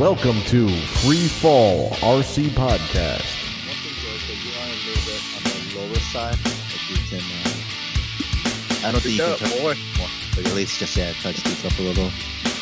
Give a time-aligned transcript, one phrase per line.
[0.00, 0.66] Welcome to
[1.04, 3.20] Free Fall RC Podcast.
[3.66, 6.38] One thing is that you are a little bit on the lower side.
[6.42, 9.74] Like you can, uh, I don't think you can up, touch boy.
[9.98, 12.10] more, but at least just yeah, touch these up a little.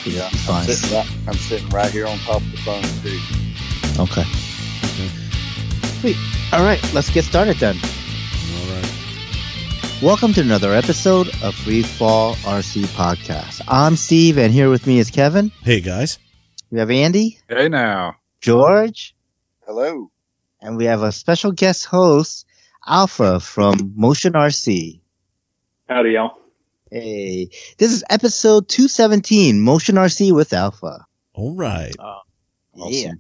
[0.04, 0.62] Yeah, It's fine.
[0.62, 4.02] I'm sitting, right, I'm sitting right here on top of the phone too.
[4.02, 4.24] Okay.
[6.00, 6.16] Sweet.
[6.52, 7.77] All right, let's get started then.
[7.77, 10.02] All right.
[10.02, 13.62] Welcome to another episode of Free Fall RC Podcast.
[13.68, 15.52] I'm Steve, and here with me is Kevin.
[15.62, 16.18] Hey guys.
[16.70, 18.16] We have Andy, Hey now.
[18.40, 19.14] George,
[19.66, 20.10] Hello.
[20.60, 22.46] and we have a special guest host,
[22.86, 25.00] Alpha from Motion RC.
[25.88, 26.38] Howdy, y'all.
[26.91, 31.06] Hey, this is episode 217, Motion RC with Alpha.
[31.34, 31.94] All right.
[32.77, 33.12] Yeah.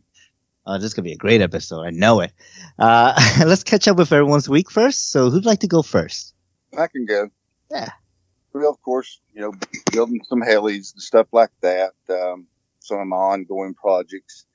[0.66, 1.82] Oh, this is going to be a great episode.
[1.82, 2.32] I know it.
[2.78, 3.14] Uh,
[3.46, 5.10] let's catch up with everyone's week first.
[5.10, 6.34] So, who'd like to go first?
[6.78, 7.30] I can go.
[7.70, 7.88] Yeah.
[8.52, 9.52] Well, of course, you know,
[9.92, 11.92] building some helis and stuff like that.
[12.10, 12.46] Um,
[12.88, 14.46] some of my ongoing projects.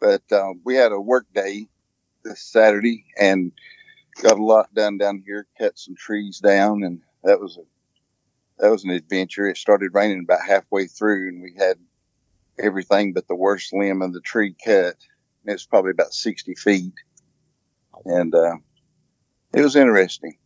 [0.00, 1.68] But um, we had a work day
[2.24, 3.52] this Saturday and
[4.22, 5.46] got a lot done down here.
[5.58, 7.62] Cut some trees down, and that was a
[8.62, 9.46] that was an adventure.
[9.48, 11.76] It started raining about halfway through, and we had
[12.58, 14.96] everything but the worst limb of the tree cut.
[15.44, 16.92] And it's probably about sixty feet,
[18.06, 18.56] and uh,
[19.54, 20.36] it was interesting.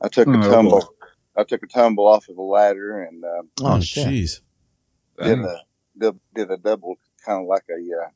[0.00, 0.80] I took a Oh, tumble.
[0.80, 0.86] boy.
[1.34, 4.06] I took a tumble off of a ladder and uh, Oh, shit.
[4.08, 4.40] jeez.
[5.22, 5.62] did a
[5.98, 8.08] did, did a double, kind of like a uh,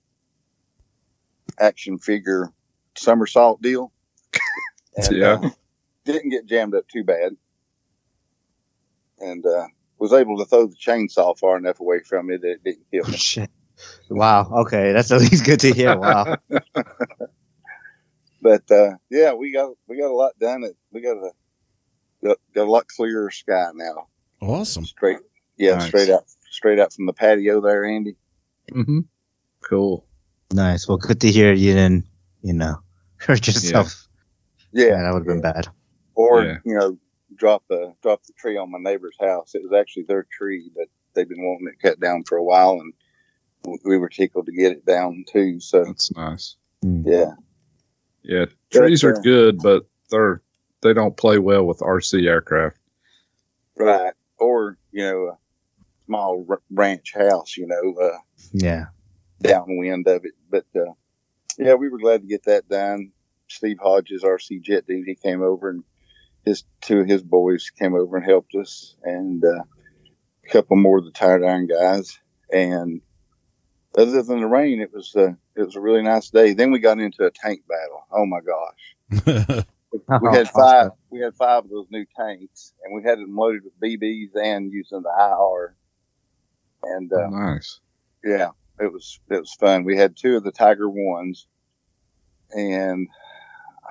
[1.59, 2.53] action figure
[2.97, 3.93] somersault deal.
[4.97, 5.39] and, Yeah.
[5.43, 5.51] uh,
[6.05, 7.37] didn't get jammed up too bad,
[9.19, 9.67] and uh,
[9.99, 13.05] was able to throw the chainsaw far enough away from it that it didn't kill
[13.11, 13.17] me.
[13.17, 13.51] Shit.
[14.09, 14.49] Wow.
[14.63, 14.93] Okay.
[14.93, 15.99] That's at least good to hear.
[15.99, 16.37] Wow.
[18.43, 20.63] But uh, yeah, we got we got a lot done.
[20.63, 21.31] It we got a
[22.25, 24.07] got, got a lot clearer sky now.
[24.41, 24.85] Awesome.
[24.85, 25.19] Straight,
[25.57, 25.89] yeah, Nice.
[25.89, 26.25] straight out
[26.57, 28.17] straight out from the patio there, Andy.
[28.73, 29.01] Mm-hmm.
[29.63, 30.07] Cool.
[30.53, 30.89] nice.
[30.89, 32.07] Well, good to hear you didn't,
[32.43, 32.77] you know,
[33.19, 34.07] hurt yourself.
[34.73, 35.69] Yeah, Yeah, that would have been bad.
[36.15, 36.57] or Yeah.
[36.65, 36.99] you know
[37.35, 40.87] drop the drop the tree on my neighbor's house it was actually their tree but
[41.13, 42.95] they've been wanting it cut down for a while and
[43.85, 46.57] we were tickled to get it down too so That's nice.
[46.83, 47.33] yeah
[48.23, 50.41] Yeah, trees are uh, good, but they're
[50.83, 52.79] they don't play well with RC aircraft.
[53.77, 55.39] right or you know a
[56.07, 58.19] small r- ranch house you know uh,
[58.53, 58.87] Yeah.
[59.43, 60.33] downwind of it.
[60.51, 60.93] But uh,
[61.59, 63.13] yeah we were glad to get that done.
[63.49, 65.07] Steve hodges rc jet dude.
[65.07, 65.85] He came over and
[66.45, 69.63] his two of his boys came over and helped us and uh,
[70.45, 72.19] a couple more of the tired iron guys.
[72.53, 73.01] And
[73.99, 76.53] other than the rain it was uh, it was a really nice day.
[76.55, 78.07] Then we got into a tank battle.
[78.13, 79.65] Oh my gosh.
[80.21, 83.63] We had five we had five of those new tanks and we had them loaded
[83.65, 85.75] with bb's and using the ir
[86.95, 87.81] and uh, nice.
[88.25, 89.85] yeah, it was it was fun.
[89.85, 91.47] We had two of the Tiger ones,
[92.53, 93.09] and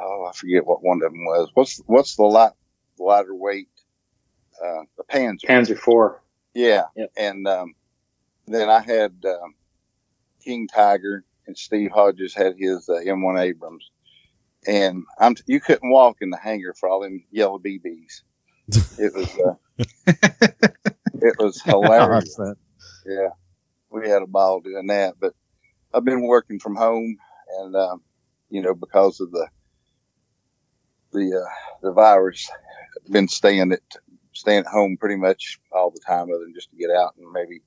[0.02, 1.50] oh, I forget what one of them was.
[1.54, 2.52] What's what's the light
[3.00, 3.70] lighter weight?
[4.64, 5.46] Uh, the Panzer.
[5.48, 6.22] Panzer four.
[6.54, 7.12] Yeah, Yep.
[7.18, 7.74] and um,
[8.48, 9.56] then I had um,
[10.44, 13.92] King Tiger, and Steve Hodges had his uh, M1 Abrams,
[14.66, 18.22] and I'm you couldn't walk in the hangar for all them yellow BBs.
[18.98, 19.56] It was uh,
[21.22, 22.40] it was hilarious.
[23.06, 23.30] Yeah,
[23.90, 25.16] we had a ball doing that.
[25.20, 25.34] But
[25.94, 27.18] I've been working from home,
[27.60, 28.02] and um,
[28.50, 29.48] you know, because of the
[31.12, 32.50] the uh, the virus,
[33.06, 33.82] I've been staying at
[34.34, 37.32] staying at home pretty much all the time, other than just to get out and
[37.32, 37.62] maybe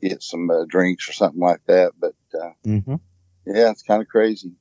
[0.00, 1.92] get some uh, drinks or something like that.
[1.98, 2.94] But uh, hmm
[3.46, 4.52] yeah, it's kind of crazy.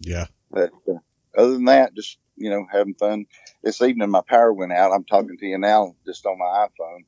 [0.00, 0.26] yeah.
[0.50, 0.98] But uh,
[1.36, 3.26] other than that, just you know, having fun.
[3.62, 4.92] This evening, my power went out.
[4.92, 7.04] I'm talking to you now, just on my iPhone,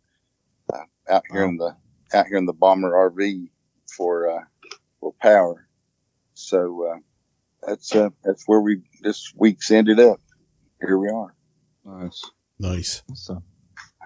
[0.72, 1.76] uh, out here in the
[2.14, 3.48] out here in the bomber RV
[3.96, 4.44] for uh,
[5.00, 5.66] for power.
[6.34, 6.98] So uh,
[7.66, 10.20] that's uh, that's where we this week's ended up.
[10.80, 11.34] Here we are.
[11.84, 12.22] Nice.
[12.58, 13.02] Nice.
[13.14, 13.42] So,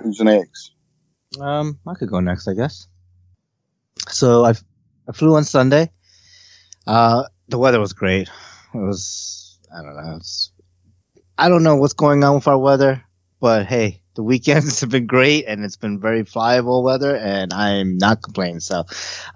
[0.00, 0.72] Who's next?
[1.40, 2.86] um, I could go next, I guess.
[4.08, 4.54] So I,
[5.08, 5.90] I flew on Sunday.
[6.86, 8.28] Uh, the weather was great.
[8.74, 10.16] It was, I don't know.
[10.16, 10.52] It's,
[11.36, 13.04] I don't know what's going on with our weather,
[13.40, 17.96] but hey, the weekends have been great and it's been very flyable weather and I'm
[17.98, 18.60] not complaining.
[18.60, 18.84] So,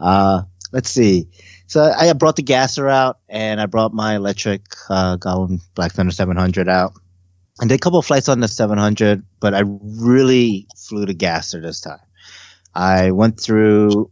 [0.00, 0.42] uh,
[0.72, 1.28] let's see.
[1.66, 6.12] So I brought the gasser out and I brought my electric, uh, Goblin Black Thunder
[6.12, 6.92] 700 out.
[7.60, 11.60] I did a couple of flights on the 700, but I really flew the gasser
[11.60, 12.00] this time.
[12.74, 14.10] I went through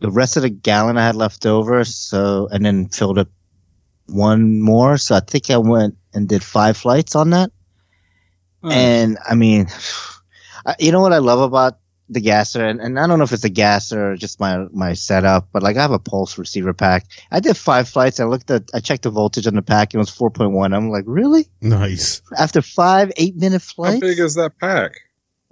[0.00, 3.28] the rest of the gallon I had left over, so and then filled up
[4.06, 4.98] one more.
[4.98, 7.50] So I think I went and did five flights on that.
[8.62, 8.74] Nice.
[8.76, 9.68] And I mean,
[10.66, 11.78] I- you know what I love about
[12.12, 14.94] the gasser, and, and I don't know if it's a gasser or just my my
[14.94, 17.06] setup, but like I have a pulse receiver pack.
[17.30, 18.18] I did five flights.
[18.18, 19.94] I looked at, I checked the voltage on the pack.
[19.94, 20.72] It was four point one.
[20.74, 21.46] I'm like, really?
[21.60, 22.20] Nice.
[22.36, 23.94] After five eight minute flights.
[24.02, 24.92] How big is that pack?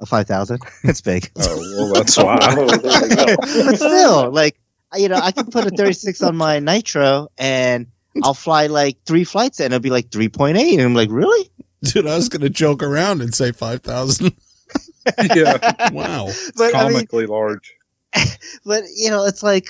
[0.00, 0.60] a five thousand.
[0.84, 1.30] It's big.
[1.38, 2.38] Oh, well, that's why.
[2.54, 3.36] There you go.
[3.36, 4.58] but still, like
[4.96, 7.86] you know, I can put a 36 on my nitro, and
[8.22, 11.50] I'll fly like three flights, and it'll be like 3.8, and I'm like, really?
[11.82, 14.32] Dude, I was going to joke around and say 5,000.
[15.34, 16.28] yeah, Wow.
[16.56, 17.72] But I mean, comically large.
[18.64, 19.68] but you know, it's like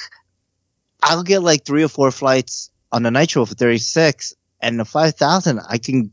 [1.03, 5.61] I'll get like three or four flights on the nitro for 36, and the 5,000,
[5.69, 6.11] I can.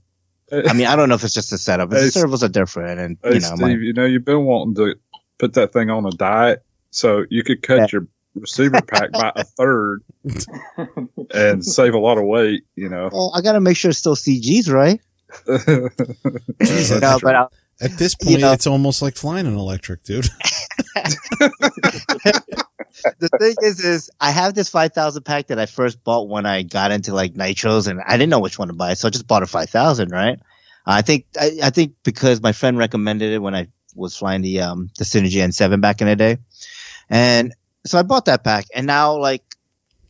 [0.51, 1.89] I mean, I don't know if it's just a setup.
[1.89, 4.25] but Hey, The servos are different, and Hey, you know, Steve, my, you know, you've
[4.25, 4.95] been wanting to
[5.39, 7.87] put that thing on a diet, so you could cut Yeah.
[7.91, 10.03] your receiver pack by a third
[11.33, 13.09] and save a lot of weight, you know.
[13.11, 14.99] well, I got to make sure it's still CGs, right?
[16.63, 17.01] Jesus.
[17.01, 17.47] No, but I,
[17.81, 20.29] At this You point, know- it's almost like flying an electric, dude.
[23.19, 26.63] the thing is, is I have this 5,000 pack that I first bought when I
[26.63, 28.93] got into like nitros and I didn't know which one to buy.
[28.93, 30.39] So I just bought a 5,000, right?
[30.85, 34.61] I think, I, I think because my friend recommended it when I was flying the,
[34.61, 36.37] um, the Synergy N7 back in the day.
[37.09, 37.53] And
[37.85, 39.43] so I bought that pack and now like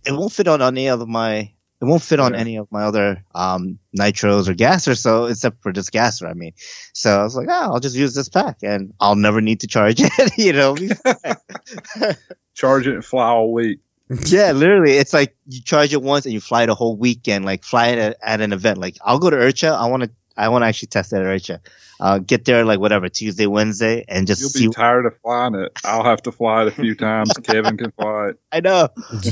[0.06, 1.51] it won't fit on any of my,
[1.86, 2.40] it won't fit on Yeah.
[2.40, 4.98] any of my other, um, nitros or gassers.
[5.00, 6.54] So except for this gasser, I mean,
[6.94, 9.68] so I was like, oh, I'll just use this pack and I'll never need to
[9.68, 10.76] charge it, you know?
[12.54, 13.80] Charge it and fly all week.
[14.28, 17.44] Yeah, literally, it's like you charge it once and you fly the whole weekend.
[17.44, 18.78] Like fly it at, at an event.
[18.78, 19.72] Like I'll go to IRCHA.
[19.76, 20.12] I want to.
[20.38, 21.60] I want to actually test that at IRCHA.
[22.00, 24.68] Uh, get there like whatever Tuesday, Wednesday, and just You'll see.
[24.68, 25.72] be tired of flying it.
[25.86, 27.32] I'll have to fly it a few times.
[27.44, 28.40] Kevin can fly it.
[28.52, 28.90] I know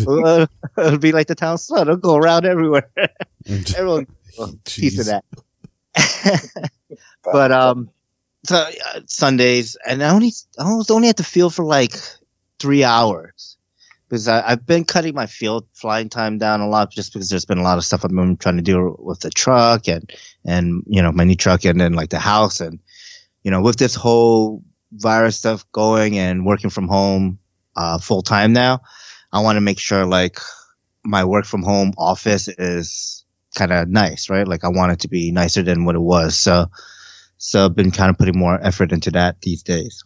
[0.07, 0.45] Uh,
[0.77, 1.83] it'll be like the town sled.
[1.87, 2.89] It'll go around everywhere.
[3.75, 4.07] Everyone
[4.65, 5.25] piece of that.
[7.23, 7.89] but um,
[8.45, 11.93] so uh, Sundays, and I only I was only at the field for like
[12.59, 13.52] three hours
[14.13, 17.45] because I, I've been cutting my field flying time down a lot just because there's
[17.45, 20.07] been a lot of stuff I've been trying to do with the truck and
[20.45, 22.79] and you know my new truck and then like the house and
[23.41, 27.39] you know with this whole virus stuff going and working from home
[27.75, 28.81] uh, full time now,
[29.31, 30.37] I want to make sure like
[31.03, 33.25] my work from home office is
[33.55, 34.47] kind of nice, right?
[34.47, 36.37] Like I want it to be nicer than what it was.
[36.37, 36.67] So,
[37.39, 40.03] so I've been kind of putting more effort into that these days.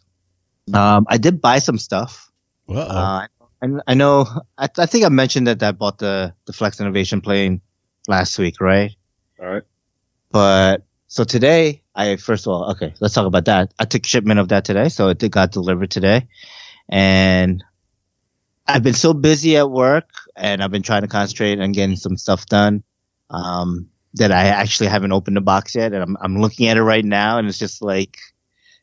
[0.73, 2.31] Um, I did buy some stuff.
[2.69, 3.27] Uh,
[3.61, 4.27] and I know,
[4.57, 7.61] I, I think I mentioned that I bought the, the Flex Innovation plane
[8.07, 8.95] last week, right?
[9.39, 9.63] All right.
[10.31, 13.73] But so today, I first of all, okay, let's talk about that.
[13.79, 16.27] I took shipment of that today, so it got delivered today,
[16.89, 17.63] and
[18.67, 22.17] I've been so busy at work, and I've been trying to concentrate on getting some
[22.17, 22.83] stuff done,
[23.29, 26.83] um, that I actually haven't opened the box yet, and I'm I'm looking at it
[26.83, 28.17] right now, and it's just like,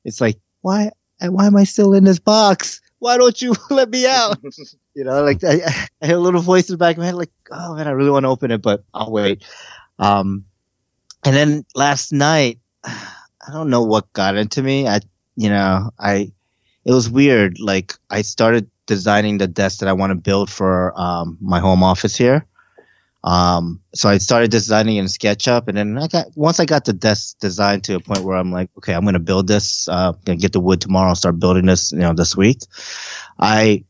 [0.04, 0.90] it's like why
[1.20, 2.80] why am I still in this box?
[3.04, 4.38] Why don't you let me out?
[4.96, 5.60] You know, like I,
[6.00, 7.90] I had a little voice in the back of my head, like, oh man, I
[7.90, 9.42] really want to open it, but I'll wait.
[9.98, 10.44] Um,
[11.24, 14.86] and then last night, I don't know what got into me.
[14.86, 15.00] I,
[15.34, 16.30] you know, I,
[16.84, 17.58] it was weird.
[17.58, 21.82] Like I started designing the desk that I want to build for, um, my home
[21.82, 22.46] office here.
[23.24, 26.92] Um, so I started designing in SketchUp and then I got, once I got the
[26.92, 30.12] desk designed to a point where I'm like, okay, I'm going to build this, uh,
[30.26, 32.58] gonna get the wood tomorrow, start building this, you know, this week.
[33.38, 33.84] I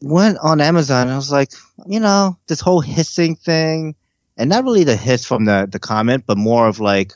[0.00, 1.50] went on Amazon and I was like,
[1.86, 3.94] you know, this whole hissing thing,
[4.38, 7.12] and not really the hiss from the the comment, but more of like,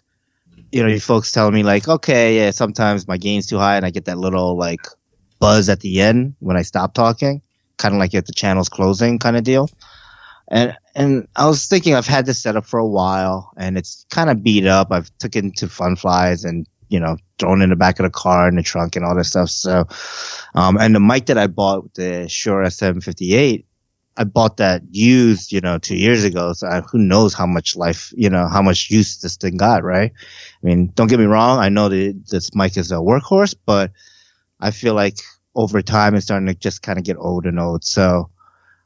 [0.73, 3.87] you know, you folks telling me like, okay, yeah, sometimes my gain's too high and
[3.87, 4.85] I get that little like
[5.39, 7.41] buzz at the end when I stop talking,
[7.79, 9.71] kind of like if the channel's closing kind of deal.
[10.49, 14.07] And and I was thinking I've had this set up for a while and it's
[14.11, 14.89] kind of beat up.
[14.91, 18.11] I've took it into fun flies and you know thrown in the back of the
[18.11, 19.51] car in the trunk and all this stuff.
[19.51, 19.87] So,
[20.55, 23.65] um, and the mic that I bought, the Shure SM58,
[24.17, 26.53] I bought that used, you know, two years ago.
[26.53, 29.83] So I, who knows how much life, you know, how much use this thing got,
[29.83, 30.13] right?
[30.63, 31.59] I mean, don't get me wrong.
[31.59, 33.91] I know that this mic is a workhorse, but
[34.61, 35.17] I feel like
[35.55, 37.85] over time it's starting to just kind of get old and old.
[37.85, 38.31] So,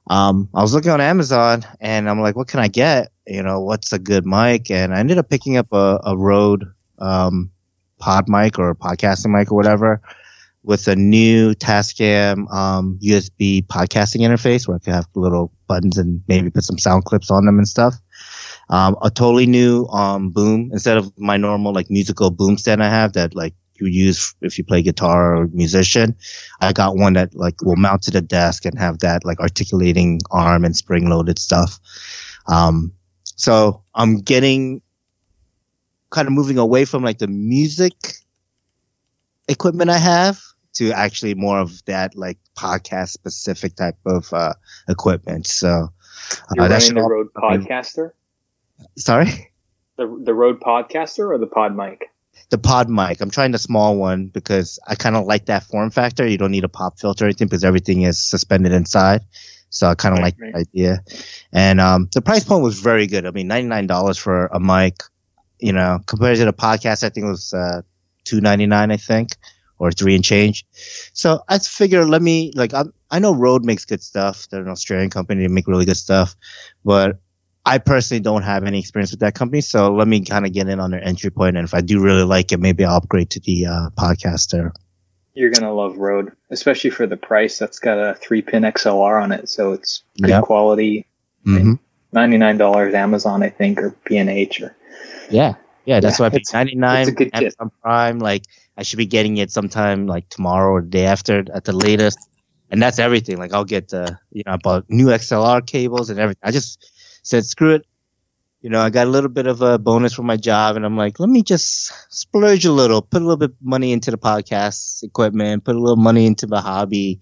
[0.09, 3.11] um, I was looking on Amazon and I'm like, what can I get?
[3.27, 4.71] You know, what's a good mic?
[4.71, 6.65] And I ended up picking up a, a Rode,
[6.99, 7.51] um,
[7.99, 10.01] pod mic or a podcasting mic or whatever
[10.63, 16.23] with a new Tascam um, USB podcasting interface where I can have little buttons and
[16.29, 17.95] maybe put some sound clips on them and stuff.
[18.69, 22.89] Um, a totally new um, boom instead of my normal like musical boom stand I
[22.89, 26.17] have that like you use if you play guitar or musician.
[26.61, 30.21] I got one that like will mount to the desk and have that like articulating
[30.31, 31.79] arm and spring loaded stuff.
[32.47, 32.93] Um,
[33.25, 34.81] so I'm getting
[36.11, 37.93] kind of moving away from like the music
[39.49, 40.41] equipment I have
[40.75, 44.55] to actually more of that like podcast specific type of uh,
[44.89, 45.47] equipment.
[45.47, 45.89] So
[46.55, 48.11] You're uh, that the Rode Podcaster,
[48.97, 49.53] sorry.
[49.97, 52.11] the the Rode Podcaster, or the Pod Mic.
[52.51, 53.21] The pod mic.
[53.21, 56.27] I'm trying the small one because I kind of like that form factor.
[56.27, 59.23] You don't need a pop filter or anything because everything is suspended inside.
[59.71, 60.53] So I kind of Right, like right.
[60.53, 61.05] the idea.
[61.53, 63.27] And um, the price point was very good.
[63.27, 65.03] I mean, $99 for a mic,
[65.59, 67.83] you know, compared to the podcast, I think it was uh,
[68.25, 69.37] 299, I think,
[69.79, 70.65] or three and change.
[71.13, 74.49] So I figure let me, like, I'm, I know Rode makes good stuff.
[74.51, 75.43] They're an Australian company.
[75.43, 76.37] They make really good stuff.
[76.85, 77.21] But
[77.67, 80.69] I personally don't have any experience with that company, so let me kind of get
[80.69, 83.31] in on their entry point, and if I do really like it, maybe I'll upgrade
[83.31, 84.71] to the uh, podcaster.
[85.35, 87.59] You're gonna love Rode, especially for the price.
[87.59, 90.45] That's got a three pin XLR on it, so it's good Yep.
[90.45, 91.07] quality.
[91.45, 91.75] hmm
[92.13, 94.75] Ninety nine dollars Amazon, I think, or B and H, or
[95.31, 95.55] Yeah,
[95.85, 97.01] yeah, that's Yeah, why I paid ninety nine.
[97.01, 97.55] it's a good kit.
[97.59, 98.45] Amazon Prime, like
[98.79, 102.19] I should be getting it sometime like tomorrow or the day after at the latest,
[102.71, 103.39] and that's everything.
[103.39, 106.41] Like I'll get the, you know, I bought new XLR cables and everything.
[106.45, 106.93] I just
[107.27, 107.85] said screw it.
[108.63, 110.97] You know, I got a little bit of a bonus from my job, and I'm
[110.97, 114.19] like, let me just splurge a little, put a little bit of money into the
[114.19, 117.21] podcast equipment, put a little money into the hobby,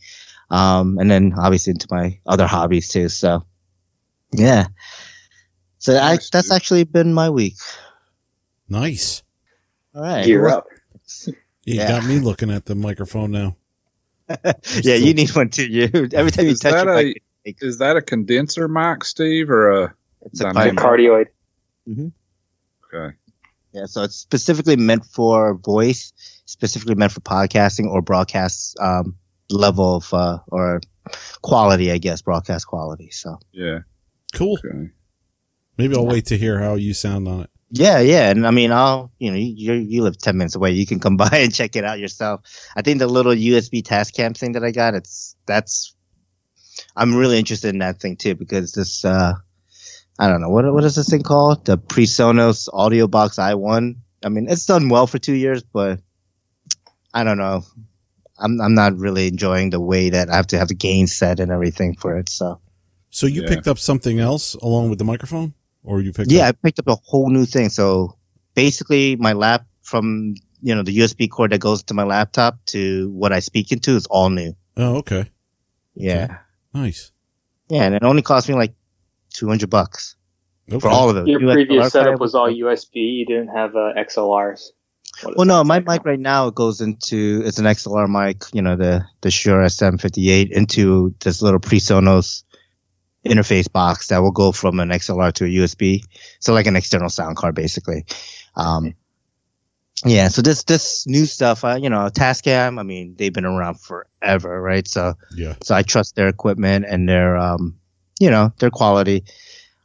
[0.50, 3.08] um, and then obviously into my other hobbies too.
[3.08, 3.44] So,
[4.32, 4.66] yeah.
[5.78, 6.52] So I, that's dude.
[6.52, 7.56] actually been my week.
[8.68, 9.22] Nice.
[9.94, 10.24] All right.
[10.24, 10.66] gear up.
[11.66, 11.88] You Yeah.
[11.88, 13.56] got me looking at the microphone now.
[14.82, 15.66] yeah, you need one too.
[15.66, 19.70] You every time you Is touch it, a is that a condenser mic, Steve, or
[19.70, 20.76] a it's a Dynamic.
[20.76, 20.86] The pipe.
[20.98, 21.26] cardioid.
[22.94, 23.16] okay?
[23.72, 26.12] Yeah, so it's specifically meant for voice,
[26.46, 29.16] specifically meant for podcasting or broadcast um,
[29.50, 30.80] level of uh, or
[31.42, 33.10] quality, I guess, broadcast quality.
[33.10, 33.80] So Yeah,
[34.32, 34.58] Cool.
[34.64, 34.90] okay.
[35.76, 37.50] Maybe I'll wait to hear how you sound on it.
[37.70, 40.70] yeah, yeah, and I mean, I'll you know, you you you live ten minutes away,
[40.70, 42.42] you can come by and check it out yourself.
[42.76, 45.94] I think the little USB Tascam thing that I got, it's that's
[46.96, 49.34] I'm really interested in that thing too because this uh
[50.18, 51.64] I don't know what what is this thing called?
[51.64, 53.96] The PreSonus Audio Box i1.
[54.24, 56.00] I mean, it's done well for two years, but
[57.12, 57.62] I don't know.
[58.38, 61.40] I'm I'm not really enjoying the way that I have to have the gain set
[61.40, 62.28] and everything for it.
[62.28, 62.60] So
[63.10, 63.48] So you Yeah.
[63.48, 65.54] picked up something else along with the microphone,
[65.84, 66.30] or you picked?
[66.32, 67.68] yeah, I picked up a whole new thing.
[67.68, 68.18] So
[68.54, 73.10] basically, my lap from you know the USB cord that goes to my laptop to
[73.10, 74.54] what I speak into is all new.
[74.76, 75.30] oh, okay.
[75.94, 76.38] Yeah,
[76.74, 77.12] Nice.
[77.68, 78.74] yeah, and it only cost me like
[79.32, 80.16] two hundred bucks
[80.70, 80.80] Okay.
[80.80, 81.26] for all of it.
[81.28, 82.94] Your US previous setup was all USB.
[82.94, 84.70] You didn't have uh, XLRs.
[85.36, 85.86] Well, no, my like?
[85.86, 89.62] mic right now it goes into it's an XLR mic, you know, the the Shure
[89.62, 92.42] SM58 into this little PreSonus
[93.24, 96.02] interface box that will go from an XLR to a USB,
[96.40, 98.04] so like an external sound card basically.
[98.56, 98.94] Um,
[100.04, 103.80] yeah, so this this new stuff, uh, you know, Tascam, I mean, they've been around
[103.80, 104.86] forever, right?
[104.88, 105.54] So Yeah.
[105.62, 107.78] so I trust their equipment and their um,
[108.20, 109.24] you know, their quality.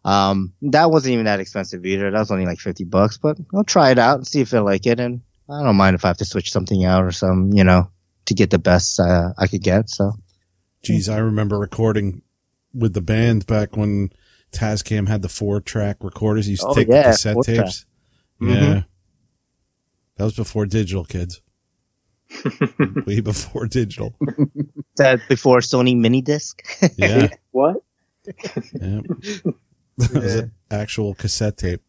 [0.06, 2.10] Um, that wasn't even that expensive either.
[2.10, 4.60] That was only like 50 bucks, but I'll try it out and see if I
[4.60, 5.00] like it.
[5.00, 7.90] And I don't mind if I have to switch something out or some, you know,
[8.26, 9.90] to get the best uh, I could get.
[9.90, 10.14] So
[10.84, 12.22] Geez, I remember recording
[12.74, 14.12] with the band back when
[14.54, 16.48] Tascam had the four track recorders.
[16.48, 17.66] You used to Oh, take yeah, the cassette four track.
[17.66, 17.86] tapes.
[18.42, 18.86] Mhm.
[20.20, 20.26] Yeah.
[20.26, 21.42] That was before digital, kids.
[23.08, 24.14] Way before digital.
[24.98, 26.62] that before Sony mini disc.
[26.98, 27.30] Yeah.
[27.52, 27.78] What?
[28.80, 29.02] yeah.
[29.98, 31.82] That was an actual cassette tape.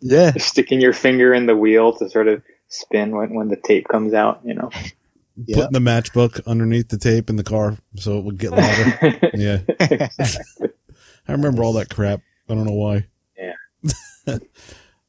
[0.00, 0.32] yeah.
[0.38, 4.14] Sticking your finger in the wheel to sort of spin when, when the tape comes
[4.14, 4.70] out, you know.
[5.36, 5.56] Yeah.
[5.56, 9.18] Putting the matchbook underneath the tape in the car so it would get louder.
[9.34, 9.58] yeah.
[11.28, 12.20] I remember all that crap.
[12.48, 13.06] I don't know why.
[13.36, 14.38] Yeah.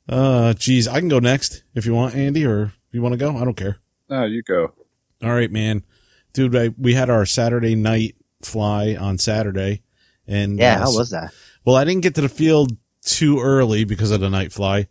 [0.09, 3.37] Uh, geez, I can go next if you want, Andy, or you want to go?
[3.37, 3.77] I don't care.
[4.09, 4.73] No, you go.
[5.23, 5.83] All right, man.
[6.33, 9.83] Dude, I, we had our Saturday night fly on Saturday.
[10.27, 10.75] And Yeah.
[10.75, 11.33] uh, How was that?
[11.65, 14.87] well, I didn't get to the field too early because of the night fly.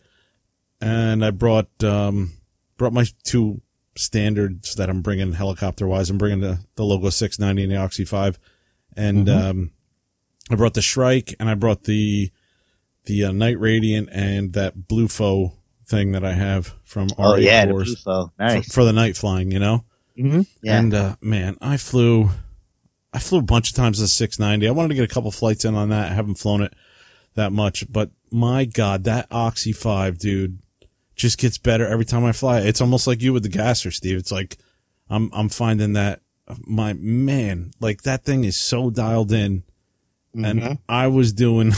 [0.81, 2.33] And I brought, um,
[2.77, 3.61] brought my two
[3.97, 6.11] standards that I'm bringing helicopter wise.
[6.11, 8.39] I'm bringing the, the Logo 690 and the Oxy 5.
[8.97, 9.51] And, Mhm.
[9.51, 9.71] um,
[10.51, 12.31] I brought the Shrike and I brought the,
[13.09, 15.55] the uh, Night Radiant and that Blue Foe
[15.87, 18.27] thing that I have from Oh RA yeah, the Force blue flow.
[18.37, 18.73] for, Nice.
[18.73, 19.85] for the night flying, you know?
[20.17, 20.43] mm-hmm.
[20.63, 20.79] Yeah.
[20.79, 22.31] And uh, man, I flew,
[23.13, 24.69] I flew a bunch of times the 690.
[24.69, 26.13] I wanted to get a couple flights in on that.
[26.13, 26.75] I haven't flown it
[27.35, 30.59] that much, but my God, that Oxy 5, dude,
[31.17, 32.61] just gets better every time I fly.
[32.61, 34.19] It's almost like you with the gasser, Steve.
[34.19, 34.57] It's like
[35.11, 36.21] I'm I'm finding that
[36.67, 39.65] my man, like that thing is so dialed in.
[40.35, 40.79] And Mhm.
[40.89, 41.73] I was doing,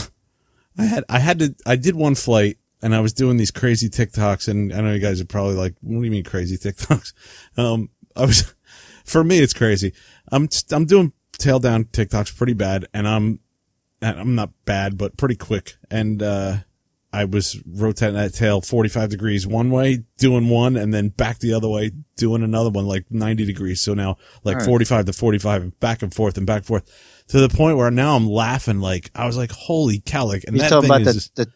[0.77, 3.89] I had I had to I did one flight and I was doing these crazy
[3.89, 7.13] TikToks and I know you guys are probably like, what do you mean crazy TikToks?
[7.57, 8.53] Um, I was
[9.05, 9.93] for me, it's crazy.
[10.31, 13.39] I'm I'm doing tail down TikToks pretty bad, and I'm
[14.01, 15.75] and I'm not bad, but pretty quick.
[15.89, 16.57] And uh,
[17.13, 21.53] I was rotating that tail 45 degrees one way, doing one, and then back the
[21.53, 23.81] other way, doing another one like 90 degrees.
[23.81, 24.65] So now like right.
[24.65, 28.15] 45 to 45, back and forth and back and forth to the point where now
[28.15, 28.79] I'm laughing.
[28.79, 30.25] Like I was like, holy cow!
[30.25, 31.51] Like, and You're that thing about is the, the.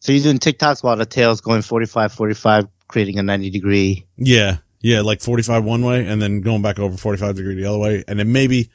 [0.00, 4.06] So you're doing TikToks while the tail's going 45, 45, creating a 90 degree.
[4.16, 4.58] Yeah.
[4.80, 5.00] Yeah.
[5.00, 8.04] Like 45 one way and then going back over 45 degree the other way.
[8.06, 8.70] And then maybe,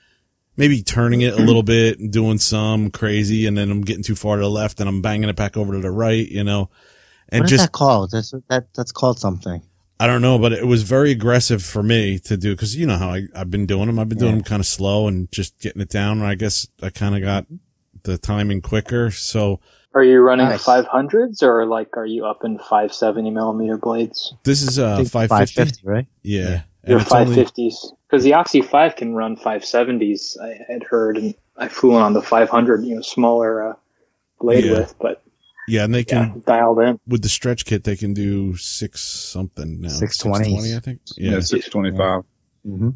[0.57, 3.45] maybe turning it a little bit and doing some crazy.
[3.47, 5.73] And then I'm getting too far to the left and I'm banging it back over
[5.73, 6.69] to the right, you know,
[7.29, 8.11] and What is just, that called?
[8.11, 9.61] That's that that's called something.
[9.99, 12.97] I don't know, but it was very aggressive for me to do because you know
[12.97, 13.99] how I, I've been doing them.
[13.99, 16.17] I've been doing them kind of slow and just getting it down.
[16.19, 17.45] And I guess I kind of got
[18.03, 19.11] the timing quicker.
[19.11, 19.61] So
[19.93, 20.65] Are you running Nice.
[20.65, 24.33] 500s or like are you up in 570 millimeter blades?
[24.43, 25.55] this is I uh think 550.
[25.81, 26.07] 550, right?
[26.21, 26.63] Yeah.
[26.83, 27.75] And Your it's only- 550s
[28.13, 30.39] because the Oxy 5 can run 570s.
[30.39, 33.73] I had heard, and I flew on the 500, you know, smaller uh,
[34.39, 34.73] blade Yeah.
[34.73, 35.23] width, but
[35.67, 35.83] yeah.
[35.85, 36.99] And they yeah, can, dialed in.
[37.07, 39.87] with the stretch kit, they can do six something now.
[39.87, 40.43] 620.
[40.61, 40.99] 620, I think.
[41.17, 41.39] Yeah, Yeah.
[41.39, 42.21] six twenty five.
[42.67, 42.89] Mm-hmm.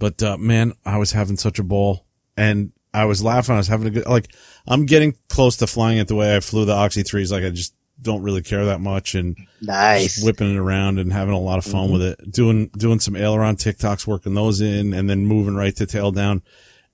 [0.00, 2.04] But, uh, man, I was having such a ball
[2.36, 3.54] and I was laughing.
[3.54, 4.34] I was having a good, like,
[4.66, 7.30] I'm getting close to flying it the way I flew the Oxy threes.
[7.30, 9.14] Like, I just don't really care that much.
[9.14, 10.14] And, Nice.
[10.14, 12.30] just whipping it around and having a lot of fun with it.
[12.30, 16.42] Doing doing some aileron TikToks, working those in, and then moving right to tail down.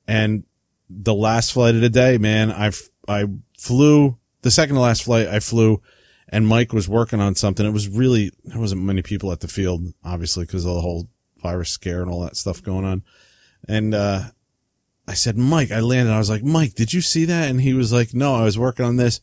[0.07, 0.45] And
[0.88, 2.71] the last flight of the day, man, I
[3.09, 3.26] I
[3.59, 5.26] flew the second to last flight.
[5.28, 5.80] I flew,
[6.28, 7.64] and Mike was working on something.
[7.66, 11.09] It was really there wasn't many people at the field, obviously, because of the whole
[11.42, 13.02] virus scare and all that stuff going on.
[13.66, 14.25] And uh,
[15.09, 16.13] I said, Mike, I landed.
[16.13, 17.50] I was like, Mike, did you see that?
[17.50, 19.21] And he was like, No, I was working on this.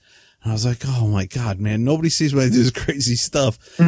[0.49, 3.57] I was like, Oh my god, man, nobody sees when I do this crazy stuff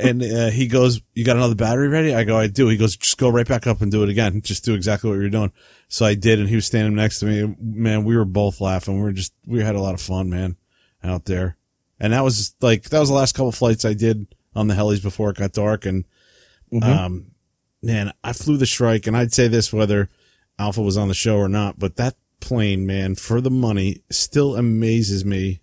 [0.00, 2.96] and uh, he goes, "You got another battery ready?" I go, "I do." He goes,
[2.96, 4.40] "Just go right back up and do it again.
[4.42, 5.52] Just do exactly what you're doing."
[5.88, 7.54] So I did, and he was standing next to me.
[7.60, 8.96] Man, we were both laughing.
[8.96, 10.56] We were just, we had a lot of fun, man,
[11.02, 11.56] out there.
[12.00, 15.02] And that was like that was the last couple flights I did on the helis
[15.02, 15.84] before it got dark.
[15.86, 16.04] And
[16.72, 16.82] Mhm.
[16.84, 17.26] um,
[17.82, 20.08] man, I flew the Shrike, and I'd say this whether
[20.58, 24.56] Alpha was on the show or not, but that plane, man, for the money, still
[24.56, 25.60] amazes me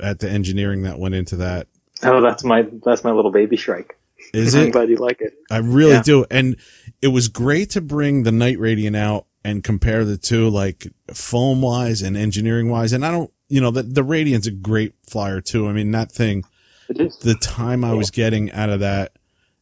[0.00, 1.68] at the engineering that went into that.
[2.02, 3.98] Oh, that's my that's my little baby Shrike.
[4.32, 4.72] Is I'm it?
[4.72, 5.34] glad you like it.
[5.50, 6.02] I really Yeah.
[6.02, 6.26] do.
[6.30, 6.56] And
[7.02, 11.60] it was great to bring the Night Radiant out and compare the two, like foam
[11.62, 12.92] wise and engineering wise.
[12.92, 15.68] And I don't, you know, the, the Radiant's a great flyer too.
[15.68, 16.44] I mean, that thing,
[16.88, 19.12] the time I was getting out of that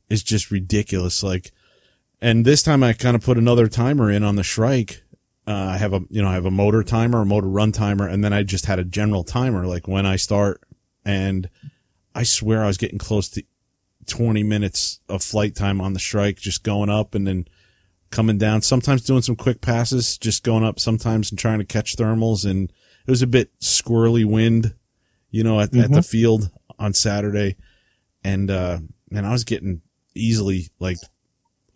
[0.09, 1.23] is just ridiculous.
[1.23, 1.51] Like,
[2.21, 5.03] and this time I kind of put another timer in on the Shrike.
[5.47, 8.07] Uh, I have a, you know, I have a motor timer, a motor run timer,
[8.07, 10.63] and then I just had a general timer, like when I start.
[11.05, 11.49] And
[12.15, 13.45] I swear I was getting close to
[14.07, 17.47] 20 minutes of flight time on the Shrike, just going up and then
[18.11, 21.97] coming down, sometimes doing some quick passes, just going up sometimes and trying to catch
[21.97, 22.49] thermals.
[22.49, 22.71] And
[23.07, 24.75] it was a bit squirrely wind,
[25.31, 27.57] you know, at, at the field on Saturday.
[28.23, 28.79] And, uh,
[29.11, 29.83] man, I was getting
[30.15, 30.99] easily like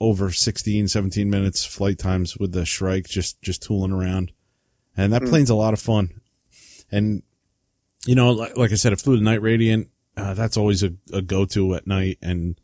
[0.01, 4.33] over 16, 17 minutes flight times with the Shrike, just, just tooling around.
[4.97, 6.21] And that plane's a lot of fun.
[6.91, 7.23] And,
[8.07, 9.89] you know, like, like I said, I flew the Night Radiant.
[10.17, 12.19] Uh, that's always a, a go-to at night.
[12.23, 12.59] And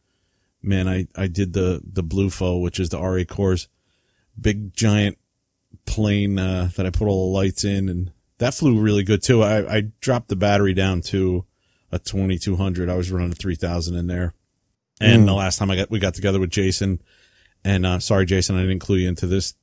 [0.63, 3.69] man, I, I did the, the Blue Foe, which is the RA cores,
[4.41, 5.19] big giant
[5.87, 9.43] plane, uh, that I put all the lights in and that flew really good too.
[9.43, 11.45] I, I dropped the battery down to
[11.91, 12.89] a 2200.
[12.89, 14.35] I was running a 3000 in there.
[15.01, 15.27] And Mm.
[15.27, 17.01] the last time I got, we got together with Jason
[17.65, 19.55] and, uh, sorry, Jason, I didn't include you into this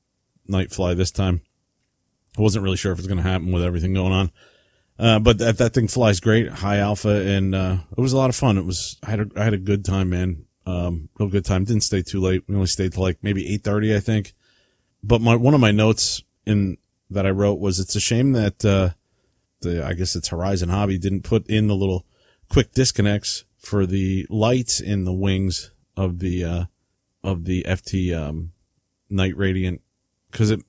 [0.47, 1.41] night fly this time.
[2.37, 4.31] I wasn't really sure if it was going to happen with everything going on.
[4.97, 8.29] Uh, but that, that thing flies great, high alpha, and, uh, it was a lot
[8.29, 8.57] of fun.
[8.57, 10.45] It was, I had a, I had a good time, man.
[10.65, 11.63] Um, real good time.
[11.63, 12.43] Didn't stay too late.
[12.47, 14.33] We only stayed till like maybe 8.30, I think.
[15.01, 16.77] But my, one of my notes in,
[17.09, 18.89] that I wrote was it's a shame that, uh,
[19.61, 22.05] the, I guess it's Horizon Hobby didn't put in the little
[22.49, 26.65] quick disconnects for the lights in the wings of the, uh,
[27.23, 28.51] of the FT, um,
[29.09, 29.81] Night Radiant.
[30.31, 30.61] Cause it,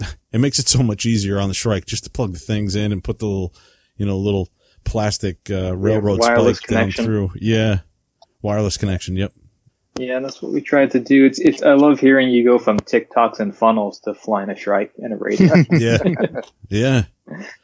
[0.32, 2.92] it makes it so much easier on the Shrike just to plug the things in
[2.92, 3.54] and put the little,
[3.96, 4.48] you know, little
[4.84, 7.32] plastic, uh, railroad wireless spike down through.
[7.36, 7.80] Yeah.
[8.42, 9.16] Wireless connection.
[9.16, 9.32] Yep.
[9.98, 11.24] Yeah, that's what we tried to do.
[11.24, 14.92] It's, it's I love hearing you go from TikToks and funnels to flying a Shrike
[14.98, 15.66] and a Radiant.
[15.78, 15.98] Yeah.
[16.68, 17.02] yeah.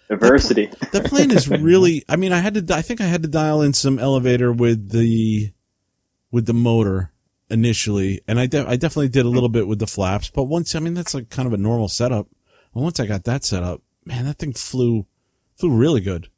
[0.08, 0.70] Diversity.
[0.92, 3.62] That plane is really, I mean, I had to, I think I had to dial
[3.62, 5.52] in some elevator with the,
[6.30, 7.12] with the motor
[7.50, 8.20] initially.
[8.26, 10.80] And I, de- I definitely did a little bit with the flaps, but once, I
[10.80, 12.28] mean, that's like kind of a normal setup.
[12.74, 15.06] And once I got that set up, man, that thing flew,
[15.56, 16.28] flew really good.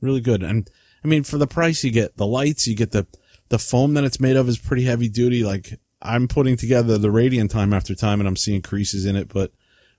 [0.00, 0.42] Really good.
[0.42, 0.70] And
[1.04, 3.06] I mean, for the price you get the lights, you get the,
[3.48, 5.44] the foam that it's made of is pretty heavy duty.
[5.44, 9.28] Like I'm putting together the Radiant time after time and I'm seeing creases in it,
[9.28, 9.52] but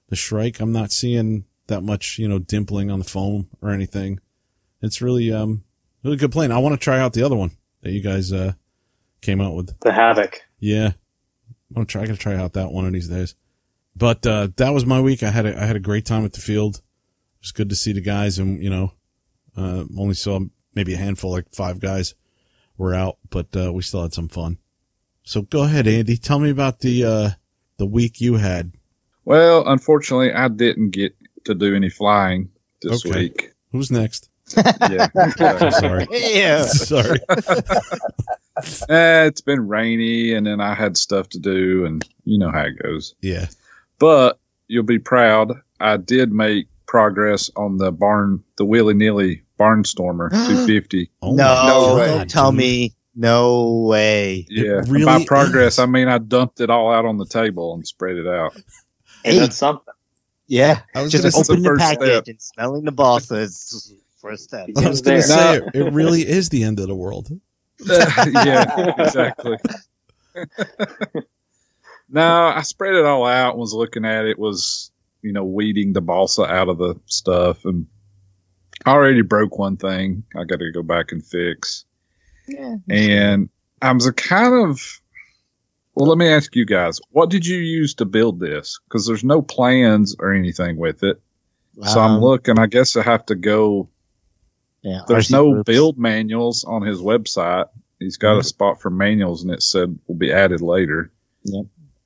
[0.09, 4.19] the Shrike, I'm not seeing that much, you know, dimpling on the foam or anything.
[4.81, 5.63] It's really, um,
[6.03, 6.51] really good plane.
[6.51, 8.53] I want to try out the other one that you guys, uh,
[9.27, 9.77] came out with.
[9.81, 10.41] The Havoc.
[10.59, 10.87] Yeah.
[11.69, 13.35] I'm gonna try, I gotta try out that one of these days.
[13.93, 15.21] But, uh, that was my week.
[15.21, 16.77] I had a, I had a great time at the field.
[16.77, 16.81] It
[17.41, 18.93] was good to see the guys and, you know,
[19.57, 20.39] uh, only saw
[20.73, 22.15] maybe a handful, like five guys
[22.77, 24.59] were out, but, uh, we still had some fun.
[25.23, 26.15] So go ahead, Andy.
[26.15, 27.29] Tell me about the, uh,
[27.77, 28.71] the week you had.
[29.25, 32.49] Well, unfortunately, I didn't get to do any flying
[32.81, 33.19] this Okay.
[33.23, 33.51] week.
[33.73, 34.26] Who's next?
[34.89, 35.07] Yeah.
[35.15, 36.07] I'm sorry.
[36.11, 36.61] Yeah.
[36.65, 37.19] sorry.
[38.89, 42.63] Eh, it's been rainy, and then I had stuff to do, and you know how
[42.63, 43.13] it goes.
[43.21, 43.45] Yeah.
[43.99, 45.53] But you'll be proud.
[45.79, 51.11] I did make progress on the barn, the willy nilly barnstormer 250.
[51.21, 52.07] Oh no, No way.
[52.07, 52.57] God, tell dude.
[52.57, 54.47] me, no way.
[54.49, 54.81] Yeah.
[54.87, 55.79] really By progress, is.
[55.79, 58.53] I mean I dumped it all out on the table and spread it out.
[59.23, 59.93] Hey, Hey, that's something.
[60.47, 62.27] yeah, I was just gonna the open the package step.
[62.27, 63.93] and smelling the balsa is
[64.29, 64.69] first step.
[64.77, 65.67] I was gonna say No.
[65.73, 67.29] it, it really is the end of the world.
[67.85, 69.57] yeah, exactly.
[72.09, 73.51] no, I spread it all out.
[73.51, 74.39] And was looking at it.
[74.39, 77.87] Was you know weeding the balsa out of the stuff, and
[78.85, 80.23] I already broke one thing.
[80.35, 81.85] I got to go back and fix.
[82.47, 82.75] Yeah.
[82.89, 83.49] And
[83.81, 85.01] I was a kind of.
[85.95, 88.79] Well, let me ask you guys: What did you use to build this?
[88.85, 91.21] Because there's no plans or anything with it.
[91.83, 92.57] So I'm looking.
[92.57, 93.89] I guess I have to go
[94.87, 95.65] yeah, there's RC no groups.
[95.65, 97.67] build manuals on his website.
[97.99, 98.45] He's got a mm-hmm.
[98.45, 101.11] spot for manuals, and it said will be added later.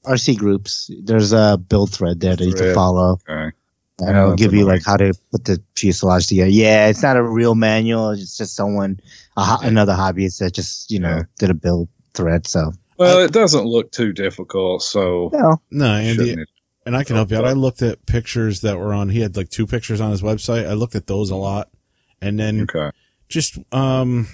[0.06, 0.89] RC groups.
[1.04, 3.20] There's a build thread there that you can follow.
[3.30, 3.52] Okay.
[4.00, 6.50] And Yeah, it'll that's give you like how to put the fuselage together.
[6.50, 8.10] Yeah, it's not a real manual.
[8.12, 9.00] It's just someone,
[9.38, 11.24] a, ho- another hobbyist that just you know Yeah.
[11.38, 12.48] did a build thread.
[12.48, 16.36] So Well, it doesn't look too difficult, so no, No, Andy,
[16.86, 17.46] and I can help you out.
[17.46, 19.10] I looked at pictures that were on.
[19.10, 20.67] He had like two pictures on his website.
[20.67, 21.70] I looked at those a lot,
[22.21, 22.91] and then Okay.
[23.29, 24.27] just um,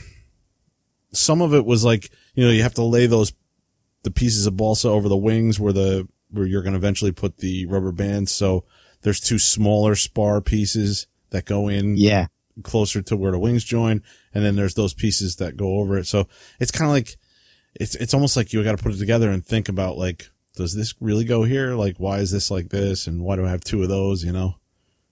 [1.13, 3.33] some of it was like you know you have to lay those
[4.03, 7.37] the pieces of balsa over the wings where the where you're going to eventually put
[7.37, 8.31] the rubber bands.
[8.33, 8.65] So
[9.01, 12.27] there's two smaller spar pieces that go in yeah,
[12.63, 16.05] closer to where the wings join, and then there's those pieces that go over it.
[16.07, 16.27] So
[16.59, 17.15] it's kind of like
[17.75, 20.75] it's it's almost like you got to put it together and think about like, does
[20.75, 21.75] this really go here?
[21.75, 24.23] Like, why is this like this, and why do I have two of those?
[24.23, 24.55] You know?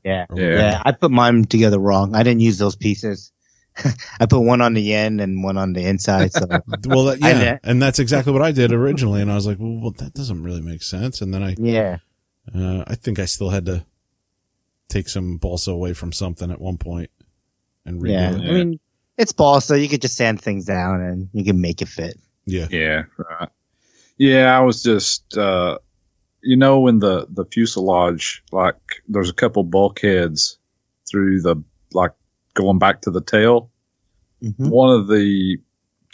[0.06, 0.50] Yeah, Yeah.
[0.58, 0.82] yeah.
[0.86, 2.16] I put mine together wrong.
[2.16, 3.32] I didn't use those pieces.
[4.20, 6.32] I put one on the end and one on the inside.
[6.32, 6.48] So
[6.86, 7.60] Well, that, yeah, know.
[7.64, 10.44] and that's exactly what I did originally, and I was like, well, well that doesn't
[10.44, 11.22] really make sense.
[11.22, 11.98] And then I, yeah,
[12.56, 13.86] uh, I think I still had to
[14.88, 17.10] take some balsa away from something at one point
[17.86, 18.32] and redo yeah.
[18.32, 18.50] it.
[18.50, 18.80] I mean,
[19.18, 19.80] it's balsa.
[19.80, 22.18] You could just sand things down and you can make it fit.
[22.46, 23.04] Yeah, Yeah.
[23.18, 23.50] Right.
[24.18, 25.80] Yeah, I was just, uh,
[26.46, 28.78] you know, in the the fuselage, like
[29.08, 30.58] there's a couple bulkheads
[31.10, 31.56] through the
[31.94, 32.12] like
[32.54, 33.70] going back to the tail.
[34.42, 34.70] Mhm.
[34.70, 35.58] One of the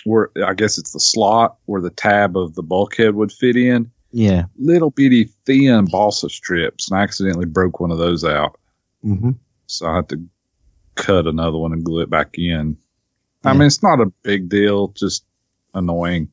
[0.05, 3.91] where I guess it's the slot where the tab of the bulkhead would fit in.
[4.13, 4.45] Yeah.
[4.57, 8.59] little bitty thin balsa strips and I accidentally broke one of those out.
[9.05, 9.31] Mm-hmm.
[9.67, 10.21] So I had to
[10.95, 12.75] cut another one and glue it back in.
[13.45, 15.23] I mean, it's not a big deal, just
[15.73, 16.27] annoying.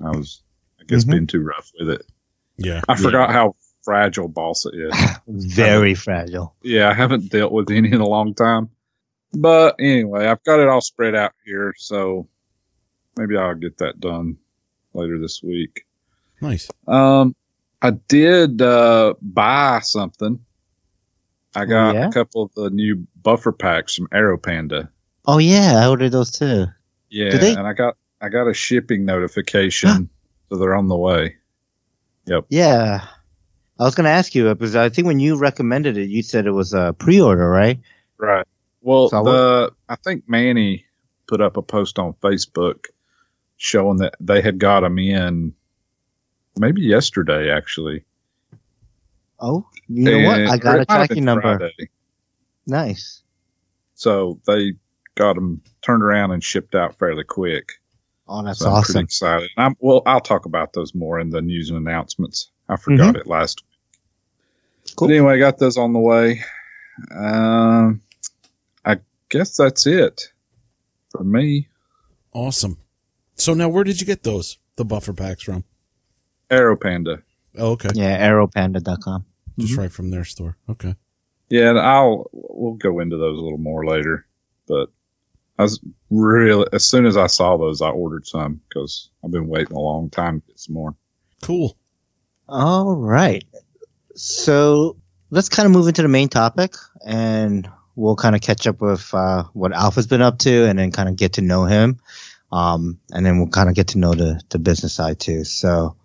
[0.00, 0.42] I was,
[0.80, 1.10] I guess, Mhm.
[1.10, 2.06] being too rough with it.
[2.56, 2.80] Yeah.
[2.88, 4.94] I forgot how fragile balsa is.
[5.54, 6.54] Very fragile.
[6.62, 8.70] yeah, I haven't dealt with any in a long time.
[9.32, 12.28] But anyway, I've got it all spread out here, so
[13.16, 14.36] maybe I'll get that done
[14.92, 15.84] later this week.
[16.40, 16.70] Nice.
[16.86, 17.34] Um,
[17.82, 20.38] I did uh, buy something.
[21.56, 22.08] I got yeah?
[22.08, 24.90] a couple of the new buffer packs from Aero Panda.
[25.26, 26.66] Oh yeah, I ordered those too.
[27.10, 30.08] Yeah, they- and I got I got a shipping notification,
[30.48, 31.36] so they're on the way.
[32.26, 33.06] Yeah.
[33.78, 36.46] I was gonna ask you uh, because I think when you recommended it, you said
[36.46, 37.80] it was a pre-order, right?
[38.18, 38.46] Right.
[38.82, 40.84] Well, So I the I think Manny
[41.26, 42.86] put up a post on Facebook
[43.56, 45.54] showing that they had got them in
[46.56, 48.04] maybe yesterday actually.
[49.40, 50.40] Oh, you know what?
[50.40, 51.58] I got a tracking number.
[51.58, 51.90] Friday.
[52.66, 53.22] Nice.
[53.94, 54.74] So they
[55.16, 57.72] got them turned around and shipped out fairly quick.
[58.26, 59.04] Oh, that's so I'm pretty awesome.
[59.04, 59.50] excited.
[59.56, 62.50] I'm, well, I'll talk about those more in the news and announcements.
[62.68, 63.70] I forgot it last week.
[64.86, 64.94] Mm-hmm.
[64.96, 65.08] Cool.
[65.08, 66.40] But anyway, I got those on the way.
[67.14, 68.00] Um,
[68.84, 70.32] I guess that's it
[71.10, 71.68] for me.
[72.32, 72.78] Awesome.
[73.36, 75.64] So now, where did you get those the buffer packs from?
[76.50, 77.22] Aero Panda.
[77.58, 79.24] Oh, okay, Yeah, aeropanda.com.
[79.58, 80.56] just right from their store.
[80.68, 80.94] Okay.
[81.48, 84.26] Yeah, and I'll we'll go into those a little more later.
[84.66, 84.90] But
[85.58, 89.48] I was really as soon as I saw those, I ordered some because I've been
[89.48, 90.94] waiting a long time to get some more.
[91.42, 91.76] Cool.
[92.48, 93.44] All right.
[94.14, 94.96] So
[95.30, 96.74] let's kind of move into the main topic
[97.06, 100.90] and we'll kind of catch up with uh, what Alpha's been up to and then
[100.90, 102.00] kind of get to know him.
[102.52, 105.44] Um, and then we'll kind of get to know the, the business side too.
[105.44, 105.96] So,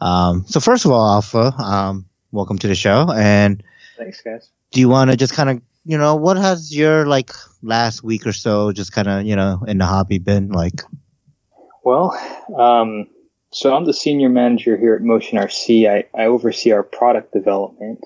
[0.00, 3.10] um, so first of all, Alpha, um, welcome to the show.
[3.10, 3.62] And
[3.96, 4.50] Thanks, guys.
[4.72, 8.26] do you want to just kind of, you know, what has your like last week
[8.26, 10.82] or so just kind of, you know, in the hobby been like?
[11.84, 12.12] Well,
[12.56, 13.06] um,
[13.52, 15.88] so I'm the senior manager here at Motion RC.
[15.88, 18.04] I, I oversee our product development.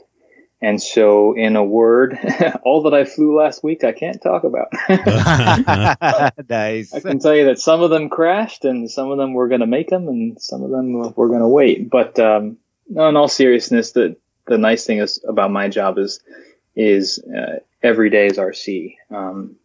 [0.63, 2.19] And so, in a word,
[2.65, 4.69] all that I flew last week, I can't talk about.
[6.49, 6.95] nice.
[6.95, 9.61] I can tell you that some of them crashed, and some of them we're going
[9.61, 11.91] to make them, and some of them we're going to wait.
[11.91, 12.57] But um,
[12.89, 16.21] no, in all seriousness, the the nice thing is about my job is
[16.77, 18.97] is uh, every day is RC.
[19.11, 19.57] Um,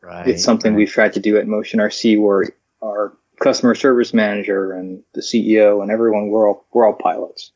[0.00, 0.26] Right.
[0.26, 2.48] it's something we've tried to do at Motion RC, where
[2.82, 7.52] our customer service manager and the CEO and everyone we're all we're all pilots.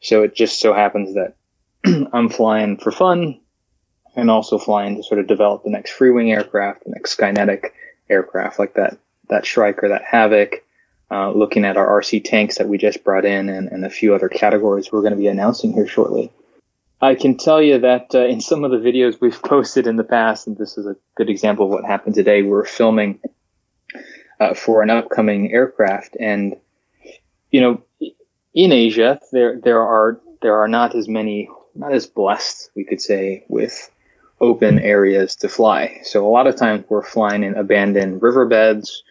[0.00, 1.34] So it just so happens that
[2.12, 3.40] I'm flying for fun,
[4.16, 7.72] and also flying to sort of develop the next Freewing aircraft, the next Skynetic
[8.10, 10.64] aircraft like that that Striker, that Havoc.
[11.10, 14.14] Uh, looking at our RC tanks that we just brought in, and, and a few
[14.14, 16.30] other categories we're going to be announcing here shortly.
[17.00, 20.04] I can tell you that uh, in some of the videos we've posted in the
[20.04, 23.20] past, and this is a good example of what happened today, we were filming
[24.40, 26.56] uh, for an upcoming aircraft, and
[27.50, 27.82] you know,
[28.54, 33.00] in Asia there there are there are not as many, not as blessed, we could
[33.00, 33.90] say, with
[34.40, 36.00] open areas to fly.
[36.04, 39.02] So a lot of times we're flying in abandoned riverbeds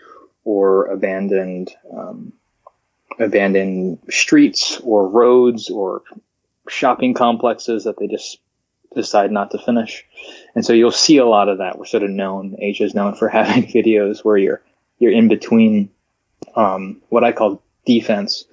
[0.46, 2.32] or abandoned um,
[3.20, 6.04] abandoned streets or roads or
[6.70, 8.40] shopping complexes that they just
[8.96, 10.06] decide not to finish.
[10.56, 11.78] And so you'll see a lot of that.
[11.78, 14.62] We're sort of known, Asia is known for having videos where you're
[15.00, 15.90] you're in between
[16.56, 18.46] um, what I call defense,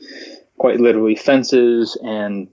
[0.59, 2.49] quite literally fences and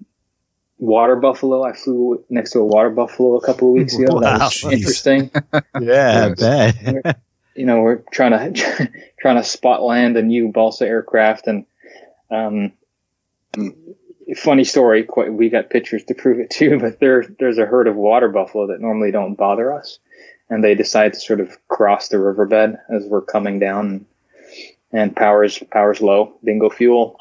[0.78, 1.64] water buffalo.
[1.64, 4.20] I flew next to a water buffalo a couple of weeks ago.
[4.22, 4.46] that Wow.
[4.46, 5.30] was interesting.
[5.80, 6.40] Yeah, I Yes.
[6.40, 7.22] bet.
[7.56, 11.66] you know, we're trying to trying to spot land a new balsa aircraft, and
[12.30, 12.72] um,
[14.36, 15.04] funny story.
[15.04, 16.80] Quite, we got pictures to prove it too.
[16.82, 20.00] But there, there's a herd of water buffalo that normally don't bother us,
[20.50, 24.06] and they decide to sort of cross the riverbed as we're coming down,
[24.92, 27.18] and powers powers low, bingo fuel,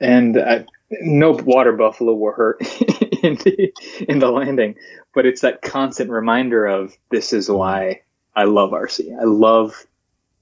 [0.00, 0.60] and uh,
[0.90, 2.60] no water buffalo were hurt
[3.22, 3.72] in the
[4.08, 4.76] in the landing.
[5.14, 8.02] But it's that constant reminder of this is why
[8.34, 9.18] I love RC.
[9.18, 9.86] I love,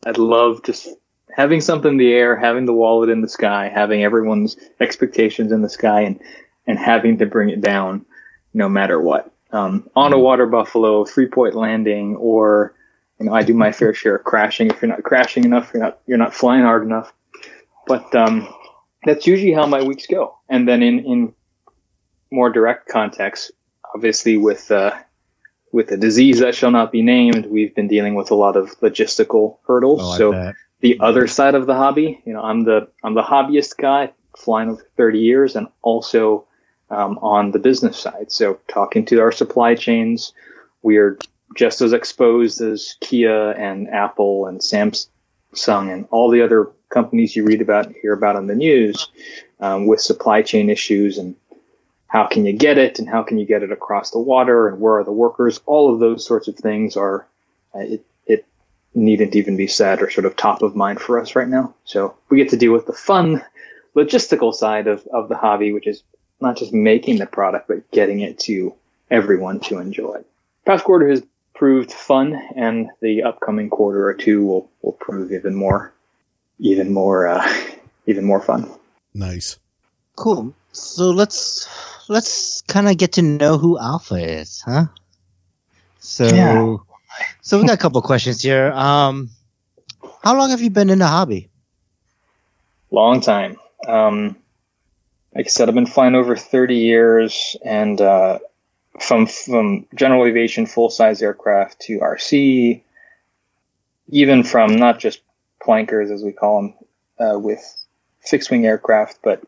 [0.04, 0.88] I love just
[1.34, 5.62] having something in the air, having the wallet in the sky, having everyone's expectations in
[5.62, 6.20] the sky, and
[6.66, 8.06] and having to bring it down,
[8.54, 9.30] no matter what.
[9.50, 12.74] Um, on a water buffalo, three point landing, or
[13.18, 14.70] you know, I do my fair share of crashing.
[14.70, 17.12] If you're not crashing enough, you're not you're not flying hard enough.
[17.86, 18.48] But um,
[19.04, 20.38] that's usually how my weeks go.
[20.48, 21.34] And then in in
[22.30, 23.52] more direct context,
[23.94, 24.96] obviously with uh,
[25.72, 28.78] with a disease that shall not be named, we've been dealing with a lot of
[28.80, 30.00] logistical hurdles.
[30.02, 30.54] Oh, I so bet.
[30.84, 34.68] The other side of the hobby, you know, I'm the I'm the hobbyist guy, flying
[34.68, 36.44] over 30 years, and also
[36.90, 38.30] um, on the business side.
[38.30, 40.34] So talking to our supply chains,
[40.82, 41.18] we're
[41.56, 47.46] just as exposed as Kia and Apple and Samsung and all the other companies you
[47.46, 49.08] read about and hear about on the news
[49.60, 51.34] um, with supply chain issues and
[52.08, 54.80] how can you get it and how can you get it across the water and
[54.80, 57.26] where are the workers all of those sorts of things are
[57.74, 58.04] uh, it,
[58.94, 62.14] needn't even be said or sort of top of mind for us right now so
[62.28, 63.42] we get to deal with the fun
[63.96, 66.02] logistical side of, of the hobby which is
[66.40, 68.74] not just making the product but getting it to
[69.10, 70.16] everyone to enjoy
[70.64, 71.22] past quarter has
[71.54, 75.92] proved fun and the upcoming quarter or two will, will prove even more
[76.58, 77.64] even more uh,
[78.06, 78.68] even more fun
[79.14, 79.58] Nice.
[80.16, 80.52] Cool.
[80.72, 81.68] So let's
[82.08, 84.86] let's kind of get to know who Alpha is, huh?
[86.00, 86.76] So Yeah.
[87.42, 88.72] So we got a couple questions here.
[88.72, 89.30] Um,
[90.22, 91.50] how long have you been in the hobby?
[92.94, 93.56] long time.
[93.86, 94.36] Um,
[95.34, 98.38] like I said, I've been flying over 30 years, and uh,
[99.00, 102.80] from from general aviation full size aircraft to RC,
[104.08, 105.20] even from not just
[105.60, 106.74] plankers as we call them,
[107.18, 107.60] uh, with
[108.20, 109.42] fixed wing aircraft, but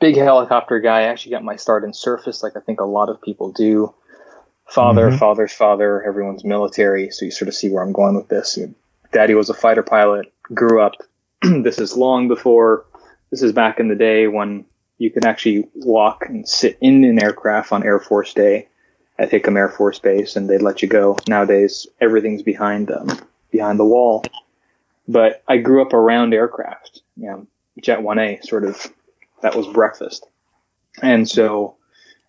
[0.00, 1.00] big helicopter guy.
[1.00, 3.94] I actually got my start in surface, like I think a lot of people do.
[4.66, 5.18] Father, Mhm.
[5.18, 8.58] father's father, everyone's military, so you sort of see where I'm going with this.
[9.12, 10.94] Daddy was a fighter pilot, grew up.
[11.42, 12.84] this is long before,
[13.30, 14.64] this is back in the day when
[14.98, 18.68] you could actually walk and sit in an aircraft on Air Force Day
[19.18, 21.16] at Hickam Air Force Base, and they'd let you go.
[21.28, 23.08] Nowadays, everything's behind um,
[23.50, 24.24] behind the wall.
[25.06, 27.02] But I grew up around aircraft.
[27.16, 27.46] You know,
[27.80, 28.90] Jet 1A sort of
[29.42, 30.26] that was breakfast.
[31.02, 31.76] And so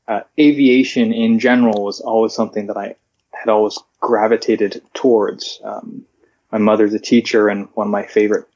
[0.08, 2.96] uh, aviation in general was always something that I
[3.32, 5.60] had always gravitated towards.
[5.63, 6.06] Um,
[6.52, 8.48] my mother's a teacher, and one of my favorite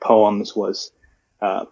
[0.00, 0.90] poems was
[1.40, 1.66] uh,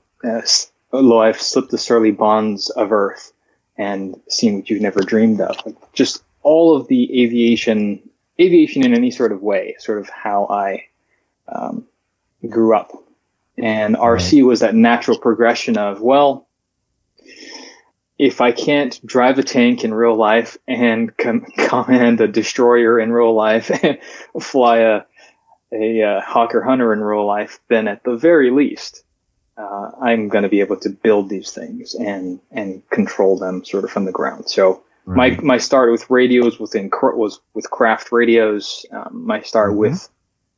[0.92, 3.32] "Lo, I've slipped the surly bonds of earth
[3.76, 8.00] and seen what you've never dreamed of." Like just all of the aviation,
[8.38, 10.84] aviation in any sort of way, sort of how I
[11.48, 11.86] um,
[12.48, 12.92] grew up,
[13.56, 16.46] and RC was that natural progression of well
[18.18, 23.12] if I can't drive a tank in real life and com- command a destroyer in
[23.12, 23.98] real life and
[24.40, 25.02] fly a,
[25.72, 29.02] a uh, Hawker Hunter in real life, then at the very least,
[29.56, 33.84] uh, I'm going to be able to build these things and and control them sort
[33.84, 34.48] of from the ground.
[34.48, 35.36] So Right.
[35.42, 38.86] my my start with radios within was with Kraft radios.
[38.92, 39.76] Um, my start Mhm.
[39.78, 40.08] with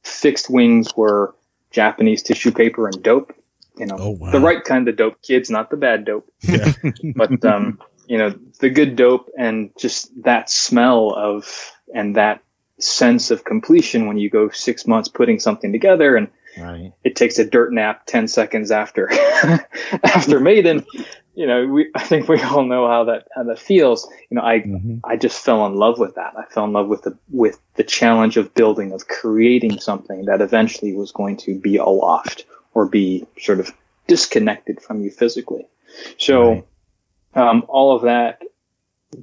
[0.03, 1.35] fixed wings were
[1.71, 3.33] Japanese tissue paper and dope.
[3.77, 4.31] You know, Oh, wow.
[4.31, 6.73] the right kind of dope, kids, not the bad dope Yeah.
[7.17, 12.41] but um, you know the good dope and just that smell of and that
[12.81, 16.93] sense of completion when you go six months putting something together and Right.
[17.03, 19.11] it takes a dirt nap 10 seconds after
[20.05, 20.85] after maiden
[21.35, 24.43] you know we i think we all know how that how that feels you know
[24.43, 25.01] i Mhm.
[25.05, 27.83] i just fell in love with that i fell in love with the with the
[27.83, 33.27] challenge of building of creating something that eventually was going to be aloft or be
[33.39, 33.73] sort of
[34.07, 35.67] disconnected from you physically
[36.19, 36.65] so Right.
[37.49, 38.43] um, all of that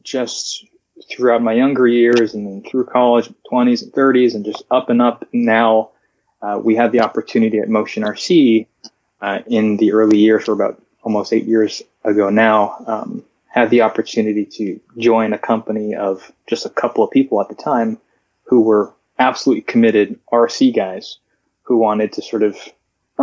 [0.03, 0.65] just
[1.09, 5.01] throughout my younger years and then through college 20s and 30s and just up and
[5.01, 5.89] up now
[6.41, 8.65] uh, we had the opportunity at motion rc
[9.21, 13.81] uh, in the early years or about almost eight years ago now um, had the
[13.81, 17.97] opportunity to join a company of just a couple of people at the time
[18.43, 21.17] who were absolutely committed rc guys
[21.63, 22.57] who wanted to sort of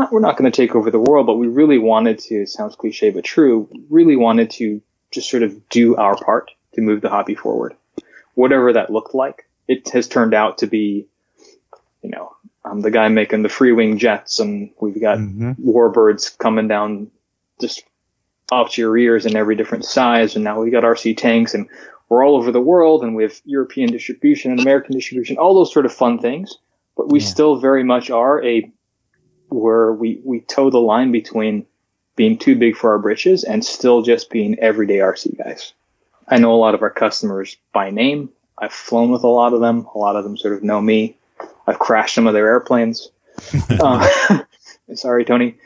[0.00, 2.76] not, we're not going to take over the world, but we really wanted to, sounds
[2.76, 4.80] cliche but true, really wanted to
[5.10, 7.74] just sort of do our part to move the hobby forward.
[8.34, 11.06] Whatever that looked like, it has turned out to be,
[12.02, 12.34] you know,
[12.64, 15.56] I'm the guy making the Freewing jets and we've got Mhm.
[15.58, 17.10] warbirds coming down
[17.60, 17.84] just
[18.52, 20.34] off to your ears in every different size.
[20.34, 21.66] And now we've got RC tanks and
[22.08, 25.72] we're all over the world and we have European distribution and American distribution, all those
[25.72, 26.58] sort of fun things.
[26.96, 27.26] But we Yeah.
[27.26, 28.70] still very much are a
[29.48, 31.66] where we, we toe the line between
[32.16, 35.72] being too big for our britches and still just being everyday RC guys.
[36.28, 38.30] I know a lot of our customers by name.
[38.58, 39.86] I've flown with a lot of them.
[39.94, 41.16] A lot of them sort of know me.
[41.66, 43.10] I've crashed some of their airplanes.
[43.80, 44.40] uh,
[44.94, 45.56] sorry, Tony.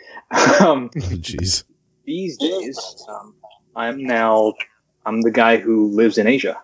[0.61, 1.65] Um, Jeez.
[2.05, 3.35] these days, um,
[3.75, 4.55] I'm now
[5.07, 6.61] I'm the guy who lives in Asia.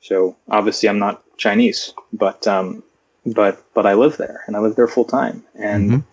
[0.00, 2.82] So obviously, I'm not Chinese, but um,
[3.26, 6.04] but but I live there, and I live there full time, and Mhm.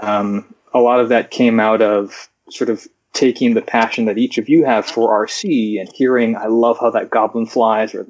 [0.00, 4.38] Um, a lot of that came out of sort of taking the passion that each
[4.38, 8.04] of you have for RC and hearing, I love how that goblin flies, or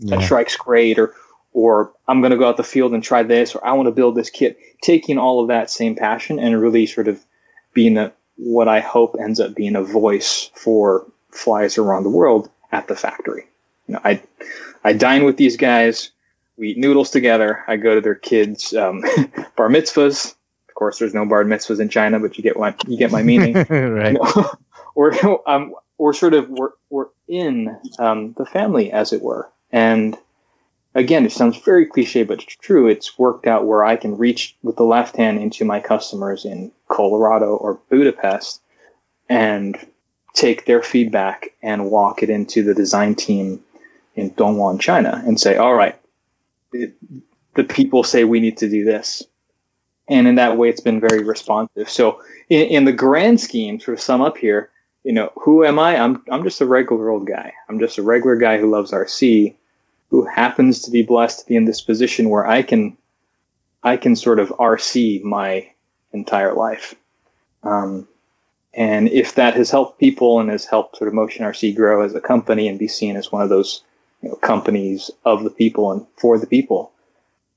[0.00, 0.26] that Yeah.
[0.26, 1.14] Shrike's great, or
[1.52, 3.92] or I'm going to go out the field and try this, or I want to
[3.92, 4.58] build this kit.
[4.82, 7.24] Taking all of that same passion and really sort of
[7.74, 12.48] being a what I hope ends up being a voice for flies around the world
[12.72, 13.46] at the factory.
[13.86, 14.22] You know, I
[14.84, 16.10] I dine with these guys.
[16.56, 17.64] We eat noodles together.
[17.68, 19.00] I go to their kids' um,
[19.56, 20.34] bar mitzvahs.
[20.78, 23.24] Of course, there's no bar mitzvahs in China, but you get what you get my
[23.24, 23.54] meaning.
[23.68, 24.16] Right.
[24.94, 25.12] we're
[25.44, 29.50] um, we're sort of we're, we're in um, the family as it were.
[29.72, 30.16] And
[30.94, 32.86] again it sounds very cliche but it's true.
[32.86, 36.72] It's worked out where i can reach with the left hand into my customers in
[36.88, 38.60] colorado or budapest
[39.28, 39.76] and
[40.34, 43.62] take their feedback and walk it into the design team
[44.14, 45.98] in dongguan china and say all right
[46.72, 46.94] it,
[47.54, 49.22] the people say we need to do this
[50.08, 53.96] and in that way it's been very responsive so in, in the grand scheme, sort
[53.96, 54.70] of sum up here,
[55.04, 55.96] you know, who am I?
[55.96, 57.52] I'm I'm just a regular old guy.
[57.68, 59.54] I'm just a regular guy who loves RC,
[60.10, 62.96] who happens to be blessed to be in this position where I can,
[63.82, 65.68] I can sort of RC my
[66.12, 66.94] entire life.
[67.62, 68.08] Um,
[68.74, 72.14] and if that has helped people and has helped sort of Motion RC grow as
[72.14, 73.82] a company and be seen as one of those
[74.22, 76.92] you know, companies of the people and for the people,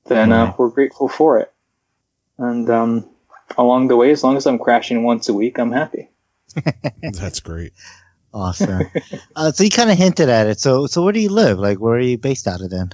[0.06, 1.51] then uh, we're grateful for it.
[2.38, 3.08] And um,
[3.56, 6.10] along the way, as long as I'm crashing once a week, I'm happy.
[7.02, 7.72] That's great.
[8.34, 8.82] Awesome.
[9.36, 10.58] uh, so you kind of hinted at it.
[10.60, 11.58] So, so where do you live?
[11.58, 12.92] Like, where are you based out of then?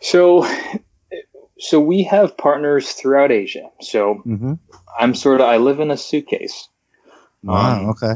[0.00, 0.46] So,
[1.58, 3.70] so we have partners throughout Asia.
[3.80, 4.54] So Mm-hmm.
[4.98, 6.68] I'm sort of I live in a suitcase.
[7.42, 7.80] Wow.
[7.80, 8.14] Um, okay.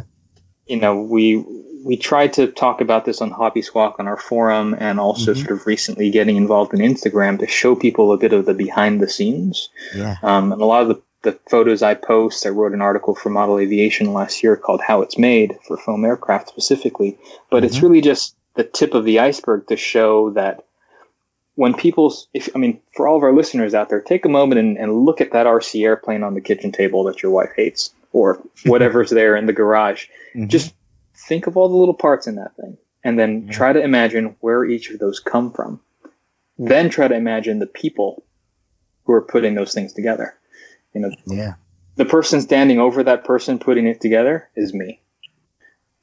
[0.67, 1.45] You know, we
[1.85, 5.37] we tried to talk about this on Hobby Squawk on our forum, and also Mhm.
[5.39, 9.01] sort of recently getting involved in Instagram to show people a bit of the behind
[9.01, 9.69] the scenes.
[9.95, 10.17] Yeah.
[10.23, 12.47] Um, and a lot of the the photos I post.
[12.47, 16.05] I wrote an article for Model Aviation last year called "How It's Made" for foam
[16.05, 17.19] aircraft specifically,
[17.51, 17.83] but it's Mhm.
[17.83, 20.63] really just the tip of the iceberg to show that
[21.57, 24.61] when people, if I mean, for all of our listeners out there, take a moment
[24.61, 27.91] and, and look at that RC airplane on the kitchen table that your wife hates,
[28.13, 30.07] or whatever's there in the garage.
[30.37, 30.47] Mhm.
[30.47, 30.73] Just
[31.27, 33.53] think of all the little parts in that thing, and then Yeah.
[33.53, 35.81] try to imagine where each of those come from.
[36.59, 38.25] Then try to imagine the people
[39.05, 40.35] who are putting those things together.
[40.95, 41.55] You know, yeah.
[41.97, 45.01] the person standing over that person putting it together is me.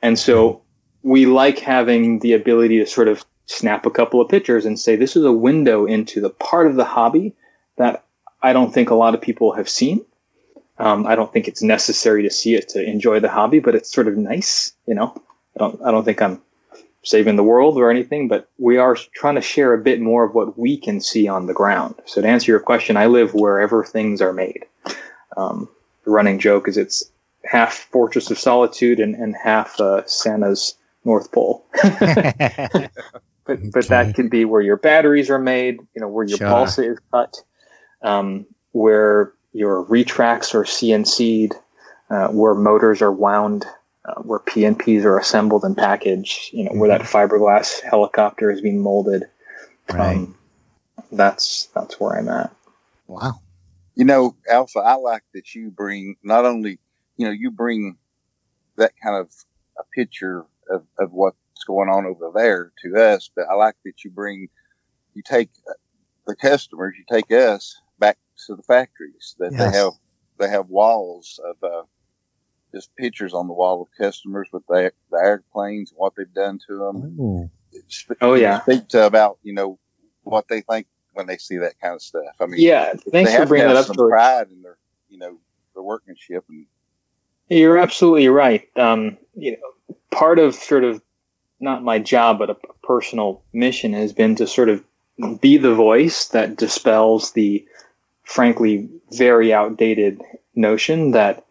[0.02, 1.10] And so mm-hmm.
[1.10, 4.96] we like having the ability to sort of snap a couple of pictures and say,
[4.96, 7.36] this is a window into the part of the hobby
[7.78, 8.06] that
[8.42, 10.06] I don't think a lot of people have seen.
[10.78, 13.92] Um, I don't think it's necessary to see it to enjoy the hobby, but it's
[13.92, 15.16] sort of nice, you know.
[15.56, 16.42] I don't, I don't think I'm
[17.04, 20.34] saving the world or anything, but we are trying to share a bit more of
[20.34, 21.96] what we can see on the ground.
[22.06, 24.66] So to answer your question, I live wherever things are made.
[25.38, 25.70] Um,
[26.04, 27.04] the running joke is it's
[27.46, 31.66] half Fortress of Solitude and, and half uh, Santa's North Pole.
[31.84, 36.50] but but that can be where your batteries are made, you know, where your Sure.
[36.50, 37.42] balsa is cut,
[38.02, 41.54] um, where your retracts are CNC'd,
[42.10, 43.66] uh, where motors are wound,
[44.04, 48.82] uh, where PNPs are assembled and packaged, you know, where that fiberglass helicopter is being
[48.82, 49.24] molded.
[49.94, 50.18] right.
[50.18, 50.36] Um,
[51.12, 52.54] that's that's where I'm at.
[53.08, 53.40] wow.
[53.96, 56.78] You know, Alpha, I like that you bring not only,
[57.16, 57.98] you know, you bring
[58.76, 59.32] that kind of
[59.80, 64.04] a picture of, of what's going on over there to us, but I like that
[64.04, 64.50] you bring,
[65.14, 65.50] you take
[66.28, 67.85] the customers, you take us back
[68.48, 69.60] to the factories that Yes.
[69.72, 69.94] they have,
[70.40, 71.84] they have walls of, uh,
[72.74, 76.60] just pictures on the wall of customers with the, the airplanes and what they've done
[76.68, 77.18] to them.
[77.20, 77.50] Ooh.
[77.88, 78.62] Sp- Oh, yeah.
[78.62, 79.80] Speak to about, you know,
[80.24, 82.36] what they think when they see that kind of stuff.
[82.42, 83.86] I mean, Yeah, thanks they for bringing to that up.
[83.86, 84.78] some pride in their,
[85.10, 85.38] you know,
[85.74, 86.66] their workmanship and
[87.50, 88.68] You're absolutely right.
[88.78, 91.02] Um, you know, part of sort of
[91.62, 94.84] not my job, but a personal mission has been to sort of
[95.40, 97.66] be the voice that dispels the,
[98.26, 100.22] frankly, very outdated
[100.56, 101.46] notion that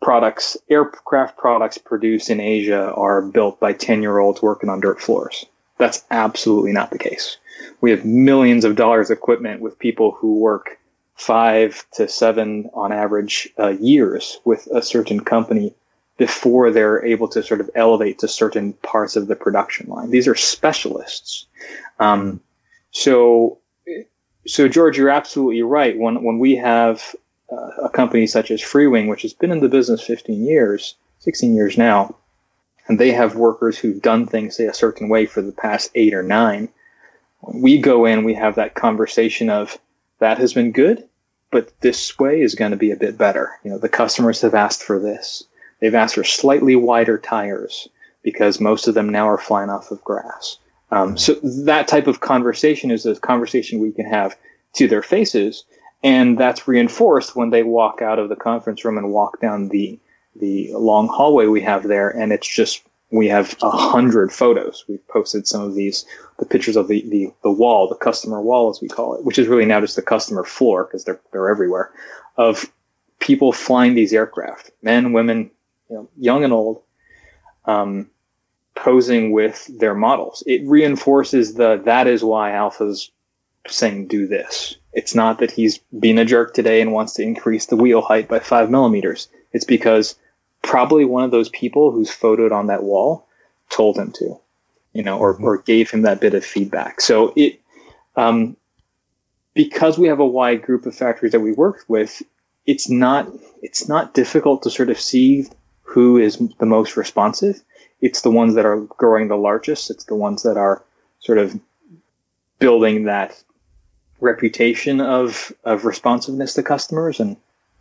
[0.00, 5.00] products, aircraft products produced in Asia are built by 10 year olds working on dirt
[5.00, 5.44] floors.
[5.76, 7.36] That's absolutely not the case.
[7.80, 10.78] We have millions of dollars of equipment with people who work
[11.14, 15.74] five to seven on average uh, years with a certain company
[16.16, 20.10] before they're able to sort of elevate to certain parts of the production line.
[20.10, 21.46] These are specialists.
[22.00, 22.40] Um,
[22.90, 23.58] so,
[24.48, 25.98] so George, you're absolutely right.
[25.98, 27.14] When when we have
[27.52, 31.54] uh, a company such as Freewing, which has been in the business 15 years, 16
[31.54, 32.14] years now,
[32.88, 36.14] and they have workers who've done things say a certain way for the past eight
[36.14, 36.68] or nine.
[37.40, 39.78] When we go in, we have that conversation of
[40.18, 41.06] that has been good,
[41.50, 43.52] but this way is going to be a bit better.
[43.62, 45.44] You know, the customers have asked for this.
[45.80, 47.88] They've asked for slightly wider tires
[48.22, 50.58] because most of them now are flying off of grass.
[50.90, 54.36] Um, so that type of conversation is a conversation we can have
[54.74, 55.64] to their faces,
[56.02, 59.98] and that's reinforced when they walk out of the conference room and walk down the
[60.36, 64.84] the long hallway we have there, and it's just we have a hundred photos.
[64.88, 66.04] We've posted some of these,
[66.38, 69.38] the pictures of the, the the wall, the customer wall as we call it, which
[69.38, 71.90] is really now just the customer floor because they're they're everywhere,
[72.36, 72.70] of
[73.18, 75.50] people flying these aircraft, men, women,
[75.90, 76.82] you know, young and old,
[77.64, 78.08] um,
[78.82, 80.42] posing with their models.
[80.46, 83.10] It reinforces the that is why Alpha's
[83.66, 84.76] saying do this.
[84.92, 88.28] It's not that he's being a jerk today and wants to increase the wheel height
[88.28, 89.28] by five millimeters.
[89.52, 90.14] It's because
[90.62, 93.26] probably one of those people who's photoed on that wall
[93.70, 94.40] told him to,
[94.92, 97.00] you know, or, or gave him that bit of feedback.
[97.00, 97.60] So it,
[98.16, 98.56] um,
[99.54, 102.22] because we have a wide group of factories that we work with,
[102.66, 103.28] it's not
[103.62, 105.46] it's not difficult to sort of see
[105.82, 107.62] who is the most responsive.
[108.00, 109.90] It's the ones that are growing the largest.
[109.90, 110.82] It's the ones that are
[111.20, 111.58] sort of
[112.58, 113.42] building that
[114.20, 117.20] reputation of of responsiveness to customers.
[117.20, 117.36] And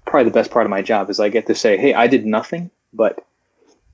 [0.05, 2.25] probably the best part of my job is I get to say, "Hey, I did
[2.25, 3.23] nothing but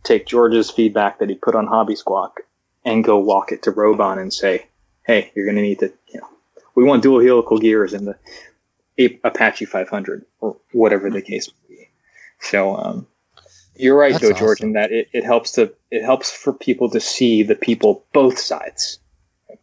[0.04, 2.42] take George's feedback that he put on Hobby Squawk
[2.86, 4.68] and go walk it to Roban and say,
[5.04, 6.28] "Hey, you're going to need to, you know,
[6.76, 11.90] we want dual helical gears in the Apache 500 or whatever the case may be."
[12.40, 13.08] So, um,
[13.76, 14.70] you're right, That's though, George, awesome.
[14.70, 18.40] in that it, it helps to it helps for people to see the people both
[18.40, 19.00] sides,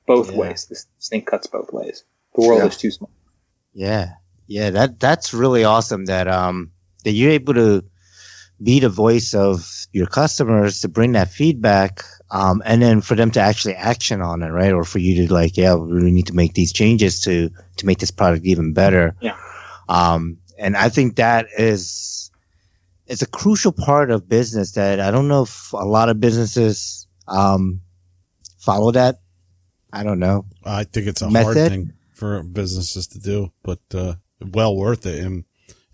[0.07, 0.39] both Yeah.
[0.39, 0.67] ways.
[0.69, 2.05] This, this thing cuts both ways.
[2.35, 2.69] The world Yeah.
[2.69, 3.11] is too small.
[3.75, 4.11] Yeah,
[4.47, 6.07] yeah, that that's really awesome.
[6.07, 6.73] That um
[7.05, 7.85] that you're able to
[8.63, 13.31] be the voice of your customers to bring that feedback, um, and then for them
[13.33, 14.73] to actually action on it, right?
[14.73, 17.99] Or for you to like, yeah, we need to make these changes to to make
[17.99, 19.15] this product even better.
[19.21, 19.37] Yeah.
[19.89, 22.30] Um, and I think that is
[23.11, 27.09] it's a crucial part of business that I don't know if a lot of businesses
[27.27, 27.81] um,
[28.61, 29.17] follow that.
[29.93, 30.47] I don't know.
[30.65, 35.19] I think it's a hard thing for businesses to do, but uh, well worth it
[35.19, 35.45] in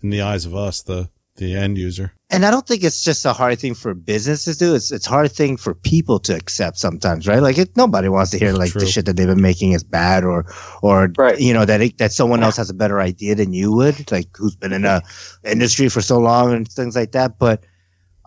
[0.03, 2.13] in the eyes of us, the the end user.
[2.29, 4.75] And I don't think it's just a hard thing for businesses to do.
[4.75, 7.41] It's it's a hard thing for people to accept sometimes, right?
[7.41, 8.81] Like it, nobody wants to hear like True.
[8.81, 10.45] the shit that they've been making is bad, or
[10.81, 11.39] or Right.
[11.39, 14.27] you know that it, that someone else has a better idea than you would, like
[14.35, 15.01] who's been in a
[15.45, 17.39] industry for so long and things like that.
[17.39, 17.63] But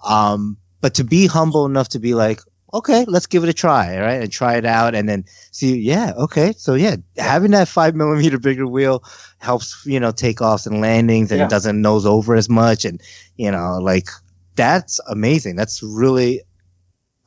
[0.09, 2.41] um, but to be humble enough to be like,
[2.73, 6.13] okay, let's give it a try, right, and try it out, and then see, yeah,
[6.17, 9.03] okay, so yeah, having that five millimeter bigger wheel
[9.39, 11.47] helps, you know, takeoffs and landings, and Yeah.
[11.47, 13.01] it doesn't nose over as much, and
[13.37, 14.09] you know, like
[14.57, 15.57] that's amazing.
[15.57, 16.43] That's really,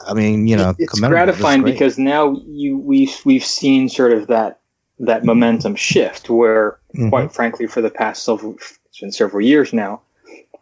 [0.06, 4.60] I mean, you know, it's gratifying because now you we've we've seen sort of that
[5.00, 7.10] that momentum shift where Mhm.
[7.10, 8.54] quite frankly for the past several
[8.86, 10.00] it's been several years now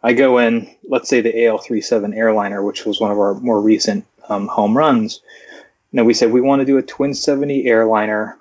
[0.02, 4.06] i go in let's say the al37 airliner which was one of our more recent
[4.28, 5.20] um, home runs
[5.90, 8.36] you know we said we want to do a twin 70 airliner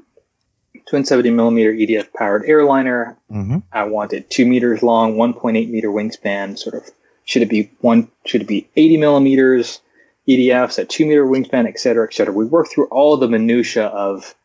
[0.87, 3.63] twin 70 millimeter edf powered airliner Mhm.
[3.71, 6.57] I want it two meters long, 1.8 meter wingspan.
[6.59, 6.91] Sort of
[7.23, 8.09] should it be one?
[8.25, 9.79] Should it be 80 millimeters
[10.27, 12.33] EDFs at two meter wingspan, et cetera, et cetera.
[12.33, 14.35] We work through all the minutia of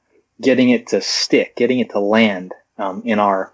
[0.41, 3.51] getting it to stick, getting it to land um, in our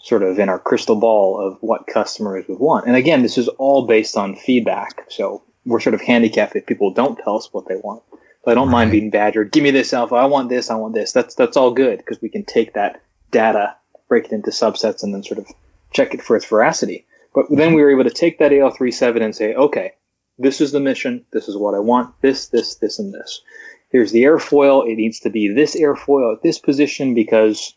[0.00, 2.86] sort of in our crystal ball of what customers would want.
[2.86, 5.06] And again, this is all based on feedback.
[5.08, 8.02] So we're sort of handicapped if people don't tell us what they want.
[8.44, 9.52] But I don't mind being badgered.
[9.52, 10.16] Give me this alpha.
[10.16, 10.70] I want this.
[10.70, 11.12] I want this.
[11.12, 13.00] That's that's all good because we can take that
[13.30, 13.74] data
[14.08, 15.46] break it into subsets and then sort of
[15.92, 17.06] check it for its veracity.
[17.34, 19.92] But then we were able to take that AL37 and say, okay,
[20.38, 21.24] this is the mission.
[21.32, 22.14] This is what I want.
[22.20, 23.42] This, this, this, and this.
[23.90, 24.88] Here's the airfoil.
[24.88, 27.74] It needs to be this airfoil at this position because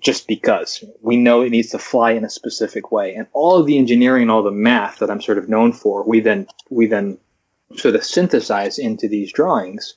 [0.00, 3.14] just because we know it needs to fly in a specific way.
[3.14, 6.02] And all of the engineering and all the math that I'm sort of known for,
[6.02, 7.18] we then we then
[7.76, 9.94] sort of synthesize into these drawings,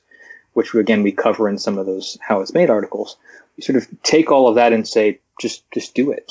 [0.54, 3.16] which we, again we cover in some of those how it's made articles.
[3.56, 6.30] We sort of take all of that and say, just just do it.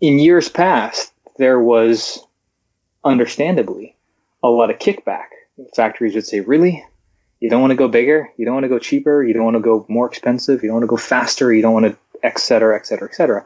[0.00, 2.26] In years past, there was
[3.04, 3.96] understandably
[4.42, 5.26] a lot of kickback.
[5.74, 6.84] Factories would say, Really?
[7.40, 8.30] You don't want to go bigger?
[8.36, 9.20] You don't want to go cheaper?
[9.20, 10.62] You don't want to go more expensive?
[10.62, 11.52] You don't want to go faster?
[11.52, 13.44] You don't want to, et cetera, et cetera, et cetera.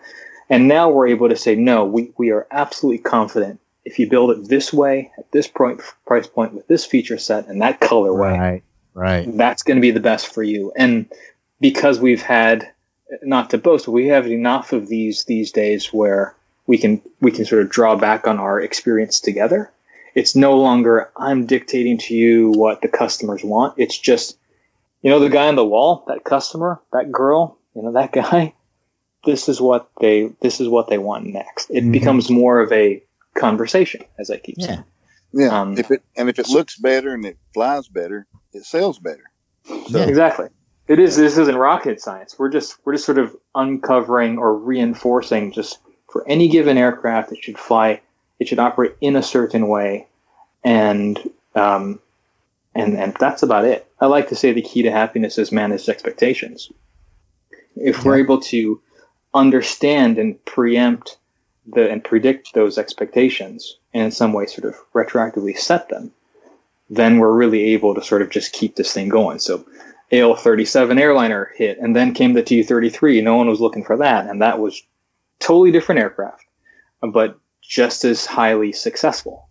[0.48, 3.60] And now we're able to say, No, we, we are absolutely confident.
[3.84, 7.46] If you build it this way, at this point, price point, with this feature set
[7.46, 8.62] and that colorway, right,
[8.94, 9.36] right.
[9.36, 10.72] that's going to be the best for you.
[10.76, 11.06] And
[11.60, 12.68] because we've had,
[13.22, 16.34] not to boast, but we have enough of these these days where
[16.66, 19.70] we can we can sort of draw back on our experience together.
[20.14, 23.74] It's no longer I'm dictating to you what the customers want.
[23.76, 24.38] It's just,
[25.02, 28.54] you know, the guy on the wall, that customer, that girl, you know, that guy.
[29.26, 31.68] This is what they this is what they want next.
[31.70, 31.92] It Mhm.
[31.92, 33.02] becomes more of a
[33.34, 34.66] conversation, as I keep Yeah.
[34.66, 34.84] saying.
[35.32, 35.60] Yeah.
[35.60, 39.24] Um, if it and if it looks better and it flies better, it sells better.
[39.66, 40.04] So Yeah.
[40.06, 40.48] Exactly.
[40.88, 41.16] It is.
[41.16, 42.38] This isn't rocket science.
[42.38, 47.42] We're just we're just sort of uncovering or reinforcing just for any given aircraft, it
[47.42, 48.00] should fly.
[48.38, 50.06] It should operate in a certain way,
[50.62, 51.18] and
[51.56, 51.98] um,
[52.74, 53.86] and and that's about it.
[54.00, 56.70] I like to say the key to happiness is managed expectations.
[57.74, 58.80] If we're able to
[59.36, 61.18] understand and preempt
[61.66, 66.12] the and predict those expectations, and in some way sort of retroactively set them,
[66.88, 69.38] then we're really able to sort of just keep this thing going.
[69.38, 69.66] So
[70.12, 73.22] AL-37 airliner hit, and then came the T-33.
[73.22, 74.82] No one was looking for that, and that was
[75.40, 76.44] totally different aircraft,
[77.02, 79.48] but just as highly successful.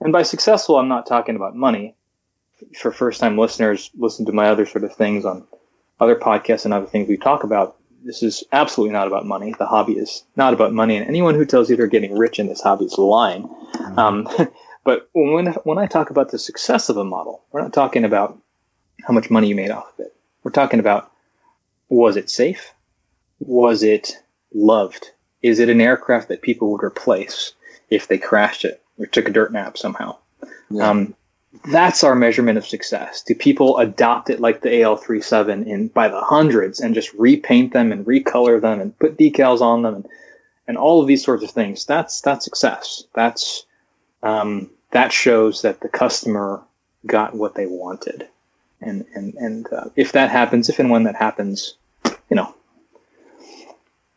[0.00, 1.94] And by successful, I'm not talking about money.
[2.78, 5.46] For first-time listeners, listen to my other sort of things on
[5.98, 7.76] other podcasts and other things we talk about.
[8.04, 9.54] This is absolutely not about money.
[9.58, 12.48] The hobby is not about money, and anyone who tells you they're getting rich in
[12.48, 13.48] this hobby is lying.
[13.96, 14.28] Um,
[14.84, 18.38] but when when I talk about the success of a model, we're not talking about
[19.06, 20.14] how much money you made off of it.
[20.42, 21.10] We're talking about
[21.88, 22.74] was it safe?
[23.40, 24.18] Was it
[24.52, 25.10] loved?
[25.42, 27.52] Is it an aircraft that people would replace
[27.90, 30.16] if they crashed it or took a dirt nap somehow?
[30.70, 30.90] Yeah.
[30.90, 31.14] Um,
[31.66, 33.22] that's our measurement of success.
[33.22, 37.92] Do people adopt it like the AL37 in by the hundreds and just repaint them
[37.92, 40.08] and recolor them and put decals on them and,
[40.66, 41.84] and all of these sorts of things?
[41.86, 43.04] That's that's success.
[43.14, 43.64] That's
[44.22, 46.62] um, that shows that the customer
[47.06, 48.26] got what they wanted,
[48.80, 51.76] and and and uh, if that happens, if and when that happens,
[52.30, 52.54] you know,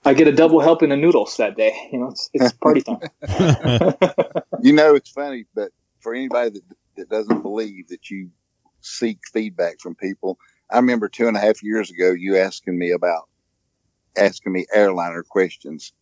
[0.06, 1.90] I get a double helping of noodles that day.
[1.92, 3.00] You know, it's it's party time.
[4.62, 8.30] you know it's funny, but for anybody that that doesn't believe that you
[8.82, 10.38] seek feedback from people,
[10.72, 13.28] I remember two and a half years ago you asking me about
[14.18, 15.93] asking me airliner questions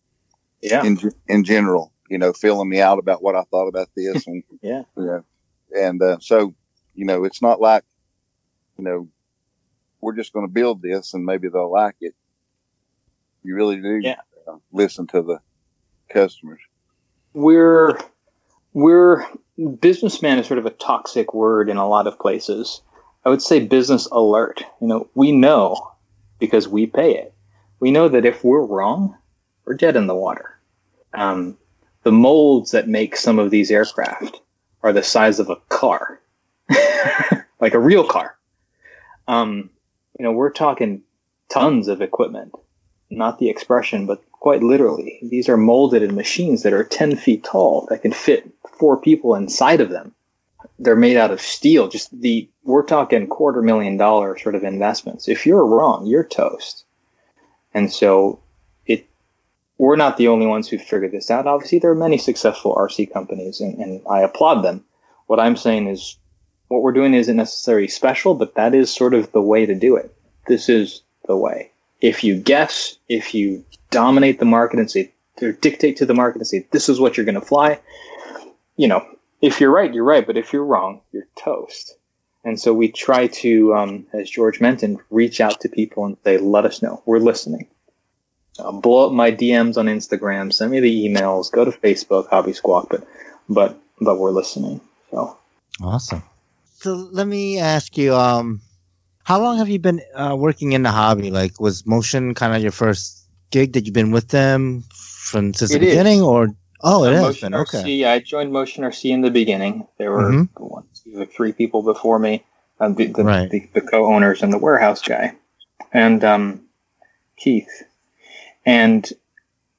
[0.62, 4.26] Yeah, in in general, you know, filling me out about what I thought about this.
[4.26, 4.82] And, Yeah.
[4.96, 5.20] yeah.
[5.76, 6.54] And, uh, so,
[6.94, 7.84] you know, it's not like,
[8.78, 9.08] you know,
[10.00, 12.14] we're just going to build this and maybe they'll like it.
[13.42, 14.20] You really do Yeah.
[14.48, 15.40] uh, listen to the
[16.10, 16.60] customers.
[17.34, 17.98] we're
[18.76, 19.24] we're
[19.80, 22.82] businessman is sort of a toxic word in a lot of places.
[23.24, 24.62] I would say business alert.
[24.82, 25.92] You know, we know
[26.38, 27.32] because we pay it.
[27.80, 29.16] We know that if we're wrong,
[29.64, 30.58] we're dead in the water.
[31.14, 31.56] Um,
[32.02, 34.42] the molds that make some of these aircraft
[34.82, 36.20] are the size of a car,
[37.60, 38.36] like a real car.
[39.26, 39.70] Um,
[40.18, 41.00] you know, we're talking
[41.48, 42.52] tons of equipment,
[43.08, 45.18] not the expression, but quite literally.
[45.22, 49.34] These are molded in machines that are 10 feet tall that can fit four people
[49.34, 50.14] inside of them.
[50.78, 51.88] They're made out of steel.
[51.88, 55.28] Just the, we're talking quarter million dollar sort of investments.
[55.28, 56.84] If you're wrong, you're toast.
[57.72, 58.40] And so
[58.86, 59.06] it,
[59.78, 61.46] we're not the only ones who figured this out.
[61.46, 64.84] Obviously, there are many successful RC companies and, and I applaud them.
[65.26, 66.18] What I'm saying is
[66.68, 69.96] what we're doing isn't necessarily special, but that is sort of the way to do
[69.96, 70.14] it.
[70.46, 71.70] This is the way.
[72.00, 73.64] If you guess, if you
[73.96, 77.16] dominate the market and say, or dictate to the market and say, this is what
[77.16, 77.80] you're going to fly,
[78.76, 79.02] you know,
[79.40, 80.26] if you're right, you're right.
[80.26, 81.96] But if you're wrong, you're toast.
[82.44, 86.36] And so we try to, um, as George mentioned, reach out to people and say,
[86.36, 87.02] let us know.
[87.06, 87.68] We're listening.
[88.58, 92.52] Uh, blow up my DMs on Instagram, send me the emails, go to Facebook, Hobby
[92.52, 93.06] Squawk, but,
[93.48, 94.82] but, but we're listening.
[95.10, 95.38] So
[95.82, 96.22] Awesome.
[96.76, 98.60] So let me ask you, um,
[99.24, 101.30] how long have you been uh, working in the hobby?
[101.30, 105.70] Like, was Motion kind of your first gig that you've been with them from since
[105.70, 105.88] the It is.
[105.90, 107.78] beginning, or oh, it Uh, has Motion okay.
[107.78, 109.86] RC, I joined Motion RC in the beginning.
[109.98, 110.48] There were Mhm.
[110.56, 112.44] one, two, three people before me,
[112.80, 113.50] um, the, the, Right.
[113.50, 115.34] the, the co-owners and the warehouse guy,
[115.92, 116.62] and um,
[117.36, 117.84] Keith.
[118.64, 119.10] And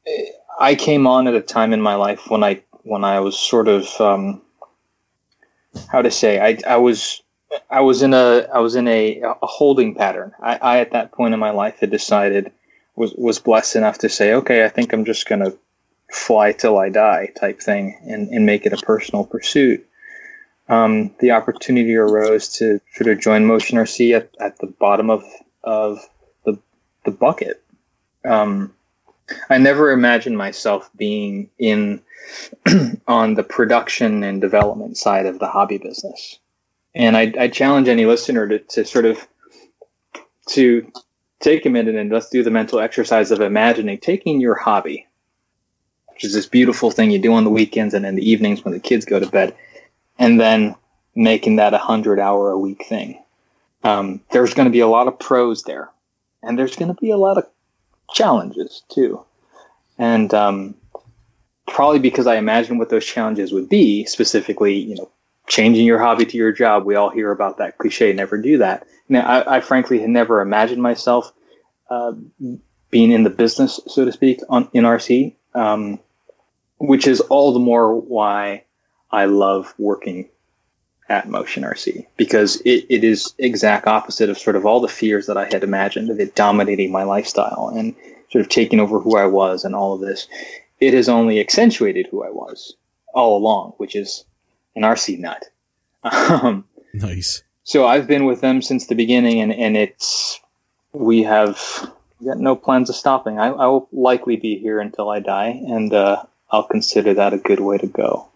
[0.05, 0.26] eh,
[0.59, 3.68] I came on at a time in my life when I when I was sort
[3.68, 4.41] of um,
[5.89, 7.22] how to say I I was
[7.70, 10.32] I was in a I was in a, a holding pattern.
[10.41, 12.51] I, I at that point in my life had decided
[12.98, 15.54] was was blessed enough to say, okay, I think I'm just gonna
[16.12, 19.88] fly till I die type thing and, and make it a personal pursuit.
[20.70, 25.24] Um, the opportunity arose to sort of join Motion RC at, at the bottom of,
[25.64, 26.00] of
[26.45, 26.60] the,
[27.06, 27.64] the bucket.
[28.26, 28.74] Um,
[29.50, 32.02] I never imagined myself being in
[33.08, 36.39] on the production and development side of the hobby business.
[36.93, 39.26] And I, I challenge any listener to, to sort of
[40.50, 40.91] to
[41.39, 45.07] take a minute and let's do the mental exercise of imagining taking your hobby,
[46.07, 48.73] which is this beautiful thing you do on the weekends and in the evenings when
[48.73, 49.55] the kids go to bed,
[50.17, 50.75] and then
[51.15, 53.21] making that a hundred hour a week thing.
[53.83, 55.89] Um, there's going to be a lot of pros there,
[56.41, 57.47] and there's going to be a lot of
[58.13, 59.23] challenges too.
[59.97, 60.75] And um,
[61.67, 65.09] probably because I imagine what those challenges would be, specifically, you know,
[65.47, 66.85] changing your hobby to your job.
[66.85, 68.85] We all hear about that cliche, never do that.
[69.10, 71.32] Now, I, I frankly had never imagined myself
[71.89, 72.14] uh,
[72.89, 75.99] being in the business, so to speak, on in RC, um,
[76.78, 78.64] which is all the more why
[79.12, 80.30] I love working
[81.10, 85.28] at Motion RC because it, it is exact opposite of sort of all the fears
[85.28, 87.95] that I had imagined of it dominating my lifestyle and
[88.30, 90.28] sort of taking over who I was and all of this.
[90.80, 92.76] It has only accentuated who I was
[93.14, 94.26] all along, which is
[94.76, 95.45] an RC nut.
[96.03, 97.43] Um, Nice.
[97.68, 100.39] So I've been with them since the beginning, and, and it's
[100.93, 101.59] we have
[102.24, 103.39] got no plans of stopping.
[103.39, 107.38] I, I will likely be here until I die, and uh, I'll consider that a
[107.38, 108.30] good way to go.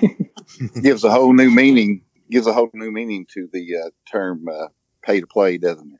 [0.82, 2.00] gives a whole new meaning,
[2.30, 4.68] gives a whole new meaning to the uh, term uh,
[5.02, 5.92] pay to play, doesn't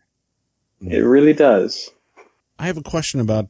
[0.80, 0.94] it?
[0.94, 1.90] It really does.
[2.58, 3.48] I have a question about,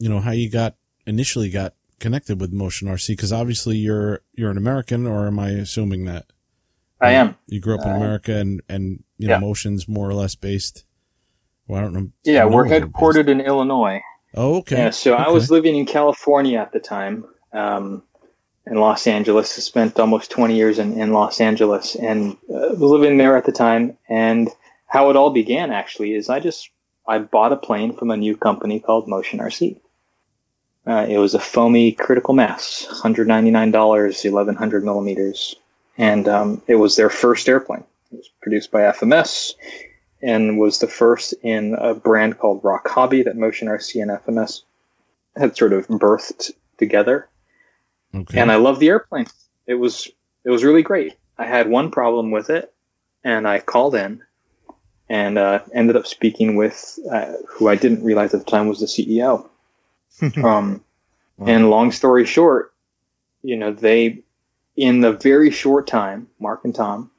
[0.00, 0.74] you know, how you got
[1.06, 5.50] initially got connected with Motion RC because obviously you're you're an American, or am I
[5.50, 6.26] assuming that
[7.00, 7.36] I am.
[7.46, 9.40] you grew up in Uh, America and and you know yeah.
[9.40, 10.84] Motion's more or less based?
[11.68, 12.10] Well, I don't know.
[12.24, 14.00] Yeah, don't know we're they're headquartered in Illinois.
[14.34, 14.76] Oh, okay.
[14.76, 18.02] Yeah, so I was living in California at the time, um,
[18.66, 19.56] in Los Angeles.
[19.56, 23.46] I spent almost 20 years in, in Los Angeles and uh, was living there at
[23.46, 23.96] the time.
[24.08, 24.50] And
[24.86, 26.68] how it all began actually is I just
[27.08, 29.80] I bought a plane from a new company called Motion RC.
[30.86, 35.56] Uh, it was a foamy critical mass, $199, 1100 millimeters,
[35.98, 37.84] and um, it was their first airplane.
[38.12, 39.52] It was produced by FMS
[40.22, 44.62] and was the first in a brand called Rock Hobby that Motion RC and FMS
[45.36, 47.28] had sort of birthed together.
[48.14, 48.38] okay.
[48.40, 49.26] And I loved the airplane.
[49.66, 50.08] It was
[50.44, 51.14] it was really great.
[51.38, 52.72] I had one problem with it,
[53.24, 54.22] and I called in
[55.08, 58.80] and uh, ended up speaking with uh, who I didn't realize at the time was
[58.80, 59.48] the CEO.
[60.44, 60.82] um,
[61.38, 61.48] Wow.
[61.48, 62.72] and long story short,
[63.42, 64.20] you know, they,
[64.76, 67.10] in the very short time, Mark and Tom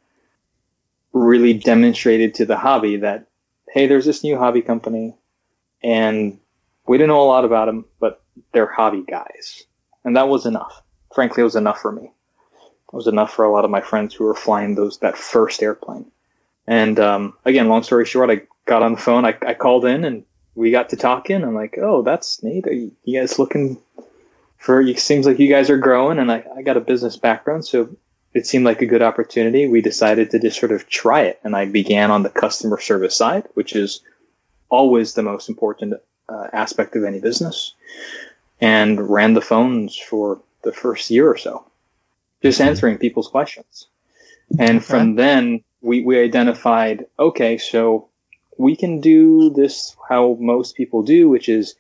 [1.14, 3.28] really demonstrated to the hobby that,
[3.70, 5.16] hey, there's this new hobby company
[5.84, 6.40] and
[6.88, 8.22] we didn't know a lot about them, but
[8.54, 9.64] they're hobby guys.
[10.04, 10.82] And that was enough.
[11.14, 12.04] Frankly, it was enough for me.
[12.04, 15.62] It was enough for a lot of my friends who were flying those that first
[15.62, 16.10] airplane.
[16.68, 19.26] And um, again, long story short, I got on the phone.
[19.26, 20.24] I, I called in and
[20.56, 21.44] we got to talking.
[21.44, 22.68] I'm like, oh, that's neat.
[22.68, 23.78] Are you, you guys looking
[24.58, 24.82] for?
[24.82, 27.90] It seems like you guys are growing, and I, I got a business background, so
[28.34, 29.68] it seemed like a good opportunity.
[29.68, 33.16] We decided to just sort of try it, and I began on the customer service
[33.16, 34.02] side, which is
[34.70, 35.94] always the most important
[36.30, 37.74] uh, aspect of any business,
[38.60, 41.66] and ran the phones for the first year or so,
[42.42, 43.88] just answering people's questions.
[44.60, 48.10] And from then, we, we identified okay, so
[48.58, 51.76] we can do this how most people do, which is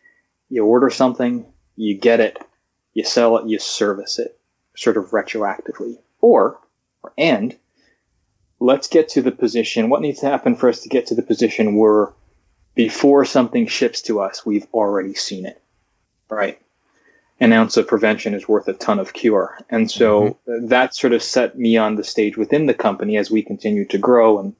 [0.49, 2.37] you order something, you get it,
[2.97, 4.39] you sell it, you service it,
[4.75, 5.99] sort of retroactively.
[6.19, 6.59] Or,
[7.15, 7.55] and
[8.59, 9.91] let's get to the position.
[9.91, 12.11] What needs to happen for us to get to the position where
[12.73, 15.61] before something ships to us, we've already seen it,
[16.27, 16.59] right?
[17.39, 19.59] An ounce of prevention is worth a ton of cure.
[19.69, 20.65] And so mm-hmm.
[20.69, 23.99] that sort of set me on the stage within the company as we continue to
[23.99, 24.55] grow and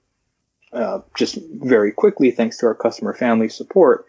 [0.73, 4.05] uh, just very quickly, thanks to our customer family support,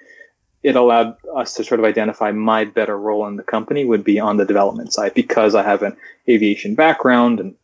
[0.69, 4.21] it allowed us to sort of identify my better role in the company would be
[4.21, 5.97] on the development side because I have an
[6.29, 7.55] aviation background and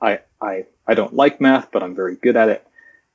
[0.00, 2.64] I, I, I don't like math, but I'm very good at it.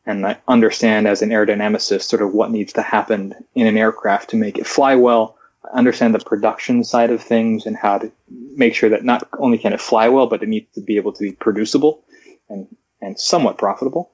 [0.05, 4.31] And I understand as an aerodynamicist sort of what needs to happen in an aircraft
[4.31, 5.37] to make it fly well.
[5.63, 9.57] I understand the production side of things and how to make sure that not only
[9.57, 12.03] can it fly well, but it needs to be able to be producible
[12.49, 12.67] and,
[13.01, 14.11] and somewhat profitable.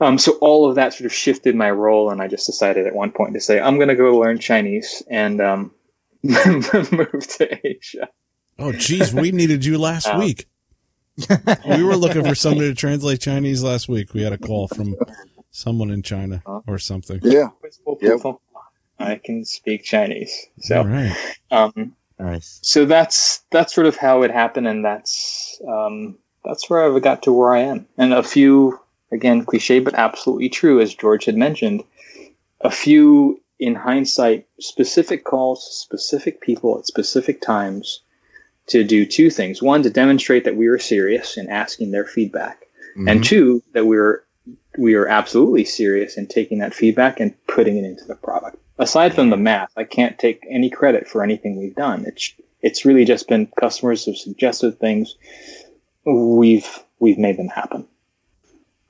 [0.00, 2.94] Um, so all of that sort of shifted my role, and I just decided at
[2.94, 5.74] one point to say, I'm going to go learn Chinese and um,
[6.22, 8.08] move to Asia.
[8.58, 10.46] Oh, geez, we needed you last um, week.
[11.68, 14.14] we were looking for somebody to translate Chinese last week.
[14.14, 14.94] We had a call from
[15.50, 17.20] someone in China or something.
[17.22, 17.48] Yeah.
[18.00, 18.20] Yep.
[19.00, 20.46] I can speak Chinese.
[20.60, 21.16] So, All right.
[21.50, 22.58] um, Nice.
[22.62, 27.22] so that's that's sort of how it happened, and that's um, that's where I got
[27.24, 27.86] to where I am.
[27.96, 28.80] And a few
[29.12, 31.82] again, cliche, but absolutely true, as George had mentioned,
[32.60, 38.02] a few, in hindsight, specific calls to specific people at specific times
[38.66, 39.62] to do two things.
[39.62, 42.66] One, to demonstrate that we were serious in asking their feedback.
[42.90, 43.08] Mm-hmm.
[43.08, 44.24] And two, that we were
[44.78, 48.56] we are absolutely serious in taking that feedback and putting it into the product.
[48.78, 52.04] Aside from the math, I can't take any credit for anything we've done.
[52.06, 52.32] It's
[52.62, 55.16] it's really just been customers have suggested things.
[56.04, 56.68] We've
[57.00, 57.86] we've made them happen.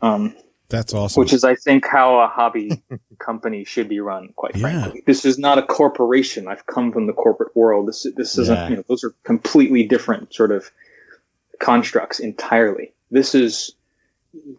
[0.01, 0.34] Um,
[0.68, 1.20] That's awesome.
[1.20, 2.82] Which is, I think, how a hobby
[3.18, 4.32] company should be run.
[4.36, 4.61] Quite Yeah.
[4.61, 6.46] frankly, this is not a corporation.
[6.49, 7.88] I've come from the corporate world.
[7.88, 8.55] This this isn't.
[8.55, 8.68] Yeah.
[8.68, 10.70] You know, those are completely different sort of
[11.59, 12.92] constructs entirely.
[13.11, 13.72] This is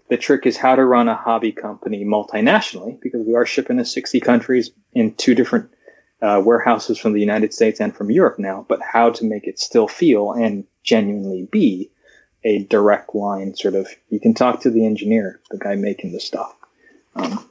[0.09, 3.85] the trick is how to run a hobby company multinationally because we are shipping to
[3.85, 5.69] 60 countries in two different
[6.21, 9.59] uh, warehouses from the United States and from Europe now, but how to make it
[9.59, 11.89] still feel and genuinely be
[12.43, 16.19] a direct line sort of you can talk to the engineer the guy making the
[16.19, 16.55] stuff
[17.15, 17.49] um,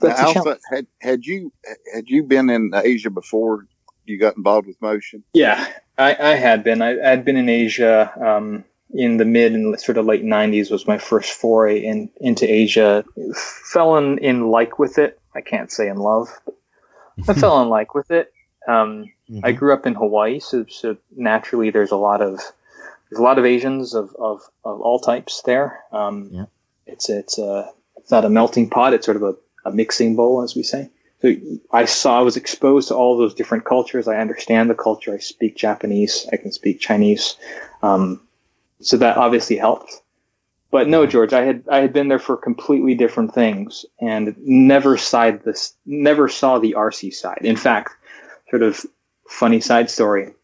[0.00, 0.46] that's Now, a challenge.
[0.46, 1.52] Alpha, had had you
[1.94, 3.66] had you been in Asia before
[4.04, 5.24] you got involved with motion?
[5.32, 5.66] yeah
[5.98, 9.96] I, I had been I had been in asia um, in the mid and sort
[9.98, 13.04] of late 90s was my first foray in into asia
[13.72, 16.56] fell in, in like with it i can't say in love but
[17.28, 18.32] i fell in like with it
[18.68, 19.10] um,
[19.42, 19.56] I Mhm.
[19.58, 22.40] grew up in Hawaii, so, so naturally there's a lot of
[23.10, 25.80] there's a lot of Asians of, of, of all types there.
[25.92, 26.44] Um, Yeah.
[26.86, 28.92] It's it's a it's not a melting pot.
[28.92, 29.34] It's sort of a,
[29.64, 30.90] a mixing bowl, as we say.
[31.22, 31.34] So
[31.72, 34.06] I saw I was exposed to all those different cultures.
[34.06, 35.14] I understand the culture.
[35.14, 36.26] I speak Japanese.
[36.30, 37.36] I can speak Chinese.
[37.82, 38.20] Um,
[38.80, 40.02] so that obviously helped.
[40.70, 44.98] But no, George, I had I had been there for completely different things and never
[44.98, 47.40] side this never saw the RC side.
[47.42, 47.92] In fact,
[48.50, 48.84] sort of
[49.28, 50.34] funny side story.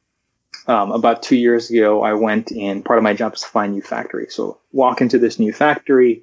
[0.66, 2.82] Um, about two years ago, I went in.
[2.82, 4.34] Part of my job is to find new factories.
[4.34, 6.22] So walk into this new factory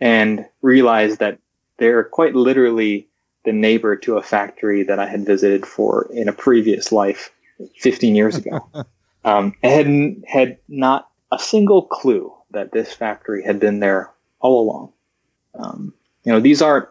[0.00, 1.38] and realize that
[1.78, 3.08] they're quite literally
[3.44, 7.32] the neighbor to a factory that I had visited for in a previous life
[7.78, 8.68] 15 years ago.
[9.24, 14.10] um, I had had not a single clue that this factory had been there
[14.40, 14.92] all along.
[15.54, 16.88] Um, you know, these aren't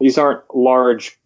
[0.00, 1.18] these aren't large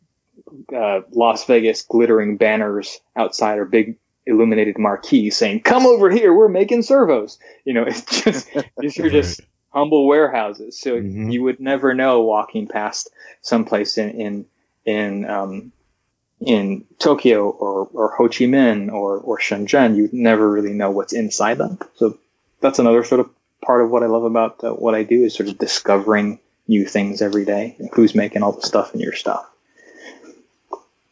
[0.75, 3.97] uh, Las Vegas glittering banners outside or big
[4.31, 9.11] illuminated marquees saying, "Come over here, we're making servos." You know, it's just these are
[9.11, 10.81] just humble warehouses.
[10.81, 11.33] So Mhm.
[11.33, 13.11] you would never know walking past
[13.43, 14.47] someplace in in
[14.87, 15.73] in um,
[16.41, 21.13] in Tokyo or, or Ho Chi Minh or, or Shenzhen, you never really know what's
[21.13, 21.79] inside them.
[21.97, 22.17] So
[22.63, 23.29] that's another sort of
[23.63, 26.87] part of what I love about uh, what I do is sort of discovering new
[26.87, 27.77] things every day.
[27.93, 29.47] Who's making all the stuff in your stuff?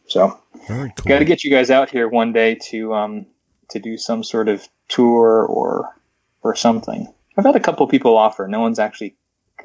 [0.07, 1.05] So, Very cool.
[1.07, 3.25] got to get you guys out here one day to um,
[3.69, 5.95] to do some sort of tour or
[6.41, 7.11] or something.
[7.37, 8.47] I've had a couple people offer.
[8.47, 9.15] No one's actually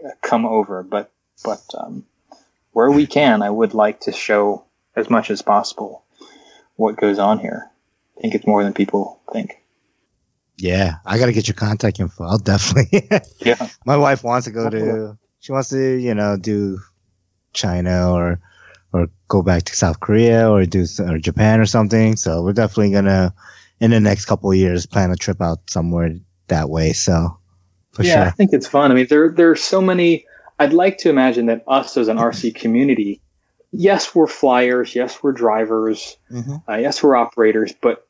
[0.04, 1.10] uh, come over, but
[1.44, 2.04] but um,
[2.72, 4.64] where we can, I would like to show
[4.96, 6.04] as much as possible
[6.76, 7.70] what goes on here.
[8.16, 9.60] I think it's more than people think.
[10.56, 12.24] Yeah, I gotta get your contact info.
[12.24, 13.08] I'll definitely.
[13.40, 13.68] Yeah.
[13.84, 15.18] My wife wants to go to.
[15.40, 16.78] She wants to, you know, do
[17.52, 18.40] China or
[18.94, 22.16] or go back to South Korea or do or Japan or something.
[22.16, 23.34] So we're definitely gonna
[23.80, 26.10] in the next couple of years plan a trip out somewhere
[26.46, 26.92] that way.
[26.92, 27.36] So
[27.92, 28.92] for yeah, I think it's fun.
[28.92, 30.24] I mean, there there are so many.
[30.60, 33.20] I'd like to imagine that us as an RC community,
[33.72, 36.62] yes, we're flyers, yes, we're drivers, Mhm.
[36.68, 38.03] uh, yes, we're operators, but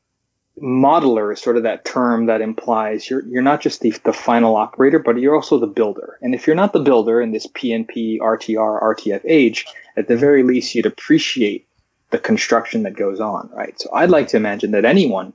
[0.61, 4.57] modeler is sort of that term that implies you're you're not just the, the final
[4.57, 6.19] operator, but you're also the builder.
[6.23, 10.43] And if you're not the builder in this PNP, RTR, RTF age, at the very
[10.43, 11.67] least, you'd appreciate
[12.11, 13.79] the construction that goes on, right?
[13.81, 15.33] So I'd like to imagine that anyone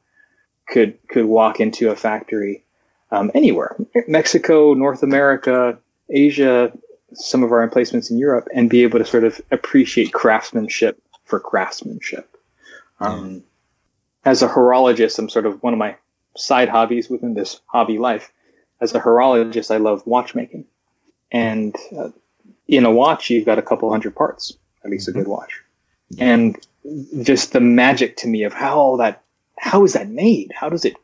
[0.68, 2.64] could could walk into a factory
[3.12, 3.76] um, anywhere,
[4.08, 5.78] Mexico, North America,
[6.10, 6.72] Asia,
[7.14, 11.40] some of our emplacements in Europe, and be able to sort of appreciate craftsmanship for
[11.40, 12.30] craftsmanship.
[13.00, 13.44] Um,
[14.30, 15.96] As a horologist, I'm sort of one of my
[16.38, 18.32] side hobbies within this hobby life.
[18.80, 20.66] As a horologist, I love watchmaking,
[21.32, 22.10] and uh,
[22.68, 24.56] in a watch, you've got a couple hundred parts,
[24.86, 25.60] at least a good watch,
[26.20, 26.56] and
[27.24, 29.24] just the magic to me of how all that,
[29.58, 30.52] how is that made?
[30.54, 30.96] How does it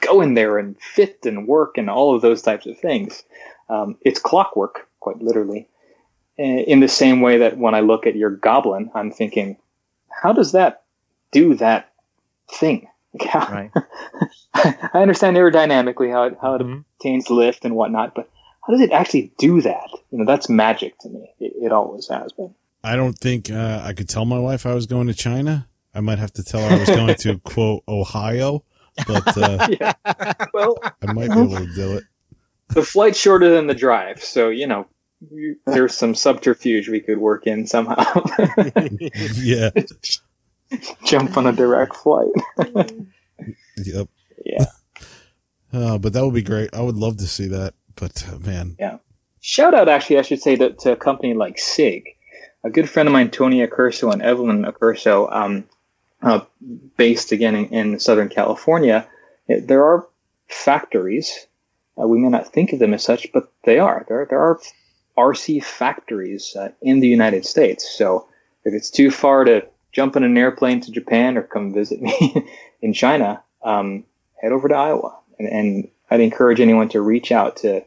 [0.00, 3.24] go in there and fit and work and all of those types of things.
[3.68, 5.68] Um, it's clockwork, quite literally.
[6.38, 9.56] In in the same way that when I look at your goblin, I'm thinking,
[10.22, 10.84] how does that
[11.32, 11.89] do that
[12.54, 12.88] thing?
[13.14, 13.70] Like, how- Right.
[14.94, 16.84] I understand aerodynamically how it, how it Mhm.
[16.98, 18.28] obtains lift and whatnot, but
[18.66, 19.88] how does it actually do that?
[20.10, 21.30] You know, that's magic to me.
[21.40, 22.54] It, it always has been.
[22.84, 25.66] I don't think uh, I could tell my wife I was going to China.
[25.94, 28.62] I might have to tell her I was going to quote Ohio,
[29.06, 29.92] but uh, yeah.
[30.54, 32.04] Well, I might be able to do it.
[32.68, 34.86] the flight's shorter than the drive, so you know
[35.66, 38.22] there's some subterfuge we could work in somehow.
[39.34, 39.70] Yeah.
[41.04, 42.32] Jump on a direct flight.
[43.84, 44.08] Yep.
[44.44, 44.64] Yeah.
[45.72, 46.68] Uh, but that would be great.
[46.74, 47.74] I would love to see that.
[47.94, 48.98] But uh, man, Yeah.
[49.40, 52.08] Shout out, actually, I should say to, to a company like SIG.
[52.64, 55.64] A good friend of mine, Tony Accurso and Evelyn Accurso, um,
[56.22, 56.40] uh,
[56.96, 59.06] based again in, in Southern California,
[59.48, 60.08] eh, there are
[60.48, 61.46] factories.
[61.96, 64.04] Uh, we may not think of them as such, but they are.
[64.08, 64.60] There, there are
[65.16, 67.88] RC factories uh, in the United States.
[67.96, 68.26] So
[68.64, 72.46] if it's too far to jump in an airplane to Japan or come visit me
[72.82, 74.04] in China, um,
[74.40, 75.16] head over to Iowa.
[75.38, 77.84] And, and I'd encourage anyone to reach out to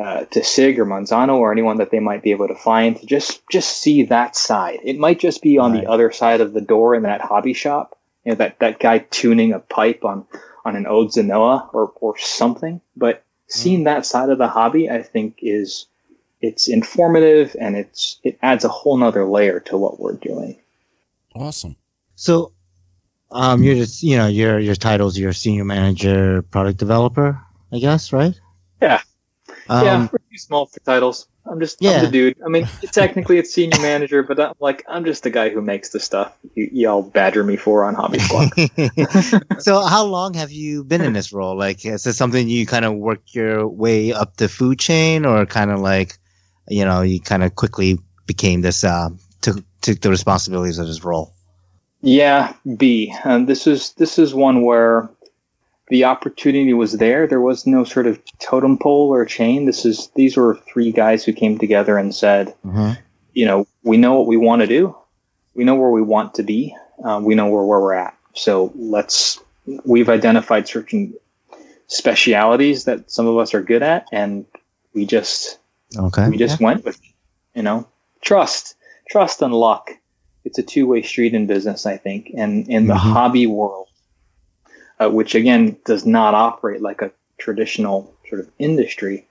[0.00, 3.06] uh, to Sig or Monzano or anyone that they might be able to find to
[3.06, 4.78] just just see that side.
[4.84, 5.82] It might just be on Right.
[5.84, 7.98] the other side of the door in that hobby shop.
[8.24, 10.26] You know that that guy tuning a pipe on
[10.64, 12.80] on an Ode Zanoa or or something.
[12.96, 15.86] But seeing that side of the hobby, I think is
[16.40, 20.56] it's informative and it's it adds a whole nother layer to what we're doing.
[21.34, 21.76] Awesome.
[22.16, 22.52] So,
[23.30, 27.40] um, you're just you know your your titles you're senior manager, product developer,
[27.72, 28.38] I guess, right?
[28.82, 29.00] Yeah.
[29.68, 31.28] Um, yeah, we're too small for titles.
[31.50, 32.00] I'm just I'm Yeah.
[32.04, 32.36] the dude.
[32.44, 35.90] I mean, technically it's senior manager, but I'm like I'm just the guy who makes
[35.90, 38.52] the stuff you, y'all badger me for on Hobby Squawk.
[39.60, 41.56] so how long have you been in this role?
[41.56, 45.46] Like, is this something you kind of work your way up the food chain, or
[45.46, 46.18] kind of like,
[46.68, 49.08] you know, you kind of quickly became this, uh,
[49.40, 51.32] took took the responsibilities of his role?
[52.02, 53.14] Yeah, B.
[53.24, 55.10] Um, this is this is one where
[55.88, 57.26] the opportunity was there.
[57.26, 59.66] There was no sort of totem pole or chain.
[59.66, 62.92] This is these were three guys who came together and said, Mm-hmm.
[63.34, 64.96] you know, we know what we want to do.
[65.54, 66.74] We know where we want to be.
[67.04, 68.16] Uh, we know where, where we're at.
[68.34, 69.40] So let's.
[69.84, 71.14] We've identified certain
[71.86, 74.46] specialities that some of us are good at, and
[74.94, 75.58] we just
[75.98, 76.28] Okay.
[76.28, 76.98] we just went with
[77.54, 77.86] you know
[78.22, 78.74] trust
[79.10, 79.90] trust and luck.
[80.44, 83.12] It's a two-way street in business i think and in the Mhm.
[83.14, 83.88] hobby world
[84.98, 89.26] uh, which again does not operate like a traditional sort of industry.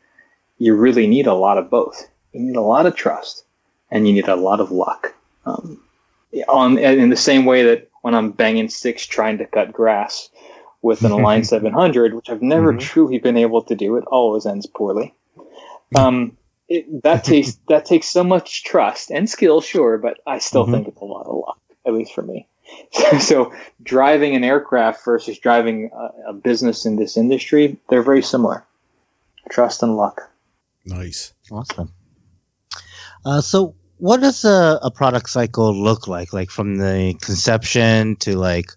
[0.57, 2.07] You really need a lot of both.
[2.33, 3.43] You need a lot of trust
[3.91, 5.13] and you need a lot of luck.
[5.45, 5.79] Um,
[6.47, 10.29] on in the same way that when i'm banging sticks trying to cut grass
[10.83, 12.79] with an align 700 which i've never Mhm.
[12.79, 15.13] truly been able to do it always ends poorly.
[15.95, 16.37] Um,
[16.69, 20.71] it, that takes that takes so much trust and skill, sure, but I still Mhm.
[20.71, 22.47] think it's a lot of luck, at least for me.
[23.19, 23.51] so
[23.83, 28.63] driving an aircraft versus driving a, a business in this industry, they're very similar.
[29.49, 30.21] Trust and luck.
[30.85, 31.33] Nice.
[31.51, 31.91] Awesome.
[33.25, 36.31] Uh, so, what does a, a product cycle look like?
[36.31, 38.71] Like from the conception to like,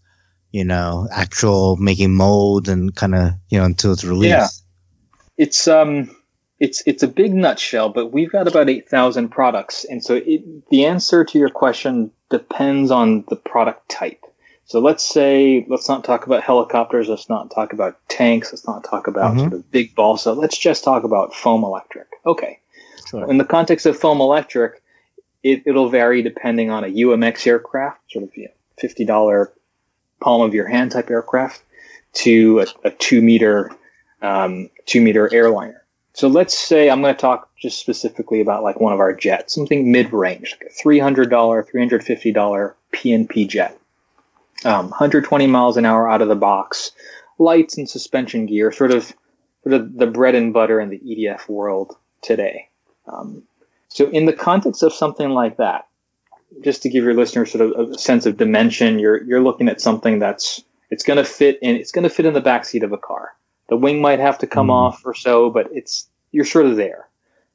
[0.53, 4.31] you know, actual making molds and kind of, you know, until it's released.
[4.33, 4.49] Yeah.
[5.37, 6.15] It's um,
[6.63, 10.43] it's it's a big nutshell, but we've got about eight thousand products, and so it,
[10.71, 14.25] the answer to your question depends on the product type.
[14.67, 17.09] So let's say let's not talk about helicopters.
[17.09, 18.53] Let's not talk about tanks.
[18.53, 19.41] Let's not talk about Mhm.
[19.41, 20.35] sort of big balsa.
[20.35, 22.07] Let's just talk about foam electric.
[22.25, 22.61] Okay.
[23.09, 23.29] Sure.
[23.29, 24.81] In the context of foam electric,
[25.43, 29.53] it, it'll vary depending on a UMX aircraft, sort of you know, fifty dollar
[30.21, 31.61] palm of your hand type aircraft,
[32.23, 33.73] to a, a two meter
[34.23, 35.82] um, two meter airliner.
[36.15, 39.55] So let's say I'm going to talk just specifically about like one of our jets,
[39.55, 43.79] something mid range, like a three hundred dollar, three hundred fifty dollar PNP jet,
[44.65, 46.93] um, 120 miles an hour out of the box,
[47.39, 49.15] lights and suspension gear, sort of
[49.63, 52.69] sort of the bread and butter in the EDF world today.
[53.07, 53.43] Um,
[53.89, 55.87] so in the context of something like that,
[56.63, 59.81] just to give your listeners sort of a sense of dimension, you're you're looking at
[59.81, 62.93] something that's it's going to fit in it's going to fit in the backseat of
[62.93, 63.33] a car.
[63.73, 64.73] The wing might have to come Mm.
[64.75, 67.09] off or so, but it's you're sort of there.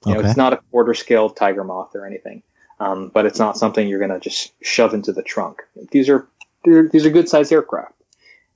[0.07, 2.41] You know, it's not a quarter scale tiger moth or anything,
[2.79, 5.61] um, but it's not something you're going to just shove into the trunk.
[5.91, 6.27] These are
[6.65, 7.93] these are good sized aircraft,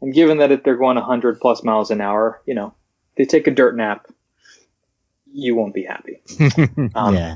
[0.01, 2.73] and given that if they're going 100 plus miles an hour, you know,
[3.15, 4.07] they take a dirt nap,
[5.31, 6.19] you won't be happy.
[6.95, 7.35] Um, yeah.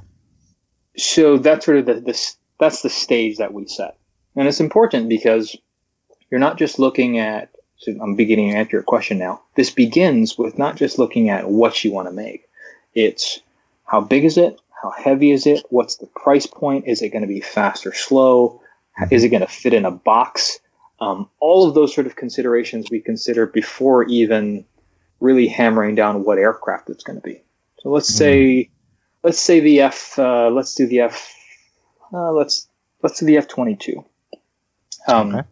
[0.98, 3.96] so that's sort of the, the that's the stage that we set,
[4.36, 5.56] and it's important because
[6.32, 7.50] you're not just looking at.
[7.86, 9.42] So I'm beginning to answer your question now.
[9.54, 12.50] This begins with not just looking at what you want to make.
[12.96, 13.42] It's
[13.86, 14.60] how big is it?
[14.82, 15.64] How heavy is it?
[15.70, 16.86] What's the price point?
[16.88, 18.60] Is it going to be fast or slow?
[19.12, 20.60] Is it going to fit in a box?
[21.00, 24.66] Um, all of those sort of considerations we consider before even
[25.20, 27.44] really hammering down what aircraft it's going to be.
[27.82, 28.72] So let's say,
[29.22, 31.36] let's say the F, uh, let's do the F,
[32.12, 32.68] uh, let's
[33.04, 34.04] let's do the F twenty two.
[35.08, 35.48] Um, Okay.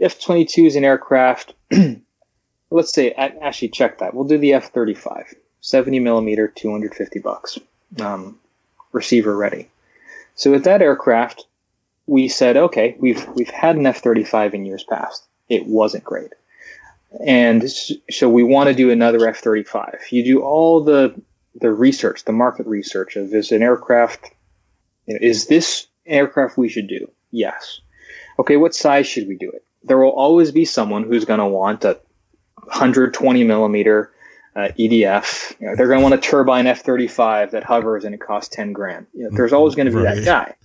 [0.00, 1.54] F twenty two is an aircraft.
[2.70, 4.14] let's say actually check that.
[4.14, 5.34] We'll do the F thirty five.
[5.64, 7.58] 70 millimeter, 250 bucks.
[7.98, 8.38] Um,
[8.92, 9.70] receiver ready.
[10.34, 11.46] So with that aircraft,
[12.06, 15.24] we said, okay, we've we've had an F-35 in years past.
[15.48, 16.32] It wasn't great,
[17.24, 17.64] and
[18.10, 20.10] so we want to do another F-35.
[20.10, 21.14] You do all the
[21.54, 24.30] the research, the market research of is an aircraft,
[25.06, 27.10] you know, is this aircraft we should do?
[27.30, 27.80] Yes.
[28.38, 29.64] Okay, what size should we do it?
[29.84, 31.98] There will always be someone who's going to want a
[32.56, 34.12] 120 millimeter
[34.56, 35.60] uh, EDF.
[35.60, 38.72] You know, they're going to want a turbine F-35 that hovers and it costs 10
[38.72, 39.06] grand.
[39.12, 40.54] You know, there's always going to be that guy.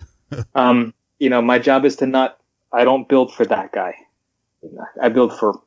[0.54, 2.38] Um, you know, my job is to not.
[2.72, 3.96] I don't build for that guy.
[5.02, 5.60] I build for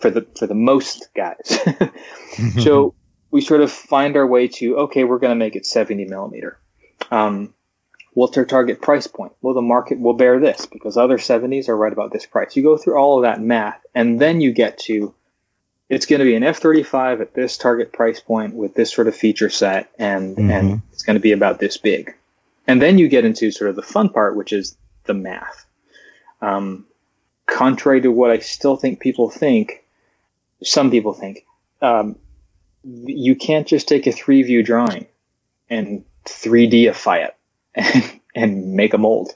[0.00, 1.60] for the for the most guys.
[2.62, 2.94] so
[3.30, 6.58] we sort of find our way to okay, we're going to make it 70 millimeter.
[7.12, 7.54] Um,
[8.14, 9.32] what's our target price point?
[9.40, 12.56] Well, the market will bear this because other 70s are right about this price.
[12.56, 15.14] You go through all of that math, and then you get to
[15.88, 19.14] it's going to be an F-35 at this target price point with this sort of
[19.14, 20.50] feature set, and Mhm.
[20.50, 22.14] and it's going to be about this big.
[22.66, 25.66] And then you get into sort of the fun part, which is the math.
[26.40, 26.86] Um,
[27.46, 29.84] contrary to what I still think people think,
[30.62, 31.44] some people think,
[31.82, 32.16] um,
[32.84, 35.06] you can't just take a three view drawing
[35.68, 37.36] and 3Dify it
[37.74, 39.30] and, and make a mold.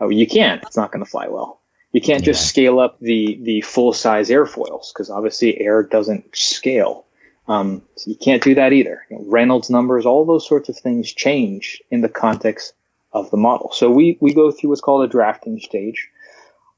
[0.00, 0.62] Oh, you can't.
[0.62, 1.60] It's not going to fly well.
[1.92, 7.04] You can't just scale up the, the full size airfoils because obviously air doesn't scale.
[7.46, 9.06] Um, so you can't do that either.
[9.08, 12.72] You know, Reynolds numbers, all those sorts of things change in the context
[13.12, 13.70] of the model.
[13.72, 16.08] So we, we go through what's called a drafting stage.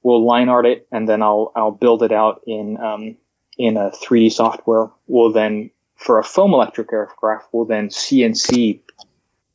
[0.03, 3.17] We'll line art it and then I'll, I'll build it out in, um,
[3.57, 4.91] in a 3D software.
[5.07, 8.81] We'll then, for a foam electric aircraft, we'll then CNC,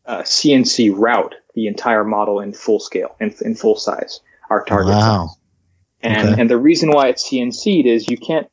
[0.05, 4.93] uh, CNC route the entire model in full scale, in, in full size, our target
[4.93, 5.01] size.
[5.03, 5.29] Wow.
[6.01, 6.41] And Okay.
[6.41, 8.47] and the reason why it's CNC'd is you can't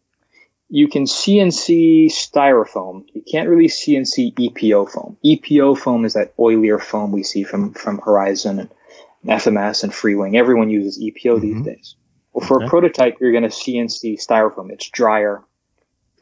[0.71, 3.05] you can CNC styrofoam.
[3.15, 5.17] You can't really CNC EPO foam.
[5.25, 8.71] EPO foam is that oilier foam we see from from Horizon and
[9.27, 10.37] FMS and Freewing.
[10.37, 11.65] Everyone uses EPO these Mhm.
[11.65, 11.95] days.
[12.35, 12.67] Well, for Okay.
[12.67, 14.71] a prototype, you're going to CNC styrofoam.
[14.71, 15.43] It's drier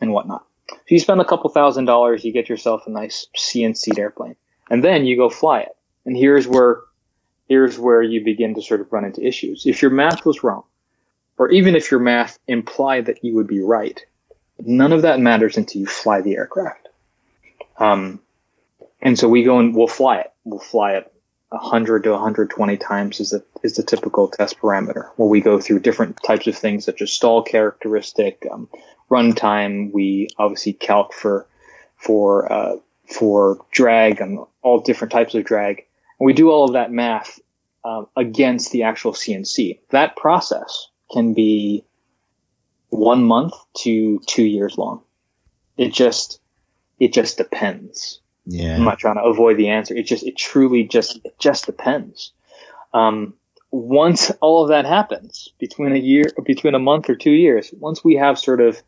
[0.00, 0.44] and whatnot.
[0.70, 4.36] So you spend a couple thousand dollars, you get yourself a nice CNC'd airplane,
[4.70, 5.76] and then you go fly it.
[6.04, 6.80] And here's where
[7.48, 9.66] here's where you begin to sort of run into issues.
[9.66, 10.64] If your math was wrong,
[11.38, 14.04] or even if your math implied that you would be right,
[14.58, 16.88] none of that matters until you fly the aircraft.
[17.78, 18.20] Um,
[19.02, 20.32] and so we go and we'll fly it.
[20.44, 21.12] We'll fly it
[21.50, 25.80] 100 to 120 times is the, is the typical test parameter where we go through
[25.80, 28.68] different types of things such as stall characteristic, um,
[29.10, 29.92] runtime.
[29.92, 31.46] We obviously calc for,
[31.96, 35.84] for, uh, for drag and all different types of drag.
[36.18, 37.38] And we do all of that math
[37.84, 39.78] um, against the actual CNC.
[39.90, 41.84] That process can be
[42.88, 43.54] one month
[43.84, 45.02] to two years long.
[45.76, 46.40] It just,
[46.98, 48.18] it just depends.
[48.44, 48.74] Yeah.
[48.74, 49.94] I'm not trying to avoid the answer.
[49.94, 52.32] It just, it truly just, it just depends.
[52.92, 53.34] Um,
[53.70, 58.02] once all of that happens between a year, between a month or two years, once
[58.02, 58.82] we have sort of,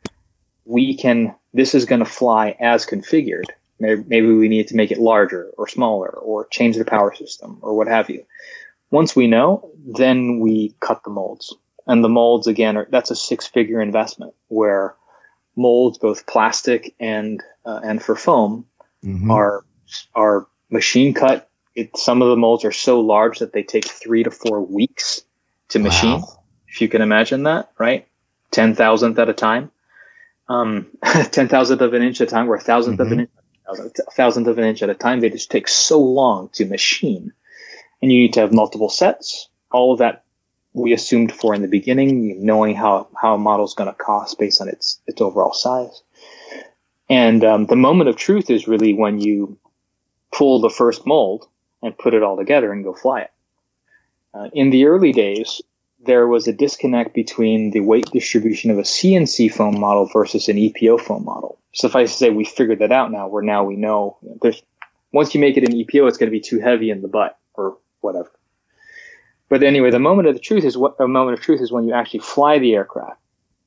[0.64, 3.46] we can, this is going to fly as configured.
[3.80, 7.58] Maybe, maybe we need to make it larger or smaller or change the power system
[7.62, 8.24] or what have you.
[8.90, 11.54] Once we know, then we cut the molds.
[11.86, 14.94] And the molds again are, that's a six figure investment where
[15.56, 18.66] molds, both plastic and, uh, and for foam
[19.04, 19.30] Mhm.
[19.30, 19.64] are
[20.14, 21.48] are machine cut.
[21.74, 25.22] It, some of the molds are so large that they take three to four weeks
[25.68, 26.20] to machine.
[26.20, 26.42] Wow.
[26.66, 28.06] If you can imagine that, right?
[28.50, 29.70] Ten thousandth at a time,
[30.48, 30.86] um,
[31.30, 33.30] ten thousandth of an inch at a time, or a 1000th of an inch,
[33.68, 35.20] a thousandth of an inch at a time.
[35.20, 37.32] They just take so long to machine,
[38.00, 39.48] and you need to have multiple sets.
[39.70, 40.24] All of that
[40.72, 44.38] we assumed for in the beginning, knowing how how a model is going to cost
[44.38, 46.02] based on its its overall size.
[47.10, 49.58] And um, the moment of truth is really when you
[50.32, 51.46] pull the first mold
[51.82, 53.30] and put it all together and go fly it.
[54.34, 55.62] Uh, in the early days,
[56.00, 60.56] there was a disconnect between the weight distribution of a CNC foam model versus an
[60.56, 61.58] EPO foam model.
[61.72, 64.62] Suffice to say, we figured that out now, where now we know there's
[65.12, 67.38] once you make it an EPO, it's going to be too heavy in the butt
[67.54, 68.30] or whatever.
[69.48, 71.84] But anyway, the moment of the truth is what a moment of truth is when
[71.84, 73.18] you actually fly the aircraft.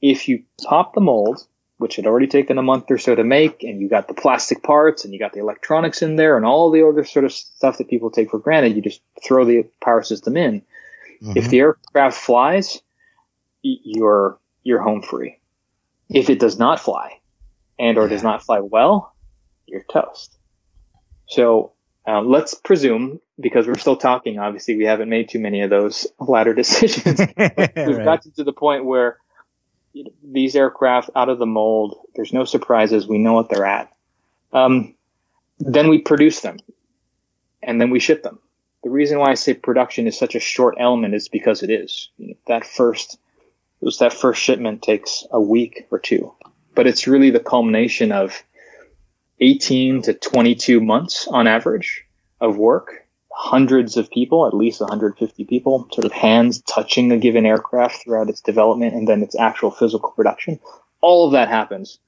[0.02, 1.46] If you pop the mold,
[1.78, 4.62] which had already taken a month or so to make, and you got the plastic
[4.62, 7.80] parts and you got the electronics in there and all the other sort of stuff
[7.80, 10.62] that people take for granted, you just throw the power system in.
[11.22, 12.82] If the aircraft flies,
[13.62, 15.40] you're you're home free.
[16.10, 17.20] If it does not fly,
[17.80, 19.14] and or does not fly well,
[19.68, 20.38] you're toast.
[21.28, 21.74] So
[22.08, 26.08] um, let's presume, because we're still talking, obviously we haven't made too many of those
[26.20, 27.20] latter decisions.
[27.86, 28.04] We've Right.
[28.04, 29.18] gotten to the point where
[29.94, 33.08] you know, these aircraft out of the mold, there's no surprises.
[33.08, 33.92] We know what they're at.
[34.54, 34.96] Um,
[35.60, 36.58] then we produce them,
[37.62, 38.40] and then we ship them.
[38.84, 42.10] The reason why I say production is such a short element is because it is.
[42.18, 43.18] You know, that first,
[43.80, 46.34] was that first shipment takes a week or two,
[46.76, 48.44] but it's really the culmination of
[49.40, 52.06] 18 to 22 months on average
[52.40, 53.02] of work
[53.34, 58.30] hundreds of people, at least 150 people, sort of hands touching a given aircraft throughout
[58.30, 60.60] its development and then its actual physical production.
[61.02, 62.00] All of that happens,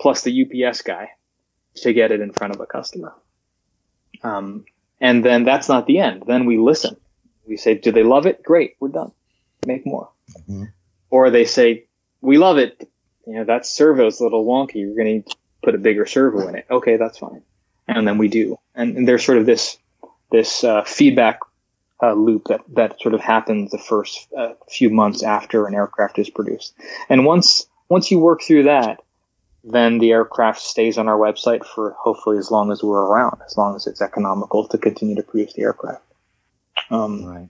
[0.00, 1.10] plus the UPS guy
[1.76, 3.14] to get it in front of a customer.
[4.22, 4.64] Um,
[5.00, 6.24] and then that's not the end.
[6.26, 6.96] Then we listen.
[7.46, 8.42] We say, do they love it?
[8.42, 9.12] Great, we're done.
[9.66, 10.08] Make more.
[10.48, 10.72] Mhm.
[11.10, 11.84] Or they say,
[12.20, 12.88] we love it.
[13.26, 14.76] You know, that servo's a little wonky.
[14.76, 16.66] You're going to put a bigger servo in it.
[16.70, 17.42] Okay, that's fine.
[17.88, 18.58] And then we do.
[18.74, 19.78] And, and there's sort of this
[20.32, 21.38] this uh, feedback
[22.02, 26.18] uh, loop that, that sort of happens the first uh, few months after an aircraft
[26.18, 26.74] is produced.
[27.08, 29.02] And once once you work through that,
[29.68, 33.56] then the aircraft stays on our website for hopefully as long as we're around, as
[33.56, 36.02] long as it's economical to continue to produce the aircraft.
[36.88, 37.48] Um, Right.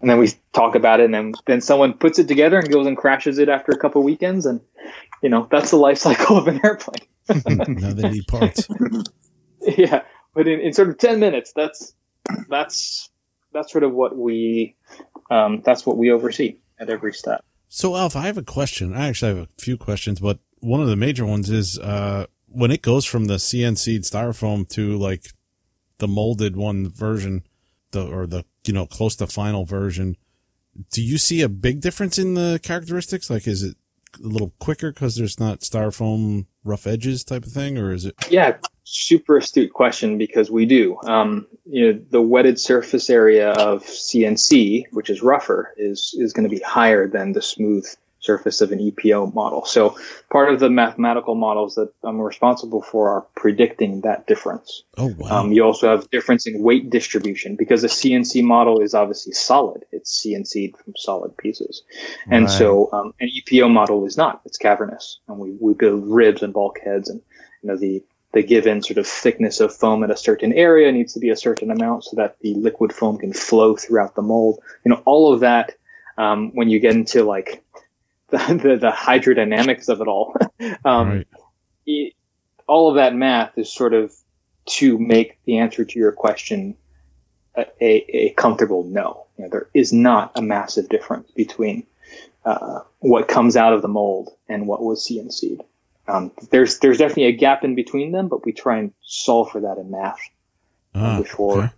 [0.00, 2.86] and then we talk about it, and then then someone puts it together and goes
[2.86, 4.60] and crashes it after a couple weekends, and
[5.22, 7.06] you know that's the life cycle of an airplane.
[7.80, 8.68] now they need parts.
[9.60, 10.02] yeah,
[10.34, 11.94] but in, in sort of ten minutes, that's
[12.48, 13.10] that's
[13.52, 14.76] that's sort of what we
[15.30, 17.44] um, that's what we oversee at every step.
[17.68, 18.94] So, Alf, I have a question.
[18.94, 22.70] I actually have a few questions, but one of the major ones is uh, when
[22.70, 25.32] it goes from the CNC styrofoam to like
[25.98, 27.44] the molded one version,
[27.92, 30.16] the or the you know close to final version.
[30.92, 33.28] Do you see a big difference in the characteristics?
[33.28, 33.76] Like, is it
[34.22, 38.14] a little quicker because there's not styrofoam rough edges type of thing, or is it?
[38.30, 40.98] Yeah, super astute question because we do.
[41.04, 46.48] Um, you know, the wetted surface area of CNC, which is rougher, is is going
[46.48, 47.86] to be higher than the smooth
[48.20, 49.64] surface of an EPO model.
[49.64, 49.96] So
[50.30, 54.82] part of the mathematical models that I'm responsible for are predicting that difference.
[54.96, 55.40] Oh wow!
[55.40, 59.84] Um, you also have difference in weight distribution because a CNC model is obviously solid.
[59.92, 61.82] It's CNC'd from solid pieces.
[62.30, 62.50] And Right.
[62.50, 64.40] so um, an EPO model is not.
[64.44, 65.18] It's cavernous.
[65.28, 67.20] And we, we build ribs and bulkheads and,
[67.62, 68.02] you know, the,
[68.32, 71.36] the given sort of thickness of foam at a certain area needs to be a
[71.36, 74.60] certain amount so that the liquid foam can flow throughout the mold.
[74.84, 75.72] You know, all of that,
[76.18, 77.62] um, when you get into like
[78.48, 80.36] the, the, the hydrodynamics of it all,
[80.84, 81.26] um, right.
[81.86, 82.14] it,
[82.66, 84.12] all of that math is sort of
[84.66, 86.76] to make the answer to your question
[87.56, 89.26] a, a comfortable no.
[89.36, 91.86] You know, there is not a massive difference between
[92.44, 95.62] uh, what comes out of the mold and what was CNC'd.
[96.06, 99.60] Um, there's there's definitely a gap in between them, but we try and solve for
[99.60, 100.18] that in math
[100.94, 101.72] Ah, before okay.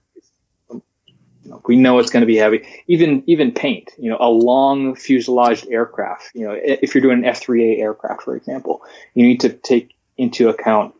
[1.50, 2.66] Know, we know it's going to be heavy.
[2.86, 6.30] Even even paint, you know, a long fuselaged aircraft.
[6.34, 8.82] You know, if you're doing an F3A aircraft, for example,
[9.14, 10.94] you need to take into account.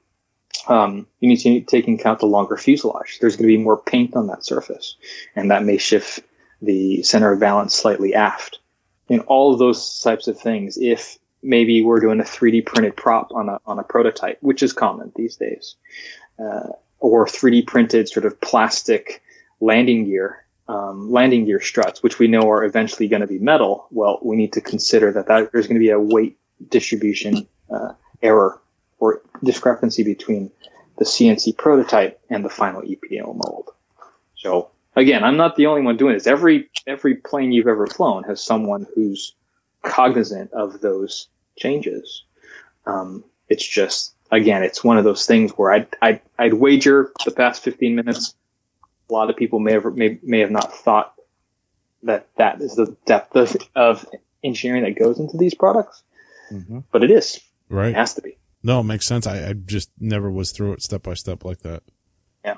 [0.69, 3.19] Um, you need to take into account the longer fuselage.
[3.21, 4.97] There's going to be more paint on that surface,
[5.35, 6.21] and that may shift
[6.61, 8.59] the center of balance slightly aft.
[9.09, 10.79] And all of those types of things.
[10.79, 14.73] If maybe we're doing a 3D printed prop on a on a prototype, which is
[14.73, 15.75] common these days,
[16.39, 16.69] uh,
[17.01, 19.23] or 3D printed sort of plastic
[19.63, 23.87] landing gear, um, landing gear struts, which we know are eventually going to be metal.
[23.91, 26.37] Well, we need to consider that, that there's going to be a weight
[26.69, 28.61] distribution uh, error
[28.99, 30.51] or discrepancy between
[30.99, 33.71] the CNC prototype and the final EPO mold.
[34.37, 36.27] So again, I'm not the only one doing this.
[36.27, 39.35] Every every plane you've ever flown has someone who's
[39.83, 42.25] cognizant of those changes.
[42.87, 47.31] Um, it's just again, it's one of those things where I'd, I'd, I'd wager the
[47.31, 48.35] past 15 minutes,
[49.13, 51.15] a lot of people may have, may, may have not thought
[52.03, 54.07] that that is the depth of, of
[54.43, 56.03] engineering that goes into these products,
[56.51, 56.81] Mm-hmm.
[56.91, 57.41] but it is.
[57.69, 58.37] Right, It has to be.
[58.63, 59.27] No, it makes sense.
[59.27, 61.83] I, I just never was through it step by step like that.
[62.45, 62.57] Yeah,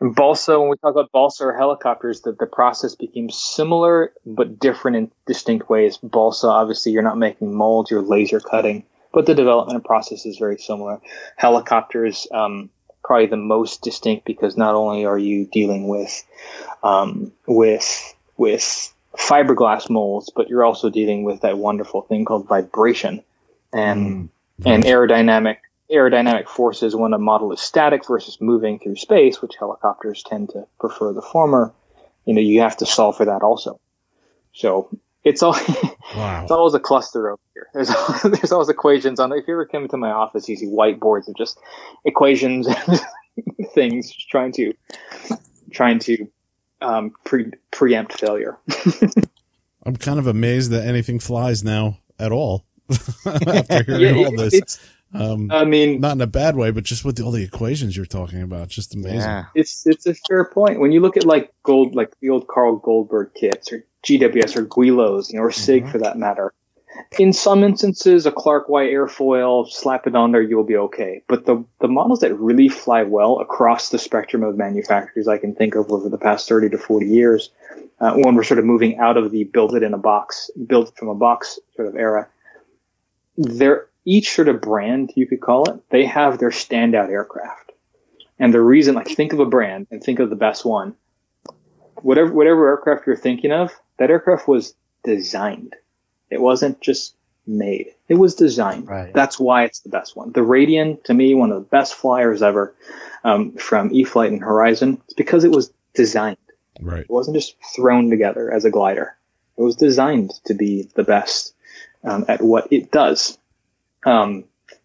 [0.00, 4.58] and balsa, when we talk about balsa or helicopters, the, the process became similar but
[4.58, 5.98] different in distinct ways.
[5.98, 10.56] Balsa, obviously, you're not making molds, you're laser cutting, but the development process is very
[10.58, 11.00] similar.
[11.36, 12.70] Helicopters, um,
[13.04, 16.24] probably the most distinct because not only are you dealing with
[16.82, 23.22] um, with with fiberglass molds, but you're also dealing with that wonderful thing called vibration
[23.72, 24.28] and
[24.64, 25.56] and aerodynamic
[25.90, 30.66] aerodynamic forces when a model is static versus moving through space, which helicopters tend to
[30.80, 31.72] prefer the former.
[32.24, 33.78] You know, you have to solve for that also.
[34.54, 34.88] So
[35.24, 35.54] it's all
[36.16, 36.42] Wow.
[36.42, 37.68] it's always a cluster over here.
[37.74, 37.88] There's
[38.22, 39.32] there's always equations on.
[39.32, 41.58] If you ever come into my office, you see whiteboards of just
[42.04, 43.00] equations and
[43.74, 44.72] things, just trying to
[45.72, 46.26] trying to
[46.80, 48.58] um, pre- preempt failure.
[49.84, 52.66] I'm kind of amazed that anything flies now at all
[53.26, 54.54] after hearing Yeah, all this.
[54.54, 54.78] it's.
[55.14, 58.06] Um, I mean, not in a bad way, but just with all the equations you're
[58.06, 59.20] talking about, just amazing.
[59.20, 59.44] Yeah.
[59.54, 60.80] it's it's a fair point.
[60.80, 64.64] When you look at like gold, like the old Carl Goldberg kits or GWS or
[64.64, 65.92] Guillows, you know, or Sig Mhm.
[65.92, 66.52] for that matter.
[67.18, 71.22] In some instances, a Clark Y airfoil, slap it on there, you'll be okay.
[71.28, 75.54] But the the models that really fly well across the spectrum of manufacturers I can
[75.54, 77.50] think of over the past thirty to forty years,
[78.00, 80.88] uh, when we're sort of moving out of the build it in a box, build
[80.88, 82.28] it from a box sort of era,
[83.36, 87.72] they're each sort of brand you could call it, they have their standout aircraft.
[88.38, 90.96] And the reason, like, think of a brand and think of the best one.
[91.96, 94.74] Whatever, whatever aircraft you're thinking of, that aircraft was
[95.04, 95.76] designed.
[96.30, 97.14] It wasn't just
[97.46, 97.88] made.
[98.08, 98.88] It was designed.
[98.88, 99.12] Right.
[99.14, 100.32] That's why it's the best one.
[100.32, 102.74] The Radian, to me, one of the best flyers ever
[103.22, 105.00] um, from E-flite and Horizon.
[105.04, 106.38] It's because it was designed.
[106.80, 107.00] Right.
[107.00, 109.16] It wasn't just thrown together as a glider.
[109.56, 111.54] It was designed to be the best
[112.02, 113.38] um, at what it does.
[114.04, 114.44] Um,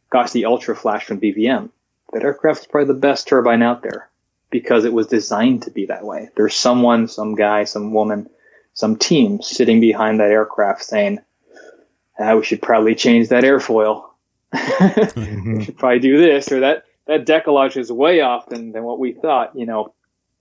[0.09, 1.69] gosh, the Ultra Flash from BVM.
[2.13, 4.09] That aircraft is probably the best turbine out there
[4.49, 6.29] because it was designed to be that way.
[6.35, 8.29] There's someone, some guy, some woman,
[8.73, 11.19] some team sitting behind that aircraft saying,
[12.19, 14.05] ah, we should probably change that airfoil.
[14.53, 16.85] we should probably do this or that.
[17.07, 19.93] That decalage is way off than, than what we thought, you know.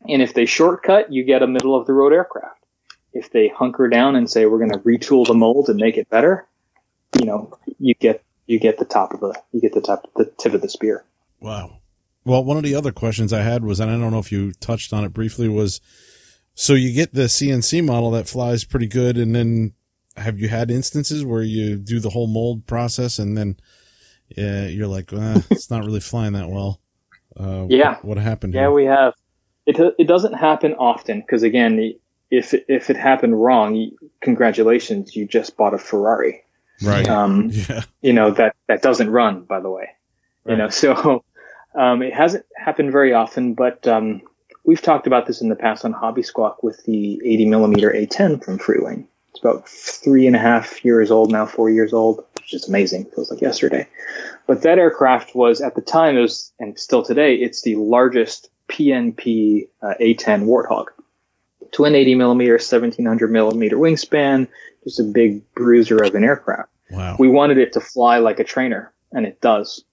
[0.08, 2.64] And if they shortcut, you get a middle of the road aircraft.
[3.12, 6.10] If they hunker down and say we're going to retool the mold and make it
[6.10, 6.44] better,
[7.18, 10.24] you know, you get you get the top of the you get the top the
[10.38, 11.04] tip of the spear.
[11.40, 11.78] Wow.
[12.24, 14.52] Well, one of the other questions I had was, and I don't know if you
[14.52, 15.80] touched on it briefly, was
[16.54, 19.74] so you get the CNC model that flies pretty good, and then
[20.16, 23.56] have you had instances where you do the whole mold process and then
[24.38, 26.80] uh, you're like, eh, it's not really flying that well?
[27.38, 27.96] Uh, Yeah.
[27.96, 28.54] What, what happened?
[28.54, 28.72] Yeah, here?
[28.72, 29.14] we have.
[29.66, 31.94] It it doesn't happen often because again,
[32.30, 33.90] if if it happened wrong,
[34.20, 36.44] congratulations, you just bought a Ferrari.
[36.82, 37.08] Right.
[37.08, 37.82] Um, yeah.
[38.02, 39.90] you know that that doesn't run, by the way.
[40.46, 41.24] You know, so
[41.74, 44.22] um, it hasn't happened very often, but um,
[44.64, 48.44] we've talked about this in the past on Hobby Squawk with the 80 millimeter A10
[48.44, 49.06] from Freewing.
[49.30, 53.06] It's about three and a half years old now, four years old, which is amazing.
[53.06, 53.86] Feels like yesterday.
[54.46, 58.50] But that aircraft was at the time, it was, and still today, it's the largest
[58.68, 60.86] PNP uh, A10 Warthog.
[61.72, 64.48] Twin 80 millimeter, 1700 millimeter wingspan,
[64.84, 67.16] just a big bruiser of an aircraft Wow.
[67.18, 69.84] we wanted it to fly like a trainer, and it does.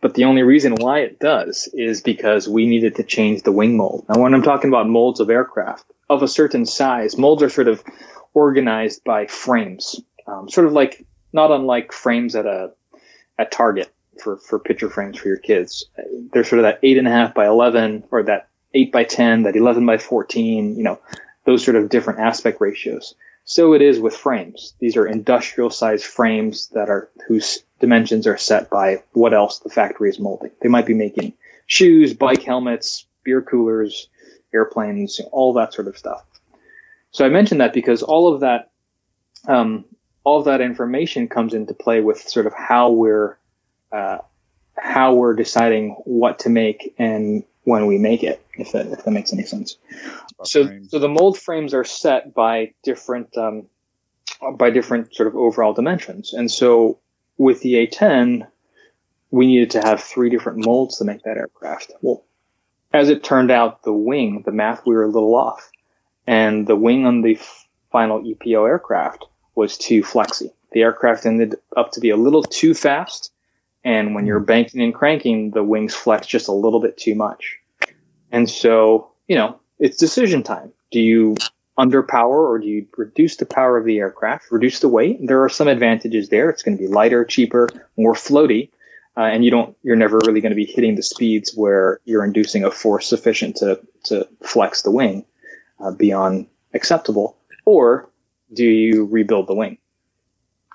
[0.00, 3.76] But the only reason why it does is because we needed to change the wing
[3.76, 4.06] mold.
[4.08, 7.68] Now, when I'm talking about molds of aircraft of a certain size, molds are sort
[7.68, 7.82] of
[8.32, 12.70] organized by frames, um, sort of like not unlike frames at a
[13.38, 13.92] at Target
[14.22, 15.86] for for picture frames for your kids.
[16.32, 19.42] They're sort of that eight and a half by eleven or that eight by ten,
[19.42, 20.76] that eleven by fourteen.
[20.76, 21.00] You know,
[21.44, 23.14] those sort of different aspect ratios.
[23.44, 24.74] So it is with frames.
[24.78, 29.70] These are industrial sized frames that are whose dimensions are set by what else the
[29.70, 30.50] factory is molding.
[30.60, 31.32] They might be making
[31.66, 34.08] shoes, bike helmets, beer coolers,
[34.52, 36.22] airplanes, all that sort of stuff.
[37.10, 38.70] So I mentioned that because all of that,
[39.48, 39.84] um,
[40.22, 43.36] all of that information comes into play with sort of how we're,
[43.90, 44.18] uh,
[44.76, 49.10] how we're deciding what to make and when we make it, if that, if that
[49.10, 49.78] makes any sense.
[50.44, 50.90] So, frames.
[50.90, 53.68] so the mold frames are set by different, um,
[54.56, 56.32] by different sort of overall dimensions.
[56.32, 56.98] And so
[57.38, 58.46] with the A10,
[59.30, 61.92] we needed to have three different molds to make that aircraft.
[62.02, 62.24] Well,
[62.92, 65.70] as it turned out, the wing, the math, we were a little off.
[66.26, 70.50] And the wing on the f- final EPO aircraft was too flexy.
[70.72, 73.32] The aircraft ended up to be a little too fast.
[73.84, 77.59] And when you're banking and cranking, the wings flex just a little bit too much.
[78.30, 80.72] And so, you know, it's decision time.
[80.90, 81.36] Do you
[81.78, 85.18] underpower or do you reduce the power of the aircraft, reduce the weight?
[85.22, 86.50] There are some advantages there.
[86.50, 88.70] It's going to be lighter, cheaper, more floaty.
[89.16, 92.24] Uh, and you don't, you're never really going to be hitting the speeds where you're
[92.24, 95.24] inducing a force sufficient to, to flex the wing
[95.80, 97.36] uh, beyond acceptable.
[97.64, 98.08] Or
[98.52, 99.78] do you rebuild the wing?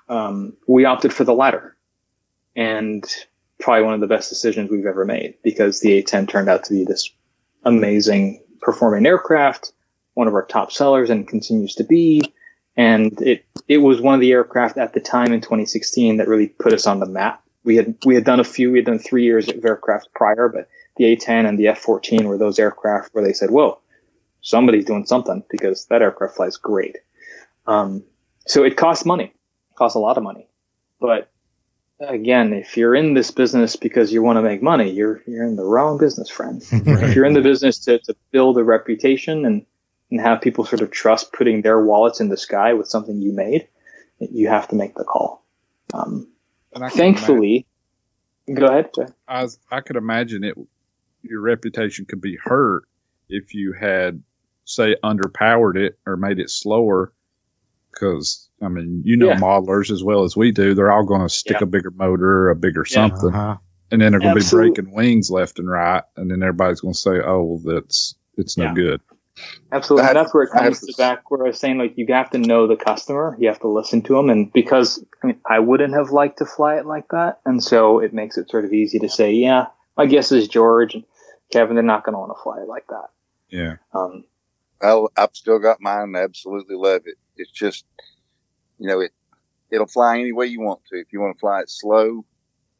[0.08, 1.76] Um, we opted for the latter
[2.54, 3.04] and
[3.58, 6.72] probably one of the best decisions we've ever made because the A10 turned out to
[6.72, 7.10] be this
[7.66, 9.72] amazing performing aircraft,
[10.14, 12.22] one of our top sellers and continues to be.
[12.76, 16.46] And it, it was one of the aircraft at the time in 2016 that really
[16.48, 17.42] put us on the map.
[17.64, 20.48] We had, we had done a few, we had done three years of aircraft prior,
[20.48, 23.80] but the A10 and the F14 were those aircraft where they said, whoa,
[24.40, 26.96] somebody's doing something because that aircraft flies great.
[27.66, 28.04] Um,
[28.46, 30.48] so it costs money, it costs a lot of money,
[31.00, 31.30] but
[32.00, 35.56] again, if you're in this business because you want to make money, you're you're in
[35.56, 36.62] the wrong business, friend.
[36.72, 39.66] If you're in the business to, to build a reputation and
[40.10, 43.32] and have people sort of trust putting their wallets in the sky with something you
[43.32, 43.68] made,
[44.20, 45.44] you have to make the call.
[45.92, 46.28] Um,
[46.72, 47.66] And I can thankfully,
[48.52, 48.90] go ahead.
[49.26, 50.54] I, was- I could imagine it.
[51.22, 52.84] Your reputation could be hurt
[53.28, 54.22] if you had,
[54.64, 57.12] say, underpowered it or made it slower.
[57.98, 59.36] Because I mean, you know, Yeah.
[59.36, 60.74] modelers as well as we do.
[60.74, 61.64] They're all going to stick Yeah.
[61.64, 63.56] a bigger motor, a bigger something, Uh-huh.
[63.90, 66.94] and then they're going to be breaking wings left and right, and then everybody's going
[66.94, 68.74] to say, "Oh, well, that's it's no Yeah.
[68.74, 69.00] good."
[69.72, 70.04] Absolutely.
[70.06, 72.06] I- And that's where it comes to to back where I was saying, like, you
[72.08, 73.36] have to know the customer.
[73.38, 74.30] You have to listen to them.
[74.30, 77.40] And because I, mean, I wouldn't have liked to fly it like that.
[77.44, 79.66] And so it makes it sort of easy to say, yeah,
[79.98, 81.04] my guess is George and
[81.52, 83.10] Kevin, they're not going to want to fly it like that.
[83.50, 84.24] Yeah, Um,
[84.80, 86.14] I'll, I've still got mine.
[86.16, 87.16] I absolutely love it.
[87.36, 87.84] It's just,
[88.78, 89.12] you know, it
[89.70, 90.98] it'll fly any way you want to.
[90.98, 92.24] If you want to fly it slow,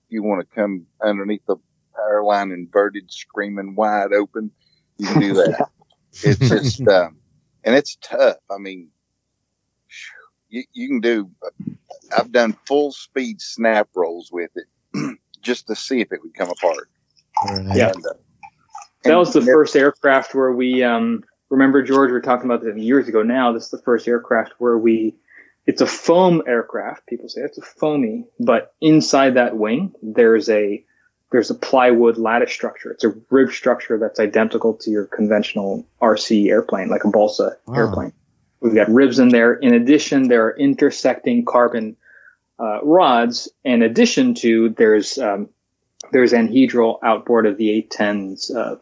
[0.06, 1.56] if you want to come underneath the
[1.94, 4.50] power line inverted, screaming wide open,
[4.98, 5.68] you can do that.
[6.12, 7.18] It's just, um,
[7.64, 8.36] and it's tough.
[8.50, 8.88] I mean,
[10.48, 11.30] you, you can do.
[12.16, 16.50] I've done full speed snap rolls with it just to see if it would come
[16.50, 16.88] apart.
[17.44, 17.76] Right.
[17.76, 17.90] Yeah.
[17.90, 18.10] And, uh,
[19.04, 22.76] that was the first aircraft where we, um, remember George, we were talking about this
[22.76, 23.52] years ago now.
[23.52, 25.14] This is the first aircraft where we,
[25.66, 27.06] it's a foam aircraft.
[27.06, 30.84] People say it's a foamy, but inside that wing, there's a,
[31.32, 32.90] there's a plywood lattice structure.
[32.92, 37.74] It's a rib structure that's identical to your conventional RC airplane, like a balsa Wow.
[37.74, 38.12] airplane.
[38.60, 39.54] We've got ribs in there.
[39.54, 41.96] In addition, there are intersecting carbon
[42.58, 43.48] uh, rods.
[43.64, 45.50] In addition to, there's um,
[46.12, 48.76] there's anhedral outboard of the A10's uh,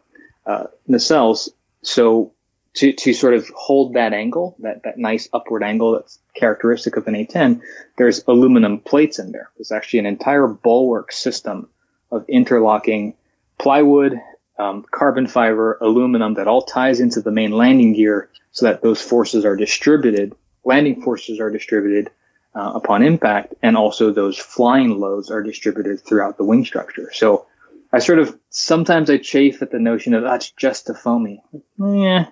[0.45, 1.49] uh, nacelles.
[1.81, 2.31] So
[2.75, 7.07] to to sort of hold that angle, that that nice upward angle that's characteristic of
[7.07, 7.61] an A10,
[7.97, 9.49] there's aluminum plates in there.
[9.57, 11.69] There's actually an entire bulwark system
[12.11, 13.15] of interlocking
[13.57, 14.19] plywood,
[14.59, 19.01] um, carbon fiber, aluminum that all ties into the main landing gear so that those
[19.01, 22.09] forces are distributed, landing forces are distributed
[22.53, 27.09] uh, upon impact, and also those flying loads are distributed throughout the wing structure.
[27.13, 27.47] So
[27.91, 31.41] I sort of sometimes I chafe at the notion of that's just a foamy.
[31.77, 32.27] Yeah,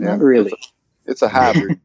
[0.00, 0.52] not really.
[1.06, 1.80] It's a hybrid.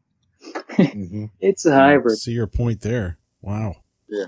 [0.76, 1.30] Mhm.
[1.40, 2.18] It's a hybrid.
[2.18, 3.18] See your point there.
[3.42, 3.76] Wow.
[4.08, 4.26] Yeah.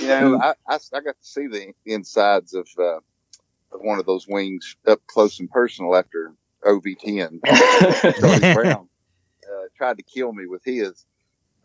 [0.00, 4.06] You know, I, I, I got to see the insides of, uh, of one of
[4.06, 7.40] those wings up close and personal after OV10.
[8.20, 8.88] Charlie Brown
[9.44, 11.04] uh, tried to kill me with his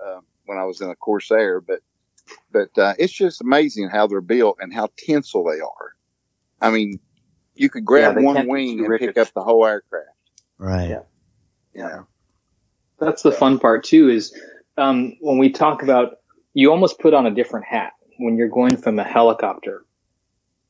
[0.05, 1.79] uh, when I was in a Corsair, but
[2.51, 5.95] but uh, it's just amazing how they're built and how tensile they are.
[6.61, 6.99] I mean,
[7.55, 10.09] you could grab they one wing and pick up the whole aircraft.
[10.57, 10.89] Right.
[10.89, 10.99] Yeah.
[11.75, 12.07] Know?
[12.99, 14.09] That's the fun part too.
[14.09, 14.37] Is
[14.77, 16.19] um, when we talk about
[16.53, 19.85] you almost put on a different hat when you're going from a helicopter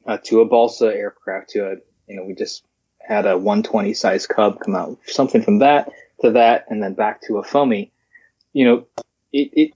[0.05, 1.75] uh, to a balsa aircraft to a
[2.07, 2.63] you know we just
[2.99, 7.21] had a 120 size Cub come out something from that to that and then back
[7.23, 7.91] to a foamy.
[8.53, 8.87] You know,
[9.31, 9.73] it, it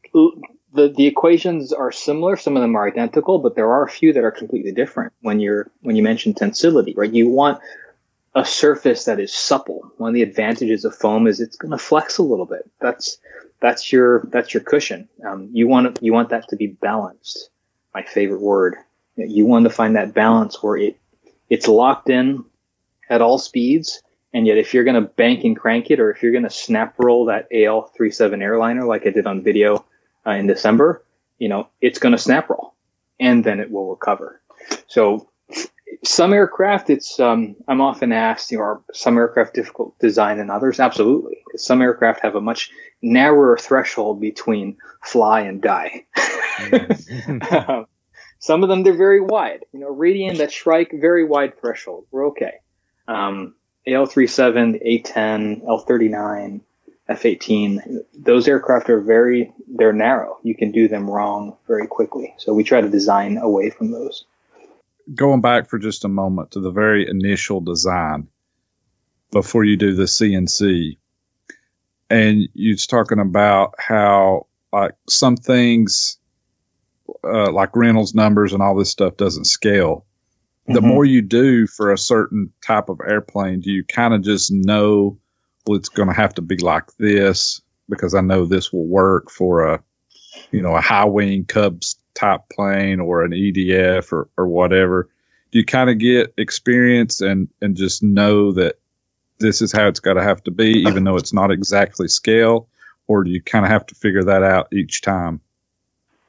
[0.73, 2.35] the the equations are similar.
[2.35, 5.13] Some of them are identical, but there are a few that are completely different.
[5.21, 7.11] When you're when you mention tensility, right?
[7.11, 7.61] You want
[8.35, 9.91] a surface that is supple.
[9.97, 12.69] One of the advantages of foam is it's going to flex a little bit.
[12.79, 13.17] That's
[13.59, 15.07] that's your that's your cushion.
[15.25, 17.49] Um, you want you want that to be balanced.
[17.93, 18.75] My favorite word.
[19.15, 20.97] You want to find that balance where it
[21.49, 22.43] it's locked in
[23.09, 24.01] at all speeds,
[24.33, 26.49] and yet if you're going to bank and crank it, or if you're going to
[26.49, 29.85] snap roll that AL37 airliner like I did on video
[30.25, 31.05] uh, in December,
[31.37, 32.73] you know it's going to snap roll,
[33.19, 34.41] and then it will recover.
[34.87, 35.29] So
[36.03, 40.37] some aircraft, it's um, I'm often asked, you know, are some aircraft difficult to design
[40.37, 40.79] than others?
[40.79, 42.71] Absolutely, because some aircraft have a much
[43.01, 46.05] narrower threshold between fly and die.
[47.51, 47.87] Um,
[48.37, 49.65] some of them they're very wide.
[49.71, 52.05] You know, Radian, that Shrike, very wide threshold.
[52.11, 52.59] We're okay.
[53.07, 53.55] Um,
[53.87, 56.61] AL37, A10, L39,
[57.09, 60.37] F18, those aircraft are very they're narrow.
[60.43, 62.33] You can do them wrong very quickly.
[62.37, 64.25] So we try to design away from those.
[65.15, 68.27] Going back for just a moment to the very initial design
[69.31, 70.97] before you do the CNC,
[72.09, 76.17] and you're talking about how like some things
[77.25, 80.05] uh, like Reynolds numbers and all this stuff doesn't scale.
[80.67, 80.87] The Mhm.
[80.87, 85.17] more you do for a certain type of airplane, do you kind of just know
[85.67, 89.29] well it's going to have to be like this because I know this will work
[89.29, 89.83] for a
[90.51, 95.09] you know a high wing Cubs type plane or an EDF or or whatever.
[95.51, 98.79] Do you kind of get experience and and just know that
[99.39, 102.67] this is how it's got to have to be, even though it's not exactly scale,
[103.07, 105.41] or do you kind of have to figure that out each time?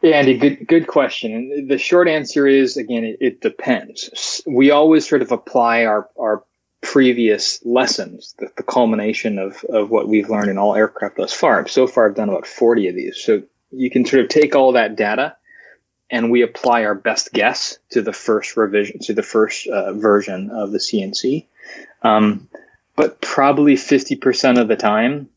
[0.03, 1.33] Yeah, Andy, good good question.
[1.33, 4.43] And the short answer is again, it, it depends.
[4.47, 6.45] We always sort of apply our our
[6.83, 11.67] previous lessons, the, the culmination of of what we've learned in all aircraft thus far.
[11.69, 13.17] So far, I've done about forty of these.
[13.17, 15.37] So you can sort of take all that data,
[16.15, 20.49] and we apply our best guess to the first revision, to the first uh, version
[20.51, 21.45] of the CNC.
[22.03, 22.49] Um,
[22.95, 25.29] but probably fifty percent of the time,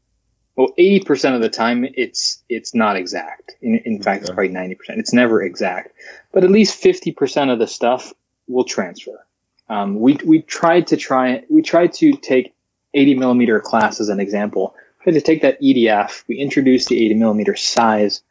[0.56, 3.56] well, eighty percent of the time, it's it's not exact.
[3.60, 5.00] In, in fact, it's probably ninety percent.
[5.00, 5.94] It's never exact,
[6.32, 8.14] but at least fifty percent of the stuff
[8.48, 9.26] will transfer.
[9.70, 12.54] Um, we we tried to try we tried to take
[12.94, 14.76] eighty millimeter class as an example.
[15.00, 16.24] We had to take that EDF.
[16.28, 18.22] We introduced the eighty millimeter size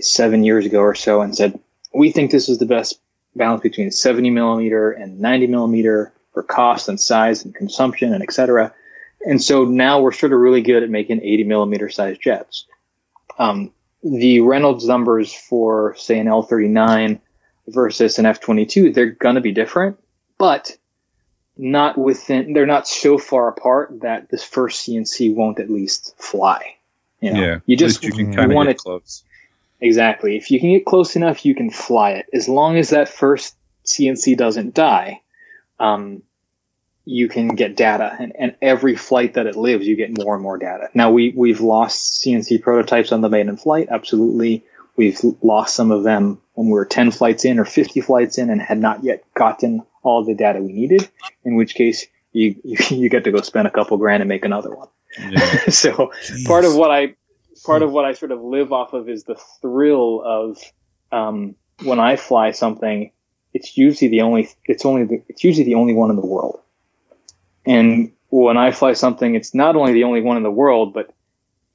[0.00, 1.58] seven years ago or so, and said
[1.94, 2.98] we think this is the best
[3.36, 8.32] balance between seventy millimeter and ninety millimeter for cost and size and consumption and et
[8.32, 8.72] cetera.
[9.24, 12.66] And so now we're sort of really good at making 80 millimeter size jets.
[13.38, 13.70] Um,
[14.02, 17.20] the Reynolds numbers for, say, an L39
[17.68, 19.98] versus an F22, they're going to be different,
[20.38, 20.76] but
[21.56, 26.76] not within, they're not so far apart that this first CNC won't at least fly.
[27.20, 29.22] You know, yeah, you just you can kind of want it close.
[29.82, 30.36] Exactly.
[30.36, 32.26] If you can get close enough, you can fly it.
[32.32, 35.20] As long as that first CNC doesn't die,
[35.80, 36.22] um,
[37.04, 38.16] you can get data.
[38.18, 40.88] And, and every flight that it lives, you get more and more data.
[40.94, 43.88] Now, we, we've lost CNC prototypes on the maiden flight.
[43.90, 44.64] Absolutely.
[44.94, 48.50] We've lost some of them when we were 10 flights in or 50 flights in
[48.50, 51.08] and had not yet gotten all the data we needed,
[51.44, 54.44] in which case you, you, you get to go spend a couple grand and make
[54.44, 54.88] another one.
[55.18, 55.40] Yeah.
[55.70, 56.12] so
[56.46, 57.16] part of what I
[57.64, 60.58] part of what I sort of live off of is the thrill of
[61.10, 63.12] um, when I fly something.
[63.54, 66.60] It's usually the only it's only the, it's usually the only one in the world.
[67.66, 71.12] And when I fly something, it's not only the only one in the world, but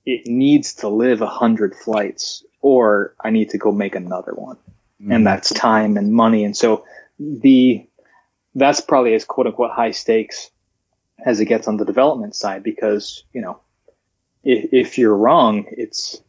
[0.05, 4.57] it needs to live a hundred flights, or I need to go make another one,
[5.09, 6.43] and that's time and money.
[6.43, 6.85] And so
[7.19, 7.87] the
[8.55, 10.49] that's probably as quote unquote high stakes
[11.25, 13.59] as it gets on the development side because you know
[14.47, 16.21] if, if you're wrong, it's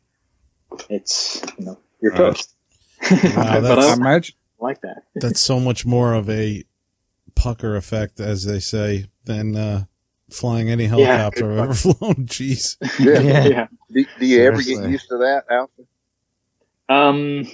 [0.91, 2.19] it's you know you're Right.
[2.19, 2.55] toast.
[3.11, 5.05] Wow, but I I imagine like that.
[5.15, 6.65] That's so much more of a
[7.37, 9.85] pucker effect, as they say, than uh,
[10.31, 11.95] flying any helicopter I've ever flown.
[12.27, 12.77] Jeez.
[12.99, 13.21] Yeah.
[13.21, 13.47] Yeah.
[13.47, 13.67] yeah.
[13.91, 15.83] Do, do you ever get used to that, Alpha?
[16.89, 17.47] Um,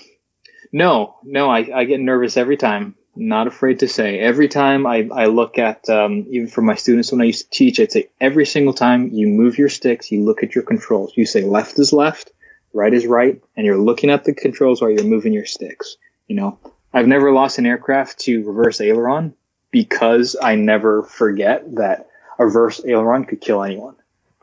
[0.73, 2.95] no, no, I, I get nervous every time.
[3.17, 4.19] Not afraid to say.
[4.19, 7.57] Every time I, I look at, um, even for my students when I used to
[7.57, 11.13] teach, I'd say every single time you move your sticks, you look at your controls.
[11.17, 12.33] You say left is left,
[12.73, 15.97] right is right, and you're looking at the controls while you're moving your sticks.
[16.27, 16.59] You know,
[16.93, 19.35] I've never lost an aircraft to reverse aileron
[19.71, 22.09] because I never forget that
[22.39, 23.95] a verse aileron could kill anyone,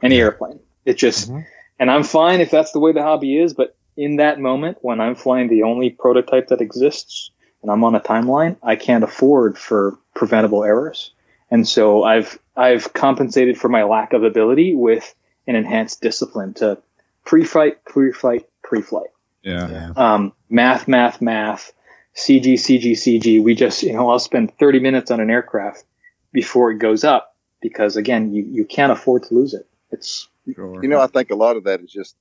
[0.02, 0.60] any airplane.
[0.86, 1.46] It just, Mhm.
[1.80, 5.02] and I'm fine if that's the way the hobby is, but in that moment when
[5.02, 7.32] I'm flying the only prototype that exists
[7.62, 11.12] and I'm on a timeline, I can't afford for preventable errors.
[11.50, 15.14] And so I've I've compensated for my lack of ability with
[15.48, 16.78] an enhanced discipline to
[17.26, 19.10] pre-flight, pre-flight, pre-flight.
[19.42, 19.70] Yeah.
[19.70, 19.92] Yeah.
[19.96, 21.74] Um, math, math, math,
[22.16, 23.44] CG, CG, CG.
[23.44, 25.84] We just you know I'll spend 30 minutes on an aircraft
[26.32, 29.68] before it goes up because again you you can't afford to lose it.
[29.92, 30.82] It's Sure.
[30.82, 32.16] You know, I think a lot of that is just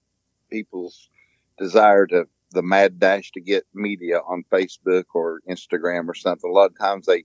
[0.50, 1.08] people's
[1.58, 6.50] desire to the mad dash to get media on Facebook or Instagram or something.
[6.50, 7.24] A lot of times they, you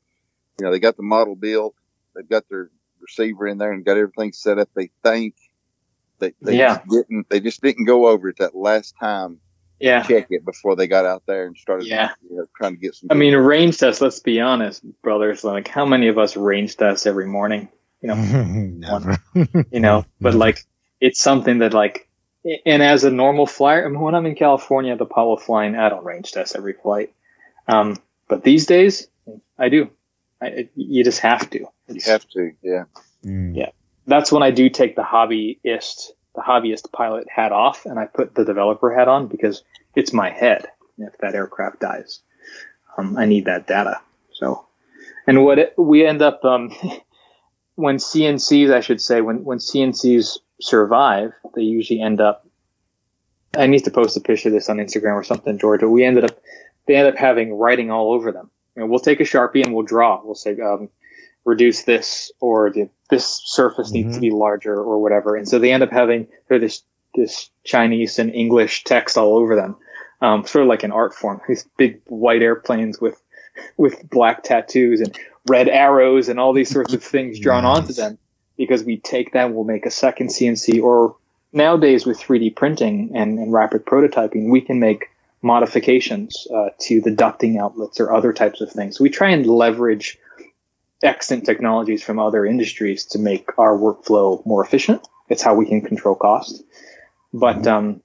[0.62, 1.76] know, they got the model built,
[2.16, 2.70] they've got their
[3.02, 4.70] receiver in there and got everything set up.
[4.76, 5.36] They think
[6.20, 6.76] they, they Yeah.
[6.78, 9.40] just didn't, they just didn't go over it that last time,
[9.80, 10.04] yeah.
[10.04, 12.12] check it before they got out there and started, Yeah.
[12.30, 13.08] you know, trying to get some.
[13.12, 14.02] I mean, range tests.
[14.02, 15.44] Let's be honest, brothers.
[15.44, 17.68] Like, how many of us range test every morning?
[18.02, 18.16] You know,
[18.46, 19.18] Never.
[19.72, 20.06] you know.
[20.22, 20.60] But like,
[21.02, 22.08] it's something that like,
[22.66, 25.76] and as a normal flyer, I mean, when I'm in California at the Apollo flying,
[25.76, 27.14] I don't range test every flight.
[27.68, 27.98] Um,
[28.28, 29.08] but these days,
[29.58, 29.90] I do.
[30.42, 31.60] I, it- you just have to.
[31.88, 32.84] you have to, yeah.
[33.24, 33.56] Mm.
[34.06, 38.36] that's when I do take the hobbyist, the hobbyist pilot hat off, and I put
[38.36, 39.64] the developer hat on because
[39.96, 40.68] it's my head.
[40.98, 42.22] If that aircraft dies,
[42.98, 44.00] um, I need that data.
[44.34, 44.66] So,
[45.28, 46.72] and what it, we end up um,
[47.76, 52.48] when CNCs, I should say, when when CNCs survive, they usually end up.
[53.58, 55.82] I need to post a picture of this on Instagram or something, George.
[55.82, 56.38] But we ended up,
[56.88, 58.50] they end up having writing all over them.
[58.76, 60.22] You know, we'll take a sharpie and we'll draw.
[60.24, 60.90] We'll say, um,
[61.46, 65.36] reduce this or the, this surface needs to be larger or whatever.
[65.36, 66.82] And so they end up having they're this
[67.14, 69.78] this Chinese and English text all over them,
[70.22, 71.40] um, sort of like an art form.
[71.48, 73.22] These big white airplanes with
[73.78, 75.18] with black tattoos and
[75.48, 78.18] red arrows and all these sorts of things drawn onto them
[78.58, 81.16] because we take that we'll make a second CNC or
[81.54, 85.10] nowadays with 3D printing and, and rapid prototyping we can make
[85.46, 88.98] modifications uh, to the ducting outlets or other types of things.
[88.98, 90.18] So we try and leverage
[91.04, 95.08] extant technologies from other industries to make our workflow more efficient.
[95.30, 96.64] It's how we can control cost.
[97.32, 98.02] But um,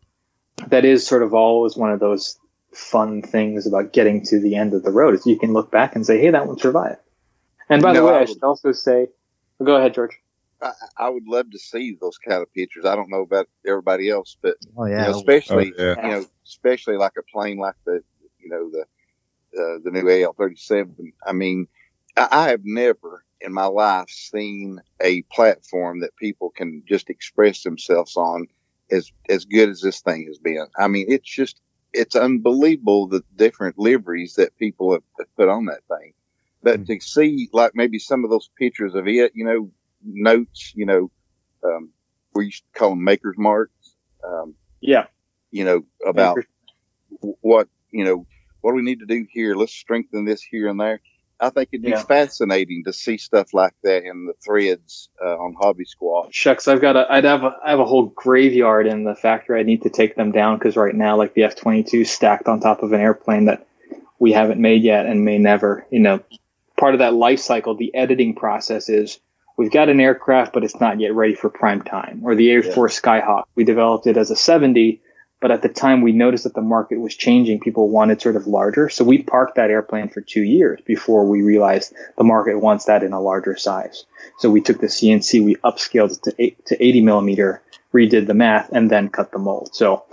[0.69, 2.39] that is sort of always one of those
[2.73, 5.97] fun things about getting to the end of the road is you can look back
[5.97, 7.01] and say, hey, that one survived.
[7.71, 9.09] And by the way, I should also say,
[9.65, 10.21] go ahead, George.
[10.63, 12.85] I, I would love to see those kind of pictures.
[12.85, 16.07] I don't know about everybody else, but Oh you know, especially Oh, yeah.
[16.07, 18.03] you know, especially like a plane like the
[18.39, 18.83] you know the
[19.61, 21.13] uh, the new AL thirty seven.
[21.27, 21.67] I mean,
[22.17, 27.63] I, I have never in my life seen a platform that people can just express
[27.63, 28.47] themselves on
[28.91, 30.67] as as good as this thing has been.
[30.79, 31.61] I mean, it's just
[31.93, 36.13] it's unbelievable the different liveries that people have, have put on that thing.
[36.63, 39.71] But to see like maybe some of those pictures of it, you know,
[40.05, 41.11] notes, you know,
[41.65, 41.91] um,
[42.35, 43.97] we used to call them makers marks.
[44.27, 45.07] Um, Yeah.
[45.51, 46.39] you know, about
[47.41, 48.27] what, you know,
[48.61, 49.55] what do we need to do here?
[49.55, 51.01] Let's strengthen this here and there.
[51.43, 52.03] I think it'd be Yeah.
[52.03, 56.29] fascinating to see stuff like that in the threads uh, on Hobby Squawk.
[56.33, 59.59] Shucks, I've got a, I'd have a, I have a whole graveyard in the factory.
[59.59, 62.47] I need to take them down because right now, like the F twenty two stacked
[62.47, 63.67] on top of an airplane that
[64.19, 65.87] we haven't made yet and may never.
[65.91, 66.21] You know,
[66.79, 69.19] part of that life cycle, the editing process is
[69.61, 72.23] we've got an aircraft, but it's not yet ready for prime time.
[72.25, 72.73] Or the Air Yeah.
[72.73, 75.03] Force Skyhawk, we developed it as a seventy,
[75.39, 77.61] but at the time we noticed that the market was changing.
[77.61, 81.43] People wanted sort of larger, so we parked that airplane for two years before we
[81.43, 84.07] realized the market wants that in a larger size.
[84.39, 87.61] So we took the CNC, we upscaled it to eight, to 80 millimeter,
[87.93, 89.75] redid the math, and then cut the mold.
[89.75, 90.05] So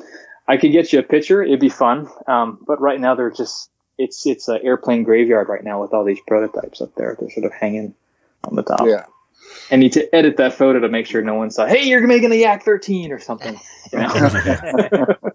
[0.46, 2.10] I could get you a picture; it'd be fun.
[2.28, 6.04] Um, but right now they're just it's it's an airplane graveyard right now with all
[6.04, 7.16] these prototypes up there.
[7.18, 7.96] They're sort of hanging
[8.44, 8.86] on the top.
[8.86, 9.06] Yeah.
[9.72, 11.66] I need to edit that photo to make sure no one saw.
[11.66, 13.60] Hey, you're making a Yak 13 or something.
[13.92, 14.08] You know?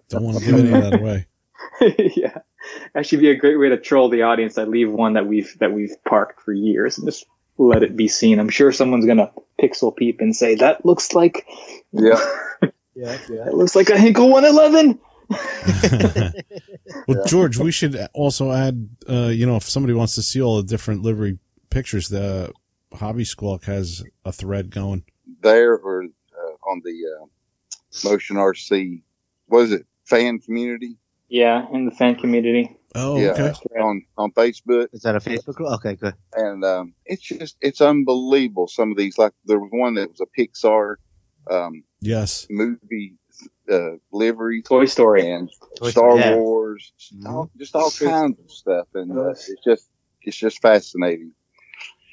[0.09, 1.27] Don't want to give any of that away.
[2.15, 2.39] yeah,
[2.95, 4.57] actually, be a great way to troll the audience.
[4.57, 7.25] I leave one that we've that we've parked for years and just
[7.57, 8.39] let it be seen.
[8.39, 9.31] I'm sure someone's gonna
[9.61, 11.45] pixel peep and say that looks like
[11.91, 12.19] Yeah.
[12.61, 12.69] Yeah.
[12.95, 13.45] Yeah.
[13.45, 14.99] that looks like a Heinkel 111.
[17.07, 20.57] well, George, we should also add, uh, you know, if somebody wants to see all
[20.57, 21.39] the different livery
[21.71, 22.51] pictures, the
[22.93, 25.03] Hobby Squawk has a thread going.
[25.41, 26.91] There or uh, on the
[27.21, 27.25] uh,
[28.09, 29.01] Motion RC,
[29.47, 29.85] was it?
[30.05, 30.97] Fan community
[31.29, 32.75] Yeah, in the fan community.
[32.95, 33.31] Oh, Yeah.
[33.31, 33.79] okay.
[33.79, 34.87] on on Facebook.
[34.93, 35.71] Is that a Facebook group?
[35.73, 36.13] Okay, good.
[36.35, 38.67] and um, it's just it's unbelievable.
[38.67, 40.95] Some of these, like there was one that was a Pixar
[41.49, 42.45] um, Yes.
[42.49, 43.15] movie
[43.71, 45.31] uh, livery Toy Story.
[45.31, 46.35] and Toy Star Story, yeah.
[46.35, 47.25] Wars, Mhm.
[47.29, 49.89] all, just all kinds of stuff, and uh, it's just
[50.21, 51.31] it's just fascinating.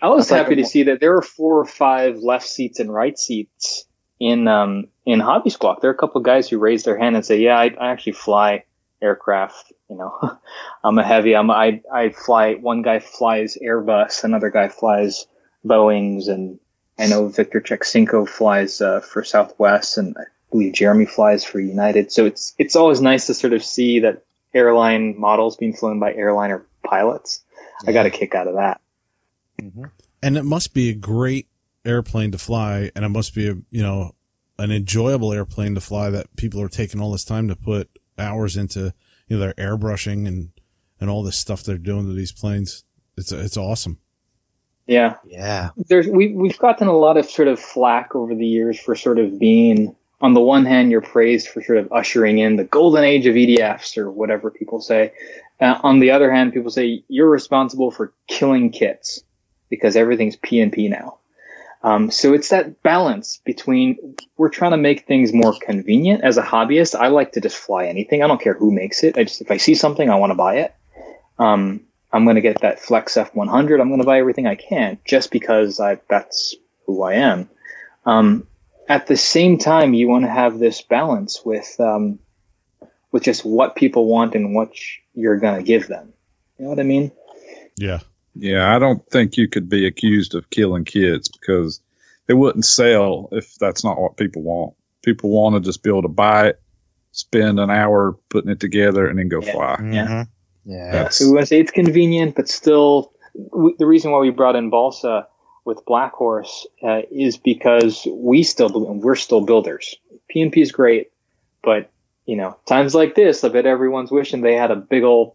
[0.02, 3.18] I was happy to see that there were four or five left seats and right
[3.18, 3.84] seats
[4.18, 5.80] in um, in Hobby Squawk.
[5.80, 7.90] There are a couple of guys who raised their hand and say, "Yeah, I, I
[7.90, 8.64] actually fly
[9.02, 9.72] aircraft.
[9.88, 10.38] You know,
[10.84, 11.34] I'm a heavy.
[11.34, 12.54] I'm I I fly.
[12.54, 15.26] One guy flies Airbus, another guy flies
[15.64, 16.58] Boeing's, and
[16.98, 22.12] I know Victor Cheksinko flies uh, for Southwest, and I believe Jeremy flies for United.
[22.12, 24.22] So it's it's always nice to sort of see that
[24.54, 27.42] airline models being flown by airliner pilots.
[27.86, 28.80] I got a kick out of that.
[30.22, 31.48] And it must be a great
[31.84, 34.12] airplane to fly and it must be a you know
[34.58, 37.88] an enjoyable airplane to fly that people are taking all this time to put
[38.18, 38.92] hours into
[39.28, 40.50] you know their airbrushing and
[41.00, 42.84] and all this stuff they're doing to these planes.
[43.16, 43.98] It's it's awesome.
[44.86, 45.70] Yeah, Yeah.
[45.76, 49.18] there's we we've gotten a lot of sort of flack over the years for sort
[49.18, 53.04] of being on the one hand you're praised for sort of ushering in the golden
[53.04, 55.12] age of EDFs or whatever people say.
[55.60, 59.22] Uh, on the other hand, people say you're responsible for killing kits
[59.70, 61.18] because everything's PNP now.
[61.82, 66.22] Um, so it's that balance between we're trying to make things more convenient.
[66.22, 68.22] As a hobbyist, I like to just fly anything.
[68.22, 69.16] I don't care who makes it.
[69.16, 70.74] I just if I see something, I want to buy it.
[71.38, 71.80] Um,
[72.12, 73.80] I'm going to get that Flex F100.
[73.80, 76.54] I'm going to buy everything I can just because I, that's
[76.86, 77.48] who I am.
[78.04, 78.46] Um,
[78.88, 82.18] at the same time, you want to have this balance with um,
[83.12, 84.72] with just what people want and what
[85.14, 86.12] you're going to give them.
[86.58, 87.12] You know what I mean?
[87.76, 88.00] yeah
[88.40, 91.80] Yeah, I don't think you could be accused of killing kids because
[92.26, 94.74] they wouldn't sell if that's not what people want.
[95.02, 96.60] People want to just be able to buy it,
[97.12, 99.52] spend an hour putting it together, and then go Yeah.
[99.52, 100.24] fly.
[100.64, 100.92] Yeah.
[100.92, 103.12] That's So we want to say it's convenient, but still,
[103.50, 105.26] w- the reason why we brought in Balsa
[105.66, 109.96] with Black Horse uh, is because we still we're still builders.
[110.34, 111.10] PNP is great,
[111.62, 111.90] but
[112.26, 115.34] you know, times like this, I bet everyone's wishing they had a big old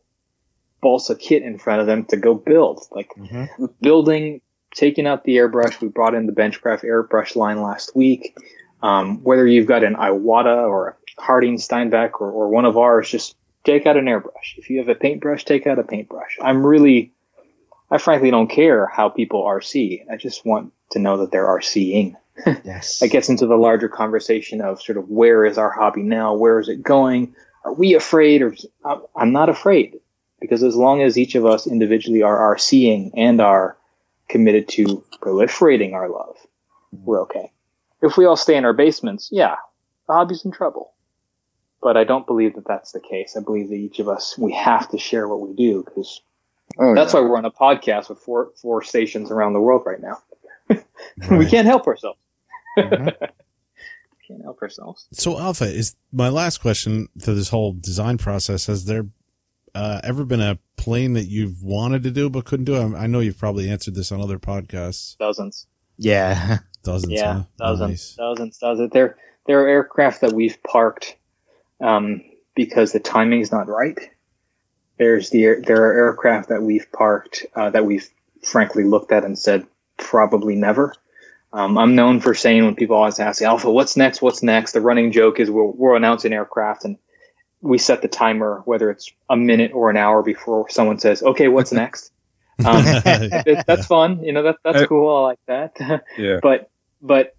[0.85, 2.85] Balsa kit in front of them to go build.
[2.91, 3.49] Like Mhm.
[3.81, 4.39] building,
[4.75, 5.81] taking out the airbrush.
[5.81, 8.37] We brought in the Benchcraft airbrush line last week.
[8.83, 12.77] Um, whether you've got an Iwata or a Harder & Steenbeck or, or one of
[12.77, 14.57] ours, just take out an airbrush.
[14.57, 16.37] If you have a paintbrush, take out a paintbrush.
[16.39, 17.11] I'm really,
[17.89, 20.03] I frankly don't care how people RC.
[20.11, 22.13] I just want to know that they're RCing.
[22.63, 22.99] Yes.
[22.99, 26.35] That gets into the larger conversation of sort of where is our hobby now?
[26.35, 27.33] Where is it going?
[27.63, 28.43] Are we afraid?
[28.43, 28.53] Or
[29.15, 29.95] I'm not afraid
[30.45, 33.77] because as long as each of us individually are seeing and are
[34.29, 36.35] committed to proliferating our love,
[37.03, 37.51] we're okay.
[38.01, 39.55] If we all stay in our basements, yeah,
[40.07, 40.93] the hobby's in trouble.
[41.81, 43.35] But I don't believe that that's the case.
[43.37, 46.21] I believe that each of us, we have to share what we do because
[46.79, 47.19] Oh, that's yeah.
[47.21, 50.17] why we're on a podcast with four, four stations around the world right now.
[51.37, 52.19] we can't help ourselves.
[52.77, 53.13] Mhm.
[54.27, 55.07] Can't help ourselves.
[55.13, 59.05] so alpha is my last question to this whole design process has there
[59.75, 63.07] uh, ever been a plane that you've wanted to do but couldn't do I, I
[63.07, 65.67] know you've probably answered this on other podcasts Dozens.
[65.97, 66.59] Yeah.
[66.83, 67.43] dozens yeah, huh?
[67.57, 68.15] dozens, Nice.
[68.15, 68.91] dozens, dozens.
[68.91, 71.15] There, there are aircraft that we've parked
[71.81, 72.21] um,
[72.55, 73.97] because the timing is not right.
[74.97, 78.09] There's the there are aircraft that we've parked uh, that we've
[78.43, 80.93] frankly looked at and said probably never.
[81.51, 84.21] Um, I'm known for saying when people always ask Alpha, "What's next?
[84.21, 86.97] What's next?" The running joke is we'll, we'll announce an aircraft and
[87.61, 91.47] we set the timer, whether it's a minute or an hour before someone says, "Okay,
[91.47, 92.11] what's next?"
[92.63, 94.23] Um, it, that's fun.
[94.23, 95.15] You know, that that's Uh, cool.
[95.15, 96.03] I like that.
[96.17, 96.39] Yeah.
[96.41, 96.69] but
[97.01, 97.35] but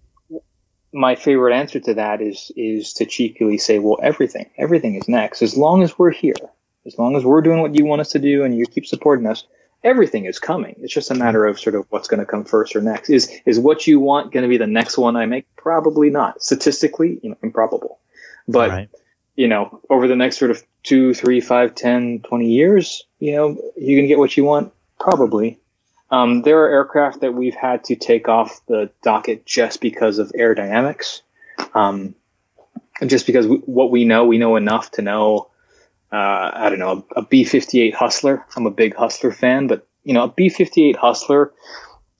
[0.93, 5.41] my favorite answer to that is is to cheekily say, well, everything, everything is next.
[5.41, 6.35] As long as we're here,
[6.85, 9.27] as long as we're doing what you want us to do, and you keep supporting
[9.27, 9.43] us,
[9.83, 10.75] everything is coming.
[10.79, 13.09] It's just a matter of sort of what's going to come first or next.
[13.09, 15.45] Is is what you want going to be the next one I make?
[15.57, 16.41] Probably not.
[16.41, 17.99] Statistically, you know, improbable.
[18.47, 18.89] But right.
[19.37, 23.57] You know, over the next sort of two, three, five, ten, twenty years, you know,
[23.77, 24.73] you can get what you want?
[24.99, 25.59] Probably.
[26.09, 30.31] Um, there are aircraft that we've had to take off the docket just because of
[30.31, 31.21] aerodynamics.
[31.73, 32.15] Um,
[33.05, 35.49] just because we, what we know, we know enough to know,
[36.11, 38.45] uh, I don't know, a, a B-58 Hustler.
[38.55, 41.53] I'm a big Hustler fan, but you know, a B-58 Hustler,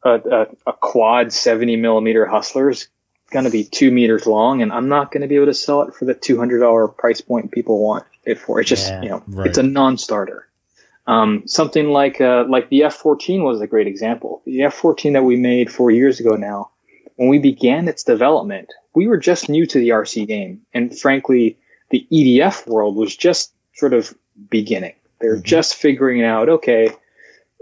[0.03, 2.89] a, a, a quad 70 millimeter Hustler is
[3.31, 5.81] going to be two meters long, and I'm not going to be able to sell
[5.83, 8.59] it for the $200 price point people want it for.
[8.59, 9.47] It's just, Yeah, you know, right.
[9.47, 10.47] it's a non-starter.
[11.07, 14.41] Um, something like uh, like the F-14 was a great example.
[14.45, 16.71] The F-14 that we made four years ago now,
[17.15, 21.57] when we began its development, we were just new to the RC game, and frankly,
[21.91, 24.13] the EDF world was just sort of
[24.49, 24.93] beginning.
[25.19, 25.43] They're Mhm.
[25.43, 26.89] just figuring out, okay,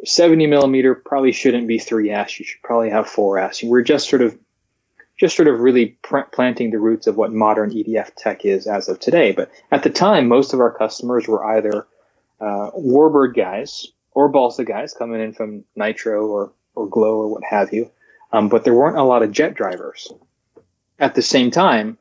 [0.03, 2.39] 70 millimeter probably shouldn't be 3S.
[2.39, 3.63] You should probably have 4S.
[3.63, 4.35] We're just sort of
[5.17, 8.89] just sort of really pr- planting the roots of what modern EDF tech is as
[8.89, 9.31] of today.
[9.31, 11.87] But at the time, most of our customers were either
[12.41, 17.43] uh, Warbird guys or Balsa guys coming in from Nitro or or glow or what
[17.43, 17.89] have you.
[18.33, 20.11] Um, but there weren't a lot of jet drivers.
[20.99, 21.97] At the same time,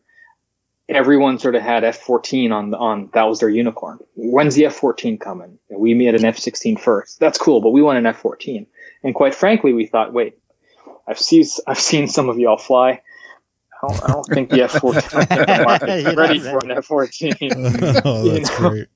[0.89, 3.99] everyone sort of had F-14 on on that was their unicorn.
[4.17, 5.59] When's the F-14 coming?
[5.71, 7.21] We made an F-16 first.
[7.21, 8.67] That's cool, but we want an F-14.
[9.03, 10.39] And quite frankly, we thought, wait,
[11.07, 13.01] I've seen I've seen some of y'all fly.
[13.83, 18.03] I don't, I don't think the F-14 is ready for an F-14.
[18.05, 18.71] oh, that's You know?
[18.71, 18.89] great.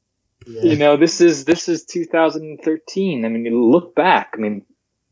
[0.47, 4.65] you know this is this is 2013 i mean you look back i mean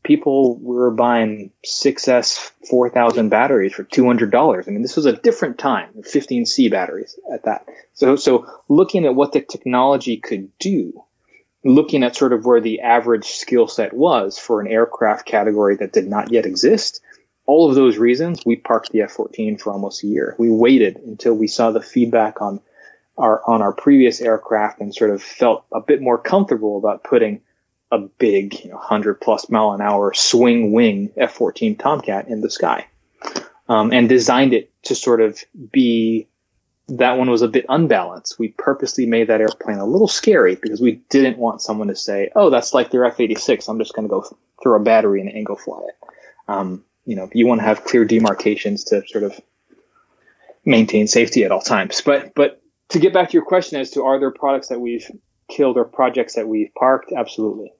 [0.03, 2.37] people were buying 6s
[2.69, 7.67] 4000 batteries for $200 i mean this was a different time 15c batteries at that
[7.93, 11.03] so so looking at what the technology could do
[11.67, 15.93] looking at sort of where the average skill set was for an aircraft category that
[15.93, 17.01] did not yet exist
[17.45, 21.33] all of those reasons we parked the f-14 for almost a year we waited until
[21.33, 22.59] we saw the feedback on
[23.17, 27.41] our on our previous aircraft and sort of felt a bit more comfortable about putting
[27.91, 32.49] a big, you know, 100 plus mile an hour swing wing F-14 Tomcat in the
[32.49, 32.85] sky,
[33.69, 36.27] um, and designed it to sort of be.
[36.89, 38.39] That one was a bit unbalanced.
[38.39, 42.29] We purposely made that airplane a little scary because we didn't want someone to say,
[42.35, 43.67] "Oh, that's like their F-86.
[43.67, 44.25] I'm just going to go
[44.63, 45.95] throw a battery and angle fly it."
[46.47, 49.39] Um, you know, you want to have clear demarcations to sort of
[50.65, 52.01] maintain safety at all times.
[52.01, 55.09] But but to get back to your question as to are there products that we've
[55.49, 57.71] killed or projects that we've parked absolutely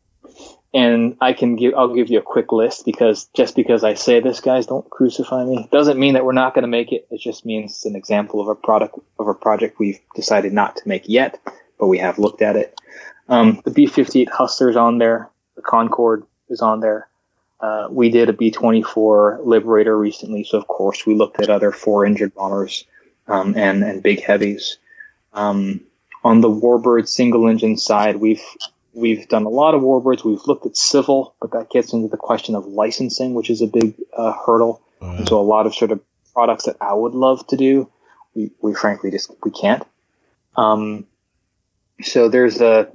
[0.74, 4.20] and i can give i'll give you a quick list because just because i say
[4.20, 7.08] this guys don't crucify me doesn't mean that we're not going to make it.
[7.10, 10.76] It just means it's an example of a product of a project we've decided not
[10.78, 11.40] to make yet
[11.80, 12.80] but we have looked at it.
[13.30, 17.08] Um, the b-58 hustler's on there the concorde is on there.
[17.60, 22.06] Uh, we did a b-24 liberator recently so of course we looked at other four
[22.06, 22.86] engine bombers
[23.28, 24.78] um, and and big heavies.
[25.34, 25.82] Um,
[26.24, 28.44] on the Warbird single engine side, we've
[28.98, 30.26] we've done a lot of Warbirds.
[30.26, 33.68] We've looked at civil, but that gets into the question of licensing, which is a
[33.68, 34.82] big uh, hurdle.
[35.00, 36.02] And so a lot of sort of
[36.34, 37.90] products that I would love to do,
[38.34, 39.84] we, we frankly just we can't.
[40.56, 41.06] Um,
[42.02, 42.92] so there's a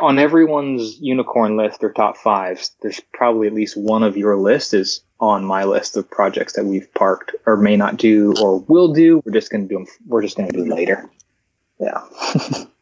[0.00, 2.74] on everyone's unicorn list or top fives.
[2.80, 6.64] There's probably at least one of your list is on my list of projects that
[6.64, 9.22] we've parked or may not do or will do.
[9.24, 9.86] We're just going to do them.
[10.06, 11.10] We're just going to do later.
[11.78, 12.02] Yeah.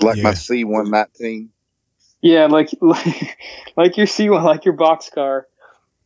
[0.00, 0.34] Like my Yeah.
[0.34, 1.50] C one nineteen.
[2.20, 3.38] Yeah, like like
[3.76, 5.46] like your C one, like your box car,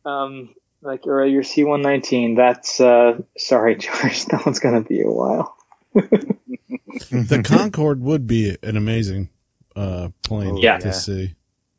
[0.05, 2.35] um, like or your C one nineteen.
[2.35, 4.25] That's uh, sorry, George.
[4.25, 5.55] That one's gonna be a while.
[5.93, 9.29] the Concorde would be an amazing
[9.75, 10.77] uh, plane Yeah.
[10.79, 11.35] to see.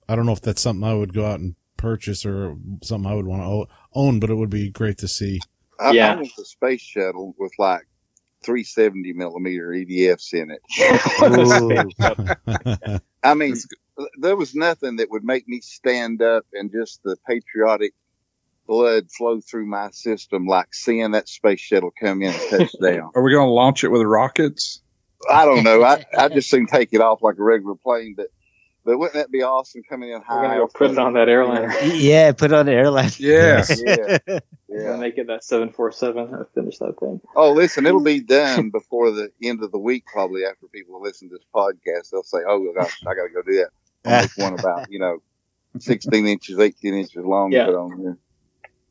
[0.08, 3.14] I don't know if that's something I would go out and purchase or something I
[3.14, 5.40] would want to own, but it would be great to see.
[5.78, 6.12] I, Yeah.
[6.12, 7.86] I want the space shuttle with like
[8.42, 10.62] 370 millimeter EDFs in it.
[13.22, 13.54] I mean,
[14.18, 17.92] there was nothing that would make me stand up and just the patriotic
[18.66, 23.10] blood flow through my system like seeing that space shuttle come in and touch down.
[23.14, 24.80] Are we going to launch it with rockets?
[25.28, 25.82] I don't know.
[25.82, 28.28] I, I just soon take it off like a regular plane, but
[28.84, 30.36] but wouldn't that be awesome coming in high?
[30.36, 31.72] We're gonna go put it on that airliner.
[31.84, 33.10] yeah, put on the airline.
[33.18, 33.80] Yes.
[33.90, 34.90] Yeah, We're yeah.
[34.90, 37.20] gonna make it that seven four seven and finish that thing.
[37.34, 41.28] Oh, listen, it'll be done before the end of the week, probably after people listen
[41.28, 42.10] to this podcast.
[42.10, 43.70] They'll say, "Oh, I got, I got to go do that."
[44.04, 45.18] I'll make one about you know,
[45.78, 47.50] sixteen inches, eighteen inches long.
[47.50, 47.66] Yeah.
[47.66, 48.18] Put on there.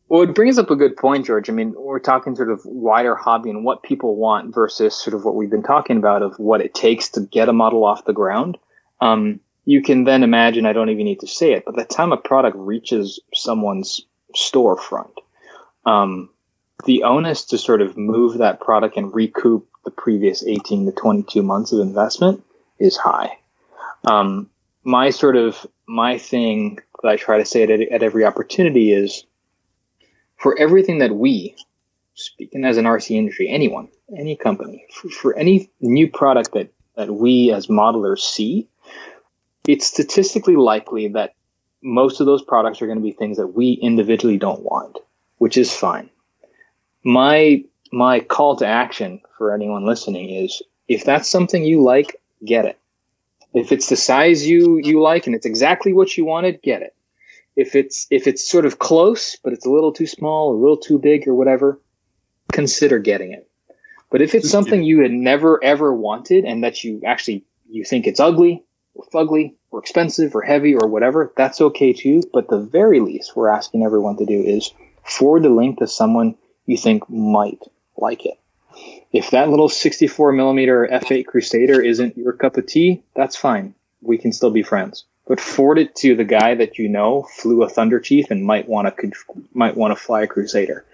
[0.10, 1.49] Well, it brings up a good point, George.
[1.49, 5.24] I mean, we're talking sort of wider hobby and what people want versus sort of
[5.24, 8.14] what we've been talking about of what it takes to get a model off the
[8.14, 8.57] ground.
[9.02, 9.40] Um,
[9.70, 12.18] you can then imagine, I don't even need to say it, but the time a
[12.18, 14.02] product reaches someone's
[14.36, 15.14] storefront,
[15.86, 16.32] um,
[16.86, 21.44] the onus to sort of move that product and recoup the previous 18 to 22
[21.44, 22.44] months of investment
[22.80, 23.38] is high.
[24.06, 24.50] Um,
[24.84, 29.24] my sort of, my thing that I try to say at, at every opportunity is,
[30.38, 31.56] for everything that we,
[32.16, 33.88] speaking as an RC industry, anyone,
[34.18, 38.68] any company, for, for any new product that, that we as modelers see,
[39.70, 41.36] it's statistically likely that
[41.82, 44.98] most of those products are going to be things that we individually don't want,
[45.38, 46.10] which is fine.
[47.04, 52.66] My my call to action for anyone listening is if that's something you like, get
[52.66, 52.80] it.
[53.54, 56.96] If it's the size you you like and it's exactly what you wanted, get it
[57.60, 60.78] if it's if it's sort of close but it's a little too small a little
[60.78, 61.82] too big or whatever
[62.54, 63.50] consider getting it
[64.10, 68.08] but if it's something you had never ever wanted and that you actually you think
[68.08, 68.64] it's ugly
[68.94, 72.22] or fugly or expensive or heavy or whatever that's okay too.
[72.34, 74.72] But the very least we're asking everyone to do is
[75.04, 76.36] forward the link to someone
[76.66, 77.62] you think might
[77.98, 78.40] like it.
[79.12, 83.74] If that little 64 millimeter f8 crusader isn't your cup of tea that's fine.
[84.02, 85.06] We can still be friends.
[85.28, 88.88] But forward it to the guy that you know flew a Thunderchief and might want
[88.88, 89.12] to
[89.54, 90.86] might want to fly a Crusader.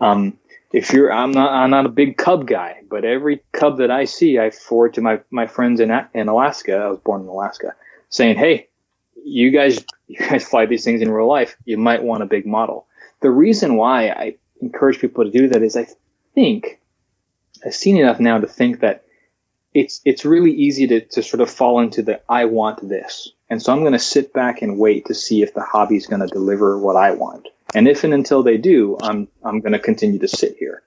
[0.00, 0.36] Um,
[0.72, 4.06] if you're, I'm not, I'm not a big Cub guy, but every Cub that I
[4.06, 6.74] see, I forward to my my friends in in Alaska.
[6.74, 7.76] I was born in Alaska,
[8.08, 8.68] saying, "Hey,
[9.24, 11.56] you guys, you guys fly these things in real life.
[11.64, 12.86] You might want a big model."
[13.20, 15.86] The reason why I encourage people to do that is I
[16.34, 16.80] think
[17.64, 19.04] I've seen enough now to think that
[19.72, 23.32] it's it's really easy to, to sort of fall into the I want this.
[23.50, 26.06] And so I'm going to sit back and wait to see if the hobby is
[26.06, 27.48] going to deliver what I want.
[27.74, 30.82] And if and until they do, I'm I'm going to continue to sit here.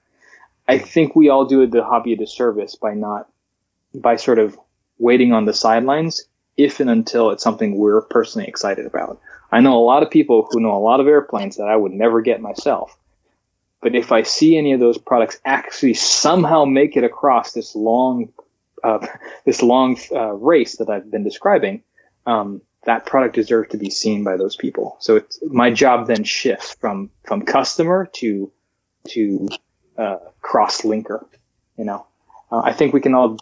[0.66, 3.28] I think we all do the hobby a disservice by not
[3.94, 4.58] by sort of
[4.98, 6.24] waiting on the sidelines
[6.58, 9.20] if and until it's something we're personally excited about.
[9.50, 11.92] I know a lot of people who know a lot of airplanes that I would
[11.92, 12.98] never get myself.
[13.80, 18.28] But if I see any of those products actually somehow make it across this long
[18.84, 19.06] uh,
[19.46, 21.82] this long uh, race that I've been describing,
[22.26, 24.96] um, that product deserves to be seen by those people.
[25.00, 28.50] So it's my job then shifts from from customer to
[29.08, 29.48] to
[29.96, 31.24] uh, cross linker.
[31.76, 32.06] You know,
[32.50, 33.38] uh, I think we can all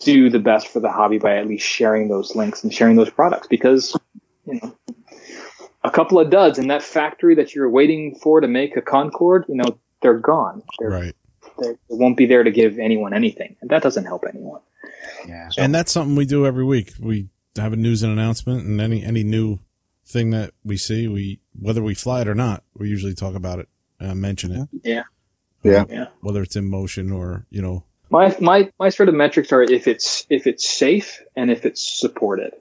[0.00, 3.10] do the best for the hobby by at least sharing those links and sharing those
[3.10, 3.96] products because
[4.46, 4.76] you know
[5.82, 9.46] a couple of duds in that factory that you're waiting for to make a Concorde,
[9.48, 10.62] you know, they're gone.
[10.78, 11.16] They're, right.
[11.58, 14.60] They won't be there to give anyone anything, and that doesn't help anyone.
[15.26, 15.50] Yeah.
[15.58, 16.92] And that's something we do every week.
[16.98, 19.58] We have a news and announcement, and any any new
[20.06, 23.58] thing that we see, we whether we fly it or not, we usually talk about
[23.58, 23.68] it,
[24.00, 24.68] uh, mention it.
[24.82, 25.02] Yeah.
[25.62, 25.84] Yeah.
[25.88, 26.06] Yeah.
[26.20, 27.84] Whether it's in motion or you know.
[28.10, 32.00] My my my sort of metrics are if it's if it's safe and if it's
[32.00, 32.52] supported,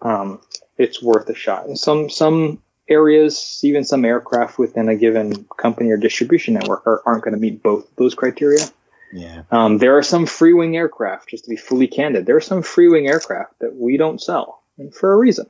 [0.00, 0.40] um,
[0.78, 1.66] it's worth a shot.
[1.66, 7.02] And some some areas, even some aircraft within a given company or distribution network, are,
[7.06, 8.64] aren't going to meet both those criteria.
[9.12, 9.42] Yeah.
[9.50, 13.08] Um, there are some Freewing aircraft, just to be fully candid, there are some Freewing
[13.08, 15.46] aircraft that we don't sell and for a reason.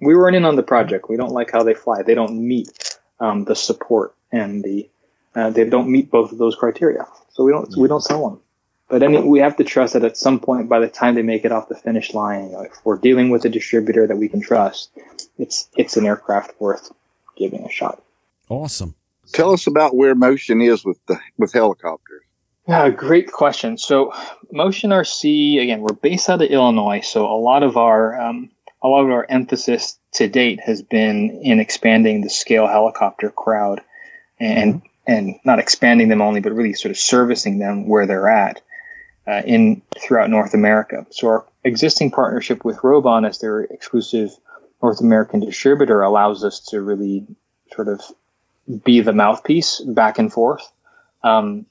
[0.00, 1.08] We weren't in on the project.
[1.08, 2.02] We don't like how they fly.
[2.02, 4.88] They don't meet um, the support and the
[5.34, 7.06] uh, they don't meet both of those criteria.
[7.32, 8.40] So we don't we don't sell them.
[8.88, 11.22] But I mean, we have to trust that at some point, by the time they
[11.22, 14.16] make it off the finish line, you know, if we're dealing with a distributor that
[14.16, 14.90] we can trust,
[15.38, 16.92] it's it's an aircraft worth
[17.36, 18.02] giving a shot.
[18.48, 18.94] Awesome.
[19.32, 22.22] Tell us about where motion is with the with helicopters.
[22.68, 23.76] Yeah, great question.
[23.76, 24.12] So,
[24.50, 28.50] Motion RC again, we're based out of Illinois, so a lot of our um,
[28.82, 33.80] a lot of our emphasis to date has been in expanding the scale helicopter crowd,
[34.38, 38.60] and and not expanding them only, but really sort of servicing them where they're at
[39.26, 41.06] uh, in throughout North America.
[41.10, 44.30] So our existing partnership with Roban as their exclusive
[44.82, 47.26] North American distributor allows us to really
[47.74, 48.02] sort of
[48.84, 50.70] be the mouthpiece back and forth.
[51.22, 51.66] Um,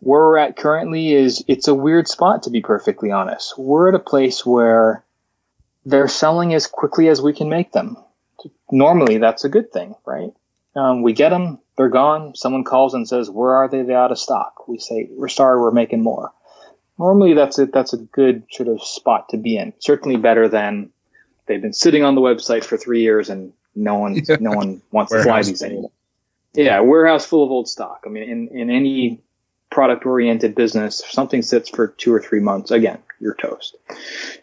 [0.00, 3.58] where we're at currently is it's a weird spot to be perfectly honest.
[3.58, 5.04] We're at a place where
[5.86, 7.96] they're selling as quickly as we can make them.
[8.70, 10.30] Normally, that's a good thing, right?
[10.74, 12.34] Um, we get them, they're gone.
[12.34, 13.82] Someone calls and says, "Where are they?
[13.82, 16.32] They're out of stock." We say, "We're sorry, we're making more."
[16.98, 19.72] Normally, that's a that's a good sort of spot to be in.
[19.78, 20.90] Certainly better than
[21.46, 25.12] they've been sitting on the website for three years and no one no one wants
[25.12, 25.90] to fly these anymore.
[26.54, 28.04] Yeah, warehouse full of old stock.
[28.06, 29.20] I mean, in in any
[29.70, 33.76] product oriented business, if something sits for two or three months, again, you're toast.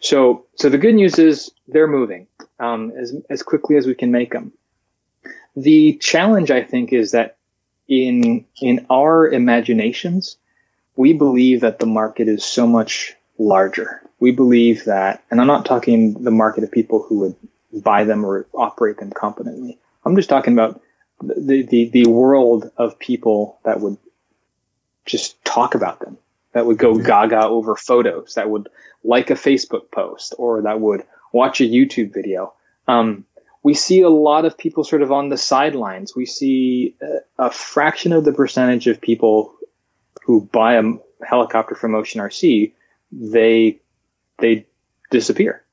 [0.00, 2.26] So, so the good news is they're moving
[2.60, 4.52] um, as as quickly as we can make them.
[5.56, 7.36] The challenge, I think, is that
[7.88, 10.36] in in our imaginations,
[10.96, 14.00] we believe that the market is so much larger.
[14.20, 17.36] We believe that, and I'm not talking the market of people who would
[17.82, 19.78] buy them or operate them competently.
[20.04, 20.80] I'm just talking about
[21.20, 23.96] the, the, the world of people that would
[25.04, 26.16] just talk about them,
[26.52, 28.68] that would go gaga over photos, that would
[29.02, 32.54] like a Facebook post, or that would watch a YouTube video.
[32.86, 33.24] Um,
[33.62, 36.14] we see a lot of people sort of on the sidelines.
[36.14, 39.54] We see a, a fraction of the percentage of people
[40.24, 40.82] who buy a
[41.24, 42.72] helicopter from Motion RC,
[43.12, 43.80] they
[44.38, 44.66] they
[45.10, 45.64] disappear.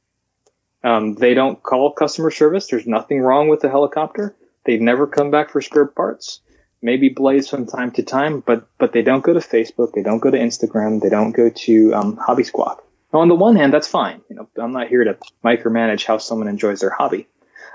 [0.83, 2.67] Um, they don't call customer service.
[2.67, 4.35] There's nothing wrong with the helicopter.
[4.65, 6.41] They never come back for spare parts.
[6.81, 9.93] Maybe Blaze from time to time, but but they don't go to Facebook.
[9.93, 11.01] They don't go to Instagram.
[11.01, 12.83] They don't go to um, Hobby Squawk.
[13.13, 14.21] Now, on the one hand, that's fine.
[14.29, 17.27] You know, I'm not here to micromanage how someone enjoys their hobby.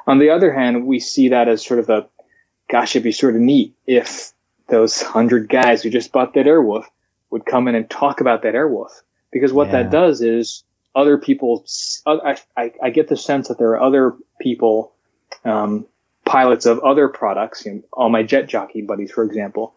[0.07, 2.09] On the other hand, we see that as sort of a,
[2.71, 4.33] gosh, it'd be sort of neat if
[4.69, 6.85] those hundred guys who just bought that Airwolf
[7.31, 8.91] would come in and talk about that Airwolf.
[9.33, 9.83] Because what Yeah.
[9.83, 10.65] that does is
[10.95, 11.65] other people,
[12.07, 14.93] I, I, I get the sense that there are other people,
[15.45, 15.87] um,
[16.25, 19.75] pilots of other products, you know, all my jet jockey buddies, for example.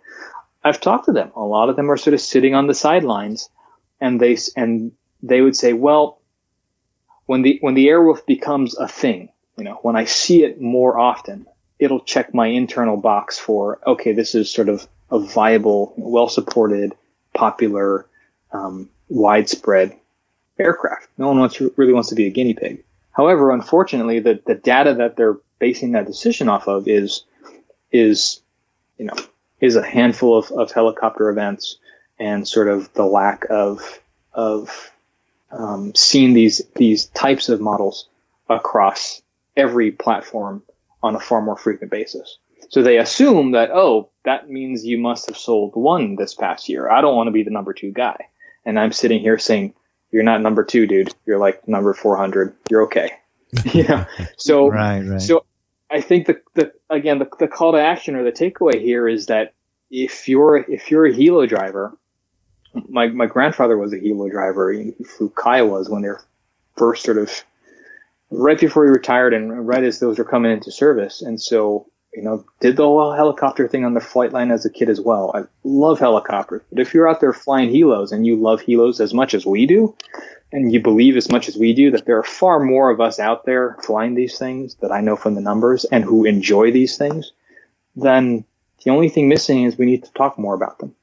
[0.64, 1.32] I've talked to them.
[1.36, 3.50] A lot of them are sort of sitting on the sidelines
[4.02, 4.92] and they, and
[5.22, 6.20] they would say, well,
[7.26, 10.98] when the when the Airwolf becomes a thing, you know, when I see it more
[10.98, 11.46] often,
[11.80, 16.94] it'll check my internal box for okay, this is sort of a viable, well supported,
[17.34, 18.06] popular,
[18.52, 19.98] um, widespread
[20.60, 21.08] aircraft.
[21.18, 22.84] No one wants really wants to be a guinea pig.
[23.12, 27.24] However, unfortunately, the, the data that they're basing that decision off of is
[27.92, 28.42] is
[28.98, 29.16] you know
[29.62, 31.78] is a handful of, of helicopter events
[32.20, 34.00] and sort of the lack of
[34.34, 34.92] of
[35.52, 38.08] um, seeing these these types of models
[38.50, 39.22] across
[39.58, 40.62] every platform
[41.04, 42.38] on a far more frequent basis.
[42.70, 46.90] So they assume that oh that means you must have sold one this past year.
[46.90, 48.28] I don't want to be the number two guy,
[48.66, 49.74] and I'm sitting here saying
[50.12, 51.14] you're not number two, dude.
[51.26, 52.56] You're like number 400.
[52.70, 53.12] You're okay.
[53.74, 54.06] yeah.
[54.38, 55.22] So Right, right.
[55.22, 55.46] so
[55.90, 59.28] I think the, the again the, the call to action or the takeaway here is
[59.28, 59.54] that
[59.90, 61.98] if you're if you're a helo driver,
[62.88, 64.72] my my grandfather was a helo driver.
[64.72, 66.22] He flew Kiowas when they're
[66.78, 67.44] first sort of
[68.32, 71.22] right before he retired and right as those were coming into service.
[71.22, 74.70] And so you know did the whole helicopter thing on the flight line as a
[74.70, 75.32] kid as well.
[75.36, 79.14] I love helicopters, but if you're out there flying helos and you love helos as
[79.14, 79.96] much as we do,
[80.52, 83.20] and you believe as much as we do that there are far more of us
[83.20, 86.98] out there flying these things that I know from the numbers and who enjoy these
[86.98, 87.32] things,
[87.96, 88.46] then
[88.84, 90.96] the only thing missing is we need to talk more about them.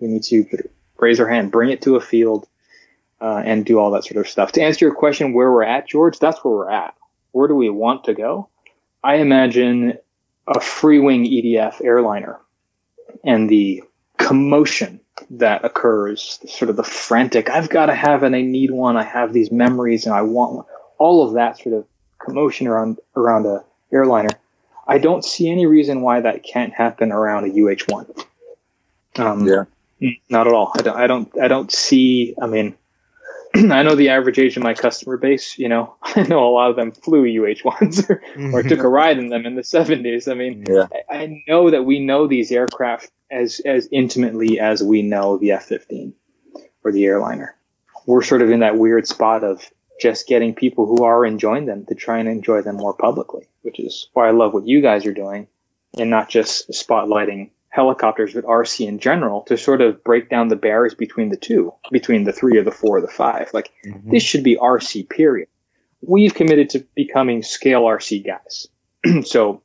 [0.00, 0.44] We need to
[0.98, 2.46] raise our hand, bring it to a field,
[3.20, 4.52] uh, and do all that sort of stuff.
[4.52, 6.94] To answer your question, where we're at, George, that's where we're at.
[7.32, 8.48] Where do we want to go?
[9.02, 9.98] I imagine
[10.46, 12.38] a Freewing EDF airliner
[13.24, 13.82] and the
[14.16, 15.00] commotion
[15.30, 19.04] that occurs, sort of the frantic, I've got to have and I need one, I
[19.04, 20.64] have these memories and I want one,
[20.98, 21.86] all of that sort of
[22.18, 24.30] commotion around around a airliner.
[24.86, 28.24] I don't see any reason why that can't happen around a UH1.
[29.16, 29.64] Um, Yeah.
[30.30, 30.72] Not at all.
[30.76, 30.96] I don't.
[30.96, 31.38] I don't.
[31.40, 32.34] I don't see.
[32.40, 32.76] I mean,
[33.54, 35.58] I know the average age of my customer base.
[35.58, 38.54] You know, I know a lot of them flew UH1s or, mm-hmm.
[38.54, 40.30] or took a ride in them in the 70s.
[40.30, 40.86] I mean, Yeah.
[41.10, 45.52] I, I know that we know these aircraft as as intimately as we know the
[45.52, 46.12] F-15
[46.84, 47.54] or the airliner.
[48.06, 49.70] We're sort of in that weird spot of
[50.00, 53.80] just getting people who are enjoying them to try and enjoy them more publicly, which
[53.80, 55.48] is why I love what you guys are doing,
[55.98, 60.56] and not just spotlighting helicopters, but RC in general, to sort of break down the
[60.56, 63.50] barriers between the two, between the three or the four or the five.
[63.52, 63.70] Like
[64.04, 65.48] this should be RC period.
[66.00, 68.68] We've committed to becoming scale RC guys.
[69.26, 69.62] so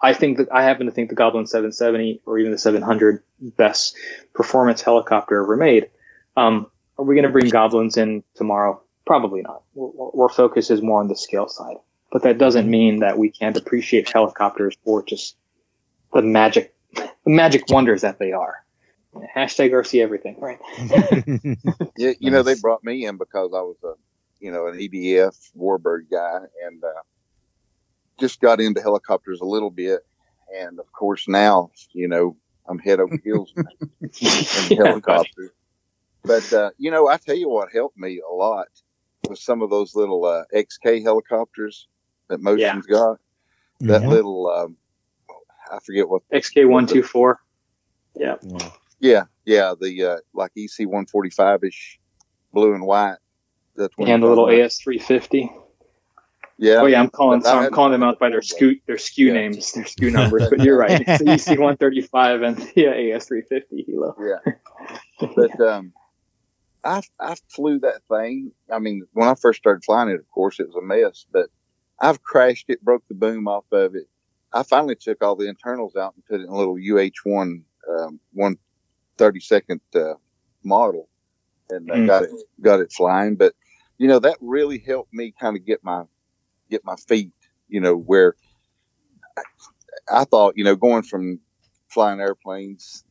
[0.00, 3.96] I think that I happen to think the Goblin 770 or even the 700 best
[4.34, 5.90] performance helicopter ever made.
[6.36, 8.80] Um, are we going to bring Goblins in tomorrow?
[9.06, 9.62] Probably not.
[9.78, 11.76] Our our focus is more on the scale side,
[12.10, 15.36] but that doesn't mean that we can't appreciate helicopters for just
[16.12, 18.54] the magic, the magic wonders that they are.
[19.34, 20.58] Hashtag RC everything, right?
[21.96, 23.92] Yeah, you know, they brought me in because I was a,
[24.38, 27.02] you know, an EDF Warbird guy and uh,
[28.20, 30.00] just got into helicopters a little bit.
[30.54, 32.36] And of course, now, you know,
[32.68, 33.66] I'm head over heels in
[34.70, 35.50] Yeah, helicopters.
[36.22, 38.66] But, uh, you know, I tell you what helped me a lot
[39.28, 41.88] was some of those little uh, XK helicopters
[42.28, 43.18] that Motion's got.
[43.80, 44.08] That Mhm.
[44.08, 44.76] little, um,
[45.70, 47.36] I forget what XK124.
[48.14, 48.36] Yeah.
[48.98, 51.98] Yeah, yeah, the uh, like EC one forty five ish,
[52.52, 53.16] blue and white.
[53.76, 54.46] That's And the little.
[54.46, 55.50] AS350.
[56.58, 57.42] Yeah, Oh yeah, I'm calling.
[57.42, 59.32] So I'm had- calling them out by their SKU their SKU Yeah.
[59.34, 60.48] names, their SKU numbers.
[60.48, 61.02] But you're right.
[61.06, 64.14] It's the EC135 and the AS350 helo.
[64.18, 64.52] yeah.
[65.36, 65.92] But um,
[66.82, 68.52] I I flew that thing.
[68.72, 71.26] I mean, when I first started flying it, of course, it was a mess.
[71.30, 71.50] But
[72.00, 74.08] I've crashed it, broke the boom off of it.
[74.52, 77.64] I finally took all the internals out and put it in a little UH one
[77.88, 78.56] um, one
[79.18, 80.14] thirty second uh,
[80.64, 81.08] model,
[81.70, 82.06] and uh, Mm.
[82.06, 83.36] got it got it flying.
[83.36, 83.54] But
[83.98, 86.04] you know that really helped me kind of get my
[86.70, 87.32] get my feet.
[87.68, 88.34] You know where
[89.36, 89.42] I,
[90.10, 91.40] I thought you know going from
[91.88, 93.04] flying airplanes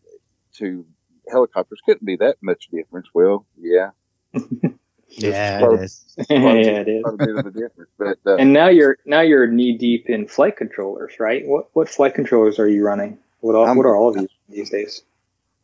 [0.57, 0.85] to
[1.29, 3.07] helicopters couldn't be that much difference.
[3.13, 3.91] Well, yeah,
[5.17, 6.03] yeah, Well, it is.
[6.29, 7.03] yeah, it is.
[7.03, 7.89] quite a bit of a difference.
[7.97, 11.45] But uh, And now you're now you're knee deep in flight controllers, right?
[11.45, 13.17] What what flight controllers are you running?
[13.41, 15.03] What all, I'm- what are all of you these days?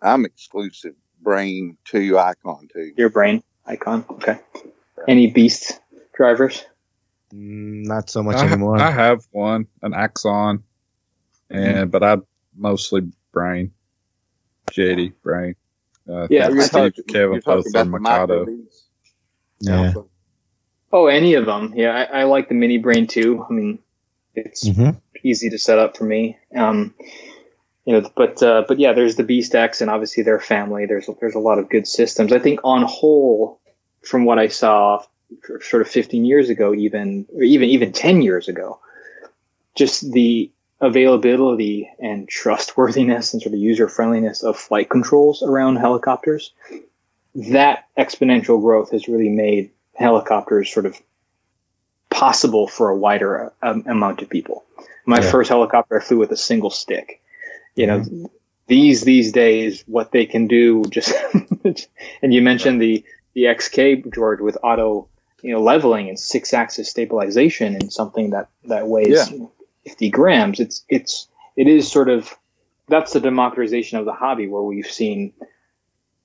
[0.01, 2.93] I'm exclusive brain two icon two.
[2.97, 4.05] Your brain icon.
[4.11, 4.39] Okay.
[5.07, 5.79] Any beast
[6.15, 6.63] drivers?
[7.33, 8.79] Mm, Not so much I, anymore.
[8.79, 10.63] I have one, an Axon,
[11.49, 12.17] and but I
[12.55, 13.71] mostly brain,
[14.71, 15.55] JD brain.
[16.09, 18.39] Uh, Yeah, thanks you're talking- Kevin You're talking on about the Mikado.
[18.39, 18.81] micro Bs.
[19.61, 19.93] Yeah.
[20.93, 21.73] Oh, any of them.
[21.75, 23.45] Yeah, I, I like the mini brain too.
[23.49, 23.79] I mean,
[24.35, 24.97] it's Mhm.
[25.23, 26.37] easy to set up for me.
[26.55, 26.93] Um,
[27.85, 30.85] you know, but uh, but yeah, there's the Beast X, and obviously their family.
[30.85, 32.31] There's there's a lot of good systems.
[32.31, 33.59] I think on whole,
[34.03, 35.03] from what I saw,
[35.61, 38.79] sort of 15 years ago, even or even even 10 years ago,
[39.75, 40.51] just the
[40.81, 46.53] availability and trustworthiness and sort of user friendliness of flight controls around helicopters,
[47.35, 50.99] that exponential growth has really made helicopters sort of
[52.09, 54.65] possible for a wider um, amount of people.
[55.05, 55.31] My Yeah.
[55.31, 57.21] first helicopter I flew with a single stick.
[57.75, 58.03] You know,
[58.67, 61.13] these these days what they can do just
[62.21, 63.03] and you mentioned the
[63.33, 65.07] the XK George with auto
[65.41, 69.31] you know leveling and six axis stabilization and something that that weighs
[69.85, 72.35] 50 grams it's it's it is sort of
[72.87, 75.33] that's the democratization of the hobby where we've seen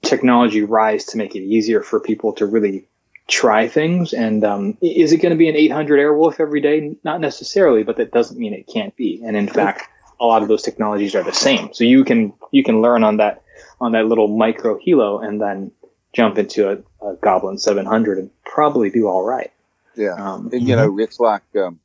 [0.07, 2.87] technology rise to make it easier for people to really
[3.28, 4.12] try things?
[4.12, 6.97] And um, is it going to be an 800 airwolf every day?
[7.05, 9.23] Not necessarily but that doesn't mean it can't be.
[9.24, 9.89] And in fact
[10.19, 11.73] a lot of those technologies are the same.
[11.74, 13.43] So you can you can learn on that
[13.81, 15.73] on that little micro helo and then
[16.12, 19.53] jump into a, a goblin 700 and probably do all right.
[19.95, 20.15] Yeah.
[20.15, 21.78] um, And, you know, it's like, um,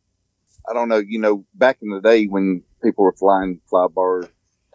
[0.69, 4.23] I don't know, you know, back in the day when people were flying fly bar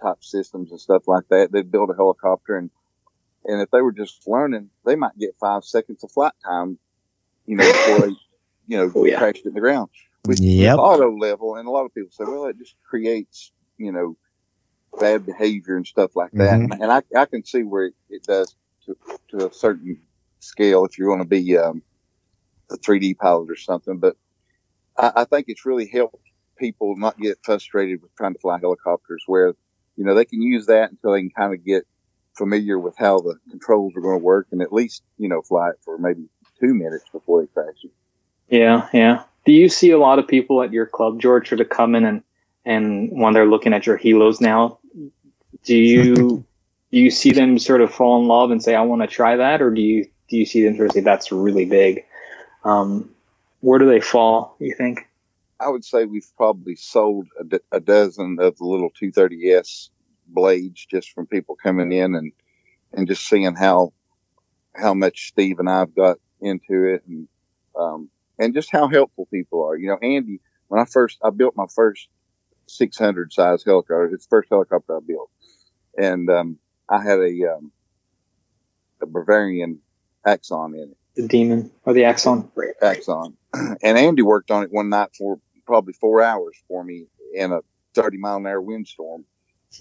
[0.02, 2.70] type systems and stuff like that, they'd build a helicopter and,
[3.46, 6.78] and if they were just learning, they might get five seconds of flight time,
[7.46, 8.14] you know, before they,
[8.68, 9.18] you know, Oh, yeah.
[9.18, 9.90] crashed in the ground.
[10.26, 10.76] With, Yep.
[10.76, 14.16] with auto level, and a lot of people say, well, it just creates, you know,
[15.00, 16.60] bad behavior and stuff like that.
[16.60, 16.80] Mhm.
[16.82, 18.56] And I, I can see where it, it does
[18.86, 18.96] to,
[19.30, 20.00] to a certain
[20.40, 21.82] scale if you're going to be um,
[22.70, 23.98] a 3D pilot or something.
[23.98, 24.16] But
[24.98, 26.16] I, I think it's really helped
[26.58, 29.54] people not get frustrated with trying to fly helicopters where,
[29.96, 31.84] you know, they can use that until they can kind of get
[32.36, 35.70] familiar with how the controls are going to work and at least, you know, fly
[35.70, 36.28] it for maybe
[36.60, 37.90] two minutes before they crash it.
[38.48, 39.22] Yeah, yeah.
[39.44, 42.04] Do you see a lot of people at your club, George, sort of come in
[42.04, 42.22] and
[42.64, 44.78] and when they're looking at your helos now,
[45.64, 46.14] do you
[46.92, 49.36] do you see them sort of fall in love and say, "I want to try
[49.36, 52.04] that," or do you do you see them sort of say, "That's really big"?
[52.64, 53.10] Um,
[53.60, 54.56] where do they fall?
[54.58, 55.08] You think?
[55.60, 59.88] I would say we've probably sold a, a dozen of the little 230s
[60.26, 62.32] blades just from people coming in and,
[62.92, 63.92] and just seeing how,
[64.74, 67.28] how much Steve and I've got into it and,
[67.78, 69.76] um, and just how helpful people are.
[69.76, 72.08] You know, Andy, when I first, I built my first
[72.68, 74.14] 600 size helicopter.
[74.14, 75.30] It's the first helicopter I built.
[75.96, 76.58] And, um,
[76.88, 77.72] I had a, um,
[79.00, 79.80] a Bavarian
[80.24, 80.96] Axon in it.
[81.16, 82.50] The demon or the axon?
[82.82, 83.36] Axon.
[83.82, 87.60] And Andy worked on it one night for probably four hours for me in a
[87.94, 89.24] 30 mile an hour windstorm,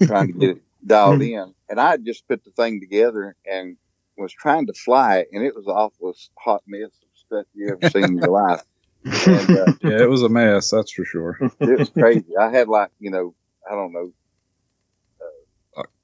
[0.01, 1.53] trying to get it dialed in.
[1.69, 3.77] And I had just put the thing together and
[4.17, 7.69] was trying to fly it, and it was the awfulest hot mess of stuff you
[7.69, 8.61] ever seen in your life.
[9.03, 11.37] And uh, Yeah, it was a mess, that's for sure.
[11.59, 12.37] it was crazy.
[12.39, 13.33] I had like, you know,
[13.69, 14.11] I don't know.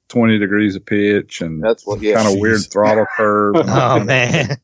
[0.08, 2.22] 20 degrees of pitch and That's what, yeah.
[2.22, 3.54] kind of weird throttle curve.
[3.66, 4.58] Oh man.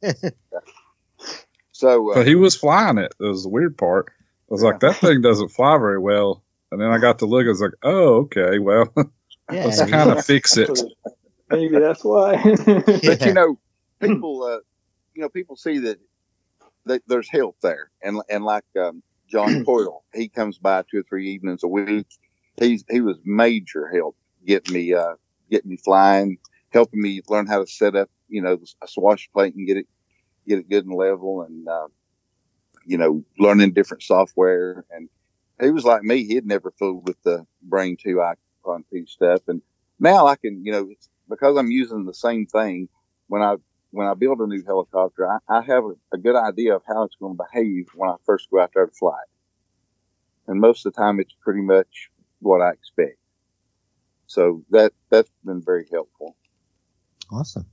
[1.73, 3.15] So, uh, But he was flying it.
[3.19, 4.09] That was the weird part.
[4.11, 6.43] I was like, that thing doesn't fly very well.
[6.71, 7.47] And then I got to look.
[7.47, 8.59] I was like, oh, okay.
[8.59, 8.93] Well,
[9.51, 9.65] yeah.
[9.65, 10.70] let's kind of fix it.
[11.51, 12.43] Maybe that's why.
[12.66, 13.59] but you know,
[14.01, 14.61] people, uh,
[15.15, 15.99] you know, people see that,
[16.85, 21.03] that there's help there, and and like um, John Coyle, he comes by two or
[21.05, 22.07] three evenings a week.
[22.57, 24.16] He's he was major help
[24.47, 25.15] getting me uh,
[25.51, 26.39] getting me flying,
[26.70, 29.87] helping me learn how to set up, you know, a swash plate and get it
[30.47, 31.89] get it good and level, and uh,
[32.85, 34.85] you know, learning different software.
[34.91, 35.09] And
[35.61, 38.37] he was like me; he had never fooled with the Brain Two Icon
[38.93, 39.62] Two stuff, and
[39.98, 42.89] now I can, you know, it's because I'm using the same thing
[43.28, 43.56] when I
[43.90, 47.05] when I build a new helicopter, I, I have a, a good idea of how
[47.05, 50.51] it's going to behave when I first go out there to fly it.
[50.51, 52.10] And most of the time, it's pretty much
[52.40, 53.18] what I expect.
[54.26, 56.36] So that that's been very helpful.
[57.32, 57.66] Awesome.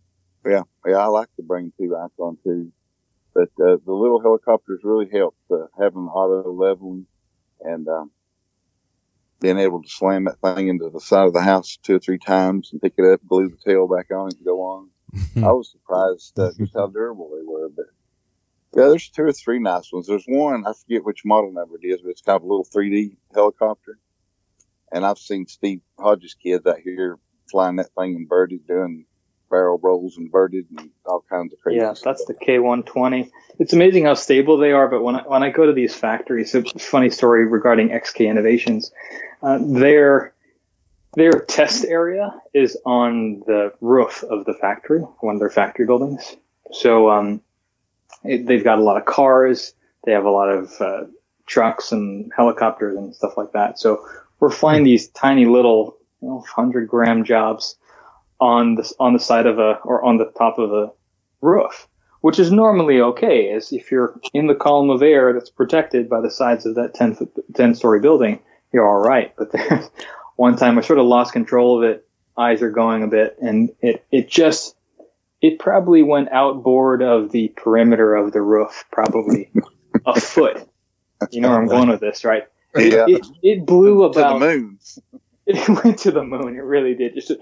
[0.45, 2.71] Yeah, yeah, I like to bring Two Icon too,
[3.33, 7.07] but uh, the little helicopters really help uh, having auto leveling
[7.61, 8.11] and um,
[9.45, 12.17] being able to slam that thing into the side of the house two or three
[12.17, 14.89] times and pick it up, glue the tail back on, and go on.
[15.37, 17.69] I was surprised uh, just how durable they were.
[17.69, 17.85] But
[18.73, 20.07] yeah, there's two or three nice ones.
[20.07, 22.65] There's one I forget which model number it is, but it's kind of a little
[22.65, 23.99] 3D helicopter.
[24.91, 27.19] And I've seen Steve Hodges' kids out here
[27.51, 29.05] flying that thing inverted, doing
[29.55, 31.77] barrel rolls inverted and all kinds of crazy.
[31.77, 32.17] Yeah, stuff.
[32.17, 33.31] that's the K120.
[33.57, 34.89] It's amazing how stable they are.
[34.89, 38.29] But when I, when I go to these factories, it's a funny story regarding XK
[38.29, 38.91] Innovations.
[39.41, 40.33] Uh, their
[41.13, 46.35] their test area is on the roof of the factory, one of their factory buildings.
[46.73, 47.41] So um,
[48.25, 49.73] it, they've got a lot of cars.
[50.03, 51.03] They have a lot of uh,
[51.45, 53.79] trucks and helicopters and stuff like that.
[53.79, 54.05] So
[54.41, 57.77] we're flying these tiny little, you know, hundred gram jobs
[58.45, 60.91] on the on the side of a or on the top of a
[61.41, 61.87] roof
[62.25, 63.51] which is normally okay.
[63.51, 66.95] As if you're in the column of air that's protected by the sides of that
[66.95, 68.39] 10 foot, 10 story building,
[68.73, 69.31] you're all right.
[69.37, 69.87] But there's
[70.35, 72.07] one time I sort of lost control of it.
[72.35, 74.75] Eyes are going a bit, and it it just
[75.39, 79.51] it probably went outboard of the perimeter of the roof, probably
[80.03, 80.67] a foot.
[81.29, 82.45] You know where I'm going with this, right?
[82.75, 83.05] Yeah.
[83.07, 84.79] It, it blew to the moon.
[85.45, 86.55] it went to the moon.
[86.55, 87.13] It really did.
[87.13, 87.33] Just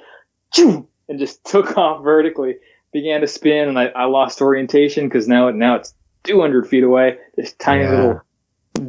[0.51, 2.55] choo, and just took off vertically.
[2.91, 5.93] Began to spin, and I, I lost orientation because now it now it's
[6.25, 7.17] 200 feet away.
[7.35, 7.89] This tiny Yeah.
[7.89, 8.21] little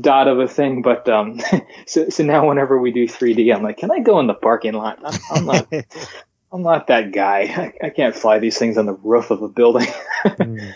[0.01, 0.83] dot of a thing.
[0.83, 1.41] But um,
[1.87, 4.75] so so now whenever we do 3D, I'm like, can I go in the parking
[4.75, 4.99] lot?
[5.05, 5.73] I'm, I'm not.
[6.53, 7.73] I'm not that guy.
[7.83, 9.89] I, I can't fly these things on the roof of a building.
[10.25, 10.69] Mm.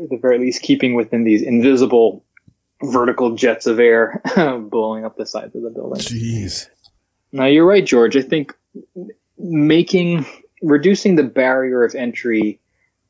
[0.00, 2.22] At the very least, keeping within these invisible
[2.84, 4.22] vertical jets of air
[4.70, 5.98] blowing up the sides of the building.
[6.00, 6.68] Jeez.
[7.32, 8.16] Now you're right, George.
[8.16, 8.54] I think
[9.36, 10.24] making
[10.62, 12.60] reducing the barrier of entry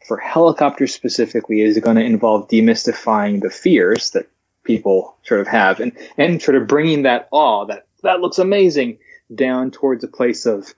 [0.07, 4.29] for helicopters specifically is going to involve demystifying the fears that
[4.65, 8.99] people sort of have and and sort of bringing that awe that that looks amazing
[9.35, 10.75] down towards a place of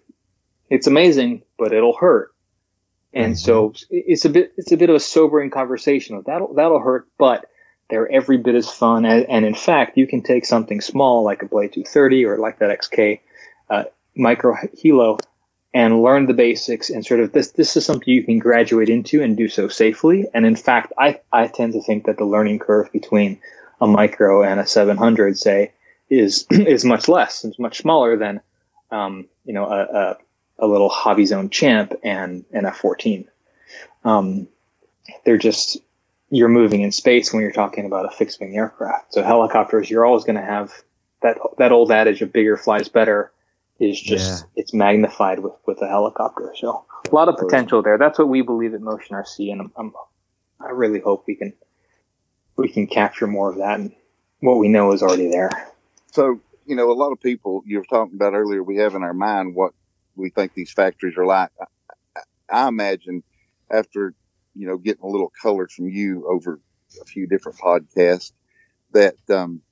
[0.68, 2.32] it's amazing but it'll hurt.
[3.12, 6.16] And so it's a bit it's a bit of a sobering conversation.
[6.16, 7.46] Of that'll that'll hurt but
[7.88, 11.42] they're every bit as fun and, and in fact you can take something small like
[11.42, 13.18] a blade 230 or like that xk
[13.68, 13.82] uh,
[14.14, 15.18] micro helo
[15.72, 19.22] and learn the basics and sort of this this is something you can graduate into
[19.22, 20.26] and do so safely.
[20.34, 23.40] And in fact i i tend to think that the learning curve between
[23.80, 25.72] a micro and a 700 say
[26.08, 28.40] is is much less it's much smaller than
[28.90, 30.16] um, you know a, a,
[30.58, 33.26] a little hobby zone champ and an f14
[34.04, 34.48] um,
[35.24, 35.78] they're just
[36.30, 39.12] you're moving in space when you're talking about a fixed wing aircraft.
[39.12, 40.72] So helicopters you're always going to have
[41.22, 43.32] that that old adage of bigger flies better
[43.80, 46.52] is just it's magnified with with a helicopter.
[46.56, 47.98] So a lot of potential there.
[47.98, 49.92] That's what we believe at motion rc and I'm, I'm
[50.60, 51.54] i really hope we can
[52.56, 53.92] we can capture more of that and
[54.40, 55.50] what we know is already there.
[56.12, 59.02] So, you know, a lot of people you were talking about earlier, we have in
[59.02, 59.72] our mind what
[60.16, 61.50] we think these factories are like.
[61.60, 62.20] I,
[62.50, 63.22] I imagine
[63.70, 64.14] after,
[64.54, 66.60] you know, getting a little color from you over
[67.00, 68.32] a few different podcasts
[68.92, 69.62] that, um,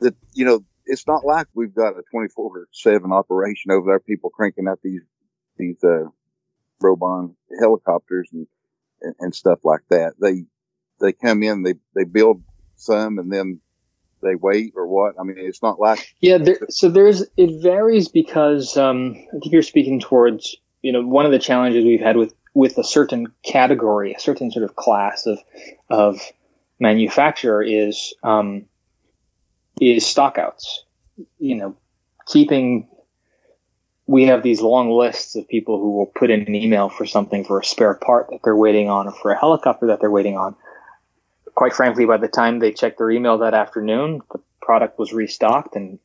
[0.00, 4.30] that, you know, it's not like we've got a 24 seven operation over there, people
[4.30, 5.02] cranking out these,
[5.56, 6.04] these, uh,
[6.80, 8.46] Roban helicopters and,
[9.02, 10.14] and, and stuff like that.
[10.20, 10.44] They,
[11.00, 12.42] they come in, they, they build
[12.76, 13.60] some and then
[14.22, 15.14] they wait or what?
[15.18, 19.52] I mean, it's not like Yeah, there, so there's it varies because um, I think
[19.52, 23.32] you're speaking towards you know one of the challenges we've had with with a certain
[23.44, 25.38] category, a certain sort of class of
[25.88, 26.20] of
[26.80, 28.66] manufacturer is um,
[29.80, 30.78] is stockouts.
[31.38, 31.76] You know,
[32.26, 32.88] keeping
[34.08, 37.44] we have these long lists of people who will put in an email for something
[37.44, 40.36] for a spare part that they're waiting on or for a helicopter that they're waiting
[40.36, 40.56] on.
[41.54, 45.76] Quite frankly, by the time they check their email that afternoon, the product was restocked
[45.76, 45.98] and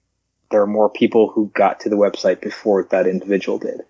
[0.52, 3.82] there are more people who got to the website before that individual did.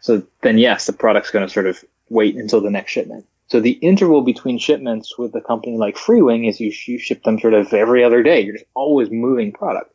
[0.00, 3.26] So then, yes, the product's going to sort of wait until the next shipment.
[3.48, 7.40] So the interval between shipments with a company like Freewing is you, you ship them
[7.40, 8.40] sort of every other day.
[8.40, 9.92] You're just always moving product.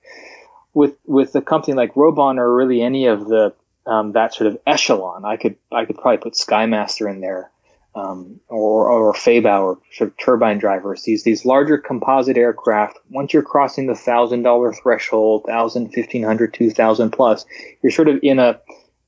[0.73, 3.53] With with a company like Roban or really any of the
[3.85, 7.51] um, that sort of echelon, I could I could probably put Skymaster in there,
[7.93, 11.03] um, or or Feibao or sort of turbine drivers.
[11.03, 12.97] These these larger composite aircraft.
[13.11, 17.45] Once you're crossing the thousand dollar threshold, thousand, fifteen hundred, two thousand plus,
[17.83, 18.59] you're sort of in a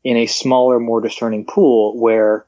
[0.04, 2.46] in a smaller, more discerning pool where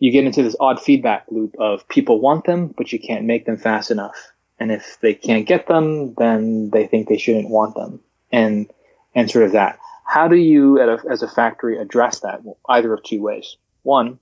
[0.00, 3.46] you get into this odd feedback loop of people want them, but you can't make
[3.46, 4.32] them fast enough.
[4.58, 8.00] And if they can't get them, then they think they shouldn't want them.
[8.32, 8.68] And,
[9.14, 9.78] and sort of that.
[10.04, 12.42] How do you, at a, as a factory, address that?
[12.42, 13.56] Well, either of two ways.
[13.82, 14.18] One,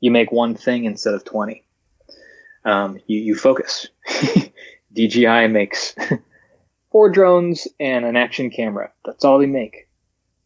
[0.00, 1.64] you make one thing instead of 20.
[2.64, 3.86] Um, you, you focus.
[4.92, 5.94] DJI makes
[6.92, 8.90] four drones and an action camera.
[9.04, 9.88] That's all they make.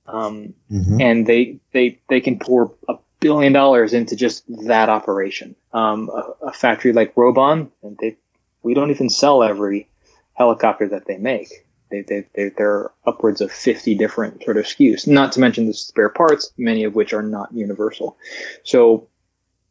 [0.06, 1.00] Um, Mhm.
[1.00, 5.56] and they they they can pour a billion dollars into just that operation.
[5.72, 8.16] Um, a, a factory like Roban, and they
[8.62, 9.88] we don't even sell every
[10.34, 11.48] helicopter that they make.
[11.90, 15.06] They they they they're upwards of fifty different sort of SKUs.
[15.06, 18.18] Not to mention the spare parts, many of which are not universal.
[18.64, 19.08] So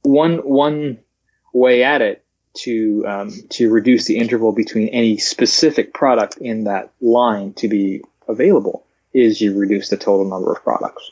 [0.01, 0.99] one one
[1.53, 2.23] way at it
[2.53, 8.01] to um, to reduce the interval between any specific product in that line to be
[8.27, 11.11] available is you reduce the total number of products.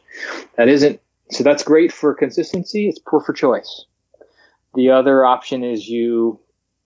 [0.56, 2.90] That isn't so that's great for consistency.
[2.90, 3.86] It's poor for choice.
[4.76, 6.40] The other option is you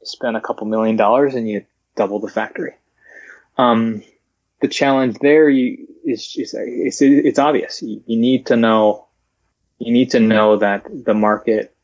[0.04, 1.66] spend a couple million dollars and you
[1.96, 2.74] double the factory.
[3.58, 4.04] Um,
[4.62, 7.82] the challenge there you, is, is it's, it's obvious.
[7.82, 9.08] You, you need to know
[9.80, 11.76] you need to know that the market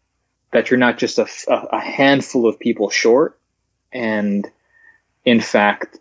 [0.51, 3.39] that you're not just a handful of people short,
[3.91, 4.47] and
[5.25, 5.99] in fact,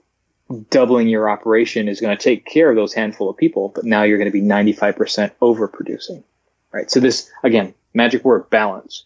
[0.70, 4.04] doubling your operation is going to take care of those handful of people, but now
[4.04, 6.22] you're going to be 95% overproducing,
[6.72, 6.90] right?
[6.90, 9.04] So this again, magic word balance.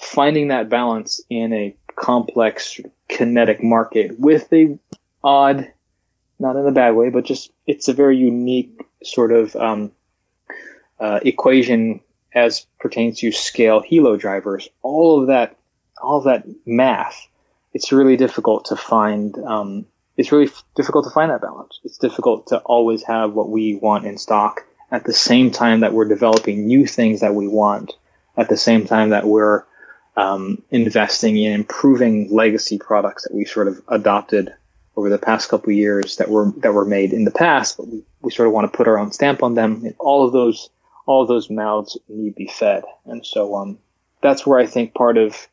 [0.00, 4.78] Finding that balance in a complex kinetic market with a
[5.24, 5.72] odd,
[6.38, 9.90] not in a bad way, but just it's a very unique sort of um,
[11.00, 12.00] uh, equation
[12.34, 14.68] as pertains to scale helo drivers.
[14.82, 15.56] All of that,
[16.02, 17.26] all of that math,
[17.72, 19.36] it's really difficult to find.
[19.38, 19.86] Um,
[20.16, 21.80] it's really f- difficult to find that balance.
[21.84, 25.92] It's difficult to always have what we want in stock at the same time that
[25.92, 27.92] we're developing new things that we want.
[28.36, 29.64] At the same time that we're
[30.16, 34.52] um, investing in improving legacy products that we sort of adopted
[34.96, 38.02] over the past couple years that were that were made in the past, but we,
[38.22, 39.82] we sort of want to put our own stamp on them.
[39.84, 40.70] And all of those
[41.06, 43.78] all of those mouths need to be fed, and so um,
[44.22, 45.48] that's where I think part of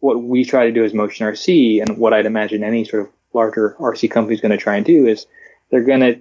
[0.00, 3.12] what we try to do as Motion RC and what I'd imagine any sort of
[3.32, 5.26] larger RC company is going to try and do is
[5.70, 6.20] they're going to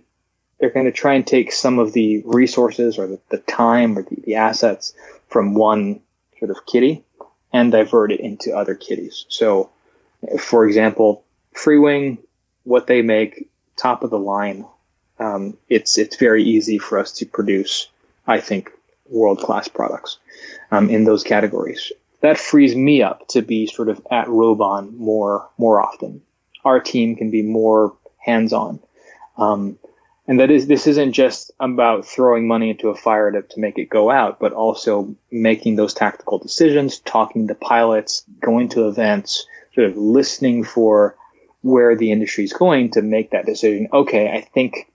[0.60, 4.04] they're going to try and take some of the resources or the, the time or
[4.04, 4.94] the, the assets
[5.28, 6.02] from one
[6.40, 7.04] sort of kitty
[7.54, 9.26] and divert it into other kitties.
[9.30, 9.70] So,
[10.40, 11.24] for example,
[11.54, 12.18] Freewing,
[12.64, 14.66] what they make, top of the line.
[15.20, 17.88] Um, it's it's very easy for us to produce,
[18.28, 18.72] I think,
[19.10, 20.18] world class products
[20.72, 21.92] um, in those categories.
[22.22, 26.22] That frees me up to be sort of at Roban more more often.
[26.66, 28.80] Our team can be more hands on.
[29.38, 29.80] Um,
[30.28, 33.78] and that is this isn't just about throwing money into a fire to, to make
[33.78, 39.48] it go out but also making those tactical decisions talking to pilots going to events
[39.74, 41.16] sort of listening for
[41.62, 43.88] where the industry is going to make that decision.
[43.92, 44.92] Okay i think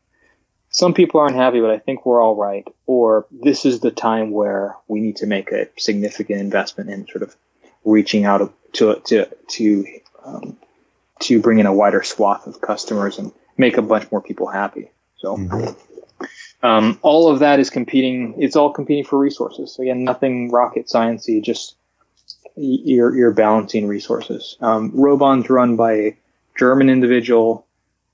[0.71, 2.67] some people aren't happy but i think we're all right.
[2.87, 7.23] Or this is the time where we need to make a significant investment in sort
[7.23, 7.35] of
[7.85, 9.87] reaching out to to to
[10.25, 10.57] um,
[11.21, 14.91] to bring in a wider swath of customers and make a bunch more people happy
[15.23, 15.77] so
[16.63, 18.35] um, all of that is competing.
[18.39, 19.79] It's all competing for resources.
[19.79, 21.43] Again, nothing rocket sciencey.
[21.43, 21.77] Just
[22.57, 24.57] you're you're balancing resources.
[24.61, 26.17] Um, Roban's run by a
[26.59, 27.67] German individual,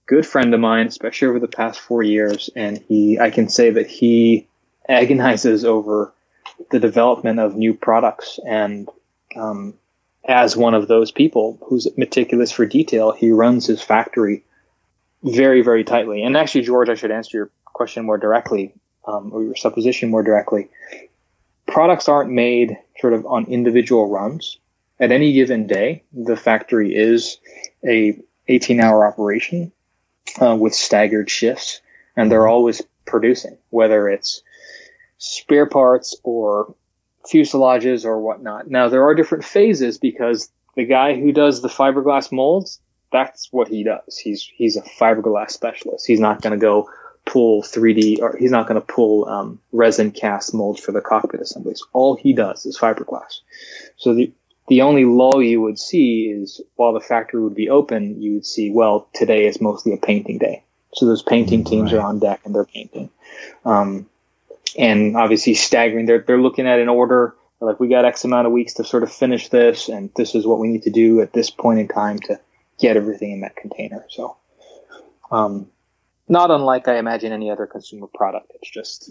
[0.06, 3.70] good friend of mine, especially over the past four years, and he I can say
[3.70, 4.46] that he
[4.88, 6.12] agonizes over
[6.70, 8.88] the development of new products and
[9.36, 9.74] um,
[10.24, 14.44] as one of those people who's meticulous for detail, he runs his factory
[15.22, 16.22] very, very tightly.
[16.22, 18.72] And actually, George, I should answer your question more directly,
[19.06, 20.68] um, or your supposition more directly.
[21.66, 24.58] Products aren't made sort of on individual runs.
[25.00, 27.38] At any given day, the factory is
[27.84, 28.18] a
[28.48, 29.70] 18-hour operation
[30.40, 31.80] uh, with staggered shifts,
[32.16, 34.42] and they're always producing, whether it's
[35.18, 36.74] spare parts or
[37.30, 38.68] fuselages or whatnot.
[38.70, 42.80] Now, there are different phases because the guy who does the fiberglass molds,
[43.12, 44.18] that's what he does.
[44.18, 46.06] He's he's a fiberglass specialist.
[46.06, 46.88] He's not going to go
[47.24, 51.40] pull 3D or he's not going to pull um, resin cast molds for the cockpit
[51.40, 51.82] assemblies.
[51.92, 53.40] All he does is fiberglass.
[53.96, 54.32] So the
[54.68, 58.46] the only lull you would see is while the factory would be open, you would
[58.46, 60.62] see well today is mostly a painting day.
[60.94, 61.98] So those painting teams Right.
[62.00, 63.10] are on deck and they're painting.
[63.64, 64.08] Um,
[64.76, 66.06] and obviously staggering.
[66.06, 69.02] They're they're looking at an order like we got X amount of weeks to sort
[69.02, 71.88] of finish this, and this is what we need to do at this point in
[71.88, 72.38] time to
[72.78, 74.04] get everything in that container.
[74.08, 74.36] So,
[75.30, 75.70] um,
[76.28, 78.52] not unlike I imagine any other consumer product.
[78.54, 79.10] It's just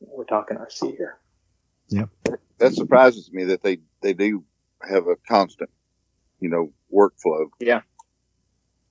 [0.00, 1.18] we're talking RC here.
[2.58, 4.44] That surprises me that they they do
[4.88, 5.70] have a constant,
[6.40, 7.50] you know, workflow.
[7.60, 7.82] Yeah,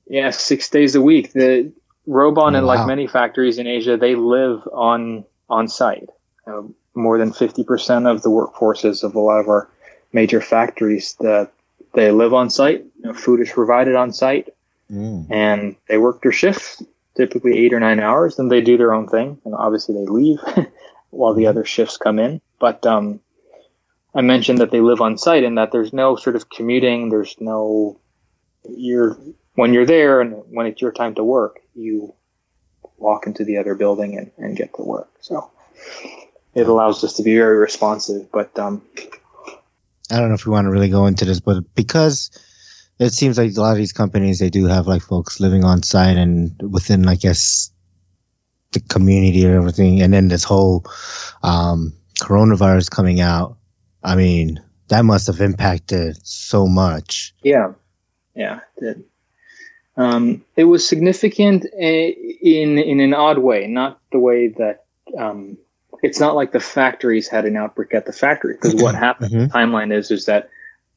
[0.06, 1.34] Yeah, six days a week.
[1.34, 1.72] The
[2.08, 2.88] Roban and like Wow.
[2.88, 6.10] many factories in Asia, they live on on site.
[6.46, 9.70] Um, more than fifty percent of the workforces of a lot of our
[10.12, 11.52] major factories that
[11.94, 12.84] they live on site.
[13.00, 14.50] You know, food is provided on site,
[14.92, 15.28] Mm.
[15.32, 16.84] and they work their shifts,
[17.16, 18.36] typically eight or nine hours.
[18.36, 20.40] Then they do their own thing, and obviously they leave
[21.10, 22.42] while the other shifts come in.
[22.60, 23.20] But um,
[24.14, 27.10] I mentioned that they live on site and that there's no sort of commuting.
[27.10, 28.00] There's no
[28.70, 29.18] you're
[29.56, 32.14] when you're there and when it's your time to work, you
[32.98, 35.10] walk into the other building and, and get to work.
[35.22, 35.50] So
[36.54, 38.32] it allows us to be very responsive.
[38.32, 38.82] But um,
[40.12, 42.30] I don't know if we want to really go into this, but because
[43.00, 45.84] it seems like a lot of these companies they do have like folks living on
[45.84, 47.72] site and within, I guess,
[48.72, 50.86] the community or everything, and then this whole
[51.44, 53.58] um, coronavirus coming out.
[54.04, 57.34] I mean, that must have impacted so much.
[57.44, 57.74] Yeah,
[58.36, 59.04] yeah, it did.
[59.96, 62.12] Um, it was significant eh,
[62.42, 64.86] in in an odd way, not the way that
[65.18, 65.58] um,
[66.04, 69.48] it's not like the factories had an outbreak at the factory because what happened Mhm.
[69.48, 70.50] the timeline is is that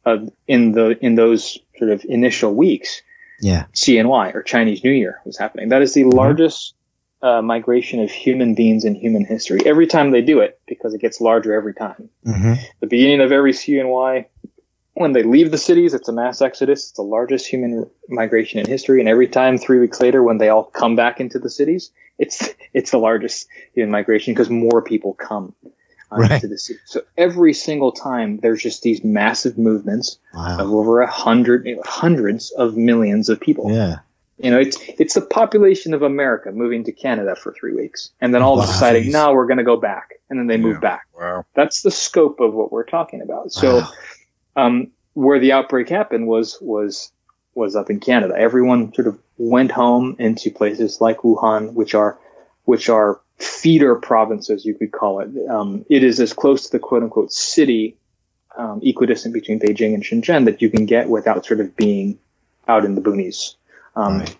[0.04, 3.02] uh, in the in those sort of initial weeks
[3.40, 3.64] Yeah.
[3.74, 5.68] CNY or Chinese New Year was happening.
[5.68, 6.74] That is the largest
[7.22, 9.60] uh, migration of human beings in human history.
[9.66, 12.08] Every time they do it, because it gets larger every time.
[12.24, 14.26] hmm The beginning of every CNY,
[14.96, 16.84] when they leave the cities, it's a mass exodus.
[16.84, 18.98] It's the largest human migration in history.
[18.98, 22.48] And every time, three weeks later, when they all come back into the cities, it's
[22.72, 26.30] it's the largest human migration because more people come uh, Right.
[26.32, 26.78] into the city.
[26.86, 30.58] So every single time, there's just these massive movements Wow.
[30.60, 33.70] of over a hundred, hundreds of millions of people.
[33.70, 33.96] Yeah.
[34.38, 38.34] You know, it's it's the population of America moving to Canada for three weeks, and
[38.34, 38.64] then all Wow.
[38.66, 40.80] deciding, no, we're going to go back, and then they move Yeah.
[40.90, 41.06] back.
[41.18, 41.44] Wow.
[41.54, 43.52] That's the scope of what we're talking about.
[43.52, 43.90] So, Wow.
[44.56, 47.12] Um, where the outbreak happened was was
[47.54, 48.34] was up in Canada.
[48.36, 52.18] Everyone sort of went home into places like Wuhan, which are
[52.64, 55.30] which are feeder provinces, you could call it.
[55.48, 57.96] Um, it is as close to the quote unquote city,
[58.56, 62.18] um, equidistant between Beijing and Shenzhen, that you can get without sort of being
[62.66, 63.54] out in the boonies.
[63.94, 64.36] Um, Right.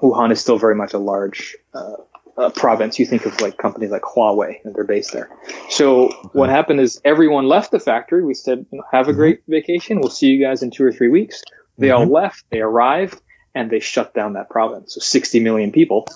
[0.00, 1.96] Wuhan is still very much a large uh,
[2.36, 2.98] uh, province.
[2.98, 5.30] You think of like companies like Huawei and they're based there.
[5.70, 8.24] So what happened is everyone left the factory.
[8.24, 9.18] We said, have a mm-hmm.
[9.18, 10.00] great vacation.
[10.00, 11.42] We'll see you guys in two or three weeks.
[11.78, 12.12] They all mm-hmm.
[12.12, 12.44] left.
[12.50, 13.20] They arrived
[13.54, 14.94] and they shut down that province.
[14.94, 16.08] So 60 million people,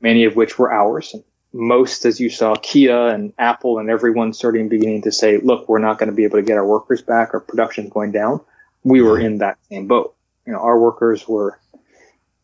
[0.00, 1.14] many of which were ours.
[1.14, 5.68] And most, as you saw, Kia and Apple and everyone starting beginning to say, look,
[5.68, 7.34] we're not going to be able to get our workers back.
[7.34, 8.40] Our production's going down.
[8.84, 9.26] We were mm-hmm.
[9.26, 10.14] in that same boat.
[10.46, 11.58] You know, our workers were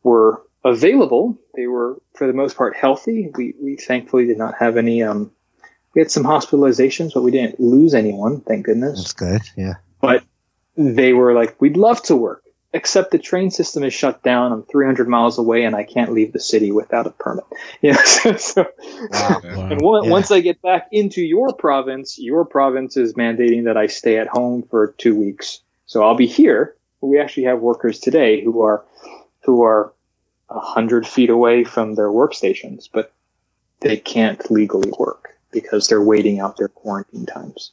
[0.03, 1.39] were available.
[1.55, 3.31] They were, for the most part, healthy.
[3.35, 5.03] We, we thankfully did not have any.
[5.03, 5.31] Um,
[5.95, 8.99] we had some hospitalizations, but we didn't lose anyone, thank goodness.
[8.99, 9.43] That's good.
[9.57, 9.75] Yeah.
[10.01, 10.25] But
[10.77, 14.53] they were like, "We'd love to work, except the train system is shut down.
[14.53, 17.45] I'm 300 miles away, and I can't leave the city without a permit."
[17.83, 17.97] Yeah.
[18.05, 18.67] So, so-
[19.11, 19.41] Wow.
[19.45, 19.67] Wow.
[19.71, 20.11] and one, Yeah.
[20.11, 24.29] once I get back into your province, your province is mandating that I stay at
[24.29, 25.61] home for two weeks.
[25.87, 26.75] So I'll be here.
[27.03, 28.83] We actually have workers today who are
[29.45, 29.93] who are
[30.55, 33.13] a hundred feet away from their workstations, but
[33.81, 37.73] they can't legally work because they're waiting out their quarantine times.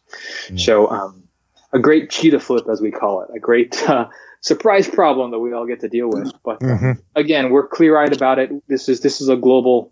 [0.58, 1.24] So um,
[1.72, 4.08] a great cheetah flip, as we call it, a great uh,
[4.42, 6.32] surprise problem that we all get to deal with.
[6.44, 7.02] But um, Mhm.
[7.16, 8.52] again, we're clear-eyed about it.
[8.68, 9.92] This is this is a global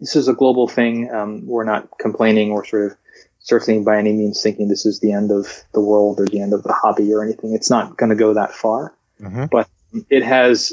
[0.00, 1.12] this is a global thing.
[1.12, 2.96] Um, we're not complaining or sort of
[3.38, 6.52] certainly by any means thinking this is the end of the world or the end
[6.52, 7.54] of the hobby or anything.
[7.54, 9.48] It's not going to go that far, Mhm.
[9.50, 9.68] but
[10.10, 10.72] it has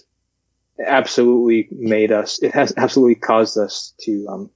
[0.85, 2.41] absolutely made us.
[2.41, 4.49] It has absolutely caused us to um,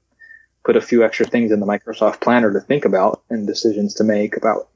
[0.63, 4.03] put a few extra things in the Microsoft Planner to think about and decisions to
[4.03, 4.69] make about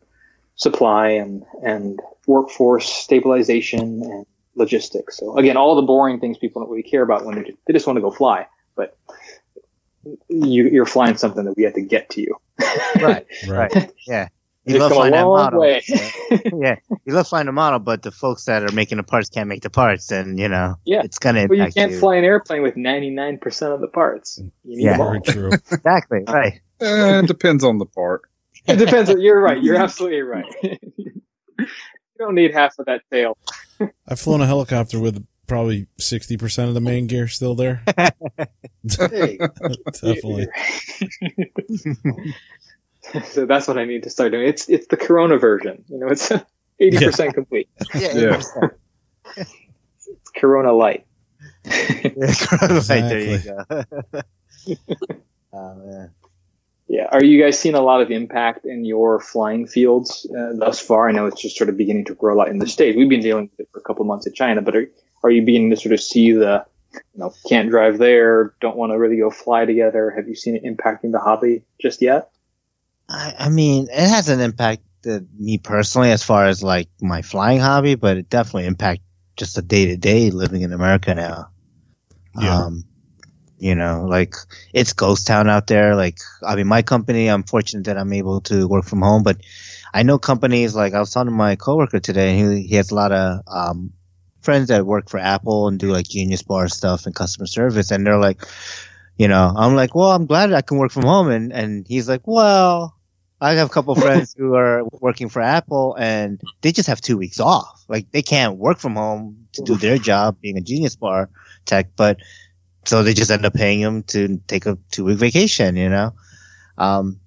[0.56, 4.26] supply and and workforce stabilization and
[4.56, 5.18] logistics.
[5.18, 7.74] So again, all the boring things people don't really care about when they just, they
[7.74, 8.98] just want to go fly, but
[10.30, 12.36] you, you're flying something that we had to get to you.
[13.02, 13.26] Right.
[13.48, 13.92] Right.
[14.08, 14.28] Yeah.
[14.68, 15.66] You love come a flying that model.
[16.62, 16.76] yeah.
[17.06, 19.62] You love flying the model, but the folks that are making the parts can't make
[19.62, 21.02] the parts, and you know, Yeah.
[21.04, 24.38] it's gonna Well, you can't fly an airplane with 99% of the parts.
[24.64, 24.98] You need Yeah.
[24.98, 25.08] them.
[25.08, 25.50] Very true.
[25.72, 26.20] Exactly.
[26.28, 26.62] Right.
[26.82, 28.22] Eh, it depends on the part.
[28.68, 29.10] It depends.
[29.10, 29.62] On, you're right.
[29.64, 30.46] You're absolutely right.
[30.98, 31.22] you
[32.20, 33.38] don't need half of that tail.
[34.08, 37.82] I've flown a helicopter with probably 60% of the main gear still there.
[38.86, 40.48] Definitely.
[43.26, 44.48] so that's what I need to start doing.
[44.48, 45.84] It's it's the Corona version.
[45.88, 46.30] You know, it's
[46.82, 47.70] 80% complete.
[47.96, 48.14] Yeah.
[48.14, 48.38] Yeah.
[48.38, 48.72] 80%.
[49.38, 51.06] It's Corona Light.
[53.10, 54.22] There you go.
[55.54, 56.12] oh man.
[56.88, 57.08] Yeah.
[57.12, 61.10] Are you guys seeing a lot of impact in your flying fields uh, thus far?
[61.10, 62.96] I know it's just sort of beginning to grow a lot in the States.
[62.96, 64.90] We've been dealing with it for a couple of months in China, but are,
[65.24, 68.94] are you beginning to sort of see the, you know, can't drive there, don't want
[68.94, 70.14] to really go fly together?
[70.16, 72.32] Have you seen it impacting the hobby just yet?
[73.10, 77.96] I, I mean, it hasn't impacted me personally as far as like my flying hobby,
[77.96, 79.06] but it definitely impacted
[79.38, 81.50] just the day to day living in America now.
[82.40, 82.58] Yeah.
[82.58, 82.84] Um,
[83.60, 84.36] you know, like
[84.74, 85.96] it's ghost town out there.
[85.96, 89.38] Like, I mean, my company, I'm fortunate that I'm able to work from home, but
[89.94, 92.92] I know companies like I was talking to my coworker today, and he, he has
[92.92, 93.94] a lot of, um,
[94.42, 97.92] friends that work for Apple and do like Genius Bar stuff and customer service.
[97.92, 98.42] And they're like,
[99.18, 101.30] you know, I'm like, well, I'm glad I can work from home.
[101.30, 102.97] And, and he's like, well,
[103.40, 107.18] I have a couple friends who are working for Apple and they just have two
[107.18, 107.84] weeks off.
[107.88, 111.30] Like they can't work from home to do their job being a Genius Bar
[111.66, 112.18] tech, but
[112.86, 116.14] so they just end up paying them to take a two week vacation, you know?
[116.78, 117.20] Um,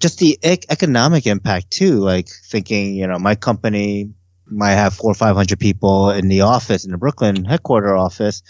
[0.00, 4.10] just the ec- economic impact too, like thinking, you know, my company
[4.46, 8.42] might have four or 500 people in the office, in the Brooklyn headquarter office.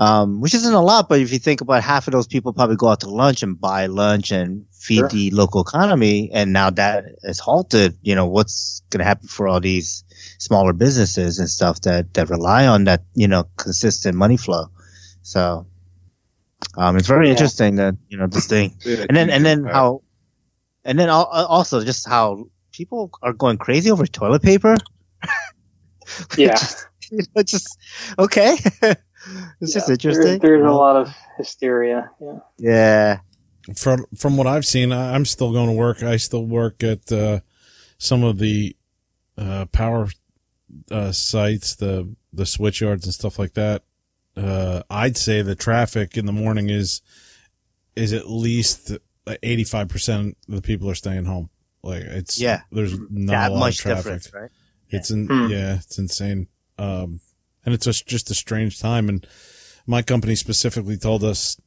[0.00, 2.76] Um, which isn't a lot, but if you think about half of those people probably
[2.76, 5.08] go out to lunch and buy lunch and feed Sure.
[5.10, 9.46] the local economy, and now that is halted, you know, what's going to happen for
[9.46, 10.04] all these
[10.38, 14.68] smaller businesses and stuff that, that rely on that, you know, consistent money flow.
[15.22, 15.66] So,
[16.78, 17.32] um, it's very Yeah.
[17.32, 20.02] interesting that, you know, this thing Yeah, and then and then how
[20.84, 24.76] and then uh, also just how people are going crazy over toilet paper
[26.38, 26.54] Yeah.
[26.54, 27.78] Just, you know, just
[28.18, 28.56] okay
[29.60, 32.10] it's just interesting There, there's a lot of hysteria.
[32.20, 32.38] Yeah.
[32.58, 33.18] yeah
[33.76, 36.02] from from what I've seen, I- I'm still going to work.
[36.02, 37.40] I still work at uh,
[37.98, 38.74] some of the
[39.38, 40.08] uh, power
[40.90, 43.82] uh, sites, the the switch yards and stuff like that.
[44.36, 47.02] Uh, I'd say the traffic in the morning is
[47.96, 48.92] is at least
[49.42, 51.50] 85 percent of the people are staying home.
[51.82, 52.62] Like it's Yeah.
[52.72, 54.02] there's not that a lot much of traffic.
[54.04, 54.50] difference right
[54.88, 55.46] It's in, Hmm.
[55.50, 56.48] yeah, it's insane.
[56.78, 57.20] Um,
[57.64, 59.08] and it's just, just a strange time.
[59.08, 59.26] And
[59.86, 61.58] my company specifically told us,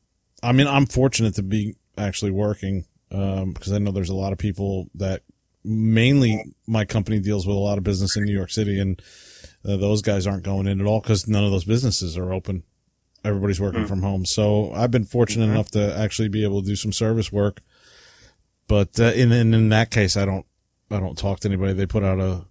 [0.41, 4.34] I mean, I'm fortunate to be actually working, um, because I know there's a lot
[4.34, 5.22] of people that
[5.64, 9.02] mainly my company deals with a lot of business in New York City and
[9.65, 12.64] uh, those guys aren't going in at all because none of those businesses are open.
[13.24, 13.88] Everybody's working Hmm.
[13.88, 14.26] from home.
[14.26, 17.61] So I've been fortunate enough to actually be able to do some service work.
[18.68, 20.45] But uh, in, in in that case, I don't
[20.91, 21.72] I don't talk to anybody.
[21.74, 22.45] They put out a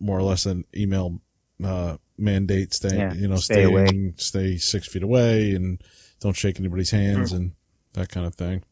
[0.00, 1.20] more or less an email
[1.62, 4.12] uh, mandate, stay Yeah, you know stay stay away.
[4.16, 5.80] stay six feet away, and
[6.20, 7.52] don't shake anybody's hands and
[7.94, 8.62] that kind of thing.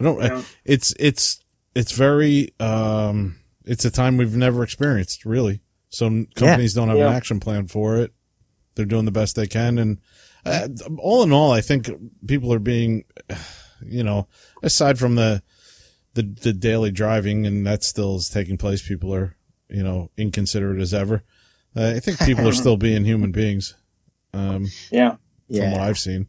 [0.00, 0.20] I don't.
[0.22, 0.42] Yeah.
[0.64, 1.40] It's it's
[1.74, 5.60] it's very um it's a time we've never experienced really.
[5.88, 7.08] So n- companies don't have Yeah.
[7.08, 8.12] an action plan for it.
[8.74, 9.98] They're doing the best they can, and
[10.44, 10.68] uh,
[10.98, 11.88] all in all, I think
[12.26, 13.04] people are being,
[13.84, 14.26] you know,
[14.64, 15.42] aside from the
[16.14, 18.86] the the daily driving, and that still is taking place.
[18.86, 19.36] People are,
[19.68, 21.22] you know, inconsiderate as ever.
[21.76, 23.74] Uh, I think people are still being human beings,
[24.32, 25.10] um, Yeah.
[25.10, 25.18] from
[25.48, 26.28] yeah what I've seen.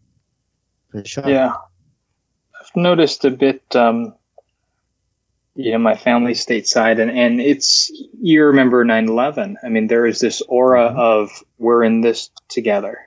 [0.90, 1.54] for sure Yeah.
[2.60, 4.16] I've noticed a bit, um,
[5.56, 9.56] you know, my family stateside and, and it's, you remember 9-11.
[9.64, 12.98] I mean, there is this aura of we're in this together.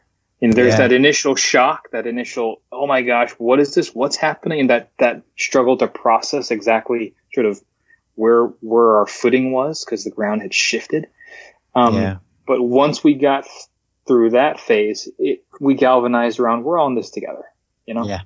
[0.40, 0.86] And there's Yeah.
[0.88, 3.94] that initial shock, that initial, oh my gosh, what is this?
[3.94, 4.60] What's happening?
[4.60, 7.60] And that, that struggle to process exactly sort of
[8.14, 11.08] where, where our footing was because the ground had shifted.
[11.74, 12.16] Um, yeah
[12.48, 13.44] but once we got
[14.08, 17.44] through that phase, it, we galvanized around, we're all in this together.
[17.86, 18.04] You know?
[18.06, 18.22] Yeah.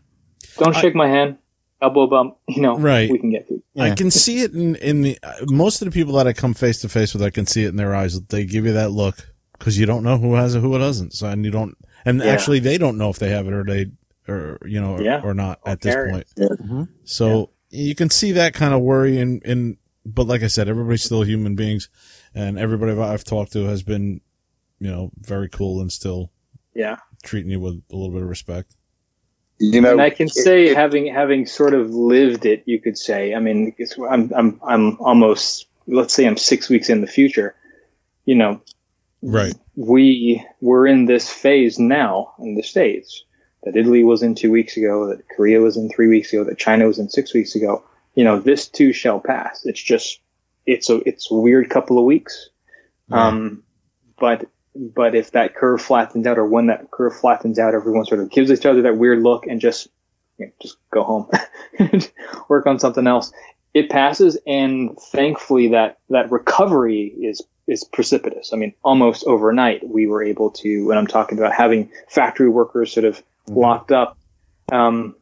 [0.59, 1.39] Don't I- shake my hand,
[1.83, 3.11] elbow bump, you know, Right.
[3.11, 3.63] we can get through.
[3.79, 6.55] I can see it in, in the uh, most of the people that I come
[6.55, 7.23] face to face with.
[7.23, 8.21] I can see it in their eyes.
[8.21, 9.17] They give you that look
[9.59, 11.13] because you don't know who has it, who it doesn't.
[11.15, 12.27] So and you don't, and Yeah.
[12.27, 13.87] actually they don't know if they have it or they,
[14.29, 15.21] or you know, or, Yeah.
[15.25, 16.27] or not at this carry point.
[16.39, 16.89] Mhm.
[17.05, 21.03] So you can see that kind of worry and, and, but like I said, everybody's
[21.05, 21.89] still human beings
[22.35, 24.21] and everybody I've talked to has been,
[24.79, 26.31] you know, very cool and still
[26.75, 26.97] Yeah.
[27.23, 28.75] treating you with a little bit of respect.
[29.59, 32.81] You know, and I can it- say, it- having having sort of lived it, you
[32.81, 33.35] could say.
[33.35, 35.67] I mean, it's, I'm I'm I'm almost.
[35.87, 37.55] Let's say I'm six weeks in the future.
[38.25, 38.61] You know,
[39.21, 39.55] Right.
[39.77, 43.25] we we're in this phase now in the states.
[43.65, 45.07] That Italy was in two weeks ago.
[45.09, 46.43] That Korea was in three weeks ago.
[46.43, 47.85] That China was in six weeks ago.
[48.17, 49.65] You know, this too shall pass.
[49.65, 50.19] It's just
[50.67, 52.51] it's a it's a weird couple of weeks.
[53.11, 53.63] Um,
[54.19, 58.21] but but if that curve flattens out, or when that curve flattens out, everyone sort
[58.21, 59.89] of gives each other that weird look and just
[60.39, 61.29] you know, just go home,
[62.49, 63.33] work on something else.
[63.75, 68.53] It passes, and thankfully that that recovery is is precipitous.
[68.53, 72.93] I mean, almost overnight we were able to, and I'm talking about having factory workers
[72.93, 74.19] sort of locked up.
[74.71, 75.17] Um,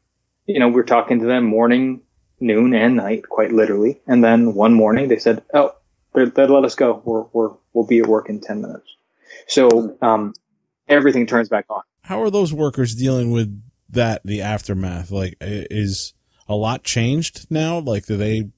[0.46, 2.00] you know, we're talking to them morning,
[2.40, 4.00] noon, and night, quite literally.
[4.06, 5.74] And then one morning they said, "Oh,
[6.14, 7.02] they, let us go.
[7.04, 8.96] We're, we're we'll be at work in ten minutes."
[9.46, 10.34] So um,
[10.88, 11.82] everything turns back on.
[12.02, 15.10] How are those workers dealing with that, the aftermath?
[15.10, 16.14] Like, is
[16.48, 17.78] a lot changed now?
[17.78, 18.50] Like, do they,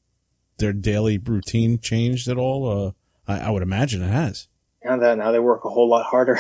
[0.59, 2.69] their daily routine changed at all?
[2.69, 2.93] Uh,
[3.31, 4.49] I, I would imagine it has.
[4.85, 6.39] Now that now they work a whole lot harder.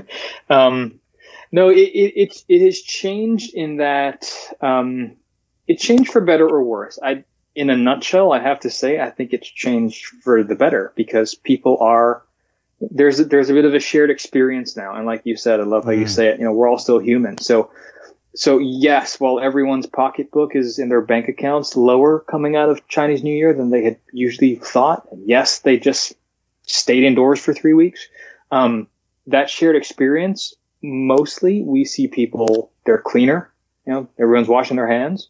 [0.50, 1.00] um,
[1.50, 5.16] no, it, it it it has changed in that um,
[5.68, 6.98] it changed for better or worse.
[7.02, 7.24] I,
[7.54, 11.34] in a nutshell, I have to say I think it's changed for the better because
[11.34, 12.22] people are
[12.90, 15.64] there's a, there's a bit of a shared experience now, and like you said, I
[15.64, 16.08] love how you Mm.
[16.08, 16.38] say it.
[16.38, 17.70] You know, we're all still human, so.
[18.34, 23.22] So yes, while everyone's pocketbook is in their bank accounts lower coming out of Chinese
[23.22, 26.14] New Year than they had usually thought, and yes, they just
[26.62, 28.08] stayed indoors for three weeks.
[28.50, 28.88] Um,
[29.26, 33.52] that shared experience, mostly we see people, they're cleaner.
[33.86, 35.28] You know, everyone's washing their hands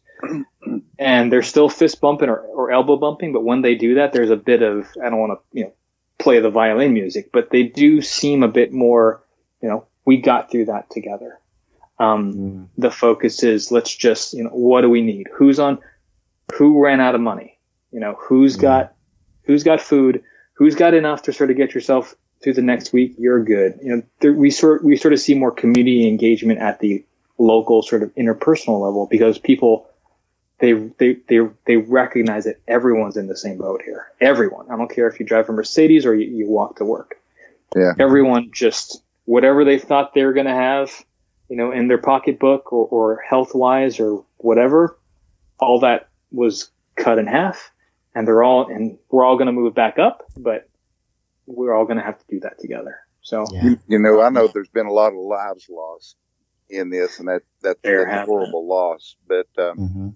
[0.99, 3.33] and they're still fist bumping or, or elbow bumping.
[3.33, 5.73] But when they do that, there's a bit of, I don't want to, you know,
[6.19, 9.23] play the violin music, but they do seem a bit more,
[9.61, 11.39] you know, we got through that together.
[11.99, 12.67] Um, Mm.
[12.77, 15.27] the focus is let's just you know what do we need?
[15.35, 15.77] Who's on?
[16.55, 17.59] Who ran out of money?
[17.91, 18.61] You know who's Mhm.
[18.61, 18.93] got
[19.43, 20.23] who's got food?
[20.53, 23.13] Who's got enough to sort of get yourself through the next week?
[23.19, 23.79] You're good.
[23.81, 27.05] You know there, we sort we sort of see more community engagement at the
[27.37, 29.87] local sort of interpersonal level because people
[30.63, 34.07] they they they they recognize that everyone's in the same boat here.
[34.21, 34.65] Everyone.
[34.71, 37.17] I don't care if you drive a Mercedes or you, you walk to work.
[37.75, 37.91] Yeah.
[37.99, 40.89] Everyone just whatever they thought they were going to have,
[41.49, 44.97] you know, in their pocketbook or, or health wise or whatever,
[45.59, 47.69] all that was cut in half,
[48.15, 50.69] and they're all and we're all going to move back up, but
[51.45, 53.01] we're all going to have to do that together.
[53.21, 53.65] So Yeah.
[53.65, 56.15] You, you know, I know there's been a lot of lives lost
[56.69, 59.17] in this, and that that's There a horrible loss.
[59.27, 60.09] But um, hmm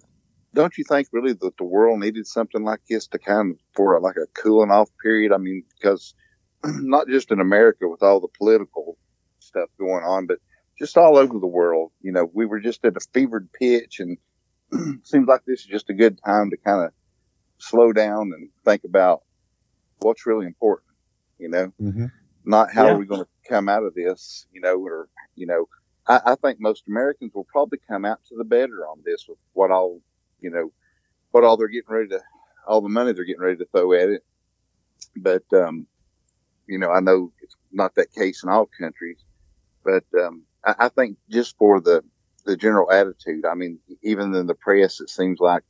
[0.54, 4.00] don't you think really that the world needed something like this to kind of for
[4.02, 5.32] like a cooling off period?
[5.34, 6.16] I mean, because
[6.66, 8.98] not just in America with all the political
[9.40, 10.40] stuff going on, but
[10.80, 11.92] just all over the world.
[12.02, 14.18] You know, we were just at a fevered pitch, and
[15.06, 16.92] seems like this is just a good time to kind of
[17.60, 19.22] slow down and think about
[20.00, 20.88] what's really important.
[21.40, 22.06] You know, hmm
[22.46, 22.94] not how Yeah.
[22.94, 25.68] are we going to come out of this, you know, or, you know,
[26.08, 29.40] I, I think most Americans will probably come out to the better on this with
[29.54, 30.02] what all,
[30.40, 30.72] you know,
[31.32, 32.22] what all they're getting ready to,
[32.68, 34.24] all the money they're getting ready to throw at it.
[35.16, 35.88] But, um,
[36.68, 39.18] you know, I know it's not that case in all countries,
[39.84, 42.04] but, um, I, I think just for the,
[42.46, 45.64] the general attitude, I mean, even in the press, it seems like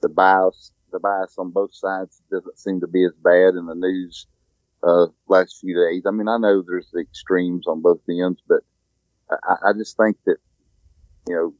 [0.00, 3.74] the bias, the bias on both sides doesn't seem to be as bad in the
[3.74, 4.26] news
[4.82, 6.04] uh, last few days.
[6.06, 8.60] I mean, I know there's the extremes on both ends, but
[9.30, 10.36] I, I just think that,
[11.28, 11.54] you know,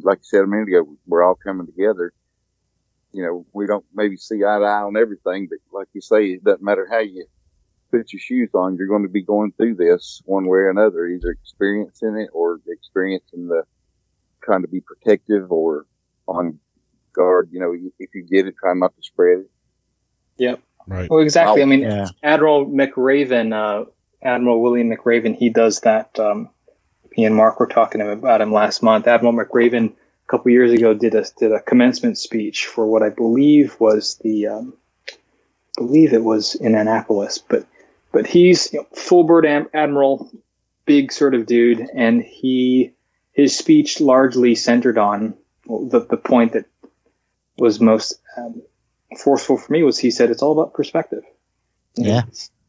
[0.00, 2.12] like you said a minute ago, we're all coming together.
[3.12, 6.28] You know, we don't maybe see eye to eye on everything, but like you say,
[6.28, 7.26] it doesn't matter how you
[7.92, 11.06] put your shoes on, you're going to be going through this one way or another,
[11.06, 13.64] either experiencing it or experiencing the
[14.42, 15.86] trying to be protective or
[16.26, 16.58] on
[17.12, 17.50] guard.
[17.52, 19.50] You know, if you get it, try not to spread it.
[20.38, 20.60] Yep.
[20.88, 21.08] Right.
[21.08, 21.62] well, exactly.
[21.62, 22.08] I mean, Yeah.
[22.22, 23.84] Admiral McRaven, uh,
[24.22, 26.18] Admiral William McRaven, he does that.
[26.18, 26.50] Um,
[27.14, 29.06] he and Mark were talking about him last month.
[29.06, 33.10] Admiral McRaven, a couple years ago, did a did a commencement speech for what I
[33.10, 34.74] believe was the, um,
[35.76, 37.66] believe it was in Annapolis, but
[38.12, 40.30] but he's you know, full bird am- admiral,
[40.84, 42.92] big sort of dude, and he
[43.32, 45.34] his speech largely centered on
[45.66, 46.66] well, the the point that
[47.58, 48.62] was most um,
[49.18, 51.22] forceful for me was he said it's all about perspective.
[51.94, 52.22] Yeah.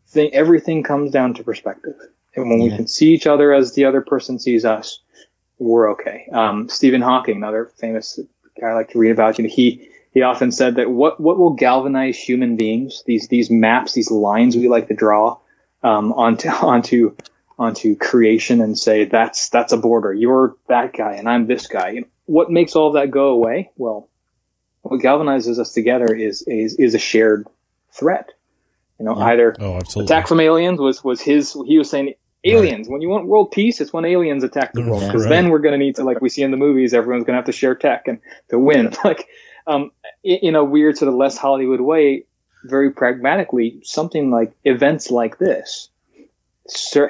[0.07, 1.95] Thing, everything comes down to perspective.
[2.35, 4.99] And when we can see each other as the other person sees us,
[5.59, 6.27] we're okay.
[6.31, 8.19] Um, Stephen Hawking, another famous
[8.59, 11.37] guy I like to read about, you know, he, he often said that what, what
[11.37, 15.37] will galvanize human beings, these, these maps, these lines we like to draw,
[15.83, 17.15] um, onto, onto,
[17.59, 20.11] onto creation and say, that's, that's a border.
[20.13, 21.89] You're that guy and I'm this guy.
[21.91, 23.69] You know, what makes all that go away?
[23.77, 24.09] Well,
[24.81, 27.47] what galvanizes us together is, is, is a shared
[27.91, 28.31] threat.
[28.99, 29.25] You know, Yeah.
[29.25, 30.13] either Oh, absolutely.
[30.13, 32.13] attack from aliens was was his he was saying
[32.45, 35.07] aliens when you want world peace it's when aliens attack the world Yeah.
[35.07, 35.29] because Right.
[35.29, 37.37] then we're going to need to like we see in the movies everyone's going to
[37.37, 39.27] have to share tech and to win like
[39.67, 39.91] um
[40.23, 42.25] in, in a weird sort of less hollywood way
[42.65, 45.89] very pragmatically something like events like this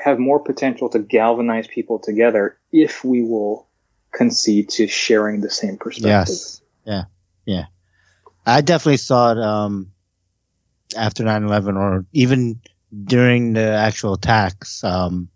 [0.03, 3.67] have more potential to galvanize people together if we will
[4.11, 6.61] concede to sharing the same perspective Yes.
[6.85, 7.03] Yeah.
[7.45, 7.65] Yeah.
[8.45, 9.91] I definitely saw it um,
[10.97, 12.59] after 9/11, or even
[13.05, 14.83] during the actual attacks.
[14.83, 15.29] Um,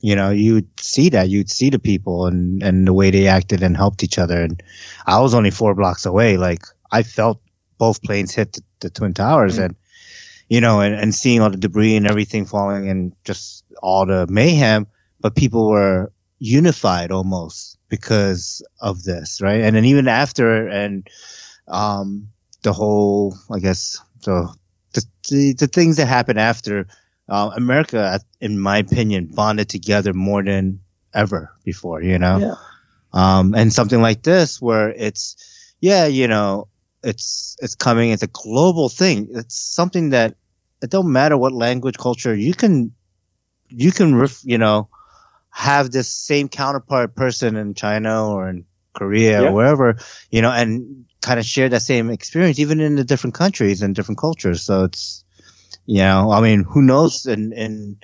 [0.00, 1.28] you know, you'd see that.
[1.28, 4.42] You'd see the people and and the way they acted and helped each other.
[4.42, 4.62] And
[5.06, 6.36] I was only four blocks away.
[6.36, 7.40] Like I felt
[7.78, 9.64] both planes hit the, the twin towers, Mm.
[9.64, 9.76] and
[10.48, 14.26] you know, and, and seeing all the debris and everything falling, and just all the
[14.28, 14.86] mayhem.
[15.20, 19.60] But people were unified almost because of this, right?
[19.60, 21.08] And then even after, and
[21.68, 22.28] um,
[22.62, 24.52] the whole, I guess, the
[24.94, 26.86] the the, the things that happened after,
[27.28, 30.80] uh, America, in my opinion, bonded together more than
[31.14, 32.02] ever before.
[32.02, 32.54] You know, Yeah.
[33.12, 35.36] um, and something like this where it's,
[35.80, 36.68] yeah, you know,
[37.02, 38.10] it's it's coming.
[38.10, 39.28] It's a global thing.
[39.32, 40.36] It's something that
[40.82, 42.34] it don't matter what language, culture.
[42.34, 42.92] You can,
[43.68, 44.88] you can, ref, you know,
[45.50, 49.48] have this same counterpart person in China or in Korea Yeah.
[49.48, 49.96] or wherever,
[50.30, 53.94] you know, and kind of share that same experience, even in the different countries and
[53.94, 54.62] different cultures.
[54.62, 55.24] So it's,
[55.86, 57.96] you know, I mean, who knows in, in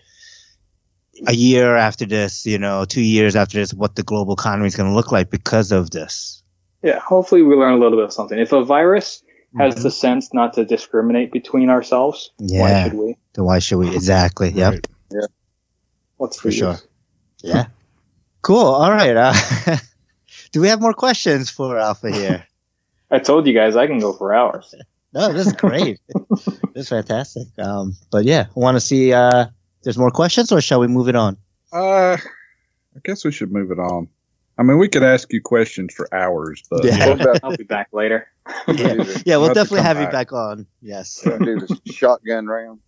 [1.27, 4.77] a year after this, you know, two years after this, what the global economy is
[4.77, 6.43] going to look like because of this.
[6.83, 8.39] Yeah, hopefully we learn a little bit of something.
[8.39, 9.23] If a virus
[9.59, 9.83] has Mhm.
[9.83, 13.17] the sense not to discriminate between ourselves, why should we?
[13.35, 13.95] Then why should we?
[13.95, 14.51] Exactly.
[14.51, 14.73] Yep.
[15.11, 15.27] Right.
[16.19, 16.77] What's For sure.
[17.43, 17.67] Yeah.
[18.43, 18.67] Cool.
[18.67, 19.17] All right.
[19.17, 19.33] Uh,
[20.53, 22.45] do we have more questions for Alpha here?
[23.11, 24.75] I told you guys I can go for hours.
[25.15, 25.99] No, this is great.
[26.39, 27.49] this is fantastic.
[27.59, 31.09] Um, but yeah, want to see uh, if there's more questions, or shall we move
[31.09, 31.37] it on?
[31.73, 34.09] Uh, I guess we should move it on.
[34.59, 37.07] I mean, we could ask you questions for hours, but Yeah.
[37.07, 38.29] About I'll be back later.
[38.67, 40.13] Yeah, yeah we'll We'll have definitely come have you back.
[40.13, 40.67] back on.
[40.83, 41.21] Yes.
[41.25, 42.81] gonna do the shotgun round?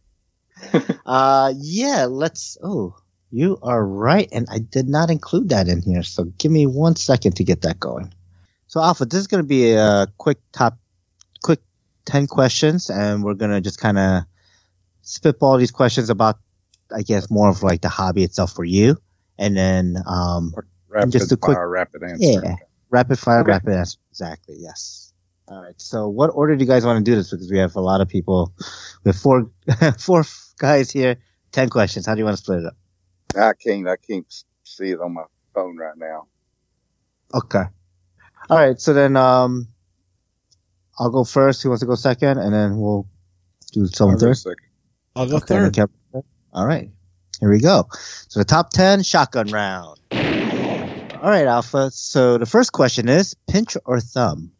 [1.06, 2.06] Uh, yeah.
[2.08, 2.58] Let's.
[2.62, 2.96] Oh,
[3.30, 6.02] you are right, and I did not include that in here.
[6.02, 8.12] So give me one second to get that going.
[8.66, 10.78] So Alpha, this is going to be a quick top,
[12.10, 14.22] quick ten questions, and we're gonna just kind of
[15.02, 16.36] spitball these questions about,
[16.94, 18.96] I guess, more of like the hobby itself for you,
[19.38, 20.54] and then um,
[20.88, 22.40] rapid just a quick- fire, rapid answer.
[22.44, 22.56] Yeah.
[22.90, 23.50] Rapid fire, Okay.
[23.52, 23.98] rapid answer.
[24.10, 24.56] Exactly.
[24.58, 25.12] Yes.
[25.48, 25.74] All right.
[25.80, 27.30] So, what order do you guys want to do this?
[27.30, 28.52] Because we have a lot of people.
[29.04, 29.50] We have four,
[29.98, 30.24] four
[30.58, 31.16] guys here.
[31.52, 32.06] Ten questions.
[32.06, 32.76] How do you want to split it up?
[33.36, 33.88] I can't.
[33.88, 34.26] I can't
[34.64, 35.22] see it on my
[35.54, 36.26] phone right now.
[37.34, 37.64] Okay.
[38.48, 38.80] All right.
[38.80, 39.68] So then, um,
[41.00, 41.62] I'll go first.
[41.62, 42.38] Who wants to go second?
[42.38, 43.08] And then we'll
[43.72, 44.36] do I'll someone third.
[44.36, 44.66] second.
[45.16, 45.74] I'll go Okay, third.
[45.74, 46.24] Kevin third.
[46.52, 46.90] All right.
[47.40, 47.88] Here we go.
[48.28, 49.98] So the top 10 shotgun round.
[50.12, 51.90] All right, Alpha.
[51.90, 54.52] So the first question is pinch or thumb?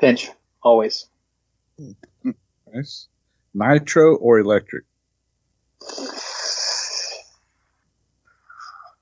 [0.00, 0.30] Pinch,
[0.62, 1.06] always.
[2.74, 3.08] Nice.
[3.52, 4.84] Nitro or electric?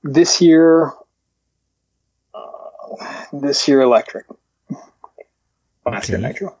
[0.03, 0.91] This year,
[2.33, 4.25] uh, this year electric.
[5.85, 6.27] Last year Okay.
[6.27, 6.57] nitro.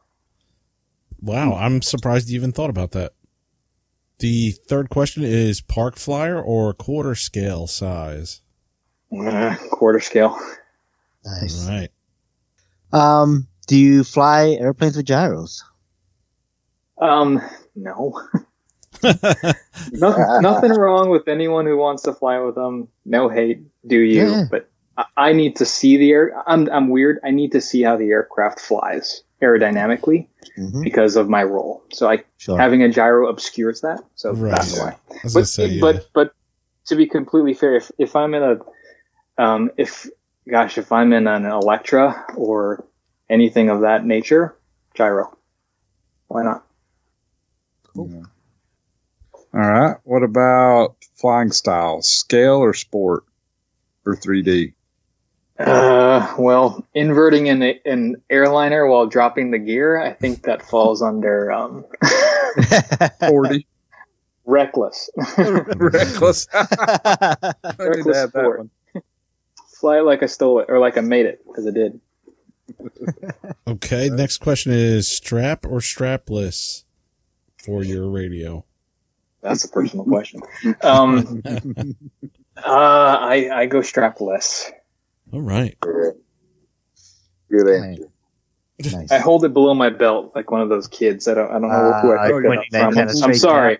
[1.21, 3.13] Wow, I'm surprised you even thought about that.
[4.19, 8.41] The third question is park flyer or quarter scale size.
[9.15, 10.37] Uh, quarter scale.
[11.25, 11.67] Nice.
[11.67, 11.89] All right.
[12.93, 15.63] Um, do you fly airplanes with gyros?
[16.99, 17.41] Um,
[17.75, 18.19] no.
[19.93, 22.87] No- nothing wrong with anyone who wants to fly with them.
[23.05, 24.29] No hate, do you?
[24.29, 24.43] Yeah.
[24.51, 26.33] But I, I need to see the air.
[26.47, 27.19] I'm I'm weird.
[27.23, 30.81] I need to see how the aircraft flies aerodynamically Mm-hmm.
[30.81, 31.81] because of my role.
[31.93, 32.57] So I Sure.
[32.57, 34.01] having a gyro obscures that.
[34.15, 34.51] So Right.
[34.51, 34.97] that's why.
[35.23, 35.81] But gonna say, yeah.
[35.81, 36.33] but but
[36.87, 38.59] to be completely fair, if if I'm in a
[39.41, 40.07] um if
[40.49, 42.85] gosh if I'm in an Electra or
[43.29, 44.57] anything of that nature,
[44.93, 45.37] gyro.
[46.27, 46.65] Why not?
[47.95, 48.23] Yeah.
[49.53, 49.97] All right.
[50.03, 52.09] What about flying styles?
[52.09, 53.23] Scale or sport?
[54.05, 54.73] Or 3D?
[55.67, 61.51] Uh, well, inverting an an airliner while dropping the gear, I think that falls under
[61.51, 61.85] um,
[63.27, 63.67] 40.
[64.45, 65.09] reckless.
[65.37, 66.47] Reckless.
[66.53, 68.57] I need to Reckless add that sport.
[68.59, 68.69] one.
[69.79, 71.99] Fly it like I stole it, or like I made it, because I did.
[73.67, 76.83] okay, next question is strap or strapless
[77.57, 78.63] for your radio.
[79.41, 80.41] That's a personal question.
[80.83, 84.71] Um, uh, I I go strapless.
[85.33, 85.77] All right.
[85.79, 86.15] Good.
[87.49, 88.05] Good answer.
[88.97, 89.11] nice.
[89.11, 91.27] I hold it below my belt like one of those kids.
[91.27, 92.93] I don't I don't know who I Ah, picked when it you up from.
[92.93, 93.79] kinda I'm sorry.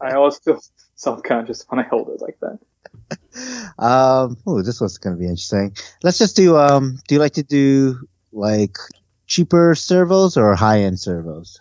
[0.00, 0.60] I always feel
[0.94, 2.58] self conscious when I hold it like that.
[3.78, 5.74] um, oh, this one's gonna be interesting.
[6.02, 6.56] Let's just do.
[6.56, 8.76] Um, do you like to do like
[9.26, 11.60] cheaper servos or high end servos?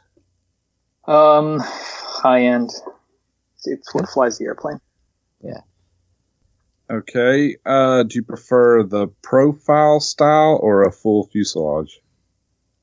[1.07, 2.72] Um, high end.
[3.65, 4.80] It's what flies the airplane.
[6.89, 7.57] Okay.
[7.65, 11.99] Uh, do you prefer the profile style or a full fuselage?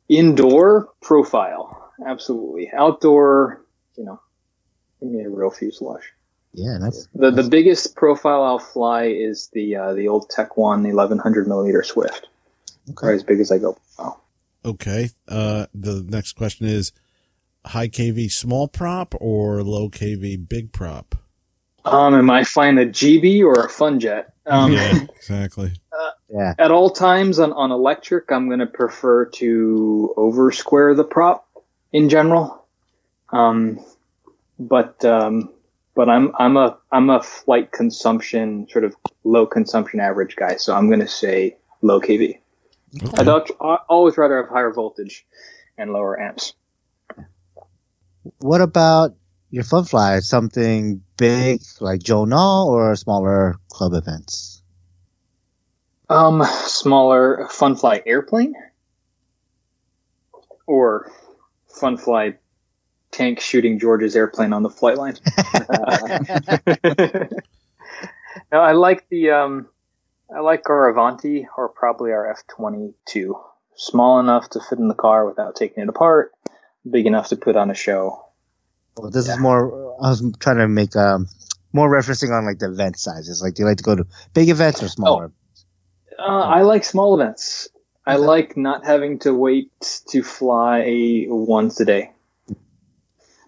[0.08, 2.70] Indoor profile, absolutely.
[2.76, 3.64] Outdoor,
[3.96, 4.20] you know,
[5.00, 6.02] give me a real fuselage.
[6.54, 10.82] Yeah, that's The the biggest profile I'll fly is the uh, the old Tech One
[10.82, 12.28] 1100 millimeter Swift.
[12.90, 13.06] okay.
[13.06, 13.78] Right as big as I go.
[13.98, 14.18] Oh.
[14.64, 15.10] Okay.
[15.26, 16.92] Uh, the next question is
[17.64, 21.14] high KV small prop or low KV big prop?
[21.84, 24.32] Um, am I flying a Gee Bee or a fun jet?
[24.46, 25.72] Um, yeah, exactly.
[26.32, 26.54] Yeah.
[26.58, 31.46] At all times on, on electric, I'm going to prefer to over square the prop
[31.92, 32.64] in general.
[33.30, 33.84] Um,
[34.58, 35.52] but um,
[35.94, 40.74] but I'm I'm a I'm a flight consumption sort of low consumption average guy, so
[40.74, 42.38] I'm going to say low KV.
[43.02, 43.12] Okay.
[43.18, 45.26] I'd al- I always rather have higher voltage
[45.76, 46.54] and lower amps.
[48.38, 49.14] What about
[49.52, 50.18] your fun fly?
[50.18, 52.26] Something big like Joe
[52.66, 54.62] or smaller club events?
[56.08, 58.54] Um, smaller fun fly airplane
[60.66, 61.10] or
[61.68, 62.34] fun fly
[63.12, 65.16] tank shooting George's airplane on the flight line.
[68.52, 69.68] no, I like the um,
[70.34, 73.38] I like our Avanti or probably our F twenty two.
[73.74, 76.32] Small enough to fit in the car without taking it apart,
[76.90, 78.31] big enough to put on a show.
[78.96, 79.34] Well, this Yeah.
[79.34, 79.96] is more.
[80.02, 81.26] I was trying to make um
[81.72, 83.42] more referencing on like the event sizes.
[83.42, 85.32] Like, do you like to go to big events or smaller?
[86.18, 87.68] Uh, I like small events.
[88.04, 89.70] I like not having to wait
[90.10, 92.10] to fly once a day.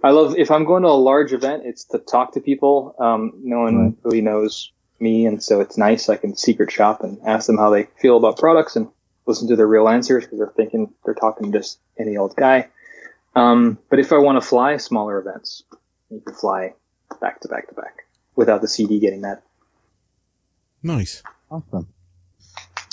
[0.02, 2.94] I love if I'm going to a large event, it's to talk to people.
[2.98, 3.94] Um, no one Right.
[4.04, 6.08] really knows me, and so it's nice.
[6.08, 8.88] I can secret shop and ask them how they feel about products and
[9.26, 12.68] listen to their real answers because they're thinking they're talking to just any old guy.
[13.34, 15.64] Um, but if I want to fly smaller events,
[16.10, 16.74] you can fly
[17.20, 18.06] back to back to back
[18.36, 19.42] without the CD getting that.
[20.82, 21.22] Nice.
[21.50, 21.88] Awesome.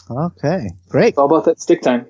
[0.10, 1.18] Okay, great.
[1.18, 2.08] All about that stick time.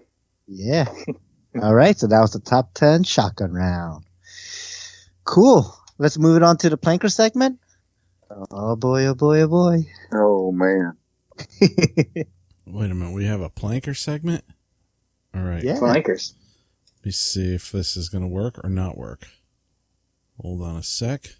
[0.47, 0.87] Yeah.
[1.61, 4.05] All right, so that was the top 10 shotgun round.
[5.23, 5.75] Cool.
[5.97, 7.59] Let's move it on to the planker segment.
[8.49, 9.85] Oh boy, oh boy, oh boy.
[10.13, 10.97] Oh man.
[11.61, 12.27] Wait
[12.65, 13.13] a minute.
[13.13, 14.43] We have a planker segment.
[15.35, 15.63] All right.
[15.63, 15.77] yeah.
[15.77, 16.33] Flankers.
[17.01, 19.27] Let me see if this is going to work or not work.
[20.39, 21.33] Hold on a sec.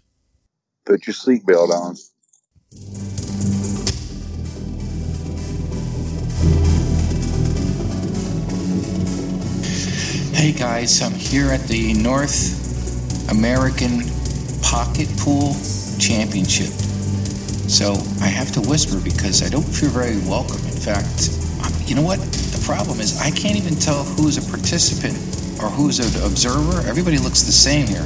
[0.84, 1.94] Put your seatbelt on.
[10.34, 14.00] Hey guys, I'm here at the North American
[14.62, 15.54] Pocket Pool
[16.00, 16.72] Championship.
[17.70, 20.60] So I have to whisper because I don't feel very welcome.
[20.66, 21.30] In fact,
[21.64, 22.18] um, you know what?
[22.18, 26.86] The problem is I can't even tell who's a participant or who's an observer.
[26.88, 28.04] Everybody looks the same here.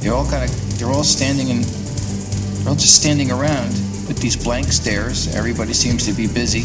[0.00, 3.70] They're all kind of, they're all standing in, they're all just standing around
[4.06, 5.34] with these blank stares.
[5.34, 6.62] Everybody seems to be busy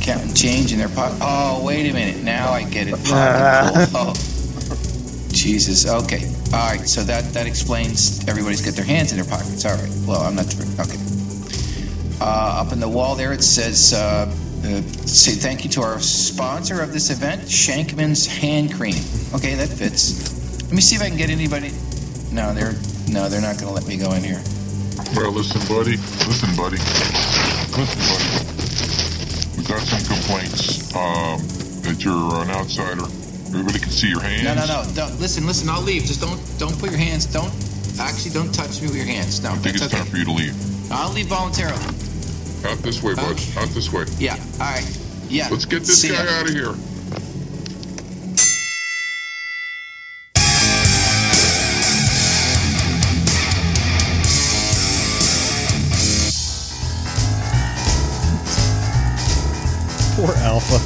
[0.00, 1.18] counting change in their pocket.
[1.20, 2.22] Oh, wait a minute.
[2.22, 2.92] Now I get it.
[3.04, 3.90] Pocket.
[3.94, 4.12] Oh.
[5.32, 5.86] Jesus.
[5.86, 6.24] Okay.
[6.52, 6.88] All right.
[6.88, 9.64] So that that explains everybody's got their hands in their pockets.
[9.64, 9.90] All right.
[10.06, 10.46] Well, I'm not.
[10.80, 10.98] Okay.
[12.20, 14.26] Uh, up in the wall there, it says, uh,
[14.64, 18.96] uh, "Say thank you to our sponsor of this event, Shankman's Hand Cream."
[19.34, 20.62] Okay, that fits.
[20.64, 21.70] Let me see if I can get anybody.
[22.32, 22.74] No, they're
[23.08, 24.42] no, they're not going to let me go in here.
[25.14, 25.96] Well, listen, buddy.
[26.26, 26.78] Listen, buddy.
[27.76, 28.26] Listen, buddy.
[29.56, 31.38] We got some complaints um,
[31.82, 33.04] that you're an outsider.
[33.54, 34.42] Everybody can see your hands.
[34.42, 34.94] No, no, no.
[34.94, 35.68] Don't, listen, listen.
[35.68, 36.04] I'll leave.
[36.04, 37.26] Just don't don't put your hands.
[37.26, 37.52] Don't
[38.00, 39.42] actually don't touch me with your hands.
[39.42, 39.98] No, I think it's okay.
[39.98, 40.90] time for you to leave.
[40.90, 41.78] I'll leave voluntarily.
[42.64, 43.32] Out this way, bud.
[43.32, 43.60] Okay.
[43.60, 44.04] Out this way.
[44.18, 44.36] Yeah.
[44.54, 45.00] All right.
[45.28, 45.48] Yeah.
[45.50, 46.30] Let's get this See guy ya.
[46.30, 46.74] out of here.
[60.16, 60.78] Poor Alpha.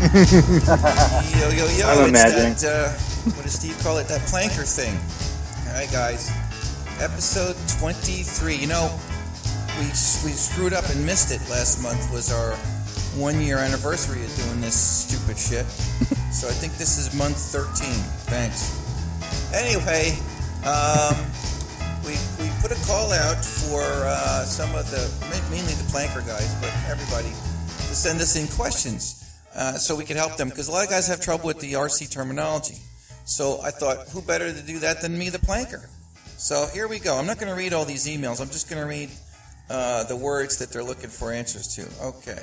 [1.40, 1.88] Yo, yo, yo.
[1.88, 2.54] I'm it's imagining.
[2.54, 2.88] that, uh,
[3.34, 4.06] what does Steve call it?
[4.06, 4.94] That planker thing.
[5.68, 6.30] All right, guys.
[7.00, 8.54] Episode 23.
[8.54, 8.98] You know,
[9.78, 12.52] we, we screwed up and missed it last month was our
[13.18, 15.66] one year anniversary of doing this stupid shit.
[16.32, 17.92] so I think this is month 13.
[18.30, 18.78] Thanks.
[19.52, 20.16] Anyway,
[20.64, 21.16] um,
[22.06, 25.02] we, we put a call out for uh, some of the,
[25.50, 30.16] mainly the planker guys, but everybody, to send us in questions uh, so we could
[30.16, 32.76] help them because a lot of guys have trouble with the RC terminology.
[33.24, 35.86] So I thought, who better to do that than me, the planker?
[36.36, 37.16] So here we go.
[37.16, 38.40] I'm not going to read all these emails.
[38.40, 39.10] I'm just going to read
[39.70, 42.04] uh, the words that they're looking for answers to.
[42.04, 42.42] Okay.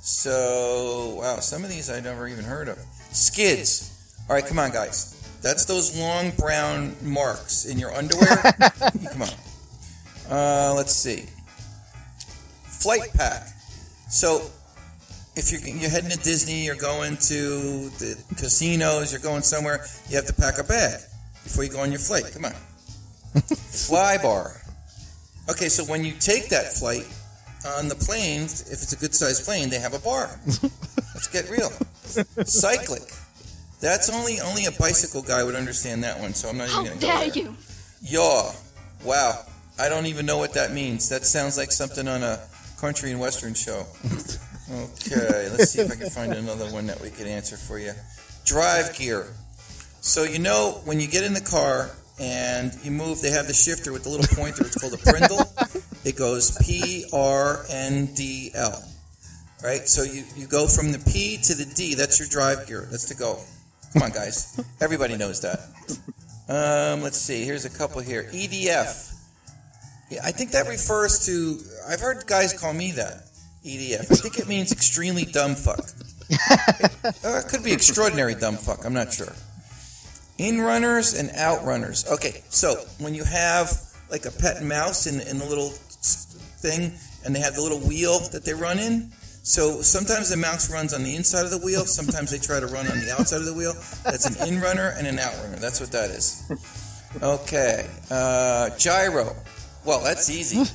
[0.00, 2.78] So, wow, some of these I never even heard of.
[3.12, 3.92] Skids.
[4.28, 5.12] All right, come on, guys.
[5.42, 8.36] That's those long brown marks in your underwear.
[9.12, 9.28] come on.
[10.28, 11.26] Uh, let's see.
[12.64, 13.46] Flight pack.
[14.08, 14.42] So,
[15.36, 20.16] if you're, you're heading to Disney, you're going to the casinos, you're going somewhere, you
[20.16, 21.00] have to pack a bag
[21.44, 22.24] before you go on your flight.
[22.32, 22.52] Come on.
[23.40, 24.60] Fly bar.
[25.48, 27.06] Okay, so when you take that flight
[27.78, 30.38] on the plane, if it's a good sized plane, they have a bar.
[31.14, 31.70] Let's get real.
[32.44, 33.02] Cyclic.
[33.80, 36.98] That's only only a bicycle guy would understand that one, so I'm not even going
[36.98, 37.42] to go dare there.
[37.42, 37.56] you!
[38.02, 38.52] Yaw.
[39.04, 39.44] Wow.
[39.78, 41.08] I don't even know what that means.
[41.10, 42.40] That sounds like something on a
[42.80, 43.86] country and western show.
[44.68, 47.92] Okay, let's see if I can find another one that we could answer for you.
[48.44, 49.26] Drive gear.
[50.00, 53.54] So you know when you get in the car and you move, they have the
[53.54, 54.64] shifter with the little pointer.
[54.64, 55.40] It's called a prindle.
[56.04, 58.82] It goes P R N D L.
[59.62, 59.88] Right.
[59.88, 61.94] So you, you go from the P to the D.
[61.94, 62.86] That's your drive gear.
[62.90, 63.40] That's to go.
[63.92, 64.60] Come on, guys.
[64.80, 65.60] Everybody knows that.
[66.48, 67.44] Um, let's see.
[67.44, 68.30] Here's a couple here.
[68.32, 69.14] EDF.
[70.10, 71.58] Yeah, I think that refers to.
[71.88, 73.24] I've heard guys call me that.
[73.64, 74.12] EDF.
[74.12, 75.80] I think it means extremely dumb fuck.
[77.24, 78.84] or it could be extraordinary dumb fuck.
[78.84, 79.32] I'm not sure.
[80.38, 82.10] In runners and outrunners.
[82.12, 83.72] Okay, so when you have
[84.10, 86.92] like a pet mouse in, in the little thing,
[87.24, 89.10] and they have the little wheel that they run in.
[89.42, 91.84] So sometimes the mouse runs on the inside of the wheel.
[91.84, 93.74] Sometimes they try to run on the outside of the wheel.
[94.04, 95.56] That's an in runner and an out runner.
[95.56, 96.42] That's what that is.
[97.22, 99.34] Okay, uh, gyro.
[99.84, 100.70] Well, that's easy.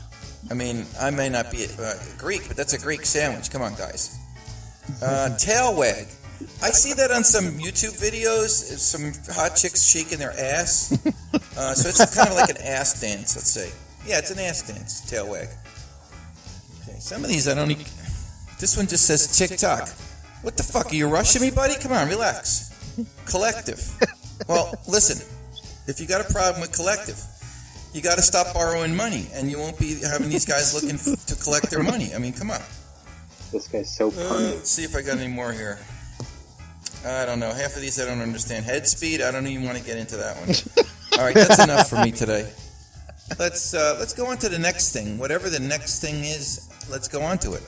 [0.49, 3.51] I mean, I may not be uh, Greek, but that's a Greek sandwich.
[3.51, 4.17] Come on, guys.
[5.03, 6.07] Uh, tail wag.
[6.61, 8.49] I see that on some YouTube videos.
[8.77, 10.97] Some hot chicks shaking their ass.
[11.57, 13.69] Uh, so it's kind of like an ass dance, let's say.
[14.07, 15.49] Yeah, it's an ass dance, tail wag.
[16.83, 17.69] Okay, some of these I don't.
[17.71, 17.75] E-
[18.59, 19.89] this one just says TikTok.
[20.43, 20.91] What the fuck?
[20.91, 21.75] Are you rushing me, buddy?
[21.75, 22.71] Come on, relax.
[23.25, 23.79] Collective.
[24.47, 25.19] Well, listen.
[25.87, 27.21] If you got a problem with collective,
[27.93, 30.97] you got to stop borrowing money, and you won't be having these guys looking
[31.27, 32.15] to collect their money.
[32.15, 32.61] I mean, come on.
[33.51, 34.55] This guy's so Uh, punny.
[34.55, 35.79] let's see if I got any more here.
[37.05, 37.51] I don't know.
[37.51, 38.65] Half of these I don't understand.
[38.65, 39.21] Head speed.
[39.21, 40.49] I don't even want to get into that one.
[41.19, 42.49] All right, that's enough for me today.
[43.39, 45.17] Let's uh, let's go on to the next thing.
[45.17, 47.63] Whatever the next thing is, let's go on to it.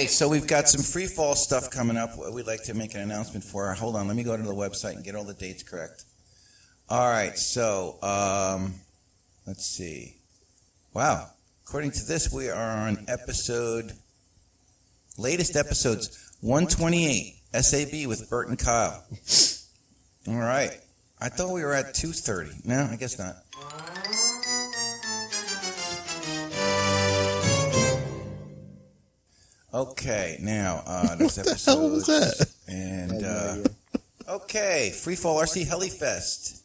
[0.00, 2.12] Okay, so we've got some free fall stuff coming up.
[2.32, 3.70] We'd like to make an announcement for.
[3.74, 6.04] Hold on, let me go to the website and get all the dates correct.
[6.88, 8.76] All right, so um,
[9.46, 10.16] let's see.
[10.94, 11.26] Wow,
[11.66, 13.92] according to this, we are on episode
[15.18, 19.04] latest episodes 128 SAB with Bert and Kyle.
[20.26, 20.80] All right,
[21.20, 22.62] I thought we were at 230.
[22.64, 23.36] No, I guess not.
[29.72, 31.70] Okay, now uh, this episode.
[31.78, 32.50] hell was that?
[32.68, 33.56] And uh,
[34.36, 36.60] okay, Free Fall RC Helifest,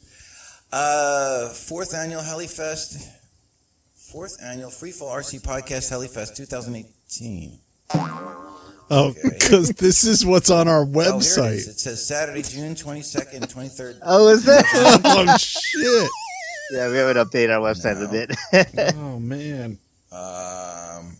[0.74, 3.08] uh, fourth annual Helifest,
[3.94, 7.60] fourth annual Free Fall RC Podcast Helifest 2018.
[8.90, 11.68] Oh, because this is what's on our Oh, here it website.
[11.68, 14.00] It says Saturday, June 22nd, 23rd.
[14.04, 14.64] Oh, is that?
[15.06, 16.10] oh shit!
[16.72, 18.06] yeah, we haven't updated our website No.
[18.08, 18.96] a bit.
[18.96, 19.78] Oh man.
[20.12, 21.18] Um,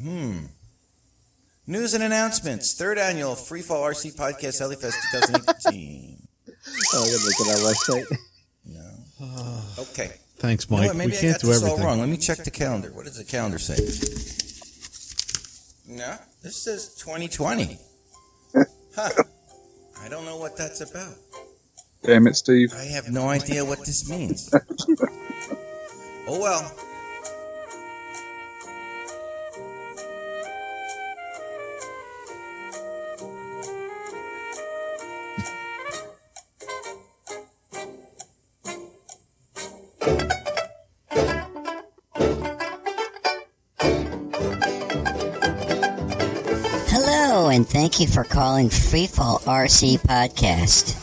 [0.00, 0.38] hmm.
[1.70, 2.74] News and announcements.
[2.74, 6.18] Third annual Free Fall RC Podcast Helifest 2018.
[6.48, 8.06] oh, we gotta look at our website.
[8.66, 9.62] no.
[9.78, 10.10] Okay.
[10.38, 10.96] Thanks, You know Mike.
[10.96, 11.80] maybe we I can't got do this everything.
[11.80, 12.00] all wrong.
[12.00, 12.90] Let me check the calendar.
[12.92, 13.76] What does the calendar say?
[15.86, 17.78] No, this says 2020.
[18.96, 19.08] Huh.
[20.02, 21.14] I don't know what that's about.
[22.02, 22.72] Damn it, Steve.
[22.76, 24.52] I have no idea what this means.
[26.26, 26.74] oh well.
[47.60, 50.96] And thank you for calling Freefall RC Podcast.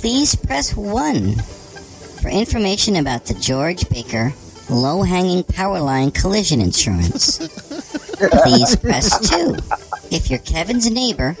[0.00, 4.32] Please press 1 for information about the George Baker
[4.70, 7.36] low hanging power line collision insurance.
[8.16, 9.56] Please press 2
[10.10, 11.36] if you're Kevin's neighbor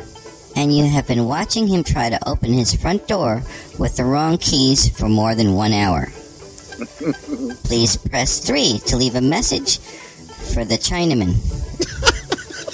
[0.54, 3.44] and you have been watching him try to open his front door
[3.78, 6.08] with the wrong keys for more than one hour.
[7.64, 11.32] Please press 3 to leave a message for the Chinaman.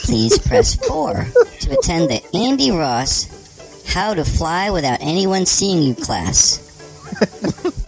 [0.02, 1.26] Please press 4
[1.60, 6.58] to attend the Andy Ross How to Fly Without Anyone Seeing You class.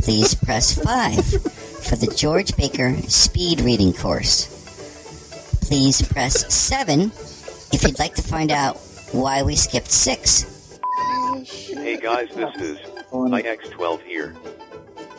[0.02, 4.47] Please press 5 for the George Baker Speed Reading course.
[5.62, 7.10] Please press 7
[7.73, 8.78] if you'd like to find out
[9.12, 10.78] why we skipped 6.
[11.44, 12.78] Hey guys, this is
[13.12, 14.34] IX12 here.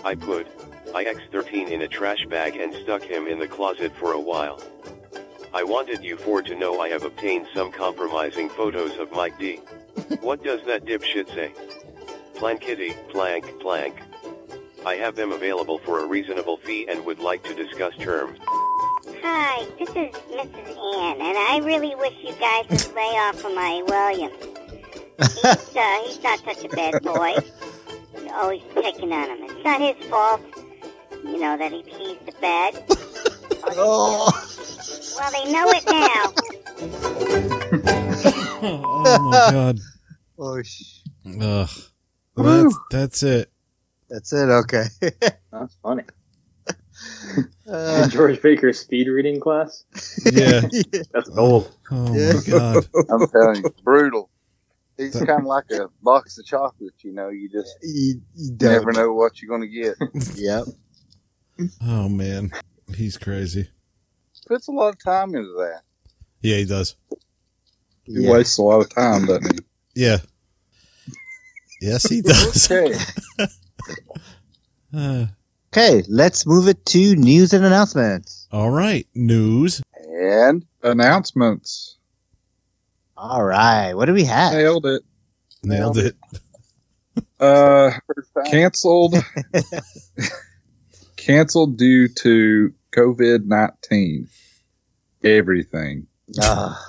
[0.03, 0.47] I put
[0.87, 4.61] IX13 in a trash bag and stuck him in the closet for a while.
[5.55, 9.61] I wanted you four to know I have obtained some compromising photos of Mike D.
[10.19, 11.53] What does that dipshit say?
[12.35, 13.95] Plankitty, plank, plank.
[14.85, 18.37] I have them available for a reasonable fee and would like to discuss terms.
[19.23, 20.97] Hi, this is Mrs.
[20.97, 24.31] Ann, and I really wish you guys would lay off of my William.
[25.17, 27.35] He's, uh, he's not such a bad boy.
[28.21, 29.37] You're always picking on him.
[29.43, 30.41] It's not his fault,
[31.23, 32.83] you know, that he pees the bed.
[33.67, 34.29] Oh,
[35.17, 36.33] Well, they know it now.
[38.67, 39.79] Oh my god.
[40.39, 40.57] oh
[41.27, 41.69] Ugh.
[42.37, 43.51] That's, that's it.
[44.09, 44.49] that's it.
[44.49, 44.83] Okay.
[45.51, 46.03] That's funny.
[47.69, 49.83] Uh, George Baker's speed reading class?
[50.25, 50.61] Yeah.
[51.13, 51.71] That's gold.
[51.91, 52.33] Oh Yeah.
[52.33, 52.87] my god.
[53.09, 54.29] I'm telling you, brutal.
[54.97, 57.29] He's kind of like a box of chocolates, you know.
[57.29, 59.95] You just you, you never know what you're going to get.
[60.35, 60.65] Yep.
[61.83, 62.51] Oh man.
[62.95, 63.69] He's crazy.
[64.47, 65.81] Puts a lot of time into that.
[66.41, 66.95] Yeah, he does.
[68.03, 68.31] He Yeah.
[68.31, 70.01] wastes a lot of time, doesn't he?
[70.03, 70.17] Yeah.
[71.81, 72.71] Yes, he does.
[72.71, 72.97] Okay.
[74.95, 75.25] Uh,
[75.73, 78.47] Okay, let's move it to news and announcements.
[78.49, 79.81] All right, news.
[80.07, 81.97] And announcements.
[83.17, 83.93] All right.
[83.93, 84.53] What do we have?
[84.53, 85.01] Nailed it.
[85.63, 86.15] Nailed it.
[87.41, 87.91] Uh,
[88.45, 89.15] canceled.
[91.17, 94.27] canceled due to COVID nineteen.
[95.23, 96.07] Everything.
[96.39, 96.79] Ah,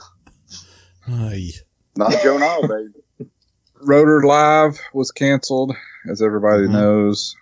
[1.08, 1.50] Ay.
[1.96, 3.30] not Joe Nall, baby.
[3.82, 5.74] Rotor Live was canceled,
[6.08, 6.72] as everybody Mhm.
[6.72, 7.34] knows.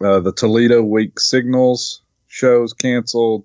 [0.00, 3.44] Uh, the Toledo Weak Signals shows canceled.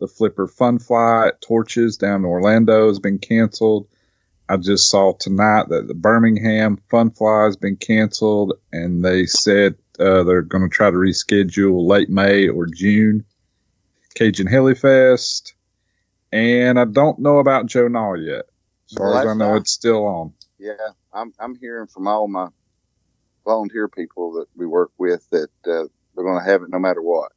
[0.00, 3.88] The Flipper Fun Fly at Torches down in Orlando has been canceled.
[4.48, 9.74] I just saw tonight that the Birmingham Fun Fly has been canceled, and they said
[9.98, 13.24] uh, they're going to try to reschedule late May or June.
[14.18, 15.52] Cajun Helifest,
[16.32, 18.46] and I don't know about Joe Nall yet.
[18.90, 20.32] As far Well, as I know, not- it's still on.
[20.58, 20.72] Yeah,
[21.12, 22.48] I'm I'm hearing from all my
[23.44, 27.00] volunteer people that we work with that uh, they're going to have it no matter
[27.00, 27.30] what.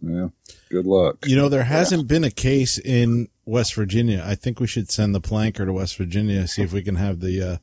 [0.00, 0.28] Yeah.
[0.70, 1.26] Good luck.
[1.26, 4.22] You know, there hasn't been a case in West Virginia.
[4.24, 7.20] I think we should send the planker to West Virginia, see if we can have
[7.20, 7.56] the uh,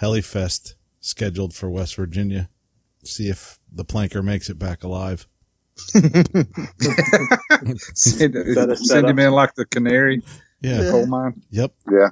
[0.00, 2.48] Helifest scheduled for West Virginia.
[3.04, 5.26] See if the planker makes it back alive.
[7.94, 8.36] Send,
[8.78, 10.22] send him in like the canary
[10.60, 10.90] Yeah.
[10.90, 11.42] coal mine.
[11.50, 11.72] Yep.
[11.90, 12.08] Yeah,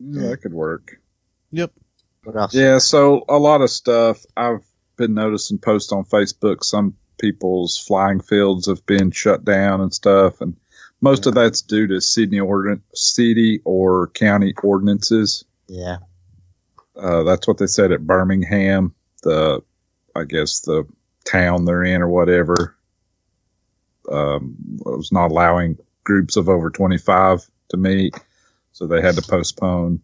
[0.00, 0.96] Yeah, that could work.
[1.52, 1.72] Yep.
[2.24, 2.54] what else?
[2.54, 4.64] Yeah, so a lot of stuff I've
[4.96, 6.64] been noticing posts on Facebook.
[6.64, 10.56] Some people's flying fields have been shut down and stuff, and
[11.00, 15.44] most of that's due to Sydney ordin- city or county ordinances.
[15.68, 15.98] Yeah.
[16.96, 19.62] Uh, that's what they said at Birmingham, the
[20.14, 20.84] I guess the
[21.24, 22.76] town they're in or whatever.
[24.10, 28.14] Um, was not allowing groups of over 25 to meet,
[28.72, 30.02] so they had to postpone.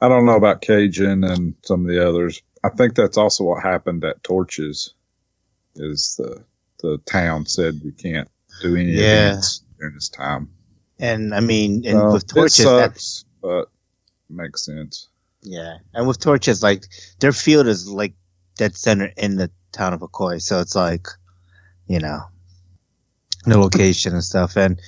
[0.00, 2.42] I don't know about Cajun and some of the others.
[2.62, 4.94] I think that's also what happened at Torches.
[5.74, 6.44] Is the
[6.80, 8.28] the town said we can't
[8.62, 9.32] do any Yeah.
[9.32, 10.48] events during this time.
[10.98, 13.66] And I mean, and So, with torches, that, sucks, but
[14.30, 15.08] makes sense.
[15.42, 16.86] yeah, and with torches, like
[17.20, 18.14] their field is like
[18.56, 21.06] dead center in the town of Ocoee, so it's like,
[21.86, 22.20] you know,
[23.44, 24.56] the location and stuff.
[24.56, 24.80] And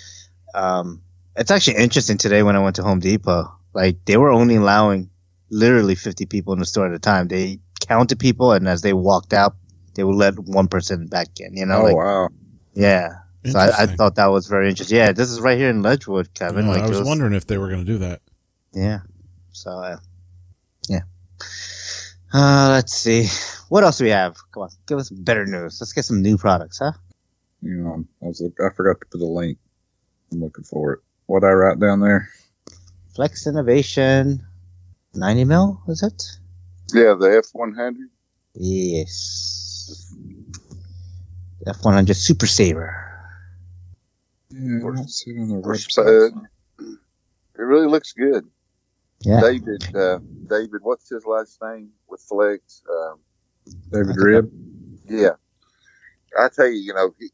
[0.54, 1.02] um,
[1.36, 3.52] it's actually interesting today when I went to Home Depot.
[3.74, 5.10] Like they were only allowing
[5.50, 7.28] literally 50 people in the store at a time.
[7.28, 9.54] They counted people, and as they walked out,
[9.94, 11.56] they would let one person back in.
[11.56, 12.28] You know, oh like wow!
[12.74, 13.08] yeah.
[13.46, 14.98] So I, I thought that was very interesting.
[14.98, 16.66] Yeah, this is right here in Ledgewood, Kevin.
[16.66, 18.20] Yeah, like I it was wondering if they were going to do that.
[18.74, 19.00] Yeah.
[19.52, 19.96] So, uh,
[20.88, 21.00] yeah.
[22.32, 23.26] Uh, let's see.
[23.68, 24.36] What else do we have?
[24.52, 25.78] Come on, give us better news.
[25.80, 26.92] Let's get some new products, huh?
[27.62, 29.58] You know, I was look- I forgot to put a link.
[30.32, 31.00] I'm looking for it.
[31.26, 32.28] What I write down there?
[33.14, 34.46] Flex Innovation,
[35.14, 36.22] 90 mil, is it?
[36.94, 37.96] yeah, the F100.
[38.54, 40.14] Yes.
[41.66, 43.04] F100 Super Sabre.
[44.50, 46.32] Yeah, I don't see it on For website.
[46.80, 48.46] It really looks good.
[49.20, 49.40] Yeah.
[49.40, 52.82] David, uh, David, what's his last name with Flex?
[52.88, 53.18] Um,
[53.90, 54.50] David Ribb.
[55.08, 55.36] yeah,
[56.38, 57.30] I tell you, you know, he,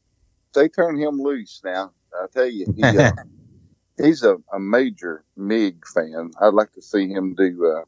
[0.53, 1.91] they turn him loose now.
[2.13, 3.11] I tell you, he, uh,
[4.01, 6.31] he's a, a major MiG fan.
[6.41, 7.83] I'd like to see him do uh,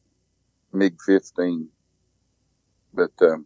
[0.74, 1.70] MiG 15.
[2.94, 3.46] But um,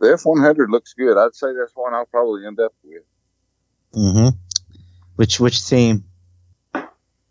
[0.00, 1.18] the F 100 looks good.
[1.18, 3.02] I'd say that's one I'll probably end up with.
[3.94, 4.28] Mm-hmm.
[5.16, 6.04] Which, which team?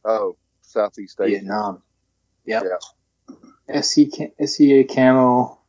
[0.06, 1.32] Oh, Southeast Asia.
[1.32, 1.82] Vietnam.
[2.46, 2.64] Yep.
[3.70, 5.60] Yeah, SC, ca- SEA camo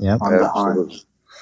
[0.00, 0.18] Yep.
[0.22, 0.92] on the hunt.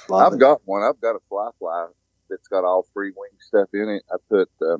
[0.08, 0.40] Love I've it.
[0.40, 0.82] got one.
[0.82, 1.88] I've got a fly fly
[2.30, 4.02] that's got all Freewing stuff in it.
[4.12, 4.78] I put, uh,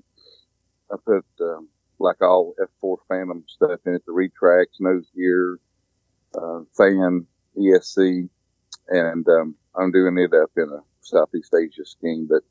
[0.93, 1.69] I put, um,
[1.99, 5.59] like all F4 Phantom stuff in it, the retracts, nose gear,
[6.35, 7.27] uh, fan,
[7.59, 8.29] ESC,
[8.89, 12.43] and, um, I'm doing it up in a Southeast Asia scheme, but,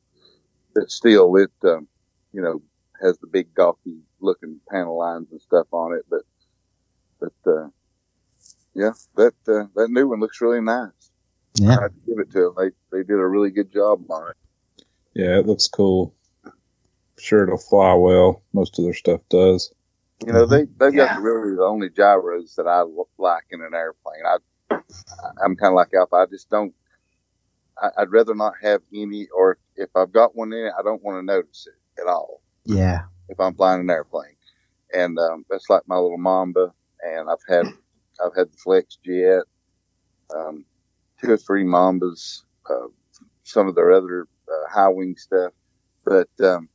[0.76, 1.88] but still it, um,
[2.34, 2.61] you know,
[3.01, 6.24] has the big gawky looking panel lines and stuff on it, but,
[7.19, 7.67] but, uh,
[8.73, 10.91] yeah, that, uh, that new one looks really nice.
[11.55, 11.77] Yeah.
[11.77, 12.53] I have to give it to them.
[12.91, 14.85] They, they did a really good job on it.
[15.13, 16.13] Yeah, it looks cool.
[17.19, 18.43] Sure, it'll fly well.
[18.53, 19.73] Most of their stuff does.
[20.25, 21.07] You know, they, they've Yeah.
[21.15, 24.21] got really the only gyros that I l- like in an airplane.
[24.25, 24.37] I,
[25.43, 26.15] I'm kind of like Alpha.
[26.15, 26.73] I just don't,
[27.81, 31.03] I, I'd rather not have any, or if I've got one in it, I don't
[31.03, 33.03] want to notice it at all Yeah.
[33.29, 34.35] if I'm flying an airplane.
[34.93, 36.73] And, um, that's like my little Mamba.
[37.03, 37.66] And I've had,
[38.24, 39.43] I've had the Flex Jet,
[40.35, 40.66] um,
[41.22, 42.88] two or three Mambas, uh,
[43.43, 45.53] some of their other, uh, high wing stuff.
[46.06, 46.69] But, um,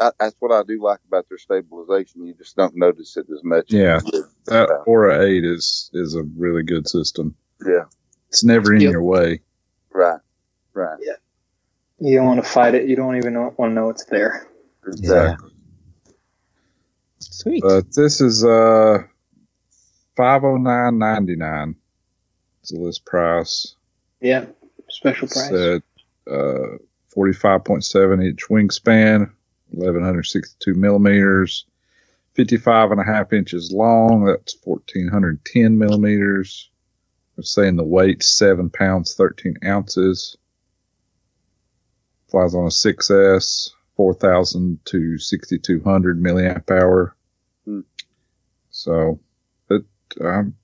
[0.00, 2.26] I, that's what I do like about their stabilization.
[2.26, 3.72] You just don't notice it as much.
[3.72, 3.96] Yeah.
[3.96, 4.24] as.
[4.46, 7.34] That Uh, Aura 8 is is a really good system.
[7.66, 7.84] yeah.
[8.28, 8.92] It's never in Yep.
[8.92, 9.40] your way.
[9.92, 10.20] Right.
[10.74, 10.98] Right.
[11.00, 11.14] Yeah,
[11.98, 12.88] You don't want to fight it.
[12.88, 14.46] You don't even want to know it's there.
[14.86, 15.50] Exactly.
[17.20, 17.62] Sweet.
[17.62, 18.98] But this is uh
[20.16, 21.76] five oh nine ninety nine.
[22.60, 23.76] It's the list price.
[24.20, 24.46] Yeah,
[24.88, 25.48] special price.
[25.48, 25.82] Said
[26.30, 26.78] uh
[27.08, 29.30] forty five point seven inch wingspan,
[29.72, 31.66] eleven hundred sixty two millimeters,
[32.34, 34.24] 55 and a half inches long.
[34.24, 36.70] That's fourteen hundred ten millimeters.
[37.36, 40.36] They're saying the weight seven pounds thirteen ounces.
[42.28, 47.14] Flies on a 6S, 4,000 to 6,200 milliamp hour.
[47.64, 47.80] Hmm.
[48.70, 49.20] So
[50.20, 50.54] um,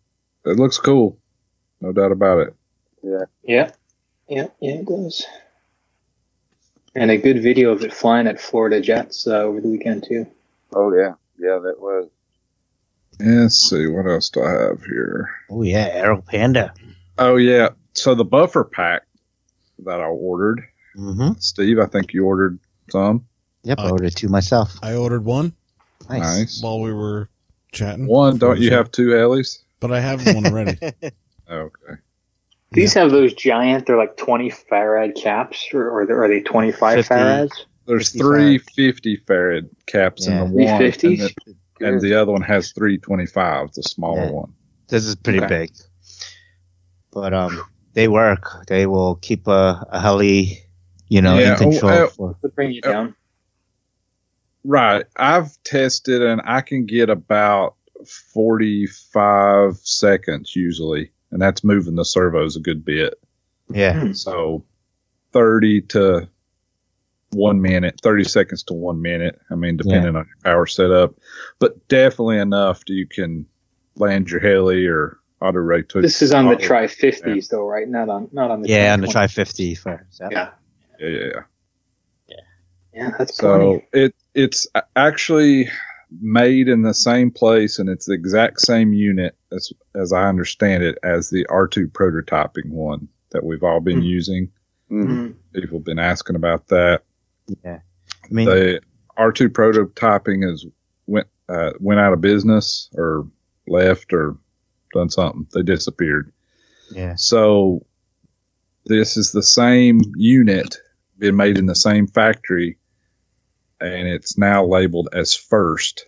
[0.45, 1.19] it looks cool,
[1.81, 2.55] no doubt about it.
[3.03, 3.25] Yeah.
[3.43, 3.71] Yeah,
[4.29, 5.27] yeah, yeah, it does.
[6.95, 10.27] And a good video of it flying at Florida Jets uh, over the weekend too.
[10.75, 12.09] Oh yeah, yeah, that was.
[13.21, 15.31] Let's see what else do I have here.
[15.51, 16.75] Oh yeah, Aero Panda.
[17.19, 19.03] Oh yeah, so the buffer pack
[19.85, 20.63] that I ordered,
[20.97, 21.39] Mm-hmm.
[21.39, 21.79] Steve.
[21.79, 22.59] I think you ordered
[22.91, 23.25] some.
[23.65, 24.75] Yep, I ordered two myself.
[24.83, 25.55] I ordered one
[26.11, 26.21] Nice.
[26.39, 26.63] Nice.
[26.63, 27.29] while we were
[27.73, 28.07] chatting.
[28.07, 29.63] One, don't you have two Ellie's?
[29.81, 30.79] But I have one already.
[31.51, 31.95] Okay.
[32.71, 37.15] These have those giant, they're like 20 farad caps, or, or are they 25 50.
[37.15, 37.51] farads?
[37.87, 40.33] There's 50 three 50 farad caps Yeah.
[40.33, 41.35] in the one, and, 350s?
[41.45, 44.31] the, and the other one has three twenty five, the smaller Yeah.
[44.31, 44.55] one.
[44.89, 45.49] This is pretty Okay.
[45.49, 45.73] big.
[47.11, 47.61] But um,
[47.93, 48.65] they work.
[48.69, 50.59] They will keep a, a heli,
[51.09, 51.93] you know, Yeah, in control.
[51.93, 52.93] oh, uh, for, To bring you Yep.
[52.93, 53.15] down.
[54.65, 55.05] Right.
[55.17, 57.75] I've tested and I can get about
[58.07, 63.15] 45 seconds usually, and that's moving the servos a good bit.
[63.71, 64.13] yeah, hmm.
[64.13, 64.65] So
[65.33, 66.29] 30 to
[67.33, 69.41] one minute, 30 seconds to one minute.
[69.51, 71.15] I mean, depending on your power setup,
[71.59, 73.47] but definitely enough that you can
[73.97, 76.03] land your heli or auto rotate.
[76.03, 77.89] This is on the auto- Tri 50s, though, right?
[77.89, 79.13] Not on, not on the yeah, on the 20.
[79.13, 79.99] Tri 50 Yeah,
[80.31, 80.51] Yeah,
[81.01, 81.09] yeah,
[82.29, 82.37] yeah.
[82.93, 83.87] yeah, that's So plenty.
[83.93, 85.69] it it's actually
[86.21, 90.83] made in the same place and it's the exact same unit as as I understand
[90.83, 94.05] it as the R2 prototyping one that we've all been Hmm.
[94.07, 94.51] using.
[94.91, 95.07] Mhm.
[95.07, 95.35] Mhm.
[95.55, 97.03] People have been asking about that.
[97.65, 97.81] I
[98.31, 98.81] mean, the
[99.17, 100.67] R2 prototyping is
[101.07, 103.27] went uh, went out of business or
[103.67, 104.37] left or
[104.95, 105.47] done something.
[105.53, 106.33] They disappeared.
[106.91, 107.85] yeah, So
[108.87, 110.77] this is the same unit
[111.19, 112.77] being made in the same factory
[113.83, 116.07] and it's now labeled as first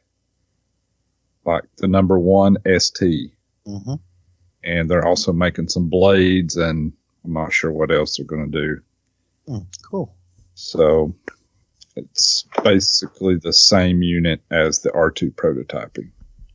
[1.45, 3.31] like the number one ST
[3.67, 3.95] hmm
[4.65, 6.93] and they're also making some blades and
[7.25, 8.81] I'm not sure what else they're going to do.
[9.47, 10.15] Hmm, cool.
[10.55, 11.15] So
[11.97, 16.11] it's basically the same unit as the R2 prototyping.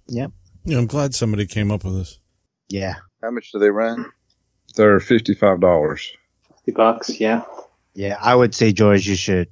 [0.08, 0.32] Yep.
[0.66, 2.20] Yeah, I'm glad somebody came up with this.
[2.68, 4.12] Yeah, How much do they run?
[4.76, 6.08] They're $55.
[6.66, 7.44] 50 bucks, yeah.
[7.94, 8.18] yeah.
[8.22, 9.50] I would say, George, you should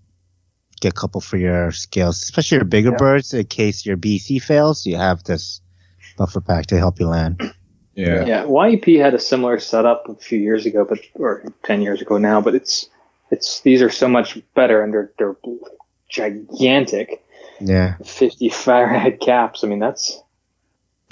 [0.81, 2.97] get a couple for your scales, especially your bigger Yeah.
[2.97, 4.85] birds, in case your BEC fails.
[4.85, 5.61] You have this
[6.17, 7.41] buffer pack to help you land.
[7.95, 8.25] Yeah.
[8.25, 12.17] Yeah, YEP had a similar setup a few years ago, but or ten years ago
[12.17, 12.41] now.
[12.41, 12.88] But it's
[13.31, 15.35] it's these are so much better, and they're they're
[16.09, 17.23] gigantic,
[17.59, 19.64] Yeah, fifty farad caps.
[19.64, 20.22] I mean, that's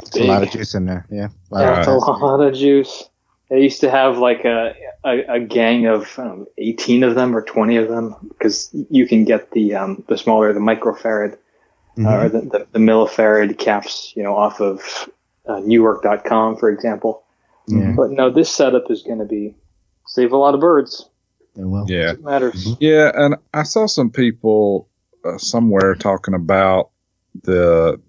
[0.03, 1.05] it's a lot of juice in there.
[1.09, 3.09] Yeah, a lot Yeah, of it's a lot of juice.
[3.49, 7.35] They used to have like a, a, a gang of I know, 18 of them
[7.35, 11.37] or 20 of them because you can get the um, the smaller, the microfarad
[11.97, 12.05] Mhm.
[12.07, 15.09] uh, or the, the, the millifarad caps, you know, off of
[15.47, 17.23] uh, Newark.com, for example.
[17.67, 19.55] Yeah, But no, this setup is going to be
[20.05, 21.07] save a lot of birds.
[21.55, 21.85] they will.
[21.89, 22.11] Yeah.
[22.11, 22.75] It matters.
[22.81, 24.89] Yeah, and I saw some people
[25.23, 26.89] uh, somewhere talking about
[27.43, 28.01] the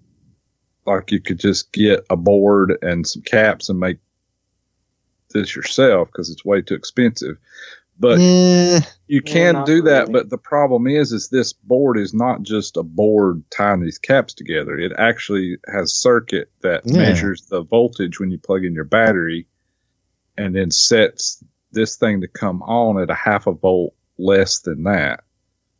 [0.85, 3.97] like you could just get a board and some caps and make
[5.29, 7.37] this yourself because it's way too expensive.
[7.99, 10.13] But Eh, you can not do that, really.
[10.13, 14.33] but the problem is, is this board is not just a board tying these caps
[14.35, 14.77] together.
[14.77, 16.97] It actually has circuit that Yeah.
[16.99, 19.47] measures the voltage when you plug in your battery,
[20.37, 24.83] and then sets this thing to come on at a half a volt less than
[24.83, 25.23] that.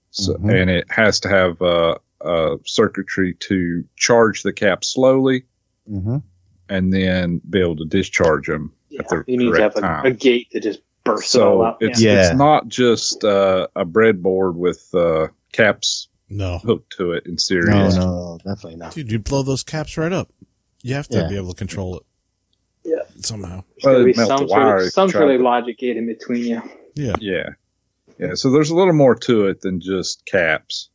[0.10, 0.62] So, Mhm.
[0.62, 5.44] and it has to have uh, uh, circuitry to charge the cap slowly,
[5.88, 6.24] mhm.
[6.68, 9.82] and then be able to discharge them at the You need to have correct a,
[9.82, 11.78] time a gate that just burst it all so out.
[11.82, 12.28] it's Yeah.
[12.30, 16.58] it's not just uh, a breadboard with uh, caps No.
[16.60, 17.96] hooked to it in No, series.
[17.98, 18.94] no, no, definitely not.
[18.94, 20.32] Dude, you blow those caps right up.
[20.84, 21.28] You have to Yeah.
[21.30, 22.04] be able to control it.
[22.84, 23.02] Yeah.
[23.22, 23.64] Somehow.
[23.82, 26.06] There's to Well, be it some the sort of, some sort of logic gate in
[26.08, 26.62] between you.
[26.96, 27.16] Yeah.
[27.20, 27.50] Yeah,
[28.20, 28.34] yeah.
[28.36, 30.90] So there's a little more to it than just caps.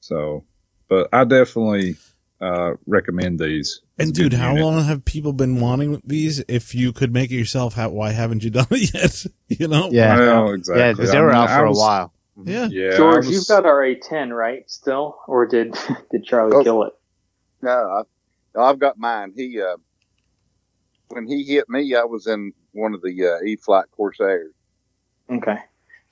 [0.00, 0.44] So,
[0.88, 1.96] but I definitely
[2.40, 3.80] uh, recommend these.
[3.98, 4.64] And dude, how unit.
[4.64, 6.42] long have people been wanting these?
[6.48, 9.26] If you could make it yourself, how, why haven't you done it yet?
[9.60, 9.88] you know?
[9.90, 10.80] Yeah, Well, exactly.
[10.82, 12.12] yeah, because they I were mean, out I for a while.
[12.44, 12.68] Yeah.
[12.70, 12.96] Yeah.
[12.96, 14.68] George, was- you've got our A10, right?
[14.70, 15.76] Still, or did
[16.10, 16.62] did Charlie Oh.
[16.64, 16.92] kill it?
[17.62, 18.02] No, I,
[18.54, 19.32] no, I've got mine.
[19.36, 19.76] He, uh,
[21.08, 24.52] when he hit me, I was in one of the uh, E-flite Corsairs.
[25.28, 25.56] Okay.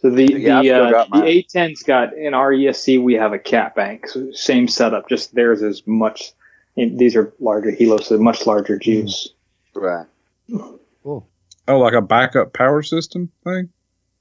[0.00, 1.22] So the Yeah, the uh, the.
[1.22, 5.08] A10's got in our ESC we have a cap bank, so same setup.
[5.08, 6.32] Just theirs is much.
[6.76, 9.28] These are larger helos, so much larger juice.
[9.74, 10.06] Right.
[11.02, 11.28] Cool.
[11.66, 13.70] Oh, like a backup power system thing?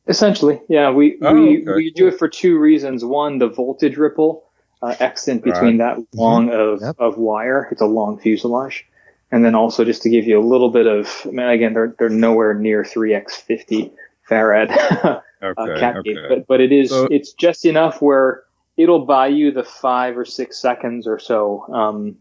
[0.07, 0.89] Essentially, yeah.
[0.89, 3.06] We Oh, we, okay, we do it for two reasons.
[3.06, 4.43] One, the voltage ripple
[4.81, 6.95] uh, extent between that long of, Yep.
[6.99, 7.67] of wire.
[7.72, 8.85] It's a long fuselage,
[9.31, 11.22] and then also just to give you a little bit of.
[11.25, 13.91] I mean, again, they're they're nowhere near three x fifty
[14.30, 14.69] farad
[15.41, 15.74] Okay.
[15.74, 16.14] uh, cat okay.
[16.14, 18.43] gate, but but it is So- it's just enough where
[18.77, 22.16] it'll buy you the five or six seconds or so um,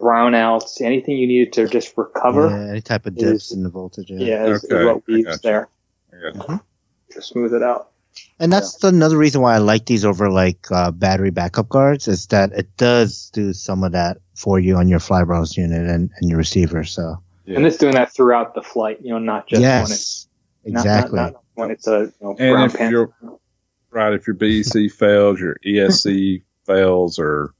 [0.00, 2.48] brownouts, anything you needed to just recover.
[2.48, 4.10] Yeah, any type of is- dips in the voltage.
[4.10, 4.18] Yeah.
[4.18, 5.68] Yeah, is, is Okay, what we use there
[6.12, 6.62] I got
[7.10, 7.90] to smooth it out.
[8.40, 12.26] And that's another reason why I like these over like uh, battery backup guards is
[12.28, 16.28] that it does do some of that for you on your flybarless unit and, and
[16.28, 16.82] your receiver.
[16.84, 17.56] So Yeah.
[17.56, 20.28] And it's doing that throughout the flight, you know, not just when it's yes,
[20.64, 21.16] not- exactly.
[21.16, 22.90] not, not when it's a you know, And brown if pan.
[22.90, 23.10] you're
[23.90, 27.52] right, if your BEC fails, your ESC fails, or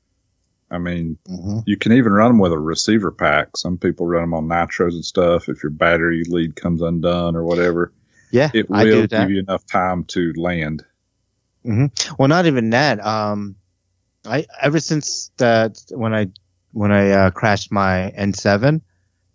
[0.71, 1.65] I mean, Mhm.
[1.67, 3.57] you can even run them with a receiver pack.
[3.57, 5.49] Some people run them on nitros and stuff.
[5.49, 7.93] If your battery lead comes undone or whatever,
[8.31, 9.21] Yeah, it I do will that.
[9.23, 10.85] give you enough time to land.
[12.19, 13.05] Well, not even that.
[13.05, 13.57] Um,
[14.25, 16.29] I ever since that when I
[16.73, 18.81] when I uh, crashed my N7,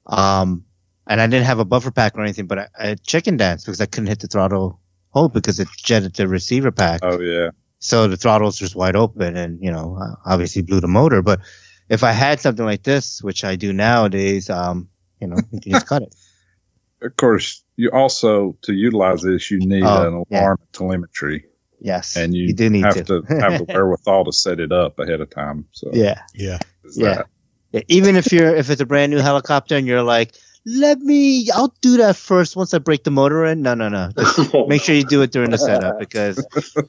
[0.08, 0.64] um,
[1.08, 3.82] and I didn't have a buffer pack or anything, but I, I chicken danced because
[3.82, 7.02] I couldn't hit the throttle hold because it jetted the receiver pack.
[7.04, 7.50] Oh yeah,
[7.80, 11.22] So the throttle's just wide open and, you know, uh, obviously blew the motor.
[11.22, 11.42] But
[11.90, 15.72] if I had something like this, which I do nowadays, um, you know, you can
[15.74, 16.16] just cut it.
[17.02, 17.64] of course.
[17.76, 20.42] You also to utilize this, you need Oh, an yeah.
[20.42, 21.46] alarm telemetry,
[21.80, 22.16] Yes.
[22.16, 23.04] and you, do need have to.
[23.04, 25.66] to have the wherewithal to set it up ahead of time.
[25.72, 26.22] So yeah.
[26.34, 26.60] Yeah.
[26.96, 27.14] Yeah.
[27.16, 27.28] that.
[27.72, 27.82] Yeah.
[27.88, 31.74] Even if you're, if it's a brand new helicopter and you're like, let me, I'll
[31.82, 33.62] do that first once I break the motor in.
[33.62, 34.10] No, no, no.
[34.18, 36.46] Just make sure you do it during the setup because,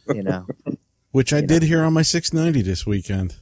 [0.08, 0.46] you know,
[1.14, 3.36] Which I did here on my 690 this weekend.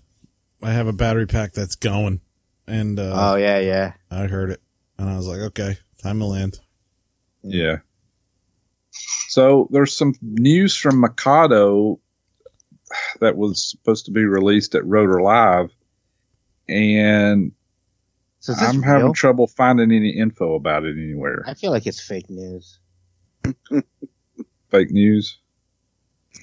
[0.63, 2.21] I have a battery pack that's going,
[2.67, 3.95] and uh, oh yeah, yeah.
[4.11, 4.61] I heard it,
[4.99, 6.61] and I was like, okay, time to land.
[7.43, 7.79] Yeah.
[9.29, 11.99] So there's some news from Mikado
[13.21, 15.71] that was supposed to be released at Rotor Live,
[16.69, 17.53] and
[18.43, 21.45] So I'm having trouble finding any info about it anywhere.
[21.47, 22.81] I feel like it's fake news.
[24.69, 25.39] Fake news.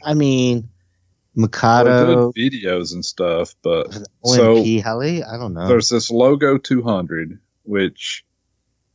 [0.05, 0.69] I mean,
[1.35, 3.87] Mikado, did videos and stuff, but
[4.23, 5.23] OMP heli.
[5.25, 5.67] I don't know.
[5.67, 8.23] there's this Logo 200, which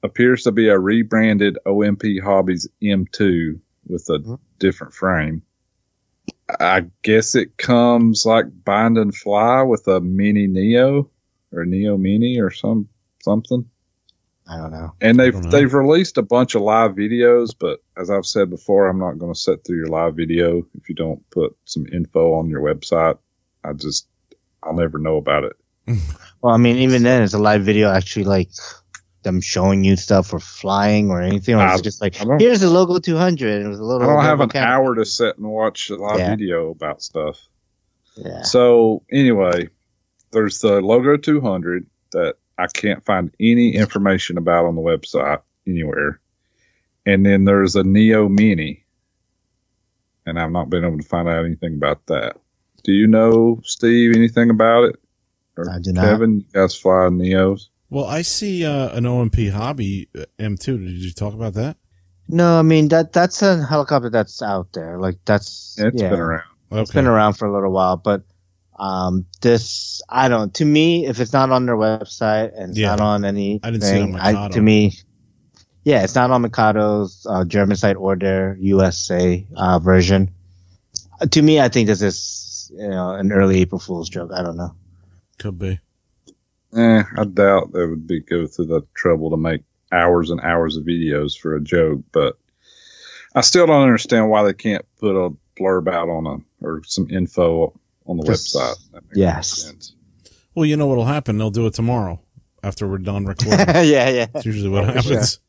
[0.02, 4.39] appears to be a rebranded OMP Hobbies M2 with a Mhm.
[4.58, 5.42] different frame.
[6.58, 11.10] I guess it comes like bind and fly with a mini Neo
[11.52, 12.89] or Neo Mini or some
[13.25, 13.69] something.
[14.47, 14.93] I don't know.
[15.01, 15.51] And they've know.
[15.51, 19.33] they've released a bunch of live videos, but as I've said before, I'm not going
[19.33, 23.19] to sit through your live video if you don't put some info on your website.
[23.65, 24.07] I just
[24.62, 25.57] I'll never know about it.
[26.43, 28.51] Well, I mean, even then, is a live video actually like
[29.23, 31.55] them showing you stuff or flying or anything?
[31.55, 33.57] Or is I- it just like, here's the logo 200?
[33.57, 34.07] And it was a I little.
[34.09, 34.69] don't have an camera.
[34.69, 36.28] hour to sit and watch a live Yeah.
[36.28, 37.49] video about stuff.
[38.17, 38.43] Yeah.
[38.43, 39.70] So anyway,
[40.33, 46.20] there's the Logo 200 that I can't find any information about on the website anywhere,
[47.05, 48.84] and then there's a Neo Mini,
[50.26, 52.36] and I've not been able to find out anything about that.
[52.84, 54.97] Do you know, Steve, anything about it?
[55.57, 56.05] Or I do not.
[56.05, 57.68] Kevin, you guys fly Neos?
[57.91, 60.65] Well, I see uh, an OMP Hobby uh, M2.
[60.65, 61.76] Did you talk about that?
[62.28, 64.99] No, I mean that that's a helicopter that's out there.
[64.99, 66.42] Like that's It's yeah, been around.
[66.73, 66.81] Okay.
[66.81, 68.23] It's been around for a little while, but
[68.77, 70.53] um, this I don't.
[70.55, 72.91] To me, if it's not on their website and it's Yeah.
[72.91, 74.94] not on any, I didn't see it on I, to me,
[75.85, 80.31] yeah, it's not on Mikado's uh, German site or their USA uh, version.
[81.20, 84.31] Uh, to me, I think this is you know an early April Fool's joke.
[84.35, 84.75] I don't know.
[85.39, 85.78] Could be.
[86.77, 89.62] Eh, I doubt they would be go through the trouble to make
[89.93, 92.36] hours and hours of videos for a joke, but
[93.36, 97.09] I still don't understand why they can't put a blurb out on a or some
[97.11, 98.76] info on the Just- website.
[99.15, 99.49] Yes.
[99.62, 99.94] sense.
[100.55, 101.36] Well, you know what'll happen?
[101.39, 102.20] They'll do it tomorrow
[102.62, 103.58] after we're done recording.
[103.58, 104.26] yeah, yeah.
[104.33, 105.12] That's usually what For sure.
[105.12, 105.39] happens.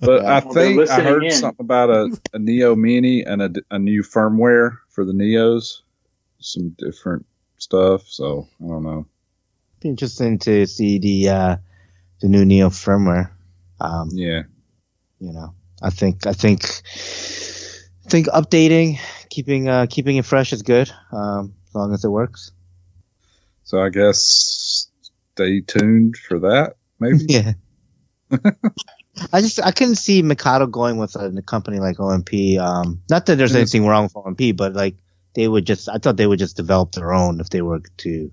[0.00, 1.32] But I Well, think I heard in.
[1.32, 5.80] something about a, a Neo Mini and a, a new firmware for the Neos,
[6.38, 7.26] some different
[7.56, 8.06] stuff.
[8.06, 9.06] So I don't know.
[9.80, 11.56] Be interesting to see the uh,
[12.20, 13.32] the new Neo firmware.
[13.80, 14.42] Um, Yeah,
[15.18, 15.52] you know,
[15.82, 16.62] I think I think
[18.06, 19.00] I think updating,
[19.30, 22.52] keeping uh, keeping it fresh is good, um, as long as it works.
[23.64, 24.88] So I guess
[25.34, 26.74] stay tuned for that.
[27.00, 27.24] Maybe.
[27.28, 27.52] Yeah.
[29.32, 32.58] I just I couldn't see Mikado going with a, a company like OMP.
[32.58, 33.56] Um, not that there's Mhm.
[33.56, 34.96] anything wrong with OMP, but like
[35.34, 38.10] they would just I thought they would just develop their own if they were to,
[38.10, 38.30] you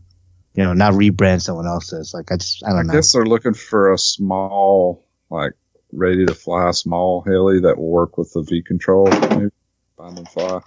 [0.64, 2.14] know, not rebrand someone else's.
[2.14, 2.94] Like I just I I don't know.
[2.94, 5.54] I guess they're looking for a small, like
[5.92, 9.08] ready to fly small heli that will work with the V control.
[9.08, 9.50] Maybe
[9.98, 10.62] find and fly.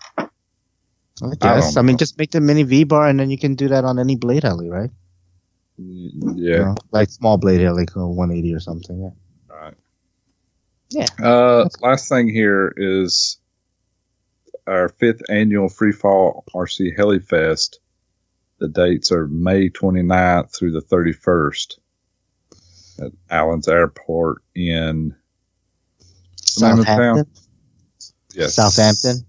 [1.23, 1.77] I guess.
[1.77, 3.85] I, don't mean, just make the mini V bar, and then you can do that
[3.85, 4.91] on any blade heli, right?
[5.77, 6.35] Yeah.
[6.35, 9.01] You know, like small blade heli, like a 180 or something.
[9.01, 9.55] Yeah.
[9.57, 9.75] Right.
[10.91, 11.07] Yeah.
[11.25, 13.39] Uh, last thing here is
[14.67, 17.81] our fifth annual Free Fall RC Heli Fest.
[18.59, 21.79] The dates are May 29th through the 31st
[23.01, 25.15] at Allen's Airport in
[26.61, 26.97] Name of the town?
[26.97, 27.33] Southampton.
[28.35, 28.55] Yes.
[28.55, 29.27] Southampton.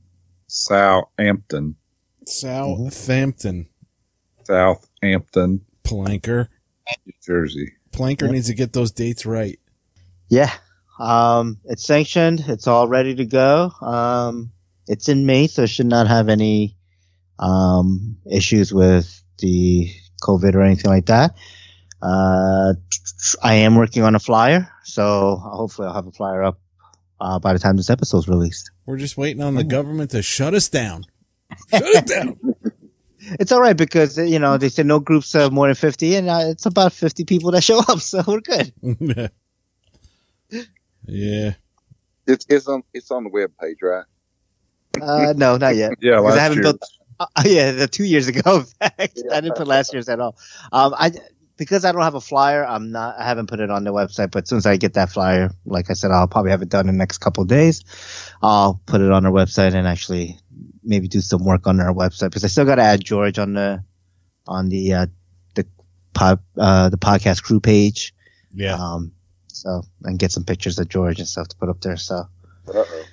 [0.47, 1.75] Southampton.
[2.29, 3.67] Southampton.
[4.43, 6.47] Southampton, Planker.
[7.05, 7.73] New Jersey.
[7.91, 9.59] Planker needs to get those dates right.
[10.29, 10.51] Yeah.
[10.99, 12.43] Um, it's sanctioned.
[12.47, 13.71] It's all ready to go.
[13.81, 14.51] Um,
[14.87, 16.75] it's in May, so it should not have any
[17.37, 19.89] um, issues with the
[20.21, 21.35] COVID or anything like that.
[22.01, 22.73] Uh,
[23.43, 26.59] I am working on a flyer, so hopefully I'll have a flyer up
[27.19, 28.71] uh, by the time this episode's released.
[28.85, 31.05] We're just waiting on the government to shut us down.
[31.71, 32.39] Shut it down.
[33.39, 36.29] It's all right because you know they said no groups of more than fifty, and
[36.29, 38.71] uh, it's about fifty people that show up, so we're good.
[41.05, 41.53] yeah.
[42.27, 44.05] It's it's on it's on the web page, right?
[45.01, 45.91] Uh, no, not yet.
[46.01, 46.63] Yeah, 'Cause last I haven't year.
[46.63, 46.81] built.
[47.19, 48.57] Uh, uh, yeah, the two years ago.
[48.57, 50.37] In fact, I didn't put last year's at all.
[50.71, 51.11] Um, I
[51.57, 52.65] because I don't have a flyer.
[52.65, 53.17] I'm not.
[53.19, 54.31] I haven't put it on the website.
[54.31, 56.69] But as soon as I get that flyer, like I said, I'll probably have it
[56.69, 57.83] done in the next couple of days.
[58.41, 60.39] I'll put it on our website and actually
[60.89, 63.53] maybe do some work on our website because I still got to add George on
[63.53, 63.83] the
[64.47, 65.05] on the uh,
[65.55, 65.65] the
[66.13, 68.13] pod uh, the podcast crew page.
[68.51, 68.75] Yeah.
[68.75, 69.13] Um.
[69.47, 71.97] So and get some pictures of George and stuff to put up there.
[71.97, 72.25] So.
[72.67, 73.03] Uh-oh.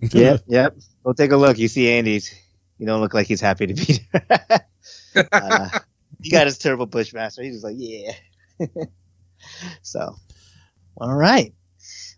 [0.00, 0.76] Yep, yep.
[1.04, 1.58] Go take a look.
[1.58, 2.34] You see Andy's.
[2.78, 4.66] You don't look like he's happy to be there.
[5.32, 5.68] uh,
[6.22, 7.42] he got his turbo bushmaster.
[7.42, 8.12] He's just like, yeah.
[9.82, 10.14] so,
[10.96, 11.52] all right.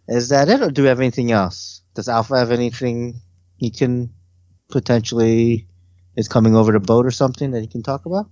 [0.06, 1.82] Is that it, or do we have anything else?
[1.94, 3.20] Does Alpha have anything
[3.56, 4.12] he can
[4.70, 5.66] potentially
[6.16, 8.26] is coming over the boat or something that he can talk about?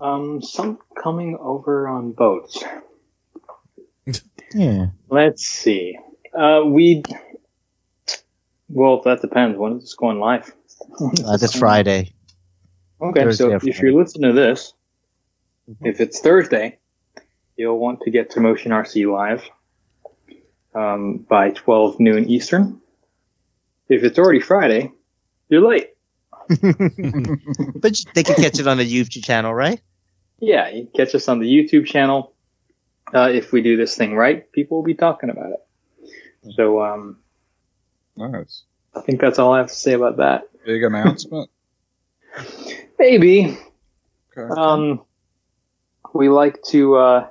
[0.00, 2.62] Um, some coming over on boats.
[4.54, 4.86] Yeah.
[5.08, 5.98] Let's see.
[6.36, 7.02] Uh, we.
[8.68, 9.58] Well, that depends.
[9.58, 10.52] When is this going live?
[11.24, 12.12] Uh, this Friday.
[13.00, 14.74] Okay, Thursday so if you're listening to this,
[15.80, 16.78] if it's Thursday,
[17.56, 19.48] you'll want to get to Motion RC Live
[20.74, 22.80] um, by 12 noon Eastern.
[23.88, 24.92] If it's already Friday,
[25.52, 25.90] you're late.
[27.80, 29.80] But they can catch it on the YouTube channel, right?
[30.40, 32.32] Yeah, you can catch us on the YouTube channel.
[33.14, 36.54] Uh, if we do this thing right, people will be talking about it.
[36.56, 37.18] So um,
[38.16, 38.64] Nice.
[38.94, 40.48] I think that's all I have to say about that.
[40.64, 41.50] Big announcement.
[42.98, 43.58] Maybe.
[44.36, 44.60] Okay.
[44.60, 45.02] Um,
[46.14, 47.28] we like to uh,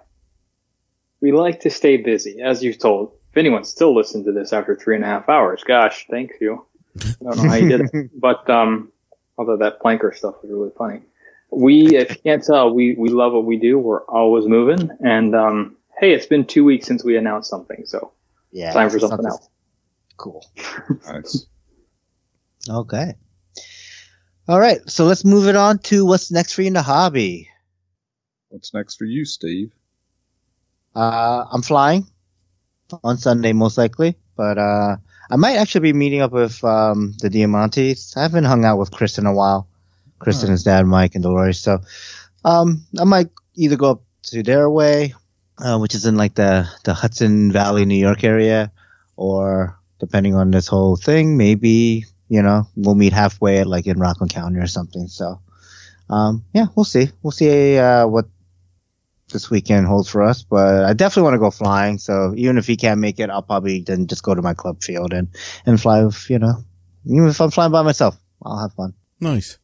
[1.22, 3.14] we like to stay busy, as you've told.
[3.32, 6.66] If anyone still listening to this after three and a half hours, gosh, thank you.
[6.98, 8.92] I don't know how you did it, but um,
[9.38, 11.02] although that planker stuff was really funny.
[11.52, 13.78] We, if you can't tell, we we love what we do.
[13.78, 18.14] We're always moving, and um, hey, it's been two weeks since we announced something, so
[18.52, 18.72] Yeah.
[18.74, 19.50] time for something else.
[20.18, 20.45] Cool.
[21.08, 21.45] nice.
[22.70, 23.14] Okay.
[24.48, 24.80] All right.
[24.90, 27.48] So let's move it on to what's next for you in the hobby.
[28.50, 29.72] What's next for you, Steve?
[30.95, 32.06] Uh, I'm flying
[33.03, 34.98] on Sunday, most likely, but, uh,
[35.32, 38.18] I might actually be meeting up with, um, the Diamantes.
[38.18, 39.68] I haven't hung out with Chris in a while.
[40.19, 41.60] Chris and his dad, Mike and Dolores.
[41.60, 41.80] So,
[42.45, 45.16] um, I might either go up to their way,
[45.58, 48.72] uh, which is in like the, the Hudson Valley, New York area,
[49.16, 54.00] or depending on this whole thing, maybe, you know, we'll meet halfway at like in
[54.00, 55.08] Rockland County or something.
[55.08, 55.40] So,
[56.10, 57.10] um, yeah, we'll see.
[57.24, 58.27] We'll see, uh, what
[59.32, 61.98] this weekend holds for us, but I definitely want to go flying.
[61.98, 64.84] So even if he can't make it, I'll probably then just go to my club
[64.84, 65.27] field and,
[65.66, 66.64] and fly with, you know,
[67.06, 68.93] even if I'm flying by myself, I'll have fun.
[69.19, 69.58] Nice.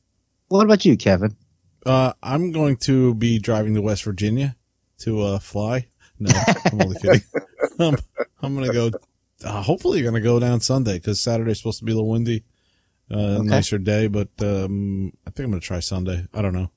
[0.47, 1.35] What about you, Kevin?
[1.85, 4.55] Uh, I'm going to be driving to West Virginia
[4.99, 5.87] to uh, fly.
[6.19, 6.31] No,
[6.65, 7.21] I'm only kidding.
[7.79, 7.97] um,
[8.41, 8.91] I'm going to go.
[9.43, 12.09] Uh, hopefully, you're going to go down Sunday because Saturday's supposed to be a little
[12.09, 12.43] windy.
[13.09, 16.27] Uh, nicer day, but um, I think I'm going to try Sunday.
[16.33, 16.71] I don't know.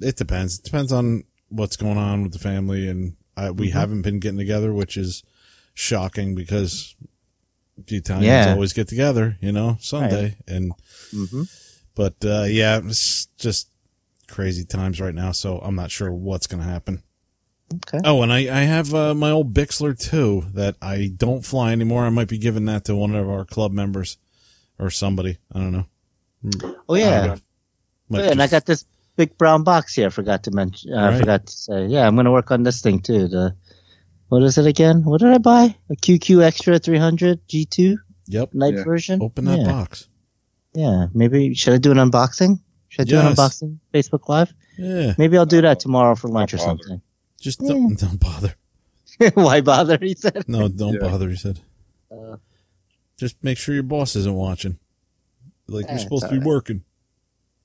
[0.00, 0.58] It depends.
[0.58, 3.72] It depends on what's going on with the family, and I, we Mhm.
[3.72, 5.22] haven't been getting together, which is
[5.74, 6.94] shocking because
[7.86, 8.52] The Italians Yeah.
[8.52, 10.36] always get together, you know, Sunday.
[10.46, 10.72] And,
[11.10, 11.42] hmm
[11.94, 13.68] but, uh, yeah, it's just
[14.28, 15.32] crazy times right now.
[15.32, 17.02] So I'm not sure what's going to happen.
[17.74, 18.00] Okay.
[18.04, 22.04] Oh, and I, I have, uh, my old Bixler too that I don't fly anymore.
[22.04, 24.18] I might be giving that to one of our club members
[24.78, 25.38] or somebody.
[25.52, 25.86] I don't know.
[26.88, 27.36] Oh yeah.
[28.08, 28.84] Might Yeah, and I got this
[29.20, 30.06] big brown box here.
[30.06, 30.92] I forgot to mention.
[30.92, 31.18] uh, I Right.
[31.20, 31.86] forgot to say.
[31.94, 33.28] Yeah, I'm gonna work on this thing too.
[33.28, 33.54] The
[34.28, 35.04] what is it again?
[35.04, 35.64] What did I buy?
[35.90, 37.96] A QQ Extra 300 G2
[38.28, 38.54] Yep.
[38.54, 38.84] night Yeah.
[38.84, 39.16] version.
[39.22, 39.72] Open that yeah.
[39.72, 40.08] box.
[40.74, 42.60] Yeah, maybe should I do an unboxing?
[42.88, 43.78] Should I do an unboxing?
[43.92, 44.52] Facebook Live?
[44.78, 45.14] Yeah.
[45.18, 46.68] Maybe I'll do that tomorrow for lunch or bother.
[46.68, 47.02] something.
[47.40, 48.54] Just don't, don't bother.
[49.34, 49.98] Why bother?
[50.00, 50.44] He said.
[50.48, 51.08] No, don't Yeah.
[51.08, 51.28] bother.
[51.28, 51.58] He said.
[52.10, 52.36] Uh,
[53.18, 54.78] Just make sure your boss isn't watching.
[55.68, 56.46] Like Yeah, we're supposed to be alright.
[56.54, 56.84] working.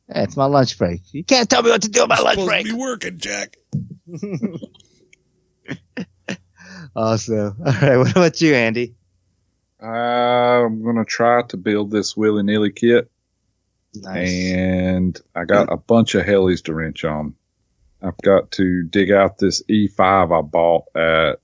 [0.09, 1.01] Yeah, it's my lunch break.
[1.13, 2.65] You can't tell me what to do on my lunch supposed break.
[2.67, 3.57] to be working, Jack.
[6.95, 7.57] Awesome.
[7.65, 7.97] All right.
[7.97, 8.95] What about you, Andy?
[9.81, 13.11] Uh, I'm gonna try to build this willy nilly kit,
[13.93, 14.29] Nice.
[14.53, 17.35] and I got a bunch of helis to wrench on.
[18.01, 21.39] I've got to dig out this E5 I bought at,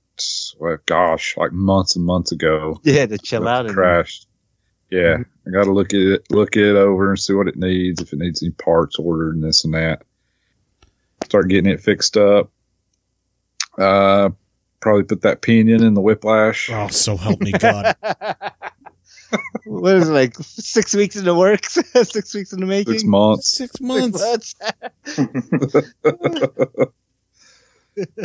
[0.58, 2.80] well, gosh, like months and months ago.
[2.84, 3.66] yeah, to chill out.
[3.66, 4.26] And, crashed.
[4.92, 8.02] Yeah, I got to look at it, look it over and see what it needs.
[8.02, 10.02] If it needs any parts ordered and this and that.
[11.24, 12.50] Start getting it fixed up.
[13.78, 14.28] Uh,
[14.80, 16.68] probably put that pinion in the whiplash.
[16.70, 17.96] Oh, so help me God.
[19.64, 20.34] what is it like?
[20.38, 21.72] Six weeks in the works.
[21.94, 22.92] six weeks in the making.
[22.92, 23.48] Six months.
[23.48, 24.54] Six Six months.
[24.62, 25.94] months.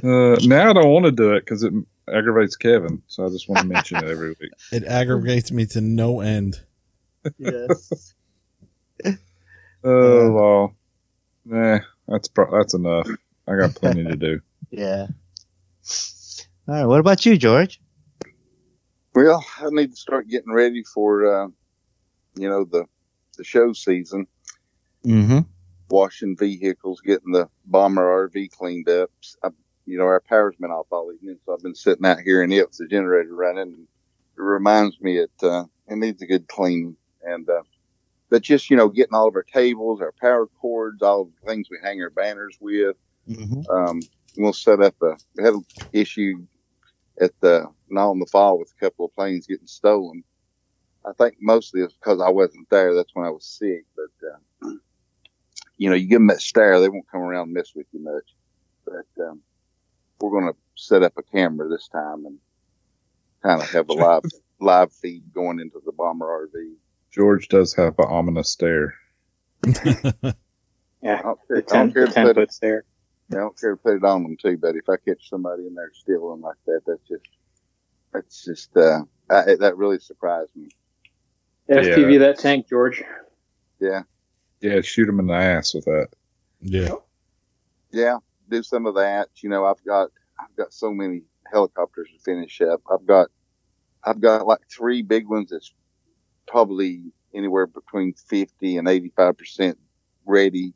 [0.02, 1.74] Uh, now I don't want to do it because it
[2.12, 3.02] aggravates Kevin.
[3.08, 4.52] So I just want to mention it every week.
[4.72, 6.62] It aggravates me to no end.
[7.38, 8.14] yes.
[9.84, 10.76] Oh well,
[11.46, 13.08] nah, that's pro- that's enough.
[13.48, 14.42] I got plenty to do.
[14.70, 15.08] Yeah.
[16.68, 16.86] All right.
[16.86, 17.80] What about you, George?
[19.16, 21.48] Well, I need to start getting ready for, uh,
[22.36, 22.84] you know, the
[23.38, 24.28] the show season.
[25.06, 25.40] Mm-hmm.
[25.90, 29.10] Washing vehicles, getting the bomber RV cleaned up.
[29.42, 29.52] I,
[29.88, 32.52] you know, our power's been off all evening, so I've been sitting out here in
[32.52, 33.88] it with the generator running.
[34.38, 37.64] It reminds me it uh, it needs a good cleaning, and uh,
[38.30, 41.70] but just you know, getting all of our tables, our power cords, all the things
[41.72, 42.98] we hang our banners with.
[43.30, 43.62] Mm-hmm.
[43.72, 44.02] Um,
[44.38, 46.46] we'll set up a we had an issue
[47.22, 50.24] at the now in the fall with a couple of planes getting stolen.
[51.06, 52.94] I think mostly it's because I wasn't there.
[52.94, 53.86] That's when I was sick.
[53.96, 54.28] But
[54.68, 54.72] uh,
[55.78, 58.04] you know, you give them that stare, they won't come around and mess with you
[58.04, 58.36] much.
[58.86, 59.42] But um,
[60.20, 62.40] we're going to set up a camera this time and
[63.44, 64.24] kind of have a live
[64.60, 66.74] live feed going into the bomber RV.
[67.12, 68.96] George does have an ominous stare.
[69.68, 70.34] I
[71.02, 72.86] Yeah, don't the care, I don't care the to ten put it, foot there.
[73.32, 74.58] I don't care to put it on them too.
[74.58, 77.30] But if I catch somebody in there stealing like that, that's just
[78.14, 80.70] that's just uh, I, that really surprised me.
[81.70, 83.04] FPV that tank, George.
[83.80, 84.04] Yeah.
[84.62, 86.10] Yeah, shoot him in the ass with that.
[86.62, 86.96] Yeah.
[87.92, 88.18] yeah,
[88.50, 89.30] do some of that.
[89.38, 90.10] You know, I've got
[90.40, 92.82] I've got so many helicopters to finish up.
[92.92, 93.30] I've got
[94.04, 95.74] I've got like three big ones that's
[96.48, 99.78] probably anywhere between fifty and eighty five percent
[100.26, 100.74] ready.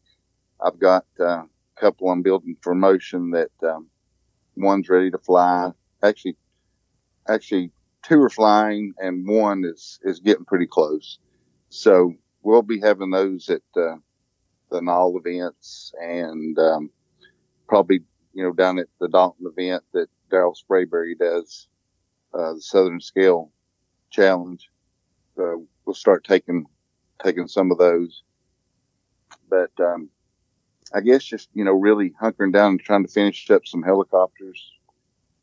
[0.63, 1.47] I've got uh, a
[1.79, 3.87] couple I'm building for motion that um,
[4.55, 5.71] one's ready to fly.
[6.03, 6.37] Actually,
[7.27, 7.71] actually
[8.03, 11.19] two are flying and one is is getting pretty close.
[11.69, 13.95] So we'll be having those at uh,
[14.69, 16.89] the Nall events and um,
[17.71, 18.01] probably
[18.33, 21.67] you know down at the Dalton event that Daryl Sprayberry does,
[22.33, 23.49] uh, the Southern Scale
[24.09, 24.69] Challenge.
[25.37, 26.65] So we'll start taking
[27.23, 28.23] taking some of those.
[29.49, 30.09] But um,
[30.93, 34.73] I guess just you know really hunkering down and trying to finish up some helicopters,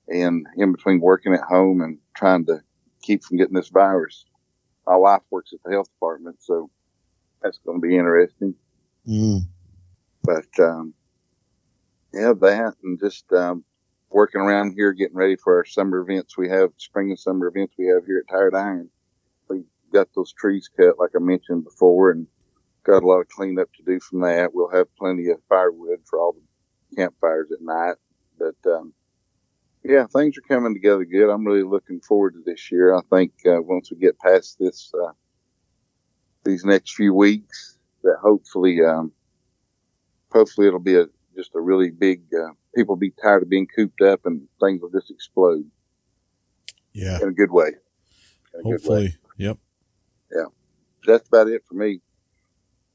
[0.06, 2.60] and in between working at home and trying to
[3.00, 4.26] keep from getting this virus.
[4.86, 6.68] My wife works at the health department, so
[7.42, 8.54] that's going to be interesting.
[9.06, 9.46] Mm.
[10.24, 10.92] But um,
[12.12, 13.64] yeah, that and just um,
[14.10, 16.38] working around here, getting ready for our summer events.
[16.38, 18.90] We have spring and summer events we have here at Tired Iron.
[19.48, 19.62] We
[19.92, 22.26] got those trees cut, like I mentioned before, and
[22.84, 24.54] got a lot of cleanup to do from that.
[24.54, 27.96] We'll have plenty of firewood for all the campfires at night.
[28.38, 28.94] But um,
[29.84, 31.30] yeah, things are coming together good.
[31.30, 32.94] I'm really looking forward to this year.
[32.94, 35.12] I think uh, once we get past this, uh,
[36.44, 39.12] these next few weeks, that hopefully, um,
[40.32, 41.06] hopefully it'll be a
[41.38, 42.22] just a really big.
[42.34, 45.64] Uh, people be tired of being cooped up, and things will just explode
[46.92, 47.18] Yeah.
[47.22, 47.68] in a good way.
[48.54, 48.72] In a good way.
[48.72, 49.16] Hopefully.
[49.36, 49.58] Yep.
[50.34, 50.44] Yeah,
[51.06, 52.00] that's about it for me.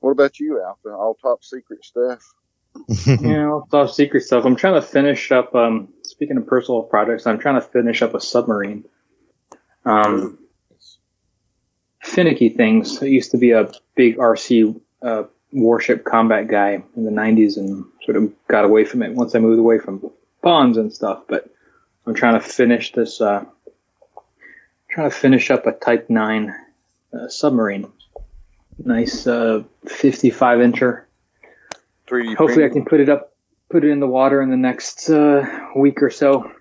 [0.01, 0.89] What about you, Alpha?
[0.89, 2.21] All top secret stuff.
[3.21, 4.43] yeah, all top secret stuff.
[4.45, 5.55] I'm trying to finish up.
[5.55, 8.83] Um, speaking of personal projects, I'm trying to finish up a submarine.
[9.85, 10.37] Um,
[12.03, 13.01] finicky things.
[13.01, 15.23] I used to be a big RC uh,
[15.53, 19.39] warship combat guy in the 90s and sort of got away from it once I
[19.39, 20.09] moved away from
[20.41, 21.23] bonds and stuff.
[21.27, 21.49] But
[22.05, 23.45] I'm trying to finish this, uh,
[24.89, 26.53] trying to finish up a Type 9
[27.13, 27.91] uh, submarine.
[28.83, 31.03] Nice uh, 55 incher.
[32.07, 33.33] 3D Hopefully, I can put it up,
[33.69, 36.51] put it in the water in the next uh, week or so.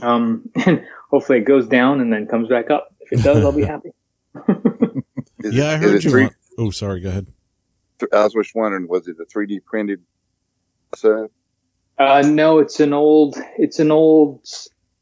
[0.00, 2.94] Um, and hopefully, it goes down and then comes back up.
[3.00, 3.90] If it does, I'll be happy.
[5.40, 6.10] Is yeah, I heard you.
[6.10, 7.00] three- want- oh, sorry.
[7.00, 7.26] Go ahead.
[8.12, 10.00] I was just wondering, was it a 3D printed
[10.94, 11.30] sub?
[11.98, 14.46] Uh, no, it's an old, it's an old,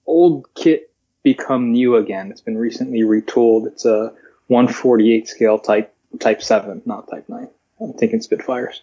[0.07, 2.31] old kit become new again.
[2.31, 3.67] It's been recently retooled.
[3.67, 4.13] It's a
[4.49, 7.49] 148 scale type, type 7, not type 9.
[7.81, 8.83] I'm thinking Spitfires.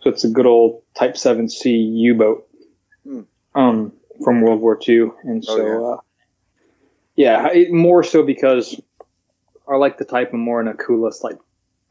[0.00, 2.46] So it's a good old type 7C U-boat,
[3.04, 3.20] Hmm.
[3.54, 5.10] um, from World War II.
[5.24, 6.00] And Oh, so, uh,
[7.16, 8.80] yeah, it, more so because
[9.66, 11.38] I like the type of more in a coolest, like,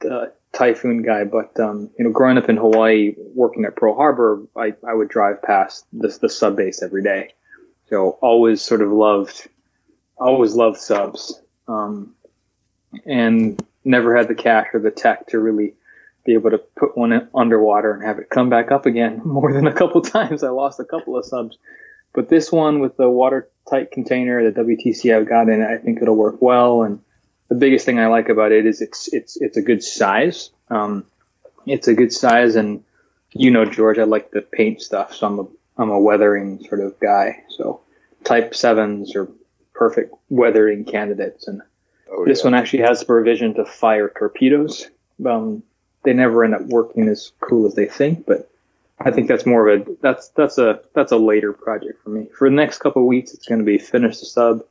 [0.06, 4.42] uh, typhoon guy, but um, you know, growing up in Hawaii, working at Pearl Harbor,
[4.56, 7.34] I, I would drive past this the sub base every day.
[7.90, 9.48] So always sort of loved,
[10.18, 12.16] always loved subs, um,
[13.06, 15.76] and never had the cash or the tech to really
[16.26, 19.22] be able to put one underwater and have it come back up again.
[19.26, 21.58] More than a couple times, I lost a couple of subs,
[22.14, 26.16] but this one with the watertight container, the WTC I've got in I think it'll
[26.16, 27.00] work well and
[27.50, 30.50] the biggest thing I like about it is it's it's it's a good size.
[30.70, 31.06] Um,
[31.66, 32.84] it's a good size, and
[33.32, 36.82] you know, George, I like the paint stuff, so I'm a I'm a weathering sort
[36.82, 37.44] of guy.
[37.50, 37.82] So
[38.24, 39.30] Type sevens are
[39.74, 41.62] perfect weathering candidates, and
[42.12, 42.46] Oh, this yeah.
[42.46, 44.90] one actually has the provision to fire torpedoes.
[45.26, 45.64] Um,
[46.04, 48.48] they never end up working as cool as they think, but
[49.00, 52.28] I think that's more of a that's that's a that's a later project for me.
[52.38, 54.64] For the next couple of weeks, it's going to be finish the sub,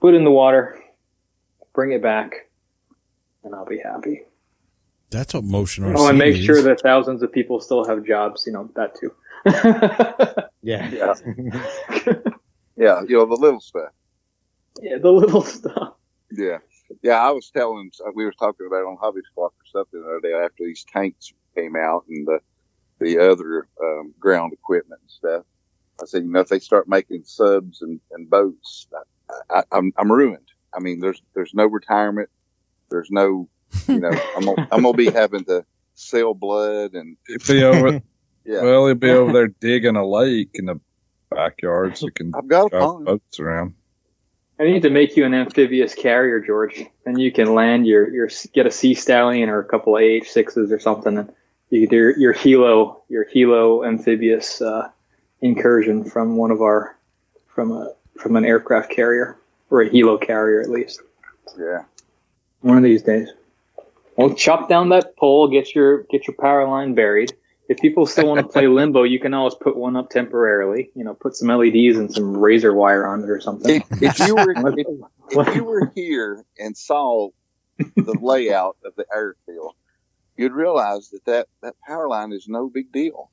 [0.00, 0.78] put in the water,
[1.74, 2.48] bring it back,
[3.44, 4.22] and I'll be happy.
[5.10, 6.44] That's what motion RC Oh, and make means.
[6.46, 8.44] sure that thousands of people still have jobs.
[8.46, 9.12] You know that too.
[10.62, 10.90] Yeah.
[10.90, 11.14] Yeah.
[12.76, 13.88] yeah, you know, the little stuff.
[14.82, 15.94] yeah, the little stuff.
[16.30, 16.58] Yeah.
[17.02, 20.06] Yeah, I was telling, we were talking about it on Hobby Squawk or something the
[20.06, 22.40] other day after these tanks came out and the,
[23.00, 25.44] the other um, ground equipment and stuff.
[26.02, 28.86] I said, you know, if they start making subs and, and boats,
[29.50, 30.49] I, I, I'm, I'm ruined.
[30.74, 32.28] I mean, there's, there's no retirement.
[32.90, 33.48] There's no,
[33.88, 38.02] you know, I'm gonna, I'm gonna be having to sell blood and It'd be over.
[38.44, 38.62] yeah.
[38.62, 40.80] Well, he'd be over there digging a lake in the
[41.30, 43.04] backyard so you can I've got a drive pond.
[43.04, 43.74] boats around.
[44.58, 48.28] I need to make you an amphibious carrier, George, and you can land your your
[48.52, 51.32] get a sea stallion or a couple of AH sixes or something, and
[51.70, 54.90] you can do your, your helo your helo amphibious uh,
[55.40, 56.98] incursion from one of our
[57.48, 59.39] from a from an aircraft carrier
[59.70, 61.00] or a helo carrier at least.
[61.58, 61.84] Yeah.
[62.60, 63.30] One of these days.
[64.16, 67.32] Well, chop down that pole, get your get your power line buried.
[67.68, 70.90] If people still want to play limbo, you can always put one up temporarily.
[70.94, 73.76] You know, put some LEDs and some razor wire on it or something.
[73.90, 74.86] If, if you were, if,
[75.30, 77.30] if you were here and saw
[77.78, 79.74] the layout of the airfield,
[80.36, 83.30] you'd realize that that, that power line is no big deal.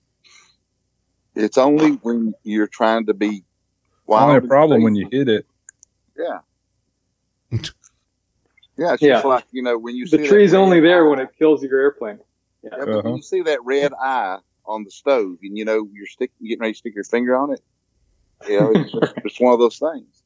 [1.36, 3.44] It's only when you're trying to be
[4.08, 5.46] Only a problem when you hit it.
[6.18, 6.40] Yeah.
[8.80, 9.14] Yeah, it's Yeah.
[9.14, 11.30] just like, you know, when you the see that tree's only there eye- when it
[11.36, 12.20] kills your airplane.
[12.62, 13.02] Yeah, but Uh-huh.
[13.06, 16.60] when you see that red eye on the stove and you know you're stick, getting
[16.60, 17.62] ready to stick your finger on it,
[18.48, 20.22] you know, it's just it's one of those things.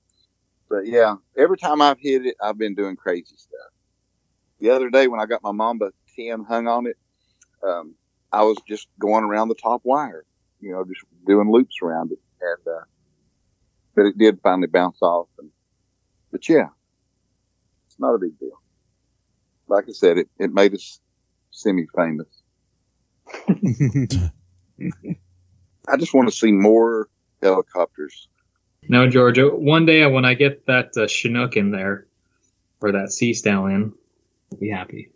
[0.70, 3.72] But yeah, every time I've hit it, I've been doing crazy stuff.
[4.60, 6.98] The other day when I got my Mamba 10 hung on it,
[7.64, 7.96] um,
[8.34, 10.26] I was just going around the top wire,
[10.60, 12.20] you know, just doing loops around it.
[12.42, 12.84] And, uh,
[13.96, 15.28] but it did finally bounce off.
[15.40, 15.50] And,
[16.32, 16.70] but yeah,
[17.88, 18.62] it's not a big deal.
[19.68, 21.00] Like I said, it, it made us
[21.52, 22.28] semi famous.
[25.88, 27.10] I just want to see more
[27.42, 28.28] helicopters.
[28.88, 29.48] No, Georgia.
[29.50, 32.08] One day when I get that uh, Chinook in there,
[32.82, 33.94] or that Sea Stallion,
[34.52, 35.12] I'll be happy.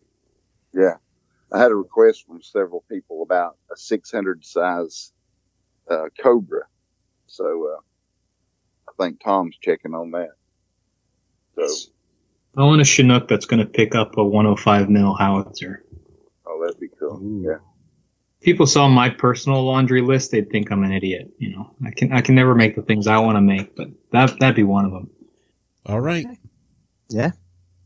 [0.73, 0.95] Yeah.
[1.51, 5.11] I had a request from several people about a 600 size
[5.89, 6.63] uh, Cobra.
[7.27, 7.79] So uh,
[8.89, 10.31] I think Tom's checking on that.
[11.55, 11.91] So,
[12.57, 15.83] I want a Chinook that's going to pick up a 105 mil howitzer.
[16.45, 17.19] oh, that'd be cool.
[17.43, 17.57] Yeah.
[18.41, 21.31] People saw my personal laundry list, they'd think I'm an idiot.
[21.39, 23.87] You know, I can I can never make the things I want to make, but
[24.11, 25.09] that that'd be one of them.
[25.85, 26.25] All right.
[27.09, 27.31] Yeah.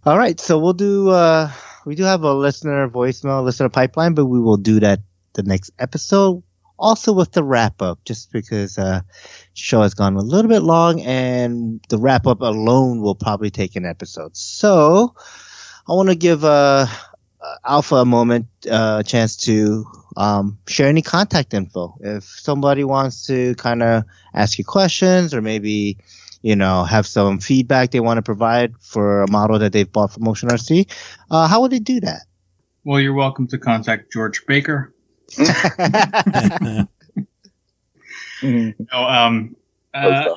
[0.06, 0.40] All right.
[0.40, 1.52] So we'll do, uh,
[1.86, 5.00] we do have a listener voicemail, listener pipeline, but we will do that
[5.34, 6.44] the next episode.
[6.80, 9.02] Also with the wrap up, just because, uh,
[9.54, 13.76] show has gone a little bit long and the wrap up alone will probably take
[13.76, 14.36] an episode.
[14.36, 15.14] So,
[15.88, 16.86] I want to give uh,
[17.66, 19.86] Alpha a moment, uh, a chance to
[20.18, 21.96] um, share any contact info.
[22.00, 25.98] If somebody wants to kind of ask you questions or maybe,
[26.42, 30.14] you know, have some feedback they want to provide for a model that they've bought
[30.14, 30.90] from Motion RC,
[31.32, 32.22] uh, how would they do that?
[32.84, 34.94] Well, you're welcome to contact George Baker.
[38.42, 39.56] No, um,
[39.94, 40.36] uh,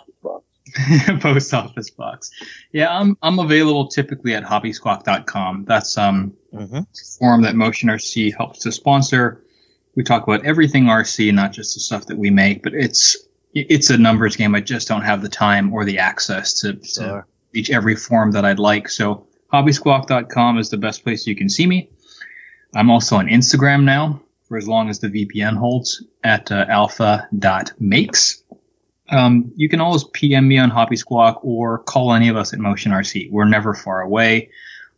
[1.21, 2.31] post office box.
[2.73, 5.65] Yeah, I'm I'm available typically at hobbysquawk.com.
[5.67, 6.77] That's um Mm-hmm.
[6.77, 6.85] a
[7.19, 9.43] forum that Motion RC helps to sponsor.
[9.95, 13.17] We talk about everything RC, not just the stuff that we make, but it's
[13.55, 14.55] it's a numbers game.
[14.55, 17.27] I just don't have the time or the access to, to Sure.
[17.55, 18.89] reach every forum that I'd like.
[18.89, 21.89] So hobbysquawk.com is the best place you can see me.
[22.75, 24.22] I'm also on Instagram now
[24.53, 28.43] for as long as the VPN holds at uh, alpha.makes.
[29.09, 32.59] Um, you can always PM me on Hobby Squawk or call any of us at
[32.59, 33.31] Motion RC.
[33.31, 34.51] We're never far away.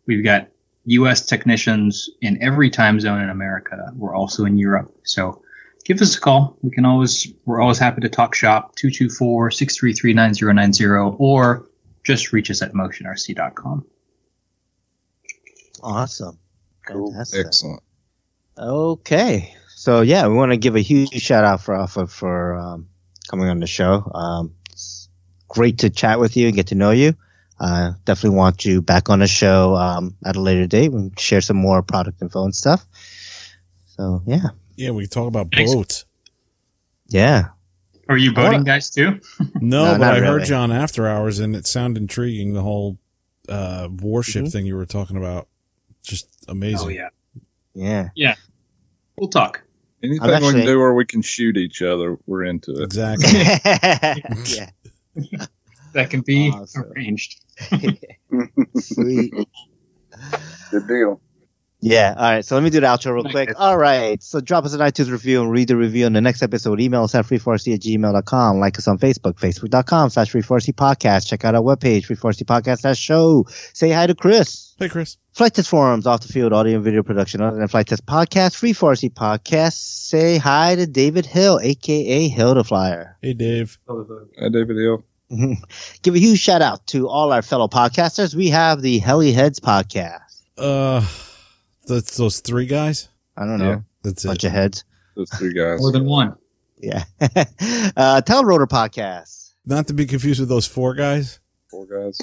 [0.06, 0.48] We've got
[0.86, 1.26] U.S.
[1.26, 3.92] technicians in every time zone in America.
[3.94, 4.92] We're also in Europe.
[5.04, 5.40] So
[5.84, 6.58] give us a call.
[6.62, 11.68] We can always, we're always happy to talk shop 224-633-9090 or
[12.02, 13.86] just reach us at motionrc.com.
[15.80, 16.40] Awesome.
[16.88, 17.46] Fantastic.
[17.46, 17.84] Excellent.
[18.58, 19.54] Okay.
[19.68, 22.88] So yeah, we want to give a huge shout out for Alpha for um,
[23.28, 24.10] coming on the show.
[24.14, 25.08] Um, it's
[25.48, 27.14] great to chat with you and get to know you.
[27.60, 31.40] Uh, definitely want you back on the show um, at a later date and share
[31.40, 32.84] some more product info and stuff.
[33.86, 36.04] So yeah, Yeah, we can talk about boats.
[37.08, 37.48] yeah.
[38.08, 38.66] Are you boating What?
[38.66, 39.20] guys too?
[39.60, 40.46] No, No, but not I heard really.
[40.46, 42.52] John after hours, and it sounded intriguing.
[42.52, 42.98] The whole
[43.48, 44.52] uh, warship Mhm.
[44.52, 45.48] thing you were talking about,
[46.02, 46.86] just amazing.
[46.86, 47.08] Oh yeah.
[47.74, 48.08] Yeah.
[48.14, 48.34] Yeah.
[49.16, 49.62] We'll talk.
[50.02, 52.82] Anything I'm we can do where we can shoot each other, we're into it.
[52.84, 53.26] Exactly.
[54.54, 55.46] yeah.
[55.94, 56.92] That can be Awesome.
[56.92, 57.40] arranged.
[58.76, 59.32] Sweet.
[60.70, 61.20] Good deal.
[61.84, 62.14] Yeah.
[62.16, 62.44] All right.
[62.44, 63.50] So let me do the outro real quick.
[63.58, 64.22] All right.
[64.22, 66.80] So drop us an iTunes review and read the review on the next episode.
[66.80, 68.58] Email us at free4c at gmail.com.
[68.58, 71.26] Like us on Facebook, facebook.com slash free4c podcast.
[71.26, 73.44] Check out our webpage, free4ckpodcast show.
[73.74, 74.74] Say hi to Chris.
[74.78, 75.18] Hey, Chris.
[75.32, 78.54] Flight Test Forums, off the field audio and video production other than Flight Test Podcast,
[78.54, 79.74] Free 4C Podcast.
[79.74, 83.18] Say hi to David Hill, aka Hill the Flyer.
[83.20, 83.78] Hey, Dave.
[83.88, 85.04] Hi, David Hill.
[86.02, 88.34] Give a huge shout out to all our fellow podcasters.
[88.34, 90.20] We have the Helly Heads podcast.
[90.56, 91.04] Uh,
[91.84, 93.08] that's those three guys.
[93.36, 93.70] I don't know.
[93.70, 93.80] Yeah.
[94.02, 94.48] That's Bunch it.
[94.48, 94.84] of heads.
[95.16, 95.80] Those three guys.
[95.80, 96.36] More than one.
[96.78, 97.04] Yeah.
[97.20, 99.52] uh, Telerotor podcast.
[99.66, 101.40] Not to be confused with those four guys.
[101.70, 102.20] Four guys.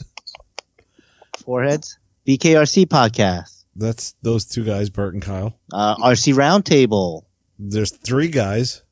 [1.44, 1.98] Four heads.
[2.28, 3.64] BKRC podcast.
[3.76, 5.58] That's those two guys, Bert and Kyle.
[5.74, 7.24] Uh, RC Roundtable.
[7.58, 8.84] There's three guys,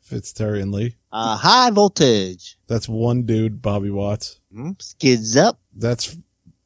[0.00, 0.96] Fitz, Terry, and Lee.
[1.12, 2.56] Uh, High Voltage.
[2.68, 4.40] That's one dude, Bobby Watts.
[4.52, 5.58] Hmm, Skids Up.
[5.74, 6.16] That's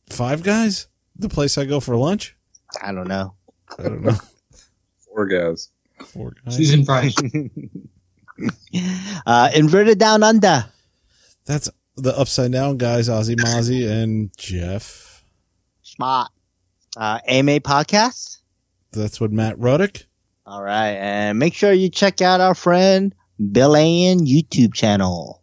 [0.09, 0.89] five guys.
[1.17, 2.37] The place I go for lunch.
[2.83, 3.35] I don't know.
[3.79, 4.17] I don't know.
[5.07, 5.71] Four guys.
[6.05, 6.57] Four guys.
[6.57, 7.15] Susan Price.
[9.27, 10.65] uh, Inverted Down Under.
[11.47, 15.25] That's the upside down guys, Ozzy Mozzie and Jeff.
[15.83, 16.31] Smart.
[16.97, 18.39] Uh, AMA podcast.
[18.93, 20.05] That's what Matt Ruddick.
[20.47, 23.15] All right, and make sure you check out our friend
[23.53, 25.43] Bill Ann YouTube channel.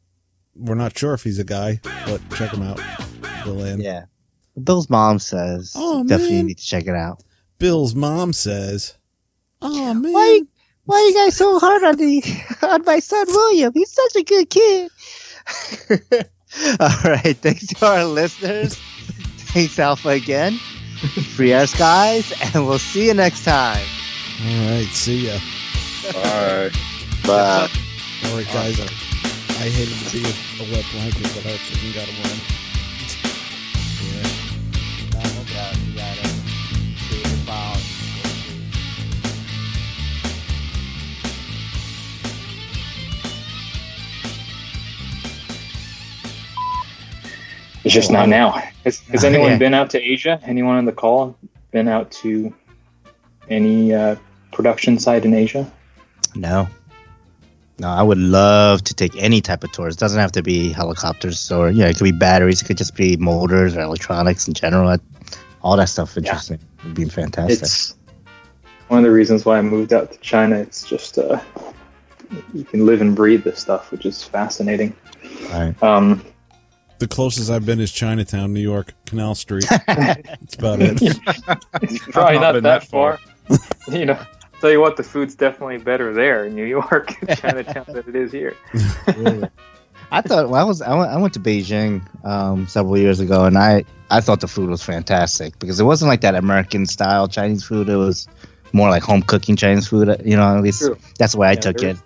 [0.56, 2.80] We're not sure if he's a guy, but check him out.
[3.44, 3.82] Bill Ann.
[3.82, 4.06] Yeah,
[4.64, 6.46] Bill's mom says Oh, definitely man.
[6.48, 7.24] need to check it out.
[7.62, 8.98] Bill's mom says,
[9.62, 10.42] "Oh man, Why,
[10.86, 12.24] why are you guys so hard on the
[12.64, 13.72] on my son William?
[13.72, 14.92] He's such a good kid.
[16.80, 18.74] All right, thanks to our listeners.
[19.54, 20.54] Thanks Alpha again.
[21.36, 23.86] Free air skies, and we'll see you next time.
[24.44, 25.38] All right, see ya.
[26.14, 26.72] Bye.
[27.28, 27.70] Bye.
[28.26, 28.80] All right, guys.
[28.80, 32.61] I hated to be a, a wet blanket, but I freaking got to run.
[47.84, 48.52] It's just not now.
[48.84, 49.58] Has, has anyone yeah.
[49.58, 50.40] been out to Asia?
[50.44, 51.38] Anyone on the call
[51.72, 52.54] been out to
[53.50, 54.16] any uh,
[54.52, 55.72] production site in Asia?
[56.36, 56.68] No.
[57.80, 59.96] No, I would love to take any type of tours.
[59.96, 62.62] It doesn't have to be helicopters or, yeah, it could be batteries.
[62.62, 64.98] It could just be motors or electronics in general.
[65.64, 66.60] All that stuff interesting.
[66.84, 67.62] Would be fantastic.
[67.62, 67.96] It's
[68.88, 70.58] one of the reasons why I moved out to China.
[70.58, 71.40] It's just uh,
[72.54, 74.96] you can live and breathe this stuff, which is fascinating.
[75.50, 75.74] Right.
[75.82, 76.24] Um,
[77.02, 79.66] The closest I've been is Chinatown, New York, Canal Street.
[79.88, 81.00] That's about it.
[81.02, 81.18] it's
[82.10, 83.18] probably not not, that, that far.
[83.48, 83.58] far.
[83.98, 84.20] you know,
[84.60, 88.32] tell you what, the food's definitely better there in New York, Chinatown, than it is
[88.32, 88.56] here.
[90.12, 93.46] I thought well, I was I went, I went to Beijing um, several years ago,
[93.46, 97.28] and I I thought the food was fantastic because it wasn't like that American style
[97.28, 97.90] Chinese food.
[97.90, 98.28] It was
[98.74, 100.22] more like home cooking Chinese food.
[100.24, 101.00] You know, at least True.
[101.18, 101.82] that's the way I Yeah, took it.
[101.82, 102.04] there's-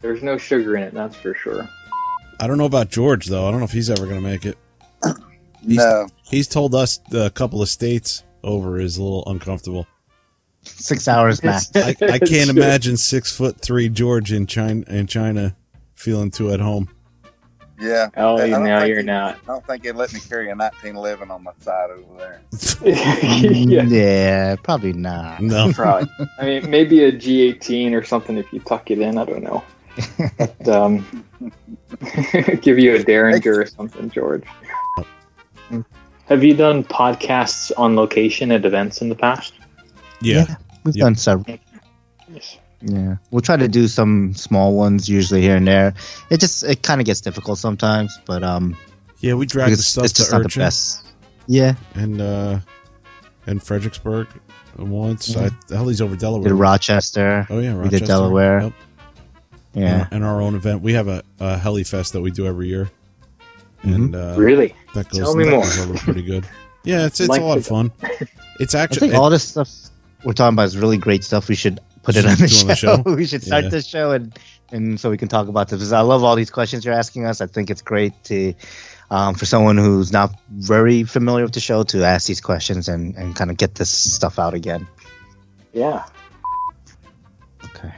[0.00, 1.68] There's no sugar in it, that's for sure.
[2.42, 3.46] I don't know about George though.
[3.46, 4.58] I don't know if he's ever going to make it.
[5.64, 6.08] He's, No.
[6.24, 9.86] He's told us a couple of states over is a little uncomfortable.
[10.64, 11.70] Six hours max.
[11.76, 15.54] I, I can't imagine six foot three George in China in China
[15.94, 16.88] feeling too at home.
[17.80, 18.08] Yeah.
[18.16, 19.36] Oh, I don't now think you're he- not.
[19.44, 22.42] I don't think they'd let me carry a 1911 on my side over there.
[22.84, 25.40] yeah, yeah, probably not.
[25.42, 26.08] No, probably.
[26.40, 29.16] I mean, maybe a G18 or something if you tuck it in.
[29.18, 29.62] I don't know.
[30.38, 31.24] But, um,
[32.62, 34.44] give you a Derringer or something, George.
[36.26, 39.54] Have you done podcasts on location at events in the past?
[40.20, 40.54] yeah,
[40.84, 41.02] We've Yep.
[41.04, 41.58] done several.
[42.80, 45.94] Yeah, we'll try to do some small ones usually here and there.
[46.30, 48.76] It just it kind of gets difficult sometimes, but um,
[49.20, 49.34] yeah.
[49.34, 51.06] We dragged the stuff it's to just not the best.
[51.46, 52.58] Yeah, and uh,
[53.46, 54.26] and Fredericksburg
[54.76, 55.28] once.
[55.28, 55.50] Yeah.
[55.70, 56.48] I, hell, he's over Delaware.
[56.48, 57.46] did Rochester.
[57.50, 58.62] Oh yeah, we did Delaware.
[58.62, 58.72] Yep.
[59.74, 60.82] Yeah, and our own event.
[60.82, 62.90] We have a, a heli fest that we do every year,
[63.82, 64.74] and uh, Really?
[64.94, 65.62] that goes, Tell me that more.
[65.62, 66.46] goes over pretty good.
[66.84, 67.92] Yeah, it's it's Like a lot of fun.
[68.58, 69.70] It's I actually think all this stuff
[70.24, 71.48] we're talking about is really great stuff.
[71.48, 72.96] We should put it on the, do on the show.
[72.96, 73.02] show?
[73.14, 73.70] we should start Yeah.
[73.70, 74.36] this show and
[74.72, 75.78] and so we can talk about this.
[75.78, 77.40] Because I love all these questions you're asking us.
[77.40, 78.52] I think it's great to
[79.12, 83.14] um, for someone who's not very familiar with the show to ask these questions and
[83.16, 84.86] and kind of get this stuff out again.
[85.72, 86.04] Yeah.
[87.64, 87.92] Okay.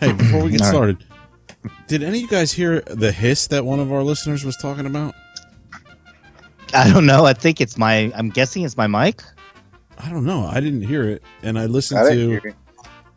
[0.00, 0.74] Hey, before we get All right.
[0.74, 1.04] started,
[1.86, 4.86] did any of you guys hear the hiss that one of our listeners was talking
[4.86, 5.14] about?
[6.72, 7.24] I don't know.
[7.24, 8.10] I think it's my.
[8.14, 9.22] I'm guessing it's my mic.
[9.98, 10.44] I don't know.
[10.46, 12.28] I didn't hear it, and I listened I didn't to.
[12.30, 12.54] hear it.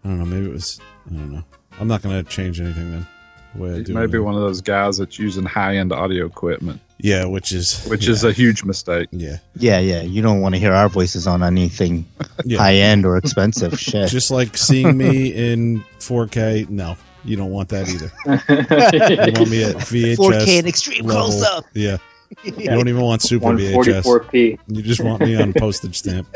[0.03, 0.26] I don't know.
[0.26, 0.80] Maybe it was.
[1.09, 1.43] I don't know.
[1.80, 3.08] I'm not going to change anything then.
[3.56, 3.93] The way I do.
[3.93, 8.06] Maybe one of those guys that's using high end audio equipment, Yeah, which is which
[8.06, 9.08] yeah, is a huge mistake.
[9.11, 10.01] yeah, Yeah, yeah.
[10.01, 12.06] You don't want to hear our voices on anything
[12.45, 12.59] yeah.
[12.59, 14.09] high end or expensive shit.
[14.09, 16.69] Just like seeing me in 4K.
[16.69, 18.12] No, you don't want that either.
[19.28, 21.24] You want me at VHS 4K and extreme level.
[21.26, 21.66] close up.
[21.74, 21.98] Yeah,
[22.44, 24.04] you don't even want super VHS.
[24.04, 24.60] 144p.
[24.68, 26.28] You just want me on a postage stamp.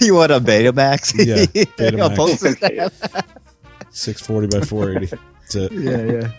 [0.00, 1.14] You want a Betamax?
[1.26, 1.44] Yeah,
[1.76, 2.12] Betamax.
[2.12, 2.92] A postage stamp.
[3.90, 5.16] 640 by 480.
[5.40, 5.72] That's it.
[5.72, 6.30] yeah,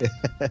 [0.00, 0.48] yeah.